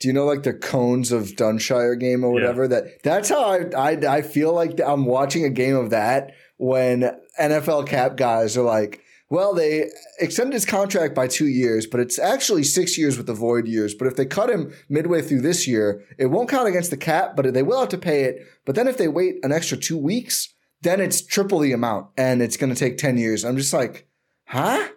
Do 0.00 0.08
you 0.08 0.14
know 0.14 0.24
like 0.26 0.42
the 0.42 0.52
cones 0.54 1.12
of 1.12 1.28
Dunshire 1.36 1.98
game 1.98 2.24
or 2.24 2.30
whatever? 2.32 2.68
That 2.68 3.02
that's 3.02 3.28
how 3.30 3.44
I, 3.52 3.64
I 3.76 4.16
I 4.18 4.22
feel 4.22 4.52
like 4.52 4.78
I'm 4.84 5.04
watching 5.06 5.44
a 5.44 5.50
game 5.50 5.76
of 5.76 5.90
that 5.90 6.32
when 6.58 7.10
NFL 7.40 7.86
cap 7.86 8.16
guys 8.16 8.56
are 8.58 8.62
like, 8.62 9.00
well, 9.30 9.54
they 9.54 9.88
extended 10.18 10.54
his 10.54 10.66
contract 10.66 11.14
by 11.14 11.28
two 11.28 11.46
years, 11.46 11.86
but 11.86 12.00
it's 12.00 12.18
actually 12.18 12.64
six 12.64 12.98
years 12.98 13.16
with 13.16 13.28
the 13.28 13.32
void 13.32 13.68
years. 13.68 13.94
But 13.94 14.08
if 14.08 14.16
they 14.16 14.26
cut 14.26 14.50
him 14.50 14.74
midway 14.88 15.22
through 15.22 15.42
this 15.42 15.68
year, 15.68 16.04
it 16.18 16.26
won't 16.26 16.50
count 16.50 16.68
against 16.68 16.90
the 16.90 16.96
cap, 16.96 17.36
but 17.36 17.54
they 17.54 17.62
will 17.62 17.78
have 17.78 17.88
to 17.90 17.98
pay 17.98 18.24
it. 18.24 18.44
But 18.66 18.74
then 18.74 18.88
if 18.88 18.98
they 18.98 19.06
wait 19.06 19.36
an 19.44 19.52
extra 19.52 19.76
two 19.78 19.96
weeks, 19.96 20.52
then 20.82 21.00
it's 21.00 21.24
triple 21.24 21.60
the 21.60 21.72
amount 21.72 22.08
and 22.16 22.42
it's 22.42 22.56
going 22.56 22.74
to 22.74 22.78
take 22.78 22.98
10 22.98 23.18
years. 23.18 23.44
I'm 23.44 23.56
just 23.56 23.72
like, 23.72 24.08
huh? 24.46 24.88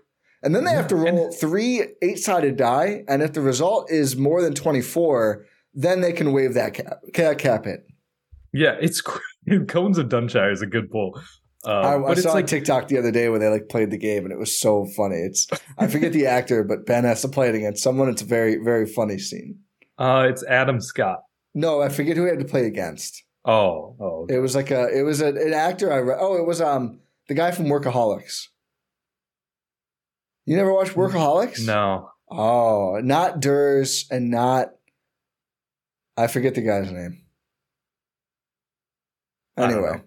And 0.42 0.56
then 0.56 0.64
they 0.64 0.74
have 0.74 0.88
to 0.88 0.96
roll 0.96 1.32
three 1.32 1.84
eight 2.02 2.18
sided 2.18 2.58
die. 2.58 3.04
And 3.08 3.22
if 3.22 3.34
the 3.34 3.42
result 3.42 3.92
is 3.92 4.18
more 4.18 4.42
than 4.42 4.56
24, 4.56 5.46
then 5.76 6.02
they 6.02 6.12
can 6.12 6.34
waive 6.34 6.56
that 6.56 6.74
cap, 6.74 7.02
cap, 7.14 7.38
cap 7.38 7.66
hit. 7.66 7.86
Yeah, 8.52 8.78
it's 8.82 9.02
Cones 9.68 9.98
of 10.00 10.10
Dunshire 10.10 10.52
is 10.52 10.62
a 10.64 10.68
good 10.68 10.90
pull. 10.92 11.22
Uh, 11.66 11.80
I, 11.80 12.12
I 12.12 12.14
saw 12.16 12.34
like, 12.34 12.48
TikTok 12.48 12.90
the 12.90 12.98
other 12.98 13.12
day 13.12 13.30
where 13.30 13.40
they 13.40 13.48
like 13.48 13.70
played 13.70 13.90
the 13.90 13.98
game 13.98 14.26
and 14.26 14.34
it 14.34 14.40
was 14.40 14.60
so 14.60 14.86
funny. 14.86 15.18
It's 15.18 15.48
I 15.78 15.88
forget 15.88 16.12
the 16.12 16.26
actor, 16.26 16.64
but 16.64 16.86
Ben 16.86 17.06
has 17.06 17.22
to 17.22 17.30
play 17.30 17.50
it 17.50 17.56
against 17.56 17.82
someone. 17.82 18.10
It's 18.10 18.22
a 18.22 18.26
very 18.26 18.58
very 18.58 18.86
funny 18.86 19.18
scene. 19.18 19.60
Uh, 19.98 20.28
it's 20.30 20.44
Adam 20.44 20.82
Scott. 20.82 21.20
No, 21.54 21.82
I 21.82 21.90
forget 21.90 22.18
who 22.18 22.24
he 22.24 22.30
had 22.30 22.40
to 22.40 22.46
play 22.46 22.66
against. 22.66 23.24
Oh, 23.46 23.96
oh. 24.00 24.24
Okay. 24.24 24.36
It 24.36 24.40
was 24.40 24.56
like 24.56 24.72
a 24.72 24.88
it 24.88 25.04
was 25.04 25.22
a, 25.22 25.28
an 25.28 25.54
actor 25.54 25.92
I 25.92 26.00
read. 26.00 26.18
Oh, 26.20 26.36
it 26.36 26.46
was 26.46 26.60
um 26.60 27.00
the 27.30 27.34
guy 27.34 27.52
from 27.52 27.66
Workaholics. 27.66 28.48
You 30.46 30.58
never 30.58 30.74
watched 30.74 30.96
Workaholics? 30.96 31.66
No. 31.66 32.10
Oh, 32.30 33.00
not 33.02 33.40
Durs 33.40 34.06
and 34.12 34.30
not 34.30 34.72
I 36.18 36.28
forget 36.28 36.56
the 36.56 36.62
guy's 36.62 36.92
name. 36.92 37.24
Anyway. 39.58 40.02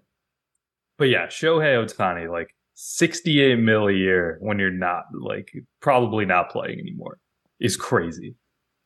But 0.98 1.08
yeah, 1.08 1.26
Shohei 1.26 1.84
Ohtani, 1.84 2.30
like 2.30 2.54
68 2.74 3.58
mil 3.58 3.88
a 3.88 3.92
year 3.92 4.38
when 4.40 4.58
you're 4.58 4.70
not 4.70 5.04
like 5.12 5.52
probably 5.80 6.24
not 6.24 6.50
playing 6.50 6.78
anymore 6.78 7.18
is 7.60 7.76
crazy. 7.76 8.36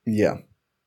Yeah. 0.06 0.38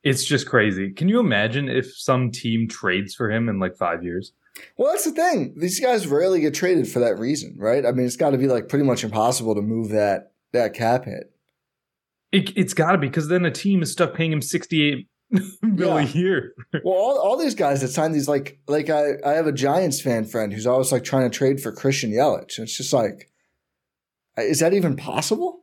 It's 0.03 0.25
just 0.25 0.47
crazy. 0.47 0.91
Can 0.91 1.07
you 1.07 1.19
imagine 1.19 1.69
if 1.69 1.95
some 1.95 2.31
team 2.31 2.67
trades 2.67 3.15
for 3.15 3.31
him 3.31 3.47
in 3.47 3.59
like 3.59 3.75
five 3.75 4.03
years? 4.03 4.33
Well, 4.77 4.91
that's 4.91 5.05
the 5.05 5.11
thing. 5.11 5.53
These 5.57 5.79
guys 5.79 6.07
rarely 6.07 6.41
get 6.41 6.53
traded 6.53 6.87
for 6.87 6.99
that 6.99 7.17
reason, 7.17 7.55
right? 7.57 7.85
I 7.85 7.91
mean, 7.91 8.05
it's 8.05 8.17
got 8.17 8.31
to 8.31 8.37
be 8.37 8.47
like 8.47 8.69
pretty 8.69 8.85
much 8.85 9.03
impossible 9.03 9.55
to 9.55 9.61
move 9.61 9.89
that 9.89 10.33
that 10.51 10.73
cap 10.73 11.05
hit. 11.05 11.31
It, 12.31 12.55
has 12.57 12.73
got 12.73 12.91
to 12.93 12.97
be 12.97 13.07
because 13.07 13.27
then 13.27 13.45
a 13.45 13.51
team 13.51 13.81
is 13.81 13.91
stuck 13.91 14.13
paying 14.13 14.31
him 14.31 14.41
68 14.41 15.07
mil 15.61 15.97
a 15.97 16.03
year. 16.03 16.53
well, 16.83 16.93
all, 16.93 17.19
all 17.19 17.37
these 17.37 17.55
guys 17.55 17.81
that 17.81 17.89
sign 17.89 18.11
these, 18.11 18.27
like, 18.27 18.59
like 18.67 18.89
I, 18.89 19.13
I 19.25 19.31
have 19.31 19.47
a 19.47 19.51
Giants 19.51 20.01
fan 20.01 20.25
friend 20.25 20.53
who's 20.53 20.67
always 20.67 20.91
like 20.91 21.03
trying 21.03 21.29
to 21.29 21.35
trade 21.35 21.61
for 21.61 21.71
Christian 21.71 22.11
Yelich. 22.11 22.59
It's 22.59 22.77
just 22.77 22.93
like, 22.93 23.29
is 24.37 24.59
that 24.59 24.73
even 24.73 24.95
possible? 24.95 25.59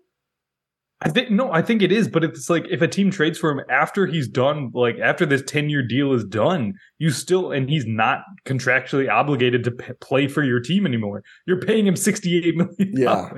I 1.03 1.09
think 1.09 1.31
no, 1.31 1.51
I 1.51 1.63
think 1.63 1.81
it 1.81 1.91
is, 1.91 2.09
but 2.09 2.25
it's 2.25 2.51
like 2.51 2.67
if 2.71 2.83
a 2.83 2.89
team 2.89 3.11
trades 3.11 3.39
for 3.39 3.51
him 3.51 3.61
after 3.71 4.07
he's 4.07 4.29
done, 4.29 4.71
like 4.75 4.99
after 4.99 5.25
this 5.25 5.43
ten 5.47 5.71
year 5.71 5.83
deal 5.83 6.13
is 6.13 6.25
done, 6.25 6.75
you 6.99 7.11
still 7.11 7.53
and 7.53 7.71
he's 7.71 7.87
not 7.87 8.21
contractually 8.45 9.11
obligated 9.11 9.65
to 9.65 9.71
p- 9.71 9.95
play 10.03 10.29
for 10.29 10.43
your 10.43 10.61
team 10.61 10.85
anymore. 10.85 11.23
You're 11.47 11.61
paying 11.61 11.87
him 11.87 11.97
sixty 11.97 12.37
eight 12.37 12.55
million. 12.55 12.93
Yeah, 12.95 13.31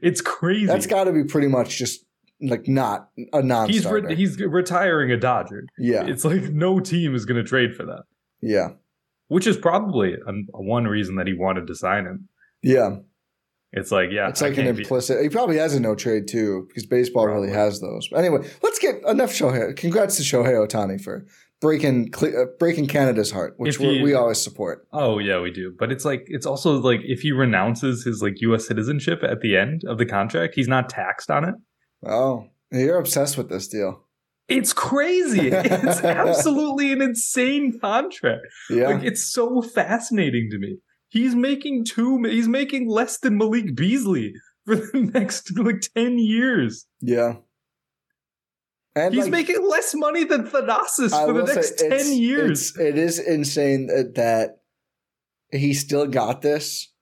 it's 0.00 0.22
crazy. 0.22 0.64
That's 0.64 0.86
got 0.86 1.04
to 1.04 1.12
be 1.12 1.24
pretty 1.24 1.48
much 1.48 1.76
just 1.76 2.06
like 2.40 2.68
not 2.68 3.08
a 3.32 3.42
non. 3.42 3.68
He's 3.68 3.86
re- 3.86 4.14
he's 4.14 4.38
retiring 4.38 5.10
a 5.10 5.16
Dodger. 5.16 5.64
Yeah, 5.78 6.04
it's 6.04 6.24
like 6.24 6.42
no 6.44 6.80
team 6.80 7.14
is 7.14 7.24
going 7.24 7.42
to 7.42 7.48
trade 7.48 7.74
for 7.74 7.84
that. 7.86 8.04
Yeah, 8.40 8.70
which 9.28 9.46
is 9.46 9.56
probably 9.56 10.14
a, 10.14 10.30
a 10.54 10.62
one 10.62 10.84
reason 10.84 11.16
that 11.16 11.26
he 11.26 11.34
wanted 11.34 11.66
to 11.66 11.74
sign 11.74 12.06
him. 12.06 12.28
Yeah, 12.62 12.96
it's 13.72 13.90
like 13.90 14.10
yeah, 14.12 14.28
it's 14.28 14.40
like 14.40 14.56
an 14.58 14.66
implicit. 14.66 15.18
Be- 15.18 15.24
he 15.24 15.28
probably 15.28 15.58
has 15.58 15.74
a 15.74 15.80
no 15.80 15.94
trade 15.94 16.28
too 16.28 16.66
because 16.68 16.86
baseball 16.86 17.24
probably. 17.24 17.48
really 17.48 17.56
has 17.56 17.80
those. 17.80 18.08
But 18.08 18.18
anyway, 18.18 18.48
let's 18.62 18.78
get 18.78 19.02
enough 19.06 19.30
Shohei. 19.30 19.76
Congrats 19.76 20.16
to 20.16 20.22
Shohei 20.22 20.66
Ohtani 20.66 21.00
for 21.00 21.26
breaking 21.60 22.12
uh, 22.22 22.44
breaking 22.58 22.86
Canada's 22.86 23.30
heart, 23.30 23.54
which 23.56 23.78
he, 23.78 24.02
we 24.02 24.14
always 24.14 24.40
support. 24.40 24.86
Oh 24.92 25.18
yeah, 25.18 25.40
we 25.40 25.50
do. 25.50 25.74
But 25.76 25.90
it's 25.90 26.04
like 26.04 26.24
it's 26.26 26.46
also 26.46 26.78
like 26.78 27.00
if 27.04 27.22
he 27.22 27.32
renounces 27.32 28.04
his 28.04 28.22
like 28.22 28.40
U.S. 28.42 28.66
citizenship 28.66 29.24
at 29.24 29.40
the 29.40 29.56
end 29.56 29.82
of 29.88 29.98
the 29.98 30.06
contract, 30.06 30.54
he's 30.54 30.68
not 30.68 30.88
taxed 30.88 31.30
on 31.30 31.44
it. 31.44 31.54
Oh, 32.06 32.48
you're 32.70 32.98
obsessed 32.98 33.36
with 33.38 33.48
this 33.48 33.68
deal. 33.68 34.04
It's 34.48 34.72
crazy. 34.72 35.48
It's 35.48 36.00
absolutely 36.04 36.92
an 36.92 37.00
insane 37.00 37.78
contract. 37.80 38.42
Yeah. 38.68 38.88
Like 38.88 39.04
it's 39.04 39.32
so 39.32 39.62
fascinating 39.62 40.48
to 40.50 40.58
me. 40.58 40.78
He's 41.08 41.34
making 41.34 41.84
two 41.84 42.22
he's 42.24 42.48
making 42.48 42.88
less 42.88 43.18
than 43.18 43.38
Malik 43.38 43.74
Beasley 43.74 44.34
for 44.66 44.76
the 44.76 45.10
next 45.14 45.56
like 45.56 45.82
10 45.94 46.18
years. 46.18 46.86
Yeah. 47.00 47.36
And 48.96 49.12
he's 49.12 49.24
like, 49.24 49.32
making 49.32 49.68
less 49.68 49.94
money 49.94 50.24
than 50.24 50.46
Thanasis 50.46 51.10
for 51.10 51.32
the 51.32 51.52
next 51.52 51.78
10 51.78 52.12
years. 52.12 52.70
It's, 52.70 52.78
it 52.78 52.98
is 52.98 53.18
insane 53.18 53.86
that 53.86 54.58
he 55.50 55.74
still 55.74 56.06
got 56.06 56.42
this 56.42 56.92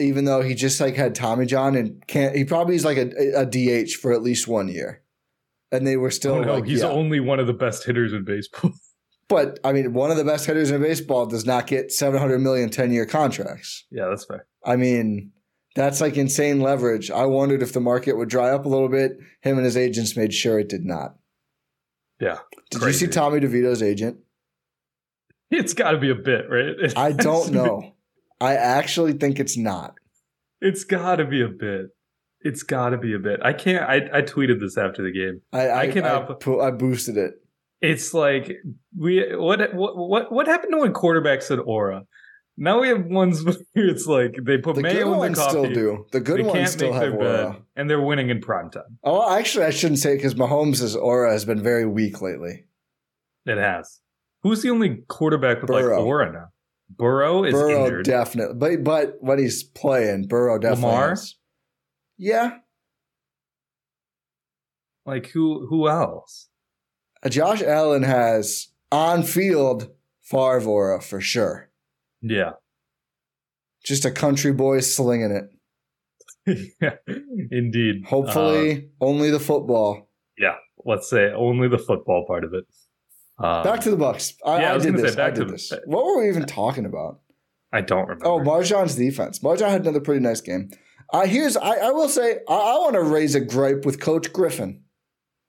even 0.00 0.24
though 0.24 0.42
he 0.42 0.54
just 0.54 0.80
like 0.80 0.94
had 0.94 1.14
Tommy 1.14 1.46
John 1.46 1.74
and 1.74 2.06
can't. 2.06 2.34
He 2.34 2.44
probably 2.44 2.74
is 2.74 2.84
like 2.84 2.98
a, 2.98 3.42
a 3.42 3.46
DH 3.46 3.92
for 3.94 4.12
at 4.12 4.22
least 4.22 4.48
one 4.48 4.68
year, 4.68 5.02
and 5.72 5.86
they 5.86 5.96
were 5.96 6.10
still. 6.10 6.36
Oh, 6.36 6.42
no, 6.42 6.54
like, 6.54 6.66
he's 6.66 6.80
yeah. 6.80 6.88
only 6.88 7.20
one 7.20 7.40
of 7.40 7.46
the 7.46 7.54
best 7.54 7.84
hitters 7.84 8.12
in 8.12 8.24
baseball. 8.24 8.72
But 9.28 9.58
I 9.62 9.72
mean, 9.72 9.92
one 9.92 10.10
of 10.10 10.16
the 10.16 10.24
best 10.24 10.46
hitters 10.46 10.70
in 10.70 10.80
baseball 10.80 11.26
does 11.26 11.44
not 11.44 11.66
get 11.66 11.92
700 11.92 12.38
million 12.38 12.70
10 12.70 12.90
year 12.92 13.04
contracts. 13.04 13.84
Yeah, 13.90 14.06
that's 14.08 14.24
fair. 14.24 14.46
I 14.64 14.76
mean, 14.76 15.32
that's 15.74 16.00
like 16.00 16.16
insane 16.16 16.60
leverage. 16.60 17.10
I 17.10 17.26
wondered 17.26 17.62
if 17.62 17.74
the 17.74 17.80
market 17.80 18.16
would 18.16 18.30
dry 18.30 18.48
up 18.48 18.64
a 18.64 18.68
little 18.70 18.88
bit. 18.88 19.18
Him 19.42 19.58
and 19.58 19.66
his 19.66 19.76
agents 19.76 20.16
made 20.16 20.32
sure 20.32 20.58
it 20.58 20.70
did 20.70 20.86
not. 20.86 21.16
Yeah. 22.18 22.38
Did 22.70 22.80
crazy. 22.80 23.04
you 23.04 23.12
see 23.12 23.14
Tommy 23.14 23.40
DeVito's 23.40 23.82
agent? 23.82 24.18
It's 25.50 25.74
got 25.74 25.92
to 25.92 25.98
be 25.98 26.10
a 26.10 26.14
bit, 26.14 26.46
right? 26.48 26.74
I 26.96 27.12
don't 27.12 27.52
know. 27.52 27.94
I 28.40 28.54
actually 28.54 29.14
think 29.14 29.40
it's 29.40 29.56
not. 29.56 29.94
It's 30.60 30.84
got 30.84 31.16
to 31.16 31.24
be 31.24 31.42
a 31.42 31.48
bit. 31.48 31.86
It's 32.40 32.62
got 32.62 32.90
to 32.90 32.98
be 32.98 33.14
a 33.14 33.18
bit. 33.18 33.40
I 33.42 33.52
can't. 33.52 33.82
I, 33.84 34.18
I 34.18 34.22
tweeted 34.22 34.60
this 34.60 34.78
after 34.78 35.02
the 35.02 35.12
game. 35.12 35.40
I 35.52 35.68
I, 35.68 35.80
I 35.80 35.88
cannot. 35.88 36.46
I, 36.46 36.52
I 36.52 36.70
boosted 36.70 37.16
it. 37.16 37.34
It's 37.80 38.12
like 38.12 38.56
we 38.96 39.36
what 39.36 39.74
what 39.74 39.96
what 39.96 40.32
what 40.32 40.46
happened 40.46 40.72
to 40.72 40.78
when 40.78 40.92
quarterbacks 40.92 41.44
said 41.44 41.58
aura? 41.58 42.04
Now 42.56 42.80
we 42.80 42.88
have 42.88 43.04
ones 43.06 43.44
where 43.44 43.56
it's 43.74 44.06
like 44.06 44.36
they 44.42 44.58
put 44.58 44.74
the 44.74 44.82
mayo 44.82 45.22
in 45.22 45.32
the 45.32 45.38
coffee. 45.38 45.68
The 45.68 45.70
good 45.70 45.70
ones 45.70 45.70
still 45.70 45.72
do 45.72 46.06
the 46.10 46.20
good 46.20 46.46
ones 46.46 46.72
still 46.72 46.92
have 46.92 47.14
aura, 47.14 47.52
bed, 47.52 47.62
and 47.76 47.88
they're 47.88 48.00
winning 48.00 48.30
in 48.30 48.40
prime 48.40 48.70
time. 48.70 48.98
Oh, 49.04 49.36
actually, 49.36 49.64
I 49.66 49.70
shouldn't 49.70 50.00
say 50.00 50.16
because 50.16 50.34
Mahomes' 50.34 50.96
aura 50.96 51.32
has 51.32 51.44
been 51.44 51.62
very 51.62 51.86
weak 51.86 52.20
lately. 52.20 52.64
It 53.46 53.58
has. 53.58 54.00
Who's 54.42 54.62
the 54.62 54.70
only 54.70 55.02
quarterback 55.08 55.60
with 55.60 55.68
Burrow. 55.68 55.98
like 55.98 56.06
aura 56.06 56.32
now? 56.32 56.46
Burrow 56.90 57.44
is 57.44 57.52
Burrow 57.52 57.84
injured. 57.84 58.04
definitely, 58.04 58.76
but 58.76 58.84
but 58.84 59.16
when 59.20 59.38
he's 59.38 59.62
playing, 59.62 60.26
Burrow 60.26 60.58
definitely. 60.58 60.84
Lamar, 60.90 61.08
has. 61.10 61.34
yeah. 62.16 62.58
Like 65.04 65.28
who? 65.28 65.66
Who 65.68 65.88
else? 65.88 66.48
Uh, 67.22 67.28
Josh 67.28 67.62
Allen 67.62 68.02
has 68.02 68.68
on 68.90 69.22
field 69.22 69.90
Favre 70.22 71.00
for 71.00 71.20
sure. 71.20 71.70
Yeah, 72.20 72.52
just 73.84 74.04
a 74.04 74.10
country 74.10 74.52
boy 74.52 74.80
slinging 74.80 75.30
it. 75.30 75.50
yeah, 76.80 76.96
indeed. 77.50 78.04
Hopefully, 78.06 78.90
uh, 79.00 79.04
only 79.04 79.30
the 79.30 79.40
football. 79.40 80.10
Yeah, 80.38 80.56
let's 80.84 81.08
say 81.08 81.32
only 81.34 81.68
the 81.68 81.78
football 81.78 82.26
part 82.26 82.44
of 82.44 82.54
it. 82.54 82.64
Um, 83.38 83.62
back 83.62 83.80
to 83.80 83.90
the 83.90 83.96
Bucks. 83.96 84.34
I, 84.44 84.60
yeah, 84.60 84.72
I, 84.72 84.74
I 84.74 84.78
did 84.78 84.96
this. 84.96 85.16
I 85.16 85.30
did 85.30 85.48
this. 85.48 85.72
What 85.86 86.04
were 86.04 86.18
we 86.18 86.28
even 86.28 86.44
talking 86.44 86.84
about? 86.84 87.20
I 87.72 87.82
don't 87.82 88.08
remember. 88.08 88.26
Oh, 88.26 88.40
MarJon's 88.40 88.96
defense. 88.96 89.40
MarJon 89.40 89.68
had 89.68 89.82
another 89.82 90.00
pretty 90.00 90.20
nice 90.20 90.40
game. 90.40 90.70
Uh, 91.12 91.26
here's 91.26 91.56
I, 91.56 91.74
I 91.74 91.90
will 91.90 92.08
say 92.08 92.38
I, 92.48 92.54
I 92.54 92.74
want 92.78 92.94
to 92.94 93.02
raise 93.02 93.34
a 93.34 93.40
gripe 93.40 93.84
with 93.84 94.00
Coach 94.00 94.32
Griffin. 94.32 94.82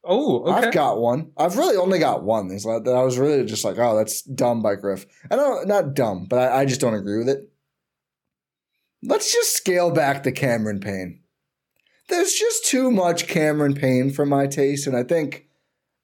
Oh, 0.04 0.44
okay. 0.44 0.68
I've 0.68 0.74
got 0.74 1.00
one. 1.00 1.32
I've 1.38 1.58
really 1.58 1.76
only 1.76 2.00
got 2.00 2.24
one. 2.24 2.48
These 2.48 2.64
that 2.64 2.88
I 2.88 3.04
was 3.04 3.18
really 3.18 3.44
just 3.46 3.66
like, 3.66 3.78
oh, 3.78 3.98
that's 3.98 4.22
dumb 4.22 4.62
by 4.62 4.76
Griff. 4.76 5.06
I 5.30 5.36
don't 5.36 5.68
not 5.68 5.94
dumb, 5.94 6.28
but 6.30 6.40
I, 6.40 6.62
I 6.62 6.66
just 6.66 6.82
don't 6.82 6.94
agree 6.94 7.18
with 7.18 7.30
it. 7.30 7.50
Let's 9.04 9.32
just 9.32 9.54
scale 9.54 9.92
back 9.92 10.24
the 10.24 10.32
Cameron 10.32 10.80
Payne. 10.80 11.22
There's 12.08 12.34
just 12.34 12.66
too 12.66 12.92
much 12.92 13.28
Cameron 13.28 13.76
Payne 13.76 14.12
for 14.12 14.26
my 14.26 14.48
taste, 14.48 14.88
and 14.88 14.96
I 14.96 15.04
think 15.04 15.49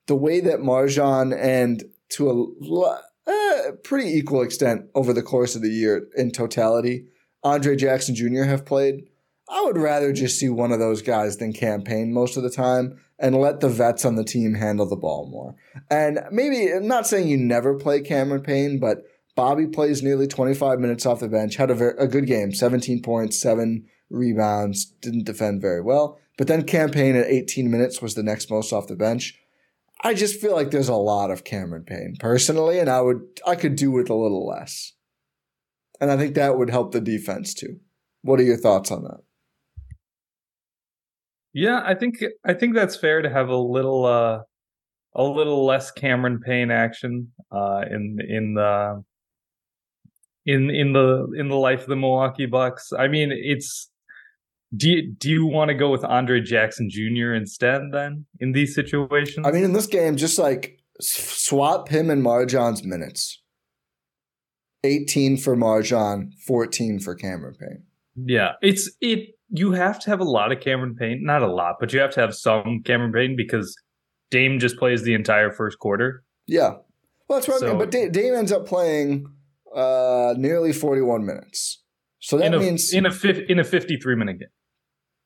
the 0.08 0.16
way 0.16 0.39
that 0.39 0.60
MarJon 0.60 1.36
and 1.38 1.84
to 2.10 2.30
a 2.30 2.86
uh, 3.28 3.72
pretty 3.84 4.10
equal 4.10 4.41
extent 4.41 4.86
over 4.93 5.14
the 5.14 5.24
course 5.24 5.56
of 5.56 5.62
the 5.62 5.70
year 5.70 6.08
in 6.16 6.32
totality, 6.32 7.08
Andre 7.43 7.76
Jackson 7.76 8.16
Jr. 8.16 8.43
have 8.43 8.66
played. 8.66 9.06
I 9.49 9.64
would 9.64 9.78
rather 9.78 10.12
just 10.12 10.39
see 10.39 10.49
one 10.49 10.72
of 10.72 10.80
those 10.80 11.01
guys 11.01 11.38
than 11.38 11.53
Cam 11.53 11.84
Payne 11.84 12.14
most 12.14 12.36
of 12.36 12.43
the 12.43 12.49
time 12.49 12.99
and 13.20 13.39
let 13.39 13.60
the 13.60 13.70
vets 13.70 14.03
on 14.03 14.16
the 14.16 14.24
team 14.24 14.56
handle 14.56 14.88
the 14.88 14.95
ball 14.95 15.28
more. 15.30 15.56
And 15.89 16.20
maybe, 16.32 16.72
I'm 16.72 16.88
not 16.88 17.08
saying 17.08 17.28
you 17.28 17.38
never 17.38 17.76
play 17.76 18.01
Cameron 18.01 18.41
Payne, 18.41 18.80
but 18.80 19.03
Bobby 19.36 19.68
plays 19.68 20.01
nearly 20.01 20.28
25 20.28 20.80
minutes 20.80 21.06
off 21.06 21.20
the 21.20 21.28
bench, 21.28 21.56
had 21.56 21.70
a, 21.70 21.76
very, 21.76 21.93
a 21.97 22.08
good 22.08 22.26
game, 22.26 22.53
17 22.53 23.01
points, 23.01 23.39
seven 23.39 23.86
rebounds, 24.10 24.86
didn't 24.86 25.26
defend 25.26 25.62
very 25.62 25.82
well. 25.82 26.18
But 26.38 26.47
then 26.47 26.64
Cam 26.64 26.89
Payne 26.89 27.16
at 27.16 27.28
18 27.28 27.70
minutes 27.70 28.01
was 28.01 28.16
the 28.16 28.24
next 28.24 28.49
most 28.49 28.74
off 28.74 28.88
the 28.88 28.95
bench. 28.95 29.39
I 30.04 30.14
just 30.14 30.39
feel 30.39 30.54
like 30.54 30.72
there's 30.72 30.89
a 30.89 30.96
lot 30.96 31.32
of 31.32 31.43
Cameron 31.43 31.84
Payne 31.84 32.16
personally, 32.20 32.80
and 32.80 32.89
I 32.89 33.02
would 33.02 33.22
I 33.46 33.56
could 33.56 33.76
do 33.76 33.91
with 33.91 34.10
a 34.10 34.16
little 34.16 34.46
less. 34.46 34.93
And 36.00 36.12
I 36.12 36.18
think 36.18 36.36
that 36.36 36.58
would 36.58 36.70
help 36.70 36.91
the 36.91 37.02
defense 37.02 37.54
too. 37.54 37.80
What 38.22 38.39
are 38.39 38.43
your 38.43 38.58
thoughts 38.58 38.91
on 38.91 39.04
that? 39.04 39.20
Yeah, 41.54 41.82
I 41.86 41.96
think 41.96 42.18
I 42.46 42.54
think 42.54 42.76
that's 42.76 42.98
fair 42.98 43.22
to 43.22 43.30
have 43.30 43.50
a 43.50 43.56
little 43.56 44.06
uh 44.06 44.39
a 45.16 45.24
little 45.24 45.66
less 45.66 45.91
Cameron 45.91 46.41
Payne 46.46 46.72
action 46.72 47.32
uh 47.52 47.84
in 47.89 48.18
in 48.28 48.54
the 48.56 49.04
in 50.46 50.70
in 50.70 50.93
the 50.93 51.28
in 51.38 51.48
the 51.48 51.56
life 51.56 51.82
of 51.82 51.88
the 51.88 51.96
Milwaukee 51.96 52.46
Bucks. 52.46 52.91
I 52.98 53.08
mean, 53.08 53.32
it's 53.32 53.89
do 54.76 54.89
you, 54.89 55.11
do 55.13 55.30
you 55.30 55.45
want 55.45 55.69
to 55.69 55.76
go 55.76 55.89
with 55.89 56.03
Andre 56.03 56.41
Jackson 56.41 56.89
Jr. 56.89 57.34
instead 57.34 57.82
then 57.91 58.26
in 58.39 58.51
these 58.51 58.73
situations? 58.73 59.45
I 59.45 59.51
mean, 59.51 59.63
in 59.63 59.73
this 59.73 59.88
game, 59.88 60.15
just 60.15 60.39
like 60.39 60.80
swap 60.99 61.89
him 61.89 62.09
and 62.09 62.23
MarJon's 62.23 62.84
minutes. 62.84 63.41
18 64.84 65.38
for 65.38 65.55
MarJon, 65.55 66.32
14 66.45 66.99
for 66.99 67.15
Cameron 67.15 67.55
Payne. 67.59 67.84
Yeah, 68.15 68.53
it's 68.61 68.89
it. 69.01 69.30
You 69.49 69.71
have 69.71 69.99
to 70.01 70.09
have 70.09 70.19
a 70.19 70.26
lot 70.26 70.51
of 70.51 70.59
Cameron 70.59 70.95
Payne, 70.95 71.23
not 71.23 71.41
a 71.41 71.51
lot, 71.51 71.76
but 71.80 71.91
you 71.91 71.99
have 71.99 72.11
to 72.11 72.21
have 72.21 72.36
some 72.36 72.82
Cameron 72.86 73.11
Payne 73.11 73.36
because 73.36 73.76
Dame 74.32 74.59
just 74.59 74.78
plays 74.78 75.03
the 75.03 75.13
entire 75.13 75.51
first 75.51 75.80
quarter. 75.80 76.23
Yeah, 76.47 76.76
well, 77.28 77.39
that's 77.39 77.49
right. 77.49 77.59
So, 77.59 77.78
but 77.78 77.91
Dame 77.91 78.36
ends 78.36 78.51
up 78.51 78.67
playing 78.67 79.26
uh, 79.76 80.34
nearly 80.38 80.71
41 80.71 81.26
minutes. 81.26 81.82
So 82.19 82.38
that 82.38 82.45
in 82.45 82.53
a, 82.53 82.59
means 82.59 82.93
in 82.93 83.05
a 83.05 83.11
in 83.49 83.59
a 83.59 83.63
53 83.63 84.15
minute 84.15 84.39
game. 84.39 84.49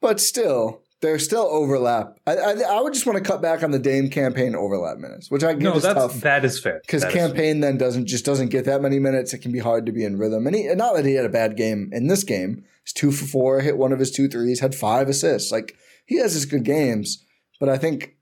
But 0.02 0.20
still, 0.20 0.82
there's 1.02 1.24
still 1.24 1.48
overlap. 1.50 2.20
I, 2.28 2.36
I, 2.36 2.52
I 2.62 2.82
would 2.82 2.94
just 2.94 3.06
want 3.06 3.18
to 3.18 3.24
cut 3.24 3.42
back 3.42 3.64
on 3.64 3.72
the 3.72 3.80
Dame 3.80 4.10
Cam 4.10 4.34
Payne 4.34 4.56
overlap 4.56 4.98
minutes, 4.98 5.32
which 5.32 5.44
I 5.44 5.54
give 5.54 5.64
no, 5.64 5.76
is 5.76 5.84
that's, 5.84 5.96
tough. 5.96 6.22
That 6.22 6.44
is 6.44 6.60
fair 6.60 6.82
because 6.86 7.04
campaign 7.06 7.34
Payne 7.36 7.60
then 7.62 7.78
doesn't 7.78 8.06
just 8.06 8.26
doesn't 8.26 8.50
get 8.50 8.66
that 8.66 8.82
many 8.82 9.00
minutes. 9.00 9.34
It 9.34 9.40
can 9.40 9.52
be 9.52 9.60
hard 9.60 9.86
to 9.86 9.92
be 9.92 10.04
in 10.04 10.18
rhythm. 10.18 10.46
And 10.48 10.56
he, 10.56 10.64
not 10.76 10.96
that 10.96 11.06
he 11.06 11.14
had 11.14 11.26
a 11.26 11.30
bad 11.30 11.56
game 11.56 11.90
in 11.94 12.08
this 12.08 12.24
game. 12.24 12.66
He's 12.84 12.94
two 12.94 13.12
for 13.12 13.26
four, 13.26 13.62
hit 13.62 13.78
one 13.78 13.94
of 13.94 14.00
his 14.00 14.12
two 14.12 14.28
threes, 14.28 14.60
had 14.60 14.76
five 14.76 15.08
assists. 15.08 15.52
Like 15.52 15.76
he 16.06 16.18
has 16.18 16.34
his 16.34 16.46
good 16.46 16.64
games, 16.64 17.26
but 17.60 17.70
I 17.70 17.78
think 17.78 18.16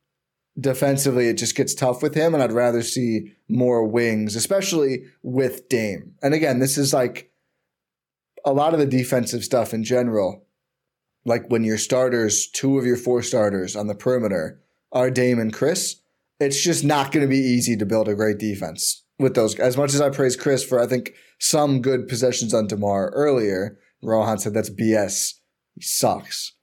defensively 0.60 1.28
it 1.28 1.38
just 1.38 1.56
gets 1.56 1.76
tough 1.76 2.02
with 2.02 2.16
him, 2.16 2.34
and 2.34 2.42
I'd 2.42 2.52
rather 2.52 2.82
see 2.82 3.34
more 3.48 3.86
wings, 3.86 4.36
especially 4.36 5.06
with 5.22 5.70
Dame. 5.70 6.16
And 6.22 6.34
again, 6.34 6.60
this 6.60 6.78
is 6.78 6.94
like 6.94 7.32
a 8.46 8.54
lot 8.54 8.74
of 8.74 8.80
the 8.80 8.86
defensive 8.86 9.44
stuff 9.44 9.74
in 9.74 9.84
general, 9.84 10.47
like 11.28 11.50
when 11.50 11.64
your 11.64 11.78
starters, 11.78 12.48
two 12.48 12.80
of 12.80 12.86
your 12.86 12.96
four 12.96 13.22
starters 13.22 13.76
on 13.76 13.88
the 13.88 13.96
perimeter 13.96 14.60
are 14.94 15.12
Dame 15.12 15.40
and 15.40 15.54
Khris, 15.54 15.98
it's 16.40 16.64
just 16.64 16.84
not 16.84 17.12
going 17.12 17.26
to 17.26 17.30
be 17.30 17.38
easy 17.38 17.76
to 17.76 17.86
build 17.86 18.08
a 18.08 18.16
great 18.16 18.38
defense 18.38 19.04
with 19.20 19.36
those. 19.36 19.60
As 19.60 19.76
much 19.76 19.94
as 19.94 20.00
I 20.00 20.10
praise 20.10 20.38
Khris 20.38 20.64
for, 20.64 20.80
I 20.80 20.88
think, 20.88 21.14
some 21.38 21.82
good 21.82 22.08
possessions 22.08 22.54
on 22.54 22.68
DeMar 22.68 23.10
earlier, 23.10 23.78
Rohan 24.02 24.40
said 24.40 24.54
that's 24.54 24.70
BS. 24.70 25.34
He 25.76 25.82
sucks. 25.82 26.54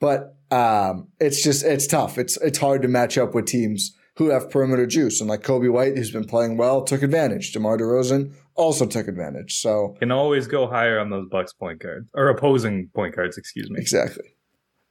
But 0.00 0.36
um, 0.50 1.08
it's 1.18 1.42
just, 1.42 1.64
it's 1.64 1.86
tough. 1.86 2.18
It's, 2.18 2.36
it's 2.38 2.58
hard 2.58 2.82
to 2.82 2.88
match 2.88 3.16
up 3.16 3.34
with 3.34 3.46
teams 3.46 3.96
who 4.16 4.28
have 4.28 4.50
perimeter 4.50 4.86
juice. 4.86 5.20
And 5.20 5.30
like 5.30 5.42
Coby 5.42 5.72
White, 5.72 5.96
who's 5.96 6.10
been 6.10 6.26
playing 6.26 6.58
well, 6.58 6.82
took 6.82 7.02
advantage. 7.02 7.52
DeMar 7.52 7.78
DeRozan 7.78 8.34
also 8.60 8.86
took 8.86 9.08
advantage. 9.08 9.60
So 9.60 9.96
can 9.98 10.12
always 10.12 10.46
go 10.46 10.66
higher 10.66 10.98
on 10.98 11.10
those 11.10 11.26
Bucks 11.30 11.52
point 11.52 11.80
guards 11.80 12.10
or 12.14 12.28
opposing 12.28 12.90
point 12.94 13.16
guards. 13.16 13.38
Excuse 13.38 13.70
me. 13.70 13.80
Exactly. 13.80 14.24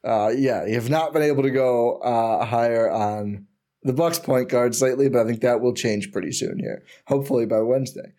Uh, 0.03 0.31
yeah, 0.35 0.65
you 0.65 0.75
have 0.75 0.89
not 0.89 1.13
been 1.13 1.21
able 1.21 1.43
to 1.43 1.51
go 1.51 1.97
uh, 1.97 2.45
higher 2.45 2.89
on 2.89 3.45
the 3.83 3.93
Bucks 3.93 4.19
point 4.19 4.49
guards 4.49 4.81
lately, 4.81 5.09
but 5.09 5.21
I 5.21 5.25
think 5.25 5.41
that 5.41 5.61
will 5.61 5.73
change 5.73 6.11
pretty 6.11 6.31
soon 6.31 6.59
here. 6.59 6.83
Hopefully 7.07 7.45
by 7.45 7.61
Wednesday. 7.61 8.13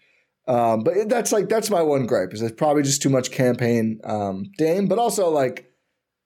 Um, 0.46 0.82
but 0.82 1.08
that's 1.08 1.32
like 1.32 1.48
that's 1.48 1.70
my 1.70 1.82
one 1.82 2.06
gripe 2.06 2.32
is 2.32 2.42
it's 2.42 2.54
probably 2.56 2.82
just 2.82 3.02
too 3.02 3.10
much 3.10 3.30
Cam 3.30 3.56
Payne 3.56 4.00
um, 4.04 4.50
Dame, 4.58 4.86
but 4.86 4.98
also 4.98 5.30
like 5.30 5.72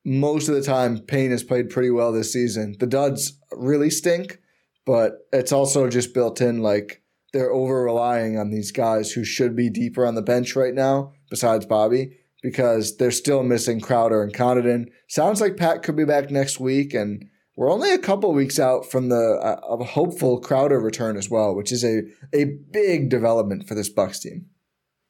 most 0.04 0.48
of 0.48 0.54
the 0.54 0.62
time 0.62 0.98
Payne 0.98 1.30
has 1.30 1.42
played 1.42 1.70
pretty 1.70 1.90
well 1.90 2.12
this 2.12 2.32
season. 2.32 2.76
The 2.78 2.86
duds 2.86 3.38
really 3.52 3.90
stink 3.90 4.38
but 4.84 5.26
it's 5.32 5.52
also 5.52 5.88
just 5.88 6.14
built 6.14 6.40
in 6.40 6.62
like 6.62 7.02
they're 7.34 7.52
over 7.52 7.82
relying 7.82 8.38
on 8.38 8.50
these 8.50 8.70
guys 8.70 9.10
who 9.10 9.24
should 9.24 9.56
be 9.56 9.68
deeper 9.68 10.06
on 10.06 10.14
the 10.14 10.22
bench 10.22 10.54
right 10.54 10.72
now, 10.72 11.12
besides 11.28 11.66
Bobby, 11.66 12.16
because 12.42 12.96
they're 12.96 13.10
still 13.10 13.42
missing 13.42 13.80
Crowder 13.80 14.22
and 14.22 14.32
Connaughton. 14.32 14.86
Sounds 15.08 15.40
like 15.40 15.56
Pat 15.56 15.82
could 15.82 15.96
be 15.96 16.04
back 16.04 16.30
next 16.30 16.60
week, 16.60 16.94
and 16.94 17.26
we're 17.56 17.72
only 17.72 17.92
a 17.92 17.98
couple 17.98 18.32
weeks 18.32 18.60
out 18.60 18.88
from 18.88 19.08
the 19.08 19.16
uh, 19.42 19.84
hopeful 19.84 20.40
Crowder 20.40 20.78
return 20.78 21.16
as 21.16 21.28
well, 21.28 21.56
which 21.56 21.72
is 21.72 21.84
a 21.84 22.02
a 22.32 22.56
big 22.70 23.10
development 23.10 23.66
for 23.66 23.74
this 23.74 23.88
Bucks 23.88 24.20
team. 24.20 24.46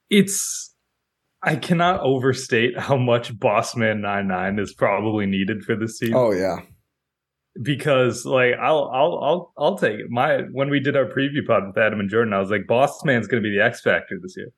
It's 0.08 0.74
I 1.42 1.56
cannot 1.56 2.00
overstate 2.00 2.78
how 2.78 2.96
much 2.96 3.38
Bossman 3.38 4.00
99 4.00 4.58
is 4.58 4.72
probably 4.72 5.26
needed 5.26 5.62
for 5.62 5.76
this 5.76 5.98
team. 5.98 6.16
Oh 6.16 6.32
yeah 6.32 6.60
because 7.62 8.24
like 8.24 8.55
I'll 8.61 8.90
I'll 8.92 9.20
I'll 9.22 9.52
I'll 9.57 9.78
take 9.78 10.00
it. 10.00 10.07
My 10.11 10.42
when 10.52 10.70
we 10.70 10.80
did 10.80 10.96
our 10.96 11.07
preview 11.07 11.46
pod 11.46 11.66
with 11.66 11.78
Adam 11.78 12.00
and 12.00 12.11
Jordan, 12.11 12.32
I 12.32 12.40
was 12.40 12.50
like, 12.50 12.66
Boss 12.66 13.05
Man's 13.05 13.26
going 13.26 13.42
to 13.42 13.48
be 13.48 13.55
the 13.57 13.62
X 13.64 13.80
factor 13.80 14.18
this 14.20 14.36
year. 14.36 14.48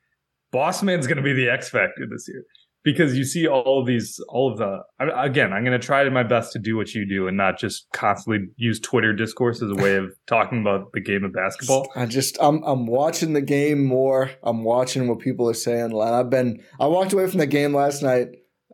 Boss 0.52 0.82
Man's 0.82 1.06
going 1.06 1.18
to 1.18 1.22
be 1.22 1.32
the 1.32 1.48
X 1.50 1.68
factor 1.68 2.06
this 2.10 2.26
year 2.28 2.44
because 2.86 3.18
you 3.18 3.24
see 3.24 3.48
all 3.48 3.80
of 3.80 3.86
these, 3.86 4.18
all 4.28 4.52
of 4.52 4.58
the. 4.58 4.78
Again, 5.00 5.52
I'm 5.52 5.64
going 5.64 5.78
to 5.78 5.84
try 5.84 6.08
my 6.08 6.22
best 6.22 6.52
to 6.52 6.58
do 6.58 6.76
what 6.76 6.94
you 6.94 7.06
do 7.06 7.26
and 7.26 7.36
not 7.36 7.58
just 7.58 7.88
constantly 7.92 8.46
use 8.56 8.80
Twitter 8.80 9.12
discourse 9.12 9.60
as 9.60 9.70
a 9.70 9.74
way 9.74 9.96
of 9.96 10.12
talking 10.26 10.60
about 10.60 10.92
the 10.92 11.00
game 11.00 11.24
of 11.24 11.32
basketball. 11.32 11.90
I 11.96 12.06
just 12.06 12.38
I'm 12.40 12.62
I'm 12.62 12.86
watching 12.86 13.32
the 13.32 13.42
game 13.42 13.84
more. 13.84 14.30
I'm 14.42 14.64
watching 14.64 15.08
what 15.08 15.18
people 15.18 15.50
are 15.50 15.54
saying. 15.54 16.00
I've 16.00 16.30
been 16.30 16.62
I 16.80 16.86
walked 16.86 17.12
away 17.12 17.26
from 17.26 17.40
the 17.40 17.46
game 17.46 17.74
last 17.74 18.02
night. 18.02 18.28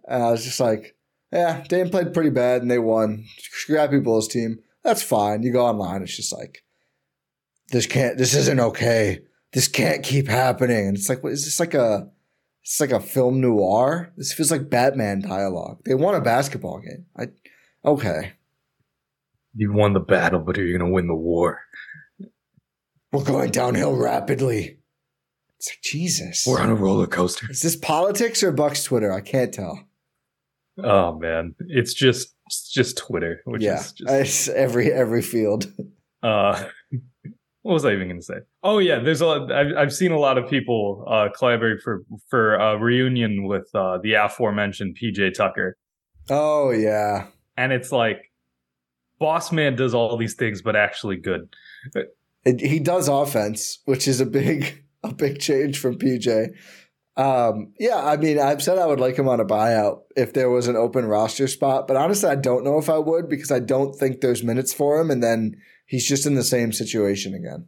and 0.07 0.23
I 0.23 0.31
was 0.31 0.45
just 0.45 0.61
like 0.61 0.95
yeah, 1.33 1.65
Dame 1.69 1.89
played 1.89 2.15
pretty 2.15 2.31
bad 2.31 2.63
and 2.63 2.71
they 2.71 2.79
won. 2.79 3.25
Scrappy 3.39 4.01
Bulls 4.01 4.29
team. 4.29 4.59
That's 4.85 5.03
fine. 5.03 5.43
You 5.43 5.53
go 5.53 5.67
online, 5.67 6.03
it's 6.03 6.17
just 6.17 6.33
like, 6.33 6.65
this 7.71 7.87
can't, 7.87 8.19
this 8.19 8.35
isn't 8.35 8.61
okay. 8.61 9.23
This 9.53 9.69
can't 9.69 10.03
keep 10.03 10.29
happening. 10.29 10.89
And 10.89 10.97
it's 10.97 11.09
like, 11.09 11.23
what 11.23 11.33
is 11.33 11.45
this 11.45 11.61
like 11.61 11.75
a, 11.75 12.11
it's 12.63 12.81
like 12.81 12.93
a 12.93 13.01
film 13.01 13.41
noir? 13.41 14.13
This 14.17 14.33
feels 14.33 14.51
like 14.51 14.71
Batman 14.71 15.23
dialogue. 15.23 15.79
They 15.85 15.95
won 15.95 16.15
a 16.15 16.21
basketball 16.21 16.81
game. 16.81 17.07
I, 17.17 17.29
okay. 17.85 18.33
You 19.55 19.73
won 19.73 19.93
the 19.93 20.01
battle, 20.01 20.41
but 20.41 20.59
are 20.59 20.65
you 20.65 20.79
going 20.79 20.89
to 20.89 20.95
win 20.95 21.07
the 21.07 21.15
war? 21.15 21.61
We're 23.13 23.25
going 23.25 23.51
downhill 23.51 23.95
rapidly. 23.95 24.79
It's 25.59 25.71
like, 25.71 25.83
Jesus. 25.83 26.47
We're 26.47 26.61
on 26.61 26.71
a 26.71 26.75
roller 26.75 27.07
coaster. 27.07 27.51
Is 27.51 27.61
this 27.61 27.77
politics 27.77 28.43
or 28.43 28.53
Bucks 28.53 28.85
Twitter? 28.85 29.13
I 29.13 29.21
can't 29.21 29.53
tell. 29.53 29.85
Oh 30.85 31.19
man, 31.19 31.55
it's 31.61 31.95
just 31.95 32.35
it's 32.47 32.71
just 32.71 32.99
Twitter, 32.99 33.41
which 33.45 33.63
yeah, 33.63 33.81
is 33.81 33.93
just 33.93 34.11
it's 34.13 34.49
every 34.49 34.93
every 34.93 35.23
field. 35.23 35.73
Uh, 36.23 36.65
what 37.63 37.75
was 37.75 37.85
I 37.85 37.93
even 37.93 38.09
going 38.09 38.21
to 38.21 38.25
say? 38.25 38.39
Oh 38.63 38.79
yeah, 38.79 38.99
there's 38.99 39.21
a 39.21 39.27
lot. 39.27 39.53
I've, 39.53 39.77
I've 39.77 39.95
seen 39.95 40.13
a 40.13 40.19
lot 40.19 40.39
of 40.39 40.49
people 40.49 41.05
uh, 41.09 41.29
collaborate 41.37 41.81
for 41.83 42.03
for 42.29 42.55
a 42.55 42.79
reunion 42.79 43.45
with 43.45 43.69
uh, 43.75 43.99
the 44.03 44.15
aforementioned 44.15 44.99
PJ 45.01 45.35
Tucker. 45.35 45.77
Oh 46.29 46.71
yeah, 46.71 47.29
and 47.57 47.73
it's 47.73 47.93
like, 47.93 48.33
Boss 49.19 49.53
Man 49.53 49.77
does 49.77 49.95
all 49.95 50.17
these 50.17 50.35
things, 50.35 50.63
but 50.63 50.77
actually 50.77 51.17
good. 51.17 51.55
It, 52.45 52.61
he 52.61 52.81
does 52.81 53.09
offense, 53.09 53.79
which 53.85 54.09
is 54.09 54.21
a 54.21 54.27
big 54.27 54.85
a 55.03 55.13
big 55.13 55.39
change 55.41 55.79
from 55.79 55.99
PJ. 55.99 56.55
Um, 57.17 57.75
yeah, 57.79 58.03
I 58.03 58.17
mean, 58.17 58.39
I've 58.39 58.63
said 58.63 58.79
I 58.79 58.87
would 58.87 59.01
like 59.01 59.19
him 59.19 59.29
on 59.29 59.41
a 59.41 59.45
buyout 59.45 60.03
if 60.17 60.33
there 60.33 60.49
was 60.49 60.67
an 60.67 60.77
open 60.77 61.05
roster 61.05 61.47
spot, 61.47 61.87
but 61.87 61.97
honestly, 61.97 62.31
I 62.31 62.37
don't 62.37 62.65
know 62.65 62.79
if 62.79 62.89
I 62.89 62.99
would 62.99 63.29
because 63.29 63.51
I 63.51 63.59
don't 63.59 63.95
think 63.95 64.21
there's 64.21 64.43
minutes 64.43 64.73
for 64.73 64.99
him, 64.99 65.11
and 65.11 65.23
then 65.23 65.57
he's 65.87 66.09
just 66.09 66.27
in 66.27 66.35
the 66.35 66.45
same 66.45 66.73
situation 66.73 67.35
again. 67.35 67.67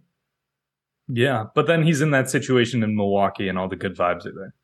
Yeah, 1.09 1.45
but 1.55 1.66
then 1.66 1.82
he's 1.82 2.01
in 2.01 2.11
that 2.12 2.30
situation 2.30 2.82
in 2.82 2.97
Milwaukee, 2.97 3.49
and 3.49 3.59
all 3.59 3.68
the 3.68 3.76
good 3.76 3.97
vibes 3.97 4.24
are 4.24 4.32
there. 4.32 4.55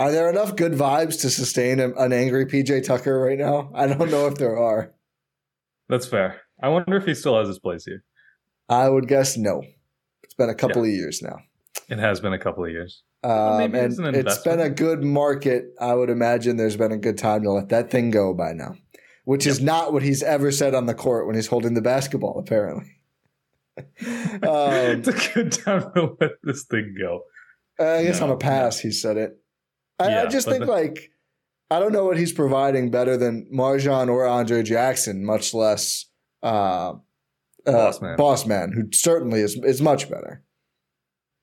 Are 0.00 0.10
there 0.10 0.28
enough 0.28 0.56
good 0.56 0.72
vibes 0.72 1.20
to 1.20 1.30
sustain 1.30 1.78
an 1.78 2.12
angry 2.12 2.46
PJ 2.46 2.84
Tucker 2.84 3.20
right 3.20 3.38
now? 3.38 3.70
I 3.74 3.86
don't 3.86 4.10
know 4.10 4.26
if 4.26 4.34
there 4.34 4.58
are. 4.58 4.92
That's 5.88 6.06
fair. 6.06 6.40
I 6.60 6.68
wonder 6.68 6.96
if 6.96 7.04
he 7.04 7.14
still 7.14 7.38
has 7.38 7.46
his 7.46 7.60
place 7.60 7.84
here. 7.84 8.02
I 8.68 8.88
would 8.88 9.06
guess 9.06 9.36
no. 9.36 9.62
It's 10.24 10.34
been 10.34 10.50
a 10.50 10.54
couple 10.54 10.84
yeah. 10.84 10.92
of 10.92 10.98
years 10.98 11.22
now. 11.22 11.36
It 11.88 11.98
has 11.98 12.18
been 12.18 12.32
a 12.32 12.38
couple 12.38 12.64
of 12.64 12.70
years. 12.70 13.02
Um, 13.24 13.74
and 13.74 13.74
it's, 13.74 13.98
it's 13.98 14.38
been 14.38 14.60
a 14.60 14.68
good 14.68 15.02
market. 15.02 15.74
I 15.80 15.94
would 15.94 16.10
imagine 16.10 16.58
there's 16.58 16.76
been 16.76 16.92
a 16.92 16.98
good 16.98 17.16
time 17.16 17.42
to 17.44 17.50
let 17.50 17.70
that 17.70 17.90
thing 17.90 18.10
go 18.10 18.34
by 18.34 18.52
now, 18.52 18.76
which 19.24 19.46
yep. 19.46 19.52
is 19.52 19.60
not 19.62 19.94
what 19.94 20.02
he's 20.02 20.22
ever 20.22 20.52
said 20.52 20.74
on 20.74 20.84
the 20.84 20.94
court 20.94 21.26
when 21.26 21.34
he's 21.34 21.46
holding 21.46 21.72
the 21.72 21.80
basketball, 21.80 22.38
apparently. 22.38 22.84
um, 23.78 23.88
it's 24.02 25.08
a 25.08 25.34
good 25.34 25.52
time 25.52 25.90
to 25.94 26.16
let 26.20 26.32
this 26.42 26.64
thing 26.64 26.94
go. 27.00 27.22
I 27.80 28.04
guess 28.04 28.20
no, 28.20 28.26
on 28.26 28.32
a 28.32 28.36
pass, 28.36 28.84
no. 28.84 28.88
he 28.88 28.92
said 28.92 29.16
it. 29.16 29.38
I, 29.98 30.08
yeah, 30.08 30.22
I 30.24 30.26
just 30.26 30.46
think, 30.46 30.66
the- 30.66 30.70
like, 30.70 31.10
I 31.70 31.80
don't 31.80 31.92
know 31.92 32.04
what 32.04 32.18
he's 32.18 32.32
providing 32.32 32.90
better 32.90 33.16
than 33.16 33.48
MarJon 33.52 34.08
or 34.08 34.26
Andre 34.26 34.62
Jackson, 34.62 35.24
much 35.24 35.54
less 35.54 36.06
uh, 36.42 36.92
uh, 37.66 37.72
Boss 37.72 38.00
Man. 38.02 38.16
Boss 38.16 38.46
Man, 38.46 38.72
who 38.72 38.92
certainly 38.92 39.40
is 39.40 39.56
is 39.64 39.80
much 39.80 40.10
better. 40.10 40.42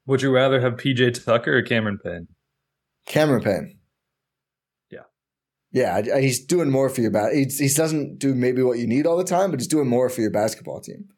Would 0.06 0.22
you 0.22 0.32
rather 0.32 0.60
have 0.62 0.74
PJ 0.74 1.24
Tucker 1.24 1.58
or 1.58 1.62
Cameron 1.62 2.00
Payne? 2.04 2.28
Cameron 3.06 3.44
Payne. 3.44 3.78
Yeah. 4.90 5.04
Yeah, 5.72 6.20
he's 6.20 6.44
doing 6.46 6.70
more 6.70 6.90
for 6.90 7.02
your 7.02 7.12
bat. 7.12 7.34
He, 7.34 7.46
he 7.46 7.70
doesn't 7.70 8.20
do 8.20 8.36
maybe 8.36 8.62
what 8.64 8.78
you 8.78 8.88
need 8.88 9.06
all 9.06 9.18
the 9.18 9.24
time, 9.24 9.52
but 9.52 9.60
he's 9.60 9.68
doing 9.68 9.88
more 9.88 10.10
for 10.10 10.22
your 10.22 10.32
basketball 10.32 10.82
team. 10.82 11.10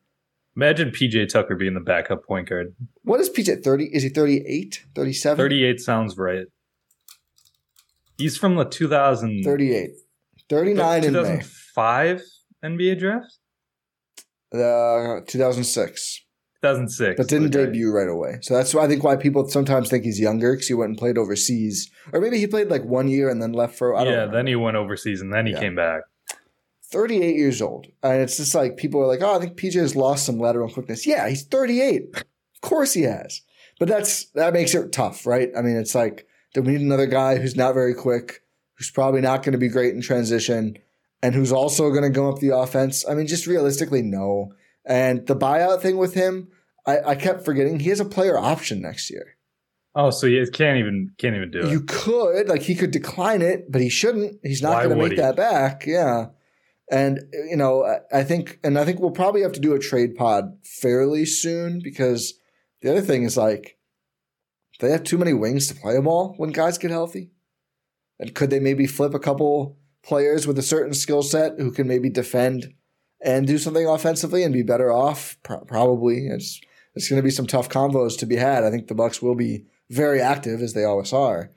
Imagine 0.55 0.91
PJ 0.91 1.29
Tucker 1.29 1.55
being 1.55 1.73
the 1.73 1.79
backup 1.79 2.25
point 2.25 2.47
guard. 2.47 2.75
What 3.03 3.19
is 3.19 3.29
PJ 3.29 3.63
30? 3.63 3.85
Is 3.85 4.03
he 4.03 4.09
38? 4.09 4.85
37? 4.93 5.37
38 5.37 5.79
sounds 5.79 6.17
right. 6.17 6.45
He's 8.17 8.37
from 8.37 8.55
the 8.55 8.65
2000 8.65 9.43
38. 9.43 9.89
39 10.49 11.01
2005 11.01 12.21
NBA 12.63 12.99
draft? 12.99 13.39
Uh 14.53 15.21
2006. 15.25 16.23
2006. 16.63 17.17
But 17.17 17.27
didn't 17.27 17.55
okay. 17.55 17.65
debut 17.65 17.91
right 17.91 18.07
away. 18.07 18.39
So 18.41 18.55
that's 18.55 18.73
why 18.73 18.85
I 18.85 18.87
think 18.87 19.03
why 19.03 19.15
people 19.17 19.47
sometimes 19.49 19.89
think 19.89 20.05
he's 20.05 20.19
younger 20.19 20.53
because 20.53 20.67
he 20.67 20.73
went 20.73 20.89
and 20.89 20.97
played 20.97 21.17
overseas. 21.17 21.91
Or 22.13 22.21
maybe 22.21 22.39
he 22.39 22.47
played 22.47 22.69
like 22.69 22.83
one 22.83 23.07
year 23.09 23.29
and 23.29 23.41
then 23.41 23.51
left 23.51 23.77
for. 23.77 23.95
I 23.95 24.03
yeah, 24.03 24.25
know. 24.25 24.31
then 24.31 24.47
he 24.47 24.55
went 24.55 24.77
overseas 24.77 25.21
and 25.21 25.33
then 25.33 25.45
he 25.45 25.53
yeah. 25.53 25.59
came 25.59 25.75
back. 25.75 26.01
38 26.91 27.35
years 27.35 27.61
old. 27.61 27.87
And 28.01 28.21
it's 28.21 28.37
just 28.37 28.55
like 28.55 28.77
people 28.77 29.01
are 29.01 29.07
like, 29.07 29.21
oh, 29.21 29.35
I 29.35 29.39
think 29.39 29.57
PJ 29.57 29.73
has 29.73 29.95
lost 29.95 30.25
some 30.25 30.39
lateral 30.39 30.71
quickness. 30.71 31.05
Yeah, 31.05 31.27
he's 31.27 31.43
38. 31.43 32.15
Of 32.15 32.23
course 32.61 32.93
he 32.93 33.01
has. 33.01 33.41
But 33.79 33.89
that's 33.89 34.25
that 34.31 34.53
makes 34.53 34.73
it 34.73 34.91
tough, 34.91 35.25
right? 35.25 35.49
I 35.57 35.61
mean, 35.61 35.75
it's 35.75 35.95
like, 35.95 36.27
do 36.53 36.61
we 36.61 36.73
need 36.73 36.81
another 36.81 37.07
guy 37.07 37.37
who's 37.37 37.55
not 37.55 37.73
very 37.73 37.95
quick, 37.95 38.43
who's 38.75 38.91
probably 38.91 39.21
not 39.21 39.43
going 39.43 39.53
to 39.53 39.57
be 39.57 39.67
great 39.67 39.95
in 39.95 40.01
transition, 40.01 40.77
and 41.21 41.33
who's 41.33 41.51
also 41.51 41.89
going 41.89 42.03
to 42.03 42.09
go 42.09 42.29
up 42.29 42.39
the 42.39 42.55
offense? 42.55 43.03
I 43.09 43.15
mean, 43.15 43.27
just 43.27 43.47
realistically, 43.47 44.03
no. 44.03 44.53
And 44.85 45.25
the 45.27 45.35
buyout 45.35 45.81
thing 45.81 45.97
with 45.97 46.13
him, 46.13 46.49
I, 46.85 46.99
I 46.99 47.15
kept 47.15 47.45
forgetting 47.45 47.79
he 47.79 47.89
has 47.89 47.99
a 47.99 48.05
player 48.05 48.37
option 48.37 48.81
next 48.81 49.09
year. 49.09 49.37
Oh, 49.95 50.09
so 50.09 50.27
he 50.27 50.43
can't 50.51 50.79
even 50.79 51.11
can't 51.17 51.35
even 51.35 51.51
do 51.51 51.59
it. 51.59 51.69
You 51.69 51.81
could 51.81 52.49
like 52.49 52.63
he 52.63 52.75
could 52.75 52.91
decline 52.91 53.41
it, 53.41 53.71
but 53.71 53.79
he 53.81 53.89
shouldn't. 53.89 54.39
He's 54.43 54.61
not 54.61 54.83
going 54.83 54.89
to 54.89 54.95
make 54.95 55.11
he? 55.11 55.17
that 55.17 55.35
back. 55.35 55.85
Yeah. 55.85 56.27
And 56.91 57.19
you 57.31 57.55
know, 57.55 57.99
I 58.11 58.23
think, 58.23 58.59
and 58.63 58.77
I 58.77 58.85
think 58.85 58.99
we'll 58.99 59.11
probably 59.11 59.41
have 59.41 59.53
to 59.53 59.59
do 59.59 59.73
a 59.73 59.79
trade 59.79 60.15
pod 60.15 60.57
fairly 60.63 61.25
soon 61.25 61.79
because 61.83 62.33
the 62.81 62.91
other 62.91 63.01
thing 63.01 63.23
is 63.23 63.37
like 63.37 63.77
they 64.79 64.91
have 64.91 65.03
too 65.03 65.17
many 65.17 65.33
wings 65.33 65.67
to 65.67 65.75
play 65.75 65.93
them 65.93 66.07
all 66.07 66.33
when 66.37 66.51
guys 66.51 66.77
get 66.77 66.91
healthy. 66.91 67.31
And 68.19 68.33
could 68.33 68.49
they 68.49 68.59
maybe 68.59 68.87
flip 68.87 69.13
a 69.13 69.19
couple 69.19 69.77
players 70.03 70.45
with 70.45 70.57
a 70.57 70.63
certain 70.63 70.93
skill 70.93 71.23
set 71.23 71.53
who 71.57 71.71
can 71.71 71.87
maybe 71.87 72.09
defend 72.09 72.73
and 73.23 73.47
do 73.47 73.57
something 73.57 73.87
offensively 73.87 74.43
and 74.43 74.53
be 74.53 74.63
better 74.63 74.91
off? 74.91 75.37
Pro- 75.43 75.65
probably. 75.65 76.27
It's 76.27 76.61
it's 76.95 77.09
going 77.09 77.19
to 77.19 77.23
be 77.23 77.31
some 77.31 77.47
tough 77.47 77.69
combos 77.69 78.17
to 78.19 78.25
be 78.25 78.35
had. 78.35 78.63
I 78.63 78.71
think 78.71 78.87
the 78.87 78.95
Bucks 78.95 79.21
will 79.21 79.35
be 79.35 79.65
very 79.89 80.21
active 80.21 80.61
as 80.61 80.73
they 80.73 80.83
always 80.83 81.11
are. 81.13 81.51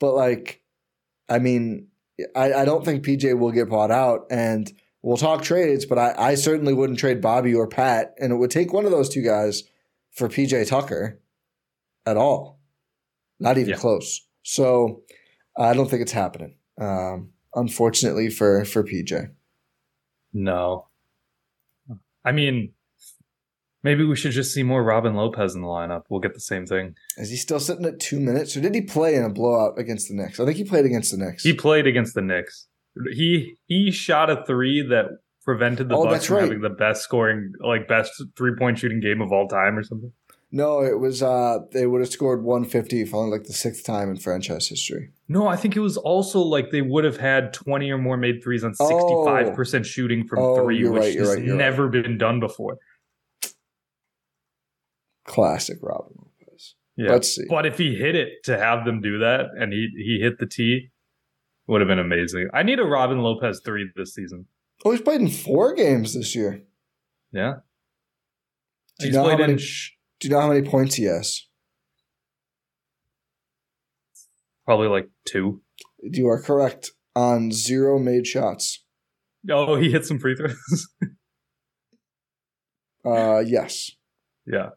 But 0.00 0.14
like, 0.14 0.62
I 1.28 1.38
mean, 1.38 1.88
I, 2.34 2.52
I 2.52 2.64
don't 2.64 2.84
think 2.84 3.04
PJ 3.04 3.38
will 3.38 3.52
get 3.52 3.68
bought 3.68 3.90
out. 3.90 4.26
And 4.30 4.70
we'll 5.02 5.16
talk 5.16 5.42
trades, 5.42 5.86
but 5.86 5.98
I, 5.98 6.14
I 6.16 6.34
certainly 6.34 6.74
wouldn't 6.74 6.98
trade 6.98 7.20
Bobby 7.20 7.54
or 7.54 7.68
Pat. 7.68 8.14
And 8.18 8.32
it 8.32 8.36
would 8.36 8.50
take 8.50 8.72
one 8.72 8.84
of 8.84 8.90
those 8.90 9.08
two 9.08 9.22
guys 9.22 9.62
for 10.10 10.28
PJ 10.28 10.68
Tucker 10.68 11.20
at 12.04 12.16
all. 12.16 12.60
Not 13.38 13.58
even 13.58 13.70
yeah. 13.70 13.76
close. 13.76 14.26
So 14.42 15.02
I 15.56 15.72
don't 15.72 15.88
think 15.88 16.02
it's 16.02 16.12
happening. 16.12 16.56
Um, 16.80 17.30
unfortunately 17.54 18.30
for 18.30 18.64
for 18.64 18.82
PJ. 18.82 19.30
No. 20.32 20.88
I 22.24 22.32
mean, 22.32 22.72
Maybe 23.82 24.04
we 24.04 24.16
should 24.16 24.32
just 24.32 24.52
see 24.52 24.62
more 24.62 24.82
Robin 24.82 25.14
Lopez 25.14 25.54
in 25.54 25.62
the 25.62 25.66
lineup. 25.66 26.02
We'll 26.10 26.20
get 26.20 26.34
the 26.34 26.40
same 26.40 26.66
thing. 26.66 26.96
Is 27.16 27.30
he 27.30 27.36
still 27.36 27.60
sitting 27.60 27.86
at 27.86 27.98
two 27.98 28.20
minutes, 28.20 28.56
or 28.56 28.60
did 28.60 28.74
he 28.74 28.82
play 28.82 29.14
in 29.14 29.24
a 29.24 29.30
blowout 29.30 29.78
against 29.78 30.08
the 30.08 30.14
Knicks? 30.14 30.38
I 30.38 30.44
think 30.44 30.58
he 30.58 30.64
played 30.64 30.84
against 30.84 31.12
the 31.12 31.16
Knicks. 31.16 31.42
He 31.42 31.54
played 31.54 31.86
against 31.86 32.14
the 32.14 32.20
Knicks. 32.20 32.68
He 33.12 33.54
he 33.66 33.90
shot 33.90 34.28
a 34.28 34.44
three 34.44 34.82
that 34.90 35.06
prevented 35.44 35.88
the 35.88 35.96
oh, 35.96 36.04
Bucks 36.04 36.26
from 36.26 36.36
right. 36.36 36.42
having 36.42 36.60
the 36.60 36.68
best 36.68 37.02
scoring, 37.02 37.52
like 37.60 37.88
best 37.88 38.12
three 38.36 38.52
point 38.58 38.78
shooting 38.78 39.00
game 39.00 39.22
of 39.22 39.32
all 39.32 39.48
time, 39.48 39.78
or 39.78 39.82
something. 39.82 40.12
No, 40.52 40.82
it 40.82 40.98
was 40.98 41.22
uh 41.22 41.58
they 41.72 41.86
would 41.86 42.00
have 42.00 42.10
scored 42.10 42.42
150 42.42 43.04
for 43.04 43.18
only 43.18 43.38
like 43.38 43.46
the 43.46 43.52
sixth 43.52 43.84
time 43.84 44.10
in 44.10 44.16
franchise 44.16 44.66
history. 44.68 45.10
No, 45.28 45.46
I 45.46 45.56
think 45.56 45.76
it 45.76 45.80
was 45.80 45.96
also 45.96 46.40
like 46.40 46.70
they 46.70 46.82
would 46.82 47.04
have 47.04 47.18
had 47.18 47.52
20 47.52 47.90
or 47.90 47.98
more 47.98 48.16
made 48.16 48.42
threes 48.42 48.64
on 48.64 48.72
65% 48.72 49.80
oh. 49.80 49.82
shooting 49.82 50.26
from 50.26 50.40
oh, 50.40 50.56
three, 50.56 50.88
which 50.88 51.00
right, 51.00 51.18
has 51.18 51.36
right, 51.36 51.44
never 51.44 51.84
right. 51.84 52.02
been 52.02 52.18
done 52.18 52.40
before. 52.40 52.78
Classic 55.24 55.78
Robin 55.80 56.16
Lopez. 56.16 56.74
Yeah. 56.96 57.12
Let's 57.12 57.32
see. 57.32 57.44
But 57.48 57.66
if 57.66 57.78
he 57.78 57.94
hit 57.94 58.16
it 58.16 58.42
to 58.44 58.58
have 58.58 58.84
them 58.84 59.00
do 59.00 59.18
that 59.20 59.50
and 59.56 59.72
he, 59.72 59.88
he 59.96 60.18
hit 60.20 60.38
the 60.38 60.46
tee, 60.46 60.90
would 61.68 61.80
have 61.80 61.88
been 61.88 62.00
amazing. 62.00 62.48
I 62.52 62.64
need 62.64 62.80
a 62.80 62.84
Robin 62.84 63.22
Lopez 63.22 63.60
three 63.64 63.88
this 63.94 64.12
season. 64.12 64.46
Oh, 64.84 64.90
he's 64.90 65.00
played 65.00 65.20
in 65.20 65.28
four 65.28 65.74
games 65.74 66.14
this 66.14 66.34
year. 66.34 66.64
Yeah. 67.32 67.58
Do 68.98 69.06
you, 69.06 69.12
know 69.12 69.28
how 69.28 69.36
many, 69.36 69.58
sh- 69.58 69.96
do 70.20 70.28
you 70.28 70.34
know 70.34 70.40
how 70.40 70.48
many 70.48 70.68
points 70.68 70.94
he 70.94 71.04
has? 71.04 71.46
Probably 74.66 74.88
like 74.88 75.08
two. 75.26 75.62
You 76.02 76.28
are 76.28 76.40
correct 76.40 76.92
on 77.16 77.50
zero 77.50 77.98
made 77.98 78.26
shots. 78.26 78.84
Oh, 79.50 79.76
he 79.76 79.90
hit 79.90 80.04
some 80.04 80.18
free 80.18 80.36
throws. 80.36 80.88
uh, 83.04 83.38
yes. 83.40 83.90
Yeah. 84.46 84.70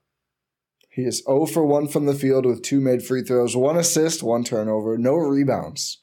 He 0.90 1.04
is 1.04 1.24
0 1.26 1.48
for 1.48 1.66
1 1.66 1.88
from 1.88 2.06
the 2.06 2.14
field 2.14 2.46
with 2.46 2.62
two 2.62 2.80
made 2.80 3.04
free 3.04 3.24
throws, 3.24 3.56
one 3.56 3.78
assist, 3.78 4.22
one 4.22 4.44
turnover, 4.44 4.98
no 4.98 5.16
rebounds. 5.16 6.02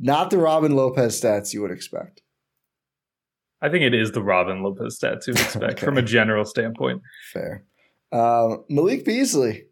Not 0.00 0.30
the 0.30 0.38
Robin 0.38 0.74
Lopez 0.74 1.20
stats 1.20 1.52
you 1.52 1.62
would 1.62 1.70
expect. 1.70 2.22
I 3.62 3.68
think 3.68 3.84
it 3.84 3.94
is 3.94 4.12
the 4.12 4.22
Robin 4.22 4.62
Lopez 4.62 4.98
stats 4.98 5.26
you 5.26 5.34
would 5.34 5.42
expect 5.42 5.72
okay. 5.72 5.84
from 5.84 5.98
a 5.98 6.02
general 6.02 6.44
standpoint. 6.44 7.02
Fair. 7.32 7.64
Uh, 8.12 8.58
Malik 8.68 9.04
Beasley, 9.04 9.64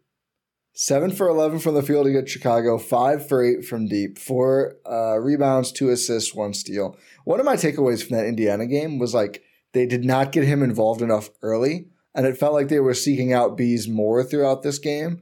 7 0.73 1.11
for 1.11 1.27
11 1.29 1.59
from 1.59 1.75
the 1.75 1.81
field 1.81 2.05
against 2.05 2.33
Chicago, 2.33 2.77
5 2.77 3.27
for 3.27 3.43
8 3.43 3.65
from 3.65 3.87
deep, 3.87 4.17
4 4.17 4.75
uh, 4.85 5.17
rebounds, 5.19 5.71
2 5.71 5.89
assists, 5.89 6.33
1 6.33 6.53
steal. 6.53 6.97
One 7.23 7.39
of 7.39 7.45
my 7.45 7.55
takeaways 7.55 8.05
from 8.05 8.17
that 8.17 8.27
Indiana 8.27 8.65
game 8.65 8.99
was 8.99 9.13
like 9.13 9.43
they 9.71 9.85
did 9.85 10.03
not 10.03 10.31
get 10.31 10.43
him 10.43 10.61
involved 10.61 11.01
enough 11.01 11.29
early 11.41 11.87
and 12.15 12.25
it 12.25 12.37
felt 12.37 12.53
like 12.53 12.69
they 12.69 12.79
were 12.79 12.93
seeking 12.93 13.33
out 13.33 13.57
Bees 13.57 13.87
more 13.87 14.23
throughout 14.23 14.63
this 14.63 14.79
game. 14.79 15.21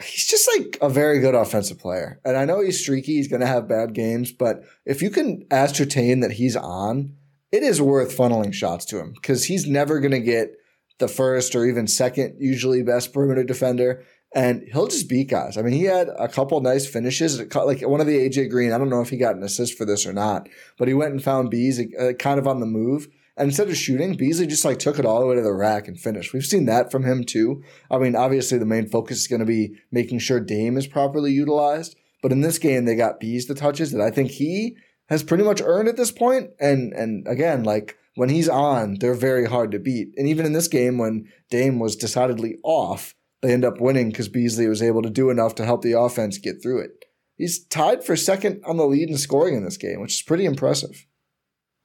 He's 0.00 0.26
just 0.26 0.48
like 0.56 0.76
a 0.80 0.88
very 0.88 1.20
good 1.20 1.34
offensive 1.34 1.78
player. 1.78 2.20
And 2.24 2.36
I 2.36 2.44
know 2.44 2.60
he's 2.60 2.80
streaky, 2.80 3.14
he's 3.14 3.28
going 3.28 3.40
to 3.40 3.46
have 3.46 3.68
bad 3.68 3.94
games, 3.94 4.32
but 4.32 4.62
if 4.84 5.00
you 5.00 5.10
can 5.10 5.46
ascertain 5.50 6.20
that 6.20 6.32
he's 6.32 6.56
on, 6.56 7.14
it 7.50 7.62
is 7.62 7.80
worth 7.80 8.16
funneling 8.16 8.52
shots 8.52 8.84
to 8.86 8.98
him 8.98 9.12
because 9.12 9.44
he's 9.44 9.66
never 9.66 10.00
going 10.00 10.12
to 10.12 10.20
get 10.20 10.52
the 10.98 11.08
first 11.08 11.54
or 11.54 11.64
even 11.64 11.86
second, 11.86 12.36
usually 12.38 12.82
best 12.82 13.12
perimeter 13.12 13.44
defender. 13.44 14.04
And 14.34 14.68
he'll 14.72 14.88
just 14.88 15.08
beat 15.08 15.30
guys. 15.30 15.56
I 15.56 15.62
mean, 15.62 15.72
he 15.72 15.84
had 15.84 16.08
a 16.18 16.28
couple 16.28 16.60
nice 16.60 16.86
finishes, 16.86 17.40
like 17.54 17.80
one 17.80 18.00
of 18.00 18.06
the 18.06 18.28
AJ 18.28 18.50
Green. 18.50 18.72
I 18.72 18.78
don't 18.78 18.90
know 18.90 19.00
if 19.00 19.08
he 19.08 19.16
got 19.16 19.36
an 19.36 19.42
assist 19.42 19.78
for 19.78 19.86
this 19.86 20.06
or 20.06 20.12
not, 20.12 20.48
but 20.78 20.86
he 20.86 20.92
went 20.92 21.12
and 21.12 21.22
found 21.22 21.50
Bees 21.50 21.80
uh, 21.80 22.12
kind 22.18 22.38
of 22.38 22.46
on 22.46 22.60
the 22.60 22.66
move 22.66 23.08
and 23.38 23.50
instead 23.50 23.68
of 23.68 23.76
shooting, 23.76 24.16
Beasley 24.16 24.48
just 24.48 24.64
like 24.64 24.80
took 24.80 24.98
it 24.98 25.06
all 25.06 25.20
the 25.20 25.26
way 25.26 25.36
to 25.36 25.42
the 25.42 25.52
rack 25.52 25.86
and 25.86 25.98
finished. 25.98 26.32
We've 26.32 26.44
seen 26.44 26.66
that 26.66 26.90
from 26.90 27.04
him 27.04 27.22
too. 27.22 27.62
I 27.88 27.98
mean, 27.98 28.16
obviously 28.16 28.58
the 28.58 28.66
main 28.66 28.88
focus 28.88 29.18
is 29.18 29.28
going 29.28 29.38
to 29.40 29.46
be 29.46 29.78
making 29.92 30.18
sure 30.18 30.40
Dame 30.40 30.76
is 30.76 30.88
properly 30.88 31.30
utilized. 31.30 31.94
But 32.20 32.32
in 32.32 32.40
this 32.40 32.58
game, 32.58 32.84
they 32.84 32.96
got 32.96 33.20
Bees 33.20 33.46
the 33.46 33.54
touches 33.54 33.92
that 33.92 34.00
I 34.00 34.10
think 34.10 34.32
he 34.32 34.76
has 35.08 35.22
pretty 35.22 35.44
much 35.44 35.62
earned 35.64 35.88
at 35.88 35.96
this 35.96 36.10
point. 36.10 36.50
And 36.58 36.92
and 36.92 37.28
again, 37.28 37.62
like 37.62 37.96
when 38.18 38.30
he's 38.30 38.48
on, 38.48 38.96
they're 38.98 39.14
very 39.14 39.46
hard 39.46 39.70
to 39.70 39.78
beat. 39.78 40.08
And 40.16 40.26
even 40.26 40.44
in 40.44 40.52
this 40.52 40.66
game, 40.66 40.98
when 40.98 41.28
Dame 41.50 41.78
was 41.78 41.94
decidedly 41.94 42.56
off, 42.64 43.14
they 43.42 43.52
end 43.52 43.64
up 43.64 43.80
winning 43.80 44.08
because 44.08 44.28
Beasley 44.28 44.66
was 44.66 44.82
able 44.82 45.02
to 45.02 45.08
do 45.08 45.30
enough 45.30 45.54
to 45.54 45.64
help 45.64 45.82
the 45.82 45.96
offense 45.96 46.36
get 46.36 46.60
through 46.60 46.80
it. 46.80 47.04
He's 47.36 47.64
tied 47.66 48.02
for 48.02 48.16
second 48.16 48.60
on 48.66 48.76
the 48.76 48.86
lead 48.86 49.08
in 49.08 49.18
scoring 49.18 49.54
in 49.54 49.64
this 49.64 49.76
game, 49.76 50.00
which 50.00 50.14
is 50.14 50.22
pretty 50.22 50.46
impressive. 50.46 51.06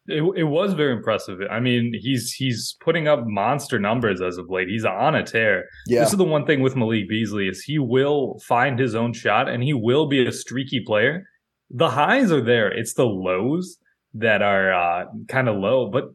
It, 0.07 0.23
it 0.35 0.45
was 0.45 0.73
very 0.73 0.93
impressive. 0.93 1.37
I 1.51 1.59
mean, 1.59 1.93
he's 2.01 2.33
he's 2.33 2.75
putting 2.83 3.07
up 3.07 3.27
monster 3.27 3.77
numbers 3.77 4.19
as 4.19 4.39
of 4.39 4.49
late. 4.49 4.69
He's 4.69 4.85
on 4.85 5.13
a 5.13 5.23
tear. 5.23 5.65
Yeah. 5.85 5.99
This 5.99 6.13
is 6.13 6.17
the 6.17 6.23
one 6.23 6.47
thing 6.47 6.61
with 6.61 6.75
Malik 6.75 7.07
Beasley 7.07 7.47
is 7.47 7.61
he 7.61 7.77
will 7.77 8.39
find 8.47 8.79
his 8.79 8.95
own 8.95 9.13
shot 9.13 9.47
and 9.47 9.61
he 9.61 9.73
will 9.73 10.07
be 10.07 10.25
a 10.25 10.31
streaky 10.31 10.79
player. 10.83 11.25
The 11.69 11.91
highs 11.91 12.31
are 12.31 12.41
there. 12.41 12.71
It's 12.71 12.95
the 12.95 13.05
lows 13.05 13.77
that 14.15 14.41
are 14.41 14.73
uh, 14.73 15.05
kind 15.27 15.47
of 15.47 15.57
low, 15.57 15.91
but 15.91 16.05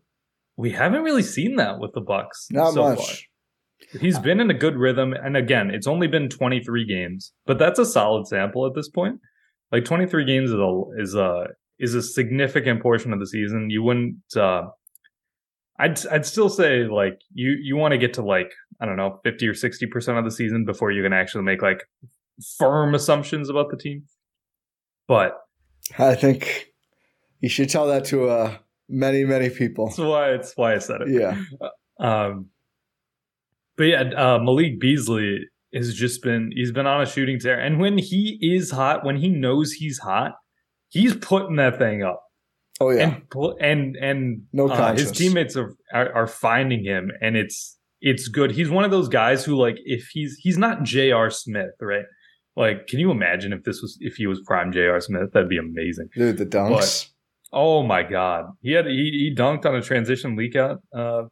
we 0.59 0.73
haven't 0.73 1.05
really 1.05 1.23
seen 1.23 1.55
that 1.57 1.79
with 1.79 1.93
the 1.95 2.01
Bucks. 2.01 2.49
Not 2.51 2.75
so 2.75 2.83
much. 2.83 2.99
Far. 2.99 4.01
He's 4.01 4.19
been 4.19 4.41
in 4.41 4.51
a 4.51 4.55
good 4.55 4.77
rhythm, 4.77 5.13
and 5.13 5.37
again, 5.37 5.71
it's 5.71 5.87
only 5.87 6.09
been 6.09 6.29
23 6.29 6.85
games, 6.85 7.33
but 7.47 7.61
that's 7.61 7.79
a 7.79 7.87
solid 7.87 8.27
sample 8.27 8.67
at 8.67 8.75
this 8.75 8.89
point. 8.89 9.21
Like 9.71 9.85
23 9.85 10.25
games 10.25 10.51
is 10.51 10.57
a 10.57 10.83
is 10.99 11.15
a 11.15 11.47
is 11.79 11.95
a 11.95 12.03
significant 12.03 12.83
portion 12.83 13.13
of 13.13 13.21
the 13.21 13.27
season. 13.27 13.71
You 13.71 13.85
wouldn't. 13.85 14.17
Uh, 14.37 14.65
I'd 15.79 16.05
I'd 16.09 16.27
still 16.27 16.49
say 16.49 16.85
like 16.85 17.21
you 17.33 17.57
you 17.63 17.77
want 17.77 17.93
to 17.93 17.99
get 17.99 18.15
to 18.15 18.23
like 18.23 18.53
I 18.81 18.87
don't 18.87 18.97
know 18.97 19.21
50 19.23 19.47
or 19.47 19.55
60 19.55 19.87
percent 19.87 20.19
of 20.19 20.25
the 20.25 20.33
season 20.33 20.65
before 20.65 20.91
you 20.91 21.05
can 21.05 21.13
actually 21.13 21.45
make 21.45 21.63
like 21.63 21.85
firm 22.59 22.97
assumptions 22.97 23.49
about 23.49 23.71
the 23.71 23.77
team. 23.77 24.03
But 25.07 25.39
I 25.97 26.17
think 26.17 26.73
you 27.41 27.49
should 27.49 27.71
tell 27.71 27.87
that 27.87 28.07
to 28.07 28.29
uh, 28.29 28.57
many 28.89 29.25
many 29.25 29.51
people. 29.51 29.87
That's 29.87 29.99
why 29.99 30.31
it's 30.31 30.53
why 30.57 30.75
I 30.75 30.79
said 30.79 31.03
it. 31.03 31.09
Yeah. 31.11 31.41
Um. 32.01 32.47
But 33.77 33.85
yeah, 33.85 34.03
uh, 34.17 34.39
Malik 34.41 34.81
Beasley 34.81 35.41
has 35.75 35.95
just 35.95 36.23
been 36.23 36.51
he's 36.55 36.73
been 36.73 36.87
on 36.87 37.01
a 37.03 37.07
shooting 37.07 37.39
tear, 37.39 37.59
and 37.59 37.79
when 37.79 37.99
he 37.99 38.39
is 38.41 38.71
hot, 38.71 39.05
when 39.05 39.17
he 39.17 39.29
knows 39.29 39.73
he's 39.73 39.99
hot, 39.99 40.33
he's 40.89 41.15
putting 41.17 41.57
that 41.57 41.79
thing 41.79 42.03
up. 42.03 42.23
Oh 42.81 42.91
yeah, 42.91 43.19
and 43.35 43.57
and 43.61 43.97
and 43.97 44.43
no 44.53 44.69
uh, 44.69 44.95
his 44.95 45.11
teammates 45.11 45.57
are, 45.57 45.75
are, 45.93 46.13
are 46.13 46.27
finding 46.27 46.85
him, 46.85 47.11
and 47.21 47.37
it's 47.37 47.77
it's 48.01 48.29
good. 48.29 48.53
He's 48.53 48.71
one 48.71 48.85
of 48.85 48.91
those 48.91 49.09
guys 49.09 49.45
who 49.45 49.57
like 49.57 49.77
if 49.85 50.09
he's 50.13 50.37
he's 50.41 50.59
not 50.59 50.85
J.R. 50.85 51.31
Smith, 51.31 51.73
right? 51.81 52.05
Like, 52.57 52.87
can 52.89 52.99
you 52.99 53.11
imagine 53.11 53.53
if 53.53 53.65
this 53.65 53.81
was 53.83 53.97
if 54.01 54.17
he 54.17 54.27
was 54.27 54.41
prime 54.47 54.73
J.R. 54.73 55.01
Smith? 55.01 55.33
That'd 55.33 55.49
be 55.49 55.59
amazing, 55.59 56.09
dude. 56.15 56.39
The 56.39 56.47
dunks. 56.47 56.71
But, 56.71 57.09
oh 57.53 57.83
my 57.83 58.03
god, 58.03 58.47
he 58.63 58.73
had 58.73 58.87
he, 58.87 59.11
he 59.13 59.35
dunked 59.35 59.67
on 59.67 59.75
a 59.75 59.83
transition 59.83 60.37
leak 60.37 60.57
out. 60.57 60.81
Uh, 60.93 61.25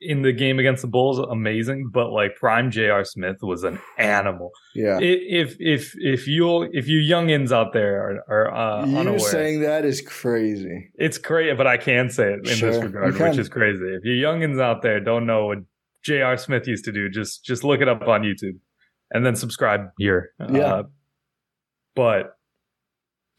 in 0.00 0.22
the 0.22 0.32
game 0.32 0.58
against 0.58 0.82
the 0.82 0.88
Bulls, 0.88 1.18
amazing. 1.18 1.90
But 1.92 2.10
like 2.10 2.36
prime 2.36 2.70
J.R. 2.70 3.04
Smith 3.04 3.38
was 3.42 3.64
an 3.64 3.78
animal. 3.98 4.50
Yeah. 4.74 4.98
If 5.00 5.56
if 5.58 5.94
if 5.96 6.26
you 6.26 6.62
if 6.72 6.88
you 6.88 7.00
youngins 7.00 7.52
out 7.52 7.72
there 7.72 8.22
are, 8.28 8.46
are 8.46 8.54
uh, 8.54 8.86
you 8.86 8.96
unaware, 8.96 9.18
saying 9.18 9.62
that 9.62 9.84
is 9.84 10.00
crazy. 10.00 10.90
It's 10.94 11.18
crazy, 11.18 11.54
but 11.56 11.66
I 11.66 11.76
can 11.76 12.10
say 12.10 12.34
it 12.34 12.48
in 12.48 12.56
Sure, 12.56 12.70
this 12.70 12.82
regard, 12.82 13.18
which 13.18 13.38
is 13.38 13.48
crazy. 13.48 13.84
If 13.84 14.04
you 14.04 14.14
youngins 14.14 14.60
out 14.60 14.82
there 14.82 15.00
don't 15.00 15.26
know 15.26 15.46
what 15.46 15.58
J.R. 16.04 16.36
Smith 16.36 16.66
used 16.66 16.84
to 16.84 16.92
do, 16.92 17.08
just 17.08 17.44
just 17.44 17.64
look 17.64 17.80
it 17.80 17.88
up 17.88 18.02
on 18.02 18.22
YouTube 18.22 18.58
and 19.10 19.24
then 19.24 19.34
subscribe 19.34 19.88
here. 19.98 20.30
Yeah. 20.50 20.60
Uh, 20.60 20.82
but 21.96 22.37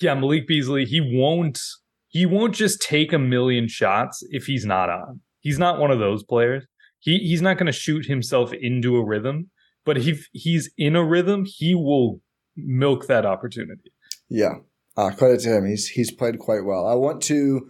yeah, 0.02 0.14
Malik 0.16 0.48
Beasley, 0.48 0.86
he 0.86 1.02
won't 1.02 1.60
he 2.08 2.26
won't 2.26 2.56
just 2.56 2.82
take 2.82 3.14
a 3.14 3.20
million 3.20 3.68
shots 3.68 4.24
if 4.32 4.46
he's 4.46 4.66
not 4.66 4.90
on. 4.90 5.22
He's 5.40 5.60
not 5.60 5.80
one 5.80 5.92
of 5.92 6.00
those 6.00 6.24
players. 6.24 6.66
He 7.00 7.18
he's 7.20 7.42
not 7.42 7.58
going 7.58 7.68
to 7.68 7.72
shoot 7.72 8.06
himself 8.06 8.52
into 8.54 8.96
a 8.98 9.06
rhythm, 9.06 9.50
but 9.86 9.98
if 9.98 10.28
he's 10.34 10.72
in 10.78 10.96
a 10.96 11.04
rhythm, 11.04 11.46
he 11.46 11.76
will 11.76 12.22
milk 12.56 13.08
that 13.08 13.26
opportunity. 13.26 13.92
Yeah. 14.30 14.56
Uh, 14.98 15.12
credit 15.12 15.40
to 15.42 15.56
him. 15.56 15.66
He's 15.66 15.88
he's 15.88 16.12
played 16.12 16.40
quite 16.40 16.66
well. 16.66 16.86
I 16.86 16.94
want 16.96 17.22
to 17.24 17.70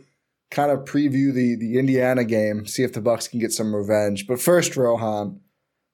kind 0.49 0.71
of 0.71 0.79
preview 0.79 1.33
the 1.33 1.55
the 1.59 1.77
Indiana 1.77 2.23
game, 2.23 2.65
see 2.65 2.83
if 2.83 2.93
the 2.93 3.01
Bucks 3.01 3.27
can 3.27 3.39
get 3.39 3.51
some 3.51 3.75
revenge. 3.75 4.25
But 4.25 4.41
first, 4.41 4.75
Rohan, 4.75 5.41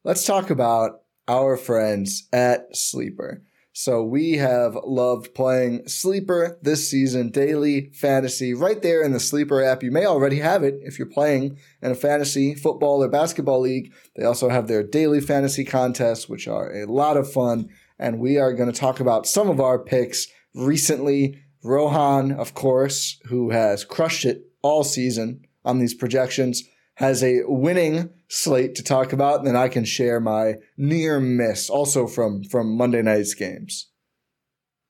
let's 0.03 0.25
talk 0.25 0.49
about 0.49 1.01
our 1.27 1.57
friends 1.57 2.27
at 2.31 2.75
Sleeper. 2.75 3.43
So 3.77 4.01
we 4.01 4.37
have 4.37 4.77
loved 4.85 5.35
playing 5.35 5.89
Sleeper 5.89 6.57
this 6.61 6.89
season, 6.89 7.29
daily 7.29 7.89
fantasy, 7.89 8.53
right 8.53 8.81
there 8.81 9.03
in 9.03 9.11
the 9.11 9.19
Sleeper 9.19 9.61
app. 9.61 9.83
You 9.83 9.91
may 9.91 10.05
already 10.05 10.39
have 10.39 10.63
it 10.63 10.75
if 10.81 10.97
you're 10.97 11.09
playing 11.09 11.57
in 11.81 11.91
a 11.91 11.95
fantasy 11.95 12.55
football 12.55 13.03
or 13.03 13.09
basketball 13.09 13.59
league. 13.59 13.91
They 14.15 14.23
also 14.23 14.47
have 14.47 14.69
their 14.69 14.81
daily 14.81 15.19
fantasy 15.19 15.65
contests, 15.65 16.29
which 16.29 16.47
are 16.47 16.73
a 16.73 16.85
lot 16.85 17.17
of 17.17 17.29
fun. 17.29 17.67
And 17.99 18.19
we 18.19 18.37
are 18.37 18.53
going 18.53 18.71
to 18.71 18.79
talk 18.79 19.01
about 19.01 19.27
some 19.27 19.49
of 19.49 19.59
our 19.59 19.77
picks 19.77 20.27
recently. 20.53 21.43
Rohan, 21.61 22.31
of 22.31 22.53
course, 22.53 23.19
who 23.25 23.49
has 23.49 23.83
crushed 23.83 24.23
it 24.23 24.43
all 24.61 24.85
season 24.85 25.41
on 25.65 25.79
these 25.79 25.93
projections, 25.93 26.63
has 26.95 27.23
a 27.23 27.41
winning 27.45 28.09
slate 28.29 28.75
to 28.75 28.83
talk 28.83 29.13
about, 29.13 29.39
and 29.39 29.47
then 29.47 29.55
I 29.55 29.67
can 29.67 29.85
share 29.85 30.19
my 30.19 30.55
near 30.77 31.19
miss 31.19 31.69
also 31.69 32.07
from 32.07 32.43
from 32.43 32.75
Monday 32.75 33.01
night's 33.01 33.33
games. 33.33 33.89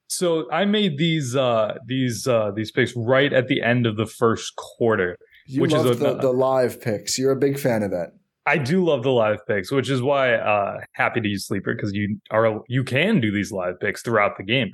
So 0.08 0.50
I 0.52 0.66
made 0.66 0.98
these 0.98 1.36
uh 1.36 1.76
these 1.88 2.28
uh 2.28 2.52
these 2.56 2.72
picks 2.72 2.94
right 2.96 3.34
at 3.34 3.48
the 3.48 3.62
end 3.62 3.86
of 3.86 3.98
the 3.98 4.06
first 4.06 4.56
quarter. 4.56 5.18
You 5.48 5.62
Which 5.62 5.74
is 5.74 5.86
a- 5.86 5.96
the, 5.96 6.14
the 6.16 6.32
live 6.32 6.82
picks. 6.82 7.18
You're 7.20 7.32
a 7.32 7.36
big 7.36 7.60
fan 7.60 7.84
of 7.84 7.92
that. 7.92 8.14
I 8.48 8.60
do 8.60 8.86
love 8.86 9.02
the 9.02 9.12
live 9.12 9.40
picks, 9.48 9.72
which 9.72 9.90
is 9.90 10.02
why 10.02 10.36
uh 10.36 10.78
happy 10.94 11.22
to 11.22 11.28
use 11.28 11.48
sleeper 11.48 11.74
because 11.74 11.92
you 11.94 12.20
are 12.32 12.62
you 12.68 12.84
can 12.84 13.20
do 13.20 13.32
these 13.32 13.52
live 13.52 13.80
picks 13.80 14.04
throughout 14.04 14.38
the 14.38 14.44
game. 14.44 14.72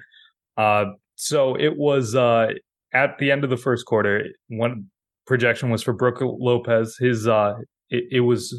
Uh 0.58 0.86
so 1.16 1.56
it 1.56 1.78
was 1.78 2.14
uh 2.14 2.48
at 2.94 3.18
the 3.20 3.32
end 3.32 3.46
of 3.46 3.50
the 3.50 3.58
first 3.58 3.86
quarter, 3.86 4.26
one 4.50 4.88
projection 5.32 5.70
was 5.70 5.82
for 5.82 5.94
Brook 5.94 6.18
Lopez. 6.20 6.98
His 7.00 7.26
uh 7.26 7.54
it, 7.90 8.04
it 8.12 8.20
was 8.20 8.50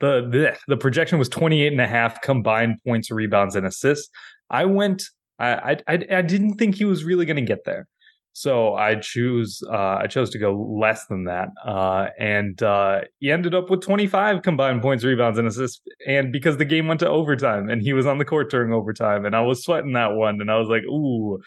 the, 0.00 0.26
the 0.30 0.56
the 0.66 0.78
projection 0.78 1.18
was 1.18 1.28
28 1.28 1.72
and 1.72 1.80
a 1.80 1.86
half 1.86 2.22
combined 2.22 2.78
points, 2.86 3.10
rebounds, 3.10 3.54
and 3.54 3.66
assists. 3.66 4.08
I 4.48 4.64
went 4.64 5.02
I 5.38 5.76
I 5.86 5.92
I, 5.92 6.22
didn't 6.22 6.54
think 6.54 6.76
he 6.76 6.86
was 6.86 7.04
really 7.04 7.26
gonna 7.26 7.42
get 7.42 7.66
there. 7.66 7.86
So 8.32 8.74
I 8.76 8.94
choose 8.94 9.62
uh, 9.70 9.98
I 10.00 10.06
chose 10.06 10.30
to 10.30 10.38
go 10.38 10.54
less 10.56 11.04
than 11.06 11.24
that, 11.24 11.48
uh, 11.66 12.06
and 12.18 12.60
uh, 12.62 13.02
he 13.20 13.30
ended 13.30 13.54
up 13.54 13.68
with 13.68 13.82
25 13.82 14.40
combined 14.40 14.80
points, 14.80 15.04
rebounds, 15.04 15.38
and 15.38 15.46
assists. 15.46 15.82
And 16.08 16.32
because 16.32 16.56
the 16.56 16.64
game 16.64 16.88
went 16.88 17.00
to 17.00 17.08
overtime, 17.08 17.68
and 17.68 17.82
he 17.82 17.92
was 17.92 18.06
on 18.06 18.16
the 18.16 18.24
court 18.24 18.50
during 18.50 18.72
overtime, 18.72 19.26
and 19.26 19.36
I 19.36 19.42
was 19.42 19.62
sweating 19.62 19.92
that 19.92 20.14
one, 20.14 20.40
and 20.40 20.50
I 20.50 20.56
was 20.56 20.68
like, 20.68 20.82
ooh, 20.84 21.38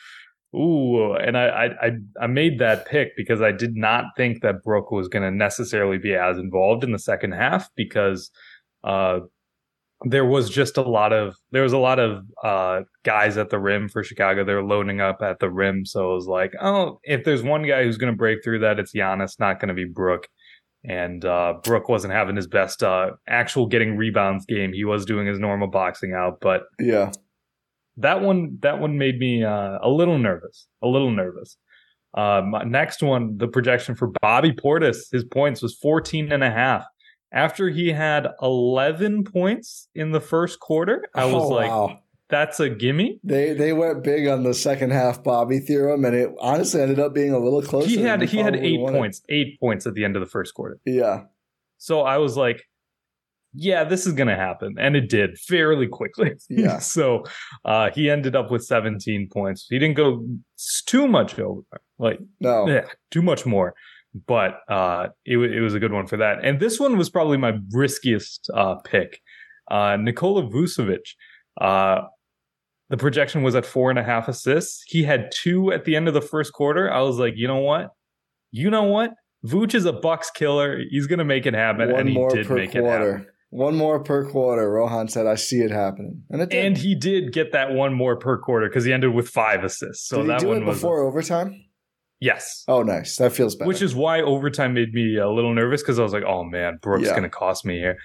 ooh, 0.55 1.13
and 1.13 1.37
I 1.37 1.69
I 1.81 1.89
I, 2.21 2.27
made 2.27 2.59
that 2.59 2.85
pick 2.85 3.15
because 3.15 3.41
I 3.41 3.51
did 3.51 3.75
not 3.75 4.05
think 4.15 4.41
that 4.41 4.63
Brook 4.63 4.91
was 4.91 5.07
going 5.07 5.23
to 5.23 5.31
necessarily 5.31 5.97
be 5.97 6.15
as 6.15 6.37
involved 6.37 6.83
in 6.83 6.91
the 6.91 6.99
second 6.99 7.33
half 7.33 7.69
because. 7.75 8.31
Uh, 8.83 9.19
there 10.05 10.25
was 10.25 10.49
just 10.49 10.77
a 10.77 10.81
lot 10.81 11.11
of 11.11 11.35
there 11.51 11.63
was 11.63 11.73
a 11.73 11.77
lot 11.77 11.99
of 11.99 12.23
uh 12.43 12.81
guys 13.03 13.37
at 13.37 13.49
the 13.49 13.59
rim 13.59 13.89
for 13.89 14.03
Chicago. 14.03 14.43
They're 14.45 14.63
loading 14.63 15.01
up 15.01 15.21
at 15.21 15.39
the 15.39 15.49
rim, 15.49 15.85
so 15.85 16.11
it 16.11 16.15
was 16.15 16.27
like, 16.27 16.53
oh, 16.61 16.99
if 17.03 17.23
there's 17.23 17.43
one 17.43 17.63
guy 17.63 17.83
who's 17.83 17.97
going 17.97 18.13
to 18.13 18.17
break 18.17 18.43
through 18.43 18.59
that, 18.59 18.79
it's 18.79 18.93
Giannis, 18.93 19.39
not 19.39 19.59
going 19.59 19.69
to 19.69 19.73
be 19.73 19.85
Brook. 19.85 20.27
And 20.83 21.25
uh 21.25 21.55
Brook 21.63 21.89
wasn't 21.89 22.13
having 22.13 22.35
his 22.35 22.47
best 22.47 22.83
uh 22.83 23.11
actual 23.27 23.65
getting 23.65 23.97
rebounds 23.97 24.45
game. 24.45 24.71
He 24.71 24.85
was 24.85 25.05
doing 25.05 25.25
his 25.25 25.39
normal 25.39 25.67
boxing 25.67 26.13
out, 26.13 26.37
but 26.41 26.63
Yeah. 26.79 27.11
That 27.97 28.21
one 28.21 28.57
that 28.61 28.79
one 28.79 28.97
made 28.97 29.19
me 29.19 29.43
uh, 29.43 29.79
a 29.81 29.89
little 29.89 30.17
nervous, 30.17 30.67
a 30.81 30.87
little 30.87 31.11
nervous. 31.11 31.57
Uh, 32.13 32.41
my 32.49 32.63
next 32.63 33.03
one, 33.03 33.37
the 33.37 33.47
projection 33.47 33.93
for 33.95 34.09
Bobby 34.21 34.51
Portis, 34.51 35.11
his 35.11 35.23
points 35.25 35.61
was 35.61 35.75
14 35.75 36.31
and 36.31 36.43
a 36.43 36.49
half. 36.49 36.83
After 37.31 37.69
he 37.69 37.91
had 37.91 38.27
11 38.41 39.25
points 39.25 39.89
in 39.93 40.11
the 40.11 40.21
first 40.21 40.59
quarter, 40.59 41.03
I 41.13 41.25
was 41.25 41.43
Oh, 41.43 41.47
like, 41.49 41.69
wow. 41.69 41.99
that's 42.29 42.59
a 42.61 42.69
gimme. 42.69 43.19
They 43.23 43.53
they 43.53 43.73
went 43.73 44.03
big 44.03 44.27
on 44.27 44.43
the 44.43 44.53
second 44.53 44.91
half 44.91 45.23
Bobby 45.23 45.59
theorem, 45.59 46.05
and 46.05 46.15
it 46.15 46.29
honestly 46.39 46.81
ended 46.81 46.99
up 46.99 47.13
being 47.13 47.33
a 47.33 47.39
little 47.39 47.61
closer. 47.61 47.87
He 47.89 47.97
had 48.01 48.21
he 48.23 48.37
had 48.37 48.55
eight 48.55 48.79
wanted. 48.79 48.97
points, 48.97 49.21
eight 49.29 49.59
points 49.59 49.85
at 49.85 49.93
the 49.93 50.05
end 50.05 50.15
of 50.15 50.21
the 50.21 50.29
first 50.29 50.53
quarter. 50.55 50.79
Yeah. 50.85 51.23
So 51.77 52.01
I 52.01 52.17
was 52.17 52.37
like, 52.37 52.63
yeah, 53.59 53.83
this 53.83 54.05
is 54.05 54.13
going 54.13 54.27
to 54.27 54.35
happen. 54.35 54.75
And 54.77 54.95
it 54.95 55.09
did 55.09 55.37
fairly 55.39 55.87
quickly. 55.87 56.33
Yeah. 56.49 56.77
so 56.79 57.23
uh, 57.65 57.89
he 57.93 58.09
ended 58.09 58.35
up 58.35 58.51
with 58.51 58.63
17 58.63 59.29
points. 59.33 59.65
He 59.69 59.79
didn't 59.79 59.97
go 59.97 60.25
too 60.85 61.07
much 61.07 61.37
over, 61.39 61.61
like, 61.97 62.19
No. 62.39 62.67
yeah, 62.67 62.85
too 63.11 63.21
much 63.23 63.45
more. 63.45 63.73
But 64.27 64.59
uh, 64.69 65.07
it, 65.25 65.37
it 65.37 65.61
was 65.61 65.73
a 65.73 65.79
good 65.79 65.91
one 65.91 66.07
for 66.07 66.17
that. 66.17 66.43
And 66.43 66.59
this 66.59 66.79
one 66.79 66.97
was 66.97 67.09
probably 67.09 67.37
my 67.37 67.53
riskiest 67.71 68.49
uh, 68.53 68.75
pick. 68.75 69.19
Uh, 69.69 69.97
Nikola 69.97 70.43
Vucevic. 70.43 71.05
Uh, 71.59 72.01
the 72.89 72.97
projection 72.97 73.41
was 73.43 73.55
at 73.55 73.65
four 73.65 73.89
and 73.89 73.99
a 73.99 74.03
half 74.03 74.27
assists. 74.27 74.83
He 74.87 75.03
had 75.03 75.31
two 75.31 75.71
at 75.71 75.85
the 75.85 75.95
end 75.95 76.07
of 76.07 76.13
the 76.13 76.21
first 76.21 76.53
quarter. 76.53 76.91
I 76.91 77.01
was 77.01 77.17
like, 77.17 77.33
you 77.35 77.47
know 77.47 77.59
what? 77.59 77.89
You 78.51 78.69
know 78.69 78.83
what? 78.83 79.11
Vooch 79.45 79.75
is 79.75 79.85
a 79.85 79.93
Bucks 79.93 80.31
killer. 80.31 80.79
He's 80.89 81.05
gonna 81.07 81.25
make 81.25 81.45
it 81.45 81.53
happen, 81.53 81.91
One 81.91 81.99
and 81.99 82.09
he 82.09 82.27
did 82.29 82.49
make 82.49 82.75
it 82.75 82.83
happen. 82.83 83.27
One 83.49 83.75
more 83.75 84.03
per 84.03 84.29
quarter. 84.29 84.69
Rohan 84.69 85.07
said, 85.07 85.25
"I 85.25 85.35
see 85.35 85.61
it 85.61 85.71
happening," 85.71 86.23
and 86.29 86.41
it 86.41 86.49
did. 86.49 86.65
And 86.65 86.77
he 86.77 86.95
did 86.95 87.31
get 87.31 87.53
that 87.53 87.71
one 87.71 87.93
more 87.93 88.17
per 88.17 88.37
quarter 88.37 88.67
because 88.67 88.83
he 88.83 88.91
ended 88.91 89.13
with 89.13 89.29
five 89.29 89.63
assists. 89.63 90.07
So 90.09 90.17
did 90.17 90.23
he 90.23 90.27
that 90.29 90.39
do 90.41 90.47
one 90.49 90.65
was 90.65 90.77
before 90.77 91.01
overtime? 91.01 91.63
Yes. 92.19 92.63
Oh, 92.67 92.81
nice. 92.83 93.15
That 93.17 93.31
feels 93.31 93.55
better. 93.55 93.67
Which 93.67 93.81
is 93.81 93.93
why 93.95 94.21
overtime 94.21 94.73
made 94.73 94.91
me 94.93 95.17
a 95.17 95.29
little 95.29 95.53
nervous 95.53 95.81
because 95.81 95.99
I 95.99 96.03
was 96.03 96.13
like, 96.13 96.23
oh 96.25 96.43
man, 96.43 96.79
Brook's 96.81 97.05
Yeah. 97.05 97.11
going 97.11 97.23
to 97.23 97.29
cost 97.29 97.63
me 97.63 97.77
here. 97.77 97.97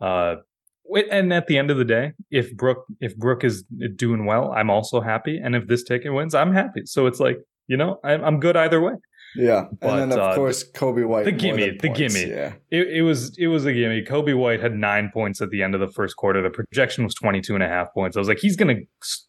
Uh, 0.00 0.36
wait, 0.84 1.06
and 1.10 1.32
at 1.32 1.46
the 1.48 1.58
end 1.58 1.70
of 1.70 1.76
the 1.76 1.84
day, 1.84 2.12
if 2.30 2.56
Brook 2.56 2.86
if 3.00 3.16
Brook 3.16 3.44
is 3.44 3.64
doing 3.96 4.24
well, 4.24 4.52
I'm 4.52 4.70
also 4.70 5.00
happy, 5.00 5.38
and 5.42 5.54
if 5.54 5.66
this 5.66 5.82
ticket 5.84 6.14
wins, 6.14 6.34
I'm 6.34 6.54
happy. 6.54 6.82
So 6.86 7.06
it's 7.06 7.20
like 7.20 7.38
you 7.66 7.76
know, 7.76 8.00
I'm, 8.02 8.24
I'm 8.24 8.40
good 8.40 8.56
either 8.56 8.80
way. 8.80 8.92
Yeah. 9.36 9.66
but, 9.80 9.90
and 9.90 10.12
then 10.12 10.18
of 10.18 10.32
uh, 10.32 10.34
course 10.34 10.68
Coby 10.72 11.06
White. 11.06 11.24
the 11.24 11.32
gimme, 11.32 11.70
the 11.70 11.88
points. 11.88 12.14
gimme. 12.14 12.30
Yeah. 12.30 12.54
It, 12.70 12.88
it 12.88 13.02
was 13.02 13.36
it 13.38 13.46
was 13.46 13.64
a 13.66 13.72
gimme. 13.72 14.04
Coby 14.04 14.36
White 14.36 14.60
had 14.60 14.74
nine 14.74 15.10
points 15.12 15.40
at 15.40 15.50
the 15.50 15.62
end 15.62 15.74
of 15.74 15.80
the 15.80 15.88
first 15.88 16.16
quarter. 16.16 16.42
The 16.42 16.50
projection 16.50 17.04
was 17.04 17.14
22 17.14 17.54
and 17.54 17.62
a 17.62 17.68
half 17.68 17.92
points. 17.94 18.16
I 18.16 18.20
was 18.20 18.28
like, 18.28 18.38
he's 18.38 18.56
gonna 18.56 18.76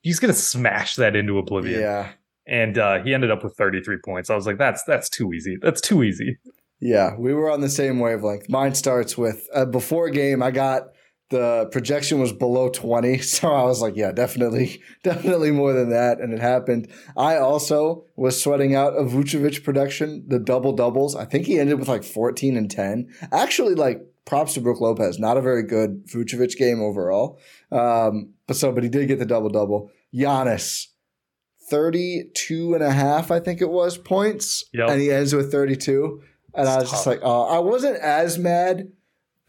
he's 0.02 0.20
gonna 0.20 0.34
smash 0.34 0.96
that 0.96 1.16
into 1.16 1.38
oblivion. 1.38 1.80
Yeah. 1.80 2.10
And 2.48 2.78
uh, 2.78 3.04
he 3.04 3.14
ended 3.14 3.32
up 3.32 3.44
with 3.44 3.56
33 3.56 3.98
points. 4.04 4.30
I 4.30 4.36
was 4.36 4.48
like, 4.48 4.58
that's 4.58 4.84
that's 4.84 5.10
too 5.10 5.34
easy. 5.34 5.58
That's 5.62 5.80
too 5.80 6.04
easy. 6.04 6.38
Yeah, 6.80 7.16
we 7.16 7.34
were 7.34 7.52
on 7.52 7.62
the 7.62 7.70
same 7.70 8.00
wavelength. 8.00 8.50
Mine 8.50 8.74
starts 8.74 9.16
with 9.16 9.48
uh, 9.54 9.66
before 9.66 10.10
game. 10.10 10.42
I 10.42 10.50
got 10.50 10.88
the 11.32 11.68
projection 11.72 12.20
was 12.20 12.32
below 12.32 12.70
twenty, 12.70 13.18
so 13.20 13.52
I 13.52 13.64
was 13.64 13.82
like, 13.82 13.96
yeah, 13.96 14.12
definitely, 14.12 14.82
definitely 15.04 15.52
more 15.52 15.74
than 15.74 15.90
that, 15.90 16.20
and 16.20 16.34
it 16.34 16.40
happened. 16.40 16.90
I 17.18 17.38
also 17.38 18.06
was 18.16 18.42
sweating 18.42 18.76
out 18.76 18.94
a 18.94 19.02
Vucevic 19.04 19.64
production, 19.64 20.26
the 20.28 20.40
double 20.40 20.74
doubles. 20.74 21.16
I 21.16 21.26
think 21.26 21.48
he 21.48 21.60
ended 21.60 21.80
with 21.80 21.88
like 21.88 22.04
fourteen 22.04 22.56
and 22.56 22.70
ten. 22.70 23.10
Actually, 23.32 23.74
like 23.74 24.06
props 24.26 24.54
to 24.54 24.62
Brook 24.62 24.80
Lopez. 24.80 25.18
Not 25.18 25.38
a 25.38 25.42
very 25.42 25.64
good 25.64 26.06
Vucevic 26.06 26.56
game 26.58 26.82
overall, 26.82 27.40
um, 27.72 28.34
but 28.46 28.56
so 28.56 28.72
but 28.72 28.84
he 28.84 28.90
did 28.90 29.08
get 29.08 29.18
the 29.18 29.26
double 29.26 29.50
double. 29.50 29.90
Giannis. 30.14 30.88
32 31.70 32.74
and 32.74 32.84
a 32.84 32.92
half, 32.92 33.32
I 33.32 33.40
think 33.40 33.62
it 33.62 33.70
was, 33.70 33.98
points. 33.98 34.66
Yep. 34.74 34.90
And 34.90 35.02
he 35.02 35.10
ends 35.10 35.34
with 35.34 35.54
32. 35.54 36.22
And 36.54 36.68
I 36.68 36.74
It's 36.74 36.82
was 36.82 36.92
just 36.92 37.08
like, 37.08 37.22
oh, 37.24 37.44
I 37.44 37.60
wasn't 37.60 37.96
as 37.96 38.38
mad 38.38 38.92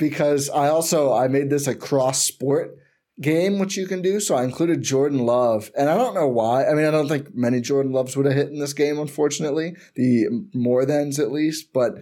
because 0.02 0.50
I 0.50 0.66
also 0.66 1.12
I 1.12 1.28
made 1.28 1.48
this 1.48 1.68
a 1.68 1.76
cross 1.76 2.24
sport 2.24 2.76
game, 3.20 3.60
which 3.60 3.76
you 3.76 3.86
can 3.86 4.02
do. 4.02 4.18
So 4.18 4.34
I 4.34 4.42
included 4.42 4.82
Jordan 4.82 5.20
Love, 5.20 5.70
and 5.78 5.88
I 5.88 5.96
don't 5.96 6.14
know 6.14 6.26
why. 6.26 6.66
I 6.66 6.74
mean, 6.74 6.84
I 6.84 6.90
don't 6.90 7.06
think 7.06 7.32
many 7.36 7.60
Jordan 7.60 7.92
Loves 7.92 8.16
would 8.16 8.26
have 8.26 8.34
hit 8.34 8.48
in 8.48 8.58
this 8.58 8.72
game, 8.72 8.98
unfortunately. 8.98 9.76
The 9.94 10.26
more 10.54 10.84
thans 10.84 11.20
at 11.20 11.30
least, 11.30 11.72
but 11.72 11.92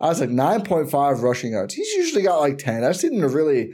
I 0.00 0.06
was 0.06 0.20
like 0.20 0.30
nine 0.30 0.62
point 0.62 0.88
five 0.88 1.24
rushing 1.24 1.50
yards. 1.50 1.74
He's 1.74 1.92
usually 1.94 2.22
got 2.22 2.38
like 2.38 2.58
ten. 2.58 2.84
I 2.84 2.92
just 2.92 3.02
need 3.02 3.20
him 3.20 3.32
really 3.32 3.72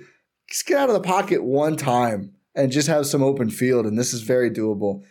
just 0.48 0.66
get 0.66 0.78
out 0.78 0.88
of 0.88 0.94
the 0.94 1.00
pocket 1.00 1.44
one 1.44 1.76
time 1.76 2.32
and 2.54 2.72
just 2.72 2.88
have 2.88 3.04
some 3.04 3.22
open 3.22 3.50
field, 3.50 3.84
and 3.84 3.98
this 3.98 4.14
is 4.14 4.22
very 4.22 4.50
doable. 4.50 5.04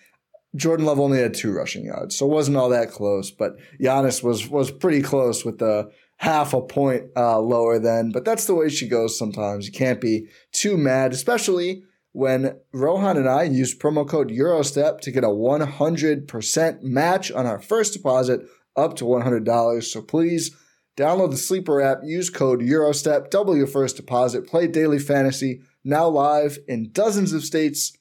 Jordan 0.56 0.88
Love 0.88 1.00
only 1.00 1.20
had 1.20 1.36
two 1.36 1.54
rushing 1.54 1.86
yards, 1.86 2.16
so 2.18 2.26
it 2.26 2.34
wasn't 2.34 2.58
all 2.58 2.70
that 2.70 2.90
close. 2.90 3.30
But 3.30 3.58
Giannis 3.80 4.24
was 4.24 4.48
was 4.48 4.72
pretty 4.72 5.04
close 5.04 5.46
with 5.46 5.60
the 5.60 5.92
half 6.24 6.54
a 6.54 6.62
point 6.62 7.04
uh, 7.18 7.38
lower 7.38 7.78
than. 7.78 8.10
But 8.10 8.24
that's 8.24 8.46
the 8.46 8.56
way 8.56 8.70
she 8.70 8.88
goes 8.88 9.18
sometimes. 9.20 9.66
You 9.66 9.74
can't 9.74 10.00
be 10.00 10.30
too 10.54 10.78
mad, 10.78 11.12
especially 11.12 11.84
when 12.14 12.56
Rohan 12.72 13.18
and 13.18 13.28
I 13.28 13.44
use 13.44 13.78
promo 13.78 14.08
code 14.08 14.30
Gyro 14.30 14.62
Step 14.62 15.02
to 15.02 15.12
get 15.12 15.26
a 15.26 15.28
100% 15.28 16.82
match 16.82 17.30
on 17.34 17.46
our 17.46 17.60
first 17.60 17.92
deposit 17.92 18.48
up 18.78 18.96
to 18.96 19.04
$100. 19.04 19.84
So 19.84 20.02
please 20.02 20.56
download 20.96 21.32
the 21.32 21.38
Sleeper 21.38 21.82
app, 21.82 22.00
use 22.06 22.30
code 22.30 22.62
Gyro 22.62 22.94
Step, 22.94 23.30
double 23.30 23.58
your 23.58 23.68
first 23.68 23.98
deposit, 23.98 24.48
play 24.48 24.68
daily 24.68 25.00
fantasy, 25.00 25.60
now 25.84 26.08
live 26.08 26.58
in 26.70 26.92
dozens 26.94 27.34
of 27.34 27.44
states, 27.44 27.98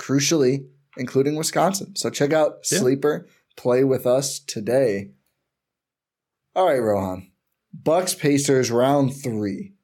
crucially, 0.00 0.66
including 0.96 1.36
Wisconsin. 1.36 1.94
So 1.94 2.10
check 2.10 2.32
out 2.32 2.64
Yeah. 2.72 2.80
Sleeper, 2.80 3.28
play 3.56 3.84
with 3.84 4.08
us 4.08 4.40
today. 4.40 5.10
All 6.58 6.66
right, 6.66 6.82
Rohan. 6.82 7.30
Bucks 7.72 8.14
Pacers 8.14 8.68
round 8.68 9.14
three. 9.14 9.74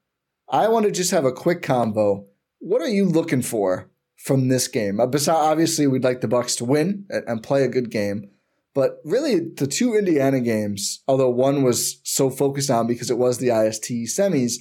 I 0.48 0.66
want 0.66 0.86
to 0.86 0.90
just 0.90 1.12
have 1.12 1.24
a 1.24 1.30
quick 1.30 1.62
combo. 1.62 2.26
What 2.58 2.82
are 2.82 2.88
you 2.88 3.04
looking 3.04 3.42
for 3.42 3.92
from 4.16 4.48
this 4.48 4.66
game? 4.66 4.98
Uh, 4.98 5.06
obviously, 5.28 5.86
we'd 5.86 6.02
like 6.02 6.20
the 6.20 6.26
Bucks 6.26 6.56
to 6.56 6.64
win 6.64 7.06
and 7.10 7.44
play 7.44 7.62
a 7.62 7.68
good 7.68 7.92
game. 7.92 8.28
But 8.74 8.98
really, 9.04 9.38
the 9.38 9.68
two 9.68 9.94
Indiana 9.94 10.40
games, 10.40 11.04
although 11.06 11.30
one 11.30 11.62
was 11.62 12.00
so 12.02 12.28
focused 12.28 12.70
on 12.70 12.88
because 12.88 13.08
it 13.08 13.18
was 13.18 13.38
the 13.38 13.50
IST 13.50 13.90
semis, 14.08 14.54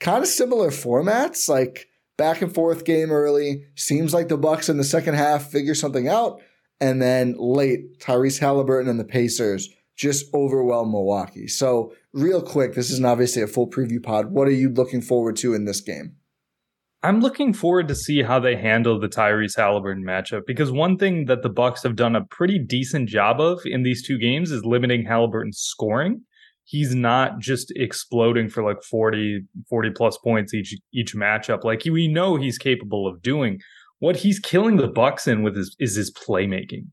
kind 0.00 0.22
of 0.22 0.28
similar 0.28 0.70
formats, 0.70 1.50
like 1.50 1.86
back 2.16 2.40
and 2.40 2.54
forth 2.54 2.86
game 2.86 3.12
early. 3.12 3.66
Seems 3.74 4.14
like 4.14 4.28
the 4.28 4.38
Bucks 4.38 4.70
in 4.70 4.78
the 4.78 4.84
second 4.84 5.16
half 5.16 5.50
figure 5.50 5.74
something 5.74 6.08
out, 6.08 6.40
and 6.80 7.02
then 7.02 7.34
late, 7.36 7.98
Tyrese 7.98 8.38
Halliburton 8.38 8.88
and 8.88 8.98
the 8.98 9.04
Pacers 9.04 9.68
just 9.96 10.32
overwhelm 10.34 10.92
Milwaukee. 10.92 11.46
So, 11.46 11.92
real 12.12 12.42
quick, 12.42 12.74
this 12.74 12.90
isn't 12.90 13.06
obviously 13.06 13.42
a 13.42 13.46
full 13.46 13.68
preview 13.68 14.02
pod. 14.02 14.32
What 14.32 14.48
are 14.48 14.52
you 14.52 14.68
looking 14.70 15.02
forward 15.02 15.36
to 15.36 15.54
in 15.54 15.64
this 15.64 15.80
game? 15.80 16.16
I'm 17.04 17.20
looking 17.20 17.52
forward 17.52 17.88
to 17.88 17.96
see 17.96 18.22
how 18.22 18.38
they 18.38 18.54
handle 18.54 19.00
the 19.00 19.08
Tyrese 19.08 19.56
Halliburton 19.56 20.04
matchup 20.04 20.42
because 20.46 20.70
one 20.70 20.96
thing 20.96 21.24
that 21.24 21.42
the 21.42 21.48
Bucks 21.48 21.82
have 21.82 21.96
done 21.96 22.14
a 22.14 22.24
pretty 22.26 22.60
decent 22.60 23.08
job 23.08 23.40
of 23.40 23.60
in 23.64 23.82
these 23.82 24.06
two 24.06 24.18
games 24.18 24.52
is 24.52 24.64
limiting 24.64 25.04
Halliburton's 25.04 25.58
scoring. 25.58 26.22
He's 26.64 26.94
not 26.94 27.40
just 27.40 27.72
exploding 27.74 28.48
for 28.48 28.62
like 28.62 28.80
40 28.84 29.40
40 29.68 29.90
plus 29.90 30.16
points 30.18 30.54
each 30.54 30.76
each 30.94 31.14
matchup 31.16 31.64
like 31.64 31.82
we 31.84 32.06
know 32.06 32.36
he's 32.36 32.56
capable 32.56 33.08
of 33.08 33.20
doing. 33.20 33.58
What 33.98 34.16
he's 34.16 34.38
killing 34.38 34.76
the 34.76 34.88
Bucks 34.88 35.26
in 35.26 35.42
with 35.42 35.56
is, 35.56 35.74
is 35.80 35.96
his 35.96 36.12
playmaking. 36.12 36.86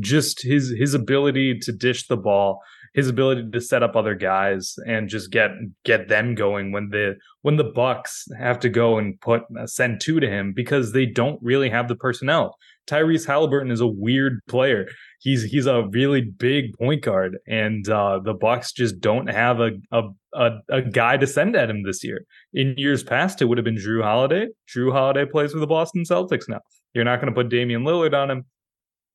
Just 0.00 0.42
his 0.42 0.74
his 0.76 0.94
ability 0.94 1.58
to 1.60 1.72
dish 1.72 2.06
the 2.06 2.16
ball, 2.16 2.60
his 2.94 3.08
ability 3.08 3.50
to 3.50 3.60
set 3.60 3.82
up 3.82 3.94
other 3.94 4.14
guys 4.14 4.74
and 4.86 5.08
just 5.08 5.30
get 5.30 5.50
get 5.84 6.08
them 6.08 6.34
going 6.34 6.72
when 6.72 6.88
the 6.90 7.16
when 7.42 7.56
the 7.56 7.64
Bucks 7.64 8.26
have 8.38 8.58
to 8.60 8.68
go 8.68 8.98
and 8.98 9.20
put 9.20 9.42
uh, 9.58 9.66
send 9.66 10.00
two 10.00 10.20
to 10.20 10.28
him 10.28 10.52
because 10.54 10.92
they 10.92 11.06
don't 11.06 11.38
really 11.42 11.70
have 11.70 11.88
the 11.88 11.96
personnel. 11.96 12.56
Tyrese 12.86 13.26
Halliburton 13.26 13.70
is 13.70 13.80
a 13.80 13.86
weird 13.86 14.40
player. 14.48 14.86
He's 15.20 15.44
he's 15.44 15.66
a 15.66 15.86
really 15.92 16.22
big 16.22 16.76
point 16.76 17.02
guard, 17.02 17.38
and 17.46 17.88
uh, 17.88 18.20
the 18.24 18.34
Bucks 18.34 18.72
just 18.72 19.00
don't 19.00 19.28
have 19.28 19.60
a, 19.60 19.70
a 19.92 20.02
a 20.34 20.50
a 20.68 20.82
guy 20.82 21.16
to 21.16 21.26
send 21.26 21.54
at 21.54 21.70
him 21.70 21.84
this 21.84 22.02
year. 22.02 22.24
In 22.52 22.74
years 22.76 23.04
past, 23.04 23.40
it 23.40 23.44
would 23.44 23.58
have 23.58 23.64
been 23.64 23.76
Jrue 23.76 24.02
Holiday. 24.02 24.48
Jrue 24.68 24.92
Holiday 24.92 25.26
plays 25.26 25.52
for 25.52 25.60
the 25.60 25.66
Boston 25.66 26.02
Celtics 26.02 26.48
now. 26.48 26.60
You're 26.94 27.04
not 27.04 27.20
going 27.20 27.32
to 27.32 27.34
put 27.34 27.50
Damian 27.50 27.84
Lillard 27.84 28.14
on 28.14 28.30
him. 28.30 28.44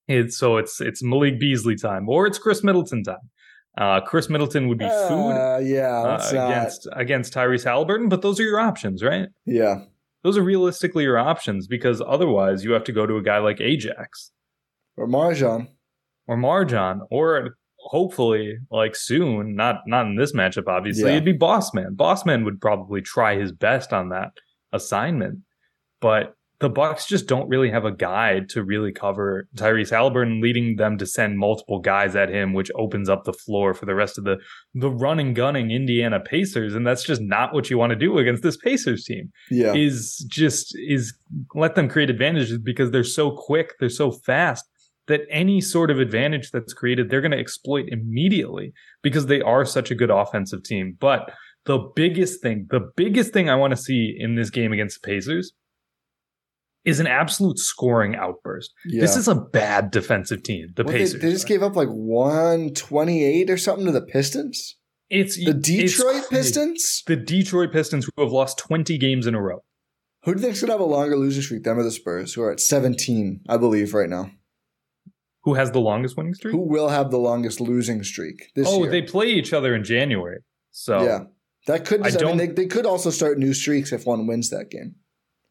It's 0.08 0.38
so 0.38 0.58
it's 0.58 0.80
it's 0.82 1.02
Malik 1.04 1.40
Beasley 1.40 1.76
time, 1.76 2.08
or 2.10 2.28
it's 2.28 2.38
Khris 2.38 2.64
Middleton 2.64 3.04
time. 3.04 3.30
Uh, 3.78 4.00
Khris 4.02 4.30
Middleton 4.30 4.68
would 4.70 4.78
be 4.78 4.86
food 4.88 5.32
Uh, 5.32 5.60
yeah, 5.62 6.02
uh, 6.02 6.16
it's 6.16 6.32
not- 6.32 6.50
against 6.52 6.88
against 6.94 7.34
Tyrese 7.34 7.64
Halliburton, 7.66 8.08
but 8.08 8.22
those 8.22 8.40
are 8.40 8.44
your 8.44 8.60
options, 8.60 9.04
right? 9.04 9.28
yeah, 9.46 9.82
Those 10.24 10.38
are 10.38 10.44
realistically 10.44 11.04
your 11.04 11.18
options 11.18 11.68
because 11.68 12.02
otherwise 12.06 12.64
you 12.64 12.72
have 12.72 12.84
to 12.86 12.92
go 12.94 13.06
to 13.06 13.18
a 13.18 13.22
guy 13.22 13.40
like 13.40 13.60
Ajax 13.60 14.32
or 14.96 15.08
MarJon. 15.08 15.68
or 16.28 16.38
MarJon 16.38 17.00
or 17.12 17.58
hopefully 17.80 18.58
like 18.72 18.96
soon, 18.96 19.56
not 19.56 19.82
not 19.88 20.06
in 20.06 20.16
this 20.16 20.34
matchup 20.34 20.68
obviously, 20.68 21.10
Yeah. 21.10 21.18
it'd 21.18 21.26
be 21.26 21.38
Bossman. 21.38 21.96
Bossman 21.96 22.46
would 22.46 22.62
probably 22.62 23.02
try 23.02 23.36
his 23.38 23.52
best 23.52 23.92
on 23.92 24.10
that 24.10 24.30
assignment. 24.72 25.40
But 26.00 26.35
the 26.60 26.70
Bucks 26.70 27.06
just 27.06 27.28
don't 27.28 27.50
really 27.50 27.70
have 27.70 27.84
a 27.84 27.92
guide 27.92 28.48
to 28.50 28.64
really 28.64 28.92
cover 28.92 29.48
Tyrese 29.56 29.90
Halliburton, 29.90 30.42
leading 30.42 30.78
them 30.78 30.98
to 30.98 31.06
send 31.06 31.38
multiple 31.38 31.80
guys 31.80 32.16
at 32.16 32.30
him, 32.30 32.54
which 32.54 32.72
opens 32.76 33.10
up 33.10 33.26
the 33.26 33.34
floor 33.34 33.74
for 33.74 33.86
the 33.86 33.96
rest 33.96 34.18
of 34.18 34.24
the 34.24 34.38
the 34.74 34.90
running 34.90 35.34
gunning 35.34 35.72
Indiana 35.72 36.20
Pacers, 36.20 36.74
and 36.74 36.88
that's 36.88 37.04
just 37.04 37.22
not 37.22 37.54
what 37.54 37.70
you 37.70 37.78
want 37.78 37.92
to 37.92 37.96
do 37.96 38.18
against 38.18 38.42
this 38.42 38.58
Pacers 38.58 39.04
team. 39.04 39.32
Yeah, 39.52 39.74
Is 39.74 40.26
just 40.30 40.76
is 40.88 41.14
let 41.54 41.76
them 41.76 41.90
create 41.90 42.10
advantages 42.10 42.58
because 42.58 42.92
they're 42.92 43.04
so 43.04 43.32
quick, 43.32 43.74
they're 43.80 43.90
so 43.90 44.12
fast 44.12 44.66
that 45.08 45.22
any 45.30 45.62
sort 45.62 45.92
of 45.92 46.00
advantage 46.00 46.52
that's 46.52 46.74
created, 46.74 47.10
they're 47.10 47.22
going 47.22 47.32
to 47.32 47.38
exploit 47.38 47.86
immediately 47.90 48.74
because 49.04 49.28
they 49.28 49.42
are 49.42 49.66
such 49.66 49.92
a 49.92 49.96
good 49.96 50.10
offensive 50.10 50.64
team. 50.64 50.98
But 51.00 51.32
the 51.66 51.80
biggest 51.96 52.42
thing, 52.42 52.68
the 52.70 52.90
biggest 52.96 53.34
thing 53.34 53.50
I 53.50 53.56
want 53.56 53.72
to 53.72 53.78
see 53.78 54.16
in 54.18 54.36
this 54.36 54.50
game 54.50 54.72
against 54.72 55.02
the 55.02 55.08
Pacers 55.08 55.52
is 56.86 57.00
an 57.00 57.08
absolute 57.08 57.58
scoring 57.60 58.16
outburst. 58.16 58.74
yeah. 58.86 59.02
This 59.02 59.16
is 59.18 59.28
a 59.28 59.36
bad 59.36 59.92
defensive 59.92 60.44
team, 60.44 60.68
the 60.76 60.84
What, 60.84 60.94
they, 60.94 61.00
Pacers. 61.00 61.22
they 61.22 61.32
just 61.32 61.48
gave 61.48 61.64
up 61.64 61.76
like 61.76 61.90
one 61.90 62.70
twenty 62.74 63.24
eight 63.24 63.50
or 63.50 63.58
something 63.58 63.86
to 63.86 63.92
the 63.92 64.02
Pistons. 64.02 64.78
it's 65.10 65.36
The 65.44 65.54
Detroit 65.54 66.16
it's. 66.18 66.28
Pistons. 66.30 67.04
The 67.08 67.16
Detroit 67.16 67.72
Pistons 67.72 68.06
who 68.16 68.24
have 68.24 68.32
lost 68.32 68.58
20 68.60 68.98
games 68.98 69.28
in 69.28 69.36
a 69.36 69.42
row. 69.42 69.64
Who 70.24 70.34
do 70.34 70.40
you 70.40 70.46
think's 70.46 70.62
gonna 70.62 70.74
have 70.74 70.80
a 70.82 70.86
longer 70.86 71.16
losing 71.18 71.44
streak? 71.44 71.64
Them 71.64 71.78
or 71.78 71.84
the 71.84 71.92
Spurs, 71.92 72.34
who 72.34 72.42
are 72.42 72.52
at 72.52 72.60
seventeen, 72.60 73.42
I 73.48 73.58
believe, 73.58 73.94
right 73.94 74.10
now. 74.10 74.32
Who 75.44 75.54
has 75.54 75.70
the 75.72 75.80
longest 75.80 76.18
winning 76.18 76.34
streak? 76.34 76.52
Who 76.54 76.68
will 76.68 76.90
have 76.90 77.12
the 77.12 77.20
longest 77.20 77.62
losing 77.62 78.04
streak 78.04 78.52
this 78.56 78.68
oh, 78.68 78.82
year? 78.82 78.90
they 78.92 79.04
play 79.04 79.28
each 79.28 79.54
other 79.54 79.76
in 79.76 79.84
January. 79.84 80.40
So 80.72 81.04
yeah, 81.04 81.20
that 81.68 81.86
could. 81.86 82.02
I 82.02 82.06
I, 82.06 82.10
mean, 82.10 82.20
don't- 82.20 82.38
they, 82.38 82.48
they 82.48 82.66
could 82.66 82.88
also 82.88 83.12
start 83.12 83.38
new 83.38 83.54
streaks 83.54 83.92
if 83.92 84.08
one 84.08 84.26
wins 84.26 84.50
that 84.50 84.72
game. 84.72 84.96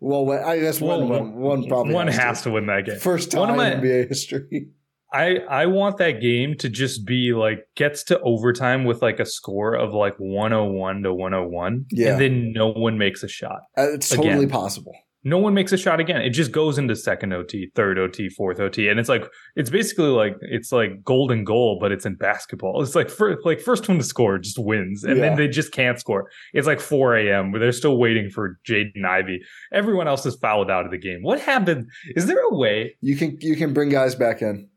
Well, 0.07 0.31
I 0.33 0.59
guess 0.61 0.81
one, 0.81 1.09
Well, 1.09 1.21
one, 1.21 1.35
one 1.37 1.67
probably 1.67 1.95
one 1.95 2.07
has, 2.09 2.17
has 2.17 2.39
to. 2.43 2.51
to 2.51 2.55
win 2.55 2.67
that 2.67 2.85
game. 2.85 2.99
First 2.99 3.35
One 3.35 3.49
time 3.49 3.59
of 3.59 3.67
in 3.67 3.79
my- 3.81 3.87
NBA 3.87 4.09
history. 4.09 4.69
I 5.13 5.37
I 5.49 5.67
want 5.67 5.99
that 5.99 6.21
game 6.21 6.57
to 6.59 6.69
just 6.69 7.07
be 7.07 7.33
like 7.33 7.61
gets 7.77 8.03
to 8.05 8.19
overtime 8.21 8.85
with 8.85 9.01
like 9.01 9.21
a 9.21 9.25
score 9.25 9.75
of 9.75 9.95
like 9.95 10.15
101 10.19 11.03
to 11.05 11.15
101 11.15 11.87
Yeah. 11.93 12.13
and 12.15 12.21
then 12.21 12.53
no 12.53 12.69
one 12.73 12.99
makes 12.99 13.23
a 13.23 13.29
shot. 13.29 13.61
Uh, 13.79 13.93
It's 13.93 14.11
Again. 14.13 14.25
totally 14.25 14.47
possible. 14.49 14.93
No 15.27 15.39
one 15.39 15.55
makes 15.55 15.73
a 15.73 15.79
shot 15.79 16.01
again. 16.01 16.21
It 16.21 16.31
just 16.31 16.53
goes 16.53 16.77
into 16.77 16.95
second 16.95 17.33
OT, 17.33 17.71
third 17.75 17.99
OT, 17.99 18.29
fourth 18.29 18.61
OT 18.61 18.89
and 18.89 19.01
it's 19.01 19.09
like 19.09 19.25
it's 19.57 19.71
basically 19.71 20.09
like 20.09 20.37
it's 20.43 20.71
like 20.71 21.03
golden 21.03 21.45
goal 21.45 21.79
but 21.81 21.93
it's 21.93 22.05
in 22.05 22.15
basketball. 22.17 22.83
It's 22.83 22.95
like 22.95 23.09
for, 23.09 23.39
like 23.45 23.61
first 23.61 23.89
one 23.89 23.97
to 23.99 24.05
score 24.05 24.39
just 24.39 24.59
wins 24.59 25.03
and 25.03 25.17
Yeah. 25.17 25.29
then 25.31 25.37
they 25.39 25.49
just 25.49 25.73
can't 25.73 25.99
score. 25.99 26.29
It's 26.53 26.67
like 26.67 26.81
4 26.81 27.17
a.m. 27.17 27.51
where 27.53 27.61
they're 27.61 27.73
still 27.73 27.97
waiting 27.97 28.29
for 28.29 28.59
Jaden 28.69 29.05
Ivey. 29.05 29.41
Everyone 29.73 30.07
else 30.09 30.27
is 30.27 30.37
fouled 30.37 30.71
out 30.71 30.85
of 30.85 30.91
the 30.91 30.99
game. 30.99 31.21
What 31.23 31.41
happened? 31.41 31.89
Is 32.17 32.27
there 32.27 32.41
a 32.41 32.55
way 32.55 32.97
You 33.01 33.17
can 33.17 33.39
you 33.41 33.57
can 33.57 33.73
bring 33.73 33.89
guys 33.89 34.15
back 34.15 34.43
in. 34.43 34.69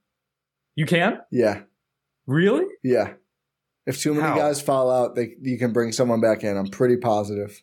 you 0.75 0.85
can? 0.85 1.19
Yeah, 1.31 1.61
Really? 2.25 2.65
yeah. 2.83 3.13
If 3.85 3.99
too 4.01 4.13
many 4.13 4.27
How? 4.27 4.35
guys 4.35 4.61
fall 4.61 4.91
out, 4.91 5.15
they 5.15 5.35
you 5.41 5.57
can 5.57 5.71
bring 5.73 5.91
someone 5.93 6.19
back 6.21 6.43
in. 6.43 6.57
I'm 6.57 6.67
pretty 6.67 6.97
positive. 6.97 7.61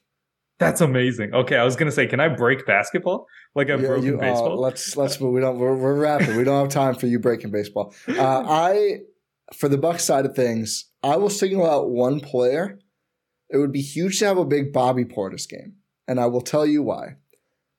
That's 0.59 0.81
amazing. 0.81 1.35
Okay, 1.35 1.57
I 1.57 1.65
was 1.65 1.75
gonna 1.77 1.91
say, 1.91 2.07
can 2.07 2.21
I 2.21 2.29
break 2.29 2.65
basketball 2.67 3.27
like 3.55 3.71
I've 3.71 3.81
Yeah, 3.83 3.89
broken 3.89 4.05
you- 4.07 4.17
oh, 4.17 4.21
baseball? 4.21 4.61
let's 4.61 4.97
let's 4.97 5.21
move. 5.21 5.33
We 5.35 5.41
don't. 5.41 5.59
We're, 5.59 5.75
we're 5.77 5.95
wrapping. 5.99 6.37
We 6.37 6.45
don't 6.45 6.61
have 6.61 6.69
time 6.73 6.95
for 6.95 7.07
you 7.07 7.19
breaking 7.19 7.51
baseball. 7.51 7.93
Uh, 8.09 8.15
I, 8.49 8.99
for 9.57 9.69
the 9.69 9.79
Bucks 9.79 10.05
side 10.05 10.25
of 10.27 10.35
things, 10.37 10.91
I 11.03 11.17
will 11.17 11.31
single 11.31 11.69
out 11.69 11.91
one 11.91 12.21
player. 12.21 12.79
It 13.51 13.59
would 13.59 13.73
be 13.73 13.83
huge 13.83 14.19
to 14.21 14.27
have 14.27 14.39
a 14.39 14.45
big 14.45 14.73
Bobby 14.73 15.05
Portis 15.05 15.49
game, 15.49 15.75
and 16.09 16.19
I 16.21 16.27
will 16.27 16.41
tell 16.41 16.65
you 16.67 16.83
why. 16.83 17.17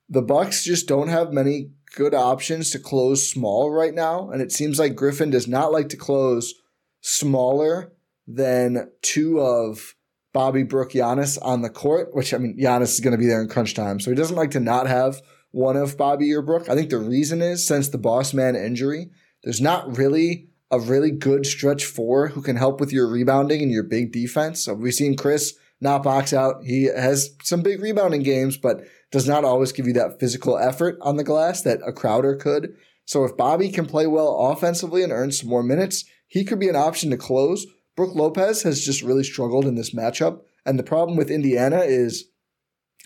The 0.10 0.22
Bucks 0.22 0.64
just 0.64 0.88
don't 0.88 1.08
have 1.08 1.34
many 1.34 1.72
good 1.96 2.14
options 2.14 2.70
to 2.72 2.80
close 2.80 3.28
small 3.28 3.72
right 3.72 3.94
now, 3.94 4.30
and 4.30 4.42
it 4.42 4.52
seems 4.52 4.78
like 4.80 4.96
Griffin 4.96 5.32
does 5.32 5.48
not 5.48 5.72
like 5.72 5.90
to 5.90 5.98
close 5.98 6.54
smaller 7.02 7.94
than 8.28 8.92
two 9.02 9.40
of 9.40 9.96
Bobby 10.36 10.64
Brook 10.64 10.92
Giannis 10.92 11.40
on 11.42 11.62
the 11.62 11.70
court. 11.70 12.14
Which 12.14 12.34
I 12.34 12.38
mean, 12.38 12.60
Giannis 12.60 12.94
is 12.94 13.00
going 13.00 13.14
to 13.14 13.18
be 13.18 13.26
there 13.26 13.42
in 13.42 13.48
crunch 13.48 13.74
time, 13.74 14.02
so 14.02 14.12
he 14.12 14.18
doesn't 14.18 14.36
like 14.36 14.52
to 14.52 14.60
not 14.60 14.86
have 14.86 15.22
one 15.52 15.78
of 15.78 15.98
Bobby 15.98 16.34
or 16.34 16.42
Brook. 16.42 16.70
I 16.70 16.76
think 16.76 16.90
the 16.90 16.98
reason 16.98 17.42
is 17.42 17.66
since 17.66 17.88
the 17.88 17.98
boss 17.98 18.34
man 18.34 18.58
injury, 18.58 19.10
there's 19.44 19.62
not 19.62 19.98
really 19.98 20.50
a 20.70 20.80
really 20.80 21.12
good 21.12 21.46
stretch 21.46 21.86
four 21.86 22.28
who 22.28 22.42
can 22.42 22.58
help 22.58 22.82
with 22.82 22.92
your 22.92 23.08
rebounding 23.08 23.62
and 23.62 23.72
your 23.72 23.84
big 23.84 24.12
defense. 24.12 24.66
So 24.66 24.74
we've 24.74 24.94
seen 24.94 25.16
Khris 25.16 25.54
not 25.80 26.04
box 26.04 26.34
out. 26.34 26.66
He 26.66 26.86
has 26.86 27.34
some 27.42 27.62
big 27.62 27.82
rebounding 27.82 28.24
games, 28.24 28.58
but 28.58 28.82
does 29.12 29.28
not 29.28 29.46
always 29.46 29.72
give 29.72 29.88
you 29.88 29.94
that 29.94 30.20
physical 30.20 30.58
effort 30.58 30.98
on 31.02 31.16
the 31.16 31.24
glass 31.24 31.62
that 31.62 31.80
a 31.88 31.94
Crowder 31.94 32.36
could. 32.36 32.76
So 33.06 33.24
if 33.24 33.38
Bobby 33.38 33.70
can 33.70 33.86
play 33.86 34.08
well 34.08 34.36
offensively 34.52 35.04
and 35.04 35.14
earn 35.14 35.32
some 35.32 35.48
more 35.48 35.64
minutes, 35.64 36.04
he 36.28 36.44
could 36.44 36.60
be 36.60 36.68
an 36.68 36.76
option 36.76 37.12
to 37.12 37.18
close. 37.18 37.66
Brook 37.96 38.16
Lopez 38.16 38.64
has 38.64 38.84
just 38.84 39.02
really 39.02 39.24
struggled 39.24 39.66
in 39.66 39.76
this 39.76 39.94
matchup. 39.94 40.42
And 40.66 40.78
the 40.78 40.84
problem 40.84 41.18
with 41.18 41.30
Indiana 41.30 41.80
is 41.80 42.30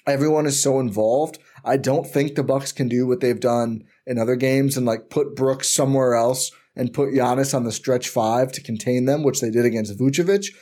everyone 0.07 0.45
is 0.45 0.61
so 0.61 0.79
involved. 0.79 1.39
I 1.63 1.77
don't 1.77 2.07
think 2.07 2.35
the 2.35 2.43
Bucks 2.43 2.71
can 2.71 2.87
do 2.87 3.05
what 3.05 3.19
they've 3.19 3.39
done 3.39 3.83
in 4.07 4.17
other 4.17 4.35
games 4.35 4.77
and 4.77 4.85
like 4.85 5.09
put 5.09 5.35
Brooks 5.35 5.69
somewhere 5.69 6.15
else 6.15 6.51
and 6.75 6.93
put 6.93 7.13
Giannis 7.13 7.53
on 7.53 7.65
the 7.65 7.71
stretch 7.71 8.09
five 8.09 8.51
to 8.53 8.63
contain 8.63 9.05
them, 9.05 9.23
which 9.23 9.41
they 9.41 9.49
did 9.49 9.65
against 9.65 9.97
Vucevic. 9.99 10.53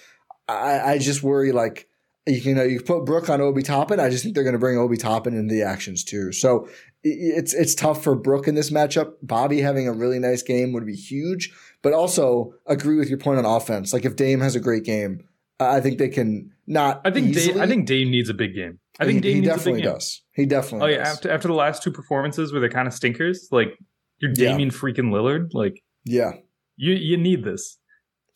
I, 0.47 0.93
I 0.93 0.97
just 0.97 1.23
worry 1.23 1.51
like 1.51 1.87
you 2.27 2.41
can 2.41 2.49
you, 2.49 2.55
know, 2.55 2.63
you 2.63 2.81
put 2.81 3.05
Brook 3.05 3.29
on 3.29 3.41
Obi 3.41 3.63
Toppin. 3.63 3.99
I 3.99 4.09
just 4.09 4.23
think 4.23 4.35
they're 4.35 4.43
going 4.43 4.53
to 4.53 4.59
bring 4.59 4.77
Obi 4.77 4.97
Toppin 4.97 5.37
into 5.37 5.53
the 5.53 5.63
actions 5.63 6.03
too. 6.03 6.31
So 6.31 6.67
it's 7.03 7.53
it's 7.53 7.73
tough 7.73 8.03
for 8.03 8.15
Brook 8.15 8.47
in 8.47 8.55
this 8.55 8.69
matchup. 8.69 9.13
Bobby 9.21 9.61
having 9.61 9.87
a 9.87 9.93
really 9.93 10.19
nice 10.19 10.41
game 10.41 10.73
would 10.73 10.85
be 10.85 10.95
huge, 10.95 11.51
but 11.81 11.93
also 11.93 12.53
agree 12.65 12.97
with 12.97 13.09
your 13.09 13.17
point 13.17 13.39
on 13.39 13.45
offense. 13.45 13.93
Like 13.93 14.05
if 14.05 14.15
Dame 14.15 14.41
has 14.41 14.55
a 14.55 14.59
great 14.59 14.83
game, 14.83 15.23
I 15.59 15.79
think 15.79 15.97
they 15.97 16.09
can 16.09 16.51
not. 16.65 17.01
I 17.05 17.11
think 17.11 17.27
easily, 17.29 17.53
Dame, 17.53 17.61
I 17.61 17.67
think 17.67 17.87
Dame 17.87 18.11
needs 18.11 18.29
a 18.29 18.33
big 18.33 18.53
game. 18.53 18.79
I 18.99 19.05
think 19.05 19.15
he, 19.15 19.21
Dame 19.21 19.35
he 19.35 19.41
needs 19.41 19.53
definitely 19.53 19.71
a 19.71 19.75
big 19.75 19.83
game. 19.83 19.93
does. 19.93 20.21
He 20.33 20.45
definitely. 20.45 20.87
Oh 20.87 20.97
yeah, 20.97 21.07
after 21.07 21.31
after 21.31 21.47
the 21.47 21.53
last 21.53 21.83
two 21.83 21.91
performances 21.91 22.51
where 22.51 22.59
they're 22.59 22.69
kind 22.69 22.87
of 22.87 22.93
stinkers, 22.93 23.47
like 23.51 23.77
you're 24.19 24.31
Yeah. 24.35 24.57
Freaking 24.57 25.11
Lillard, 25.11 25.49
like 25.53 25.81
yeah. 26.03 26.33
you 26.75 26.93
you 26.93 27.17
need 27.17 27.43
this. 27.43 27.77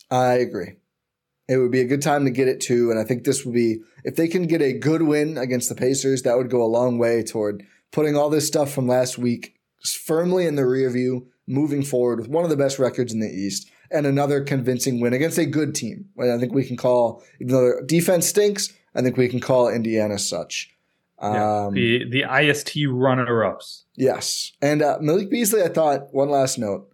I 0.10 0.34
agree. 0.36 0.76
It 1.52 1.58
would 1.58 1.72
be 1.72 1.82
a 1.82 1.86
good 1.86 2.02
time 2.02 2.24
to 2.24 2.32
get 2.32 2.48
it 2.48 2.62
too, 2.62 2.92
and 2.92 2.98
I 3.00 3.04
think 3.04 3.26
this 3.26 3.44
would 3.44 3.54
be 3.54 3.82
if 4.06 4.16
they 4.16 4.30
can 4.30 4.48
get 4.48 4.62
a 4.62 4.72
good 4.72 5.02
win 5.02 5.38
against 5.38 5.68
the 5.68 5.76
Pacers, 5.76 6.22
that 6.22 6.38
would 6.38 6.50
go 6.50 6.64
a 6.64 6.66
long 6.66 6.98
way 6.98 7.24
toward 7.24 7.66
putting 7.92 8.16
all 8.16 8.30
this 8.30 8.48
stuff 8.48 8.72
from 8.72 8.88
last 8.88 9.18
week 9.18 9.56
firmly 9.84 10.46
in 10.46 10.56
the 10.56 10.66
rear 10.66 10.90
view, 10.90 11.28
moving 11.48 11.84
forward 11.84 12.20
with 12.20 12.30
one 12.30 12.46
of 12.46 12.50
the 12.50 12.56
best 12.56 12.80
records 12.80 13.12
in 13.12 13.20
the 13.20 13.28
East 13.28 13.70
and 13.92 14.06
another 14.06 14.42
convincing 14.42 15.02
win 15.02 15.12
against 15.12 15.38
a 15.38 15.46
good 15.46 15.76
team. 15.76 16.06
I 16.18 16.38
think 16.38 16.54
we 16.54 16.64
can 16.64 16.78
call, 16.78 17.22
even 17.42 17.54
though 17.54 17.62
their 17.62 17.82
defense 17.86 18.28
stinks, 18.28 18.72
I 18.96 19.02
think 19.02 19.18
we 19.18 19.28
can 19.28 19.42
call 19.42 19.68
Indiana 19.68 20.20
such. 20.20 20.74
Yeah. 21.22 21.66
Um, 21.66 21.74
the 21.74 22.10
the 22.10 22.24
IST 22.24 22.78
runner 22.88 23.44
ups. 23.44 23.86
Yes. 23.96 24.54
And 24.62 24.82
uh, 24.82 24.98
Malik 25.02 25.30
Beasley, 25.30 25.62
I 25.62 25.68
thought, 25.68 26.14
one 26.14 26.30
last 26.30 26.58
note, 26.58 26.91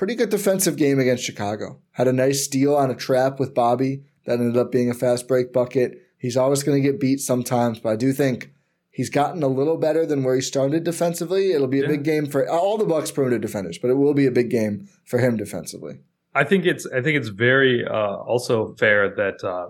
pretty 0.00 0.14
good 0.14 0.30
defensive 0.30 0.76
game 0.76 0.98
against 0.98 1.22
Chicago. 1.22 1.78
Had 1.92 2.08
a 2.08 2.12
nice 2.14 2.42
steal 2.42 2.74
on 2.74 2.90
a 2.90 2.94
trap 2.94 3.38
with 3.38 3.52
Bobby 3.54 4.02
that 4.24 4.40
ended 4.40 4.56
up 4.56 4.72
being 4.72 4.88
a 4.90 4.94
fast 4.94 5.28
break 5.28 5.52
bucket. 5.52 5.98
He's 6.16 6.38
always 6.38 6.62
going 6.62 6.82
to 6.82 6.88
get 6.90 6.98
beat 6.98 7.20
sometimes, 7.20 7.78
but 7.80 7.90
I 7.90 7.96
do 7.96 8.14
think 8.14 8.50
he's 8.90 9.10
gotten 9.10 9.42
a 9.42 9.46
little 9.48 9.76
better 9.76 10.06
than 10.06 10.22
where 10.24 10.34
he 10.34 10.40
started 10.40 10.84
defensively. 10.84 11.52
It'll 11.52 11.66
be 11.66 11.80
a 11.80 11.82
Yeah. 11.82 11.88
big 11.88 12.04
game 12.04 12.24
for 12.24 12.48
all 12.48 12.78
the 12.78 12.86
Bucks 12.86 13.10
perimeter 13.10 13.38
defenders, 13.38 13.76
but 13.76 13.90
it 13.90 13.98
will 13.98 14.14
be 14.14 14.24
a 14.24 14.30
big 14.30 14.48
game 14.48 14.88
for 15.04 15.18
him 15.18 15.36
defensively. 15.36 16.00
I 16.34 16.44
think 16.44 16.64
it's 16.64 16.86
I 16.86 17.02
think 17.02 17.18
it's 17.18 17.28
very 17.28 17.84
uh, 17.84 17.92
also 18.32 18.74
fair 18.78 19.14
that 19.16 19.44
uh, 19.44 19.68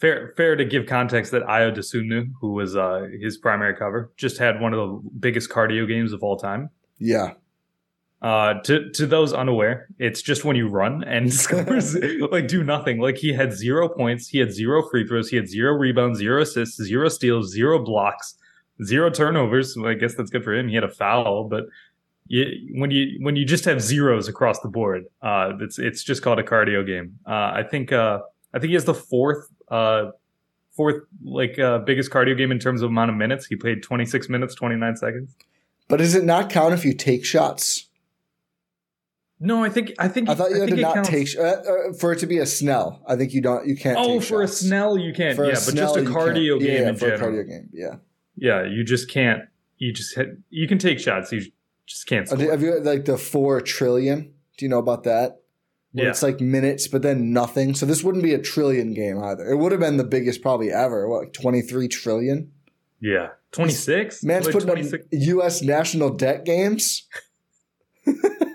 fair 0.00 0.34
fair 0.36 0.54
to 0.54 0.64
give 0.66 0.84
context 0.86 1.32
that 1.32 1.44
Ayo 1.44 1.74
Dosunmu, 1.74 2.32
who 2.42 2.52
was 2.52 2.76
uh, 2.76 3.06
his 3.22 3.38
primary 3.38 3.74
cover, 3.74 4.12
just 4.18 4.36
had 4.36 4.60
one 4.60 4.74
of 4.74 4.78
the 4.80 5.10
biggest 5.18 5.48
cardio 5.48 5.88
games 5.88 6.12
of 6.12 6.22
all 6.22 6.36
time. 6.36 6.68
Yeah. 6.98 7.32
Uh, 8.20 8.54
to 8.62 8.90
to 8.90 9.06
those 9.06 9.32
unaware, 9.32 9.86
it's 9.98 10.22
just 10.22 10.44
when 10.44 10.56
you 10.56 10.68
run 10.68 11.04
and 11.04 11.32
scores 11.44 11.96
like 12.30 12.48
do 12.48 12.64
nothing. 12.64 12.98
Like 12.98 13.16
he 13.16 13.32
had 13.32 13.52
zero 13.52 13.88
points, 13.88 14.26
he 14.28 14.38
had 14.38 14.52
zero 14.52 14.82
free 14.88 15.06
throws, 15.06 15.28
he 15.28 15.36
had 15.36 15.48
zero 15.48 15.72
rebounds, 15.72 16.18
zero 16.18 16.42
assists, 16.42 16.82
zero 16.82 17.08
steals, 17.08 17.52
zero 17.52 17.78
blocks, 17.78 18.34
zero 18.82 19.08
turnovers. 19.08 19.74
So 19.74 19.86
I 19.86 19.94
guess 19.94 20.14
that's 20.16 20.30
good 20.30 20.42
for 20.42 20.52
him. 20.52 20.66
He 20.68 20.74
had 20.74 20.82
a 20.82 20.88
foul, 20.88 21.44
but 21.44 21.66
you, 22.26 22.74
when 22.74 22.90
you 22.90 23.18
when 23.20 23.36
you 23.36 23.44
just 23.44 23.64
have 23.66 23.80
zeros 23.80 24.26
across 24.26 24.58
the 24.60 24.68
board, 24.68 25.04
uh, 25.22 25.52
it's 25.60 25.78
it's 25.78 26.02
just 26.02 26.22
called 26.22 26.40
a 26.40 26.42
cardio 26.42 26.84
game. 26.84 27.18
Uh, 27.26 27.52
I 27.54 27.64
think 27.68 27.92
uh, 27.92 28.20
I 28.52 28.58
think 28.58 28.68
he 28.68 28.74
has 28.74 28.84
the 28.84 28.94
fourth 28.94 29.48
uh, 29.68 30.10
fourth 30.72 31.02
like 31.24 31.58
uh, 31.58 31.78
biggest 31.78 32.10
cardio 32.10 32.36
game 32.36 32.52
in 32.52 32.58
terms 32.58 32.82
of 32.82 32.90
amount 32.90 33.10
of 33.10 33.16
minutes. 33.16 33.46
He 33.46 33.56
played 33.56 33.82
26 33.82 34.28
minutes, 34.28 34.54
29 34.54 34.96
seconds. 34.96 35.34
But 35.88 35.98
does 35.98 36.14
it 36.14 36.24
not 36.24 36.50
count 36.50 36.74
if 36.74 36.84
you 36.84 36.94
take 36.94 37.24
shots? 37.24 37.87
No, 39.40 39.62
I 39.62 39.68
think 39.68 39.92
I 39.98 40.08
think 40.08 40.28
I 40.28 40.34
thought 40.34 40.50
you 40.50 40.56
had 40.60 40.64
think 40.68 40.76
to 40.76 40.82
not 40.82 40.94
counts- 40.94 41.08
take 41.10 41.28
sh- 41.28 41.36
uh, 41.36 41.42
uh, 41.42 41.92
for 41.92 42.12
it 42.12 42.18
to 42.20 42.26
be 42.26 42.38
a 42.38 42.46
Snell. 42.46 43.02
I 43.06 43.14
think 43.16 43.32
you 43.32 43.40
don't. 43.40 43.66
You 43.66 43.76
can't. 43.76 43.96
Oh, 43.98 44.18
for 44.20 44.44
shots. 44.46 44.62
a 44.62 44.64
Snell 44.66 44.98
you 44.98 45.12
can, 45.12 45.36
For 45.36 45.44
yeah, 45.44 45.52
but 45.52 45.58
Snell, 45.60 45.94
just 45.94 46.06
a 46.08 46.10
cardio 46.10 46.58
game 46.58 46.82
yeah, 46.82 46.88
in 46.88 46.96
for 46.96 47.08
general. 47.08 47.30
a 47.38 47.42
cardio 47.44 47.48
game. 47.48 47.68
Yeah. 47.72 47.94
Yeah, 48.36 48.64
you 48.64 48.82
just 48.84 49.08
can't. 49.10 49.42
You 49.78 49.92
just 49.92 50.14
hit, 50.16 50.38
you 50.50 50.66
can 50.66 50.78
take 50.78 50.98
shots. 50.98 51.30
You 51.32 51.42
just 51.86 52.06
can't 52.08 52.28
score. 52.28 52.50
Have 52.50 52.62
you 52.62 52.80
like 52.80 53.04
the 53.04 53.16
four 53.16 53.60
trillion? 53.60 54.32
Do 54.56 54.64
you 54.64 54.68
know 54.68 54.78
about 54.78 55.04
that? 55.04 55.40
Where 55.92 56.04
Yeah. 56.04 56.10
It's 56.10 56.22
like 56.22 56.40
minutes, 56.40 56.88
but 56.88 57.02
then 57.02 57.32
nothing. 57.32 57.74
So 57.74 57.86
this 57.86 58.02
wouldn't 58.02 58.24
be 58.24 58.34
a 58.34 58.38
trillion 58.42 58.92
game 58.92 59.18
either. 59.22 59.48
It 59.48 59.56
would 59.56 59.70
have 59.72 59.80
been 59.80 59.96
the 59.98 60.04
biggest 60.04 60.42
probably 60.42 60.70
ever. 60.72 61.08
What, 61.08 61.18
like 61.26 61.32
23 61.32 61.86
trillion? 61.88 62.50
yeah, 63.00 63.28
twenty 63.52 63.72
six. 63.72 64.24
Man's 64.24 64.48
putting 64.48 64.68
up 64.68 65.00
U.S. 65.12 65.62
national 65.62 66.10
debt 66.10 66.44
games. 66.44 67.06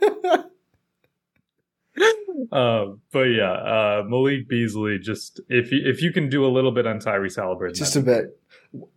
Uh, 2.52 2.86
but 3.12 3.24
yeah, 3.24 3.52
uh, 3.52 4.04
Malik 4.08 4.48
Beasley. 4.48 5.00
Just 5.00 5.40
if 5.50 5.72
you 5.72 5.82
if 5.84 6.02
you 6.02 6.12
can 6.12 6.30
do 6.30 6.46
a 6.46 6.50
little 6.52 6.72
bit 6.72 6.88
on 6.88 7.00
Tyrese 7.00 7.36
Halliburton, 7.36 7.76
Just 7.76 7.96
a 7.96 8.02
bit. 8.02 8.38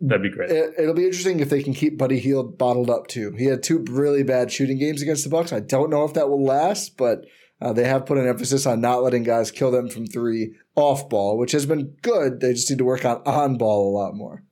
that'd 0.00 0.22
be 0.22 0.30
great. 0.30 0.50
It, 0.50 0.74
it'll 0.78 0.94
be 0.94 1.04
interesting 1.04 1.40
if 1.40 1.50
they 1.50 1.62
can 1.62 1.74
keep 1.74 1.98
Buddy 1.98 2.18
Hield 2.18 2.58
bottled 2.58 2.90
up 2.90 3.06
too. 3.06 3.32
He 3.32 3.46
had 3.46 3.62
two 3.62 3.84
really 3.90 4.22
bad 4.22 4.50
shooting 4.50 4.78
games 4.78 5.02
against 5.02 5.24
the 5.24 5.30
Bucks. 5.30 5.52
I 5.52 5.60
don't 5.60 5.90
know 5.90 6.04
if 6.04 6.14
that 6.14 6.28
will 6.28 6.44
last, 6.44 6.96
but 6.96 7.24
uh, 7.60 7.72
they 7.72 7.84
have 7.84 8.06
put 8.06 8.18
an 8.18 8.26
emphasis 8.28 8.66
on 8.66 8.80
not 8.80 9.02
letting 9.02 9.22
guys 9.22 9.50
kill 9.50 9.70
them 9.70 9.88
from 9.88 10.06
three 10.06 10.54
off 10.74 11.08
ball, 11.08 11.38
which 11.38 11.52
has 11.52 11.66
been 11.66 11.94
good. 12.02 12.40
They 12.40 12.52
just 12.52 12.70
need 12.70 12.78
to 12.78 12.84
work 12.84 13.04
on 13.04 13.22
on 13.26 13.56
ball 13.58 13.90
a 13.90 13.94
lot 13.96 14.14
more. 14.14 14.42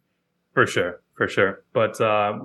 For 0.54 0.66
sure, 0.66 1.00
for 1.16 1.28
sure. 1.28 1.64
But 1.72 2.00
uh, 2.00 2.38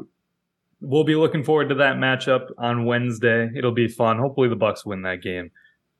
we'll 0.81 1.03
be 1.03 1.15
looking 1.15 1.43
forward 1.43 1.69
to 1.69 1.75
that 1.75 1.97
matchup 1.97 2.47
on 2.57 2.85
Wednesday. 2.85 3.49
It'll 3.55 3.71
be 3.71 3.87
fun. 3.87 4.17
Hopefully, 4.17 4.49
the 4.49 4.55
Bucks 4.55 4.85
win 4.85 5.03
that 5.03 5.21
game. 5.21 5.51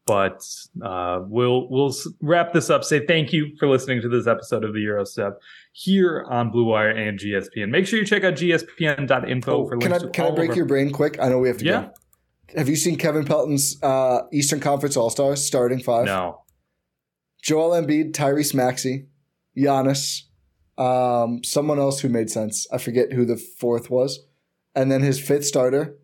But 0.10 0.44
uh, 0.84 1.22
we'll 1.28 1.70
we'll 1.70 1.94
wrap 2.22 2.52
this 2.52 2.70
up. 2.72 2.84
Say 2.84 3.06
thank 3.06 3.32
you 3.32 3.56
for 3.60 3.68
listening 3.68 4.02
to 4.02 4.10
this 4.10 4.26
episode 4.26 4.64
of 4.64 4.74
the 4.74 4.84
Gyro 4.84 5.04
Step 5.04 5.40
here 5.72 6.26
on 6.30 6.50
Blue 6.50 6.66
Wire 6.66 6.90
and 6.90 7.20
GSPN. 7.20 7.70
Make 7.70 7.86
sure 7.86 8.00
you 8.00 8.06
check 8.06 8.24
out 8.24 8.34
gspn.info 8.34 9.52
Oh, 9.52 9.68
for 9.68 9.78
can 9.78 9.92
links 9.92 10.04
I 10.04 10.08
to 10.08 10.12
can 10.12 10.26
I 10.26 10.32
break 10.36 10.56
your 10.56 10.66
brain 10.66 10.92
quick? 10.92 11.20
I 11.22 11.30
know 11.30 11.38
we 11.38 11.48
have 11.48 11.58
to 11.60 11.66
Yeah. 11.66 11.82
go. 11.84 12.58
have 12.58 12.68
you 12.68 12.76
seen 12.76 12.98
Kevin 12.98 13.24
Pelton's 13.24 13.78
uh, 13.84 14.22
Eastern 14.34 14.60
Conference 14.60 14.98
All 14.98 15.12
Stars 15.12 15.46
starting 15.46 15.80
five? 15.80 16.06
No. 16.06 16.42
Joel 17.44 17.80
Embiid, 17.80 18.12
Tyrese 18.14 18.56
Maxey, 18.56 19.06
Giannis, 19.56 20.24
um, 20.80 21.44
someone 21.44 21.78
else 21.80 22.00
who 22.00 22.10
made 22.10 22.32
sense. 22.32 22.66
I 22.74 22.80
forget 22.80 23.14
who 23.14 23.26
the 23.26 23.38
fourth 23.38 23.92
was, 23.92 24.26
and 24.76 24.92
then 24.92 25.02
his 25.04 25.20
fifth 25.20 25.46
starter, 25.46 25.99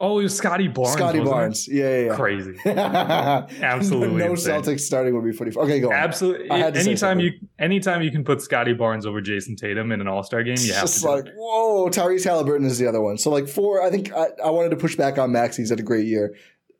Oh, 0.00 0.20
it 0.20 0.24
was 0.24 0.36
Scottie 0.36 0.68
Barnes. 0.68 0.92
Scottie? 0.92 1.20
Barnes. 1.20 1.66
Yeah, 1.68 1.88
yeah, 1.88 2.06
yeah. 2.06 2.14
Crazy. 2.16 2.56
Absolutely, 2.66 4.16
no 4.18 4.30
insane. 4.30 4.62
Celtics 4.62 4.80
starting 4.80 5.14
would 5.14 5.24
be 5.24 5.36
pretty. 5.36 5.50
Fun. 5.50 5.64
Okay, 5.64 5.80
go 5.80 5.88
on. 5.88 5.94
Absolutely. 5.94 6.50
I 6.50 6.58
had 6.58 6.74
to 6.74 6.80
say 6.80 6.90
Anytime 6.90 7.18
you 7.20 7.32
anytime 7.58 8.02
you 8.02 8.12
can 8.12 8.22
put 8.24 8.40
Scottie 8.40 8.74
Barnes 8.74 9.06
over 9.06 9.20
Jayson 9.20 9.56
Tatum 9.56 9.90
in 9.90 10.00
an 10.00 10.06
All 10.06 10.22
Star 10.22 10.44
game, 10.44 10.56
you 10.60 10.72
have 10.72 10.82
just 10.82 11.00
to. 11.00 11.00
do 11.02 11.08
like 11.08 11.26
whoa. 11.36 11.88
Tyrese 11.90 12.24
Halliburton 12.24 12.66
is 12.66 12.78
the 12.78 12.86
other 12.86 13.00
one. 13.00 13.18
So 13.18 13.30
like 13.30 13.48
four. 13.48 13.82
I 13.82 13.90
think 13.90 14.12
I, 14.14 14.28
I 14.44 14.50
wanted 14.50 14.70
to 14.70 14.76
push 14.76 14.94
back 14.94 15.18
on 15.18 15.32
Max. 15.32 15.56
He's 15.56 15.70
had 15.70 15.80
a 15.80 15.84
great 15.84 16.06
year. 16.06 16.36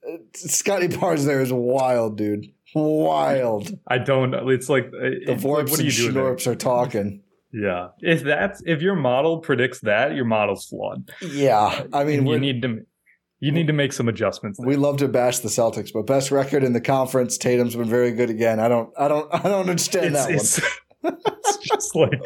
Uh, 0.08 0.18
Scottie 0.34 0.86
Barnes 0.86 1.24
there 1.24 1.40
is 1.40 1.52
wild, 1.52 2.16
dude. 2.16 2.46
Wild. 2.74 3.76
I 3.88 3.98
don't. 3.98 4.32
It's 4.50 4.68
like 4.68 4.90
The 4.92 5.06
it's 5.22 5.28
like, 5.28 5.38
Vorps 5.38 5.70
what 5.70 5.80
are 5.80 5.82
and? 5.82 5.90
Schnorps 5.90 6.46
are 6.46 6.54
talking. 6.54 7.22
Yeah. 7.52 7.88
If 8.00 8.22
that's 8.22 8.62
if 8.66 8.82
your 8.82 8.94
model 8.94 9.38
predicts 9.38 9.80
that, 9.80 10.14
your 10.14 10.26
model's 10.26 10.66
flawed. 10.66 11.10
Yeah, 11.22 11.84
I 11.92 12.04
mean, 12.04 12.26
you 12.26 12.38
need 12.38 12.60
to 12.62 12.84
you 13.40 13.52
need 13.52 13.66
to 13.68 13.72
make 13.72 13.92
some 13.92 14.08
adjustments. 14.08 14.58
we 14.62 14.76
love 14.76 14.96
to 14.98 15.08
bash 15.08 15.38
the 15.38 15.48
Celtics, 15.48 15.92
but 15.92 16.06
best 16.06 16.30
record 16.30 16.64
in 16.64 16.72
the 16.72 16.80
conference, 16.80 17.38
Tatum's 17.38 17.76
been 17.76 17.88
very 17.88 18.12
good 18.12 18.30
again. 18.30 18.58
I 18.60 18.68
don't, 18.68 18.90
I 18.98 19.08
don't, 19.08 19.32
I 19.32 19.38
don't 19.42 19.68
understand 19.68 20.14
that 20.14 20.30
it's, 20.30 20.58
it's 21.04 21.56
just 21.58 21.94
like 21.94 22.20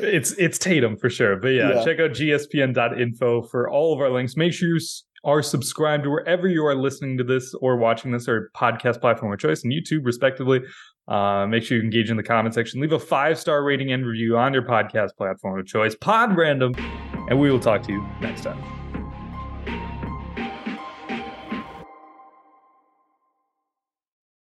it's 0.00 0.32
it's 0.32 0.58
Tatum 0.58 0.96
for 0.96 1.10
sure. 1.10 1.36
But 1.36 1.48
yeah, 1.48 1.74
Yeah. 1.74 1.84
check 1.84 2.00
out 2.00 2.10
gspn.info 2.12 3.42
for 3.42 3.68
all 3.68 3.92
of 3.92 4.00
our 4.00 4.10
links. 4.10 4.36
Make 4.36 4.52
sure 4.52 4.68
you 4.68 4.80
are 5.24 5.42
subscribed 5.42 6.04
to 6.04 6.10
wherever 6.10 6.46
you 6.48 6.64
are 6.66 6.74
listening 6.74 7.16
to 7.18 7.24
this 7.24 7.54
or 7.60 7.76
watching 7.76 8.10
this 8.12 8.28
or 8.28 8.50
podcast 8.56 9.00
platform 9.00 9.32
of 9.32 9.38
choice 9.38 9.62
and 9.64 9.72
YouTube, 9.72 10.04
respectively. 10.04 10.60
Uh, 11.08 11.46
make 11.46 11.62
sure 11.62 11.76
you 11.76 11.82
engage 11.82 12.10
in 12.10 12.16
the 12.16 12.22
comment 12.22 12.54
section. 12.54 12.80
Leave 12.80 12.92
a 12.92 12.98
five 12.98 13.38
star 13.38 13.62
rating 13.62 13.92
and 13.92 14.06
review 14.06 14.36
on 14.38 14.52
your 14.54 14.62
podcast 14.62 15.10
platform 15.16 15.58
of 15.60 15.66
choice, 15.66 15.94
Pod 15.94 16.36
Random, 16.36 16.74
and 17.28 17.38
we 17.38 17.50
will 17.50 17.60
talk 17.60 17.82
to 17.84 17.92
you 17.92 18.06
next 18.20 18.42
time. 18.42 18.83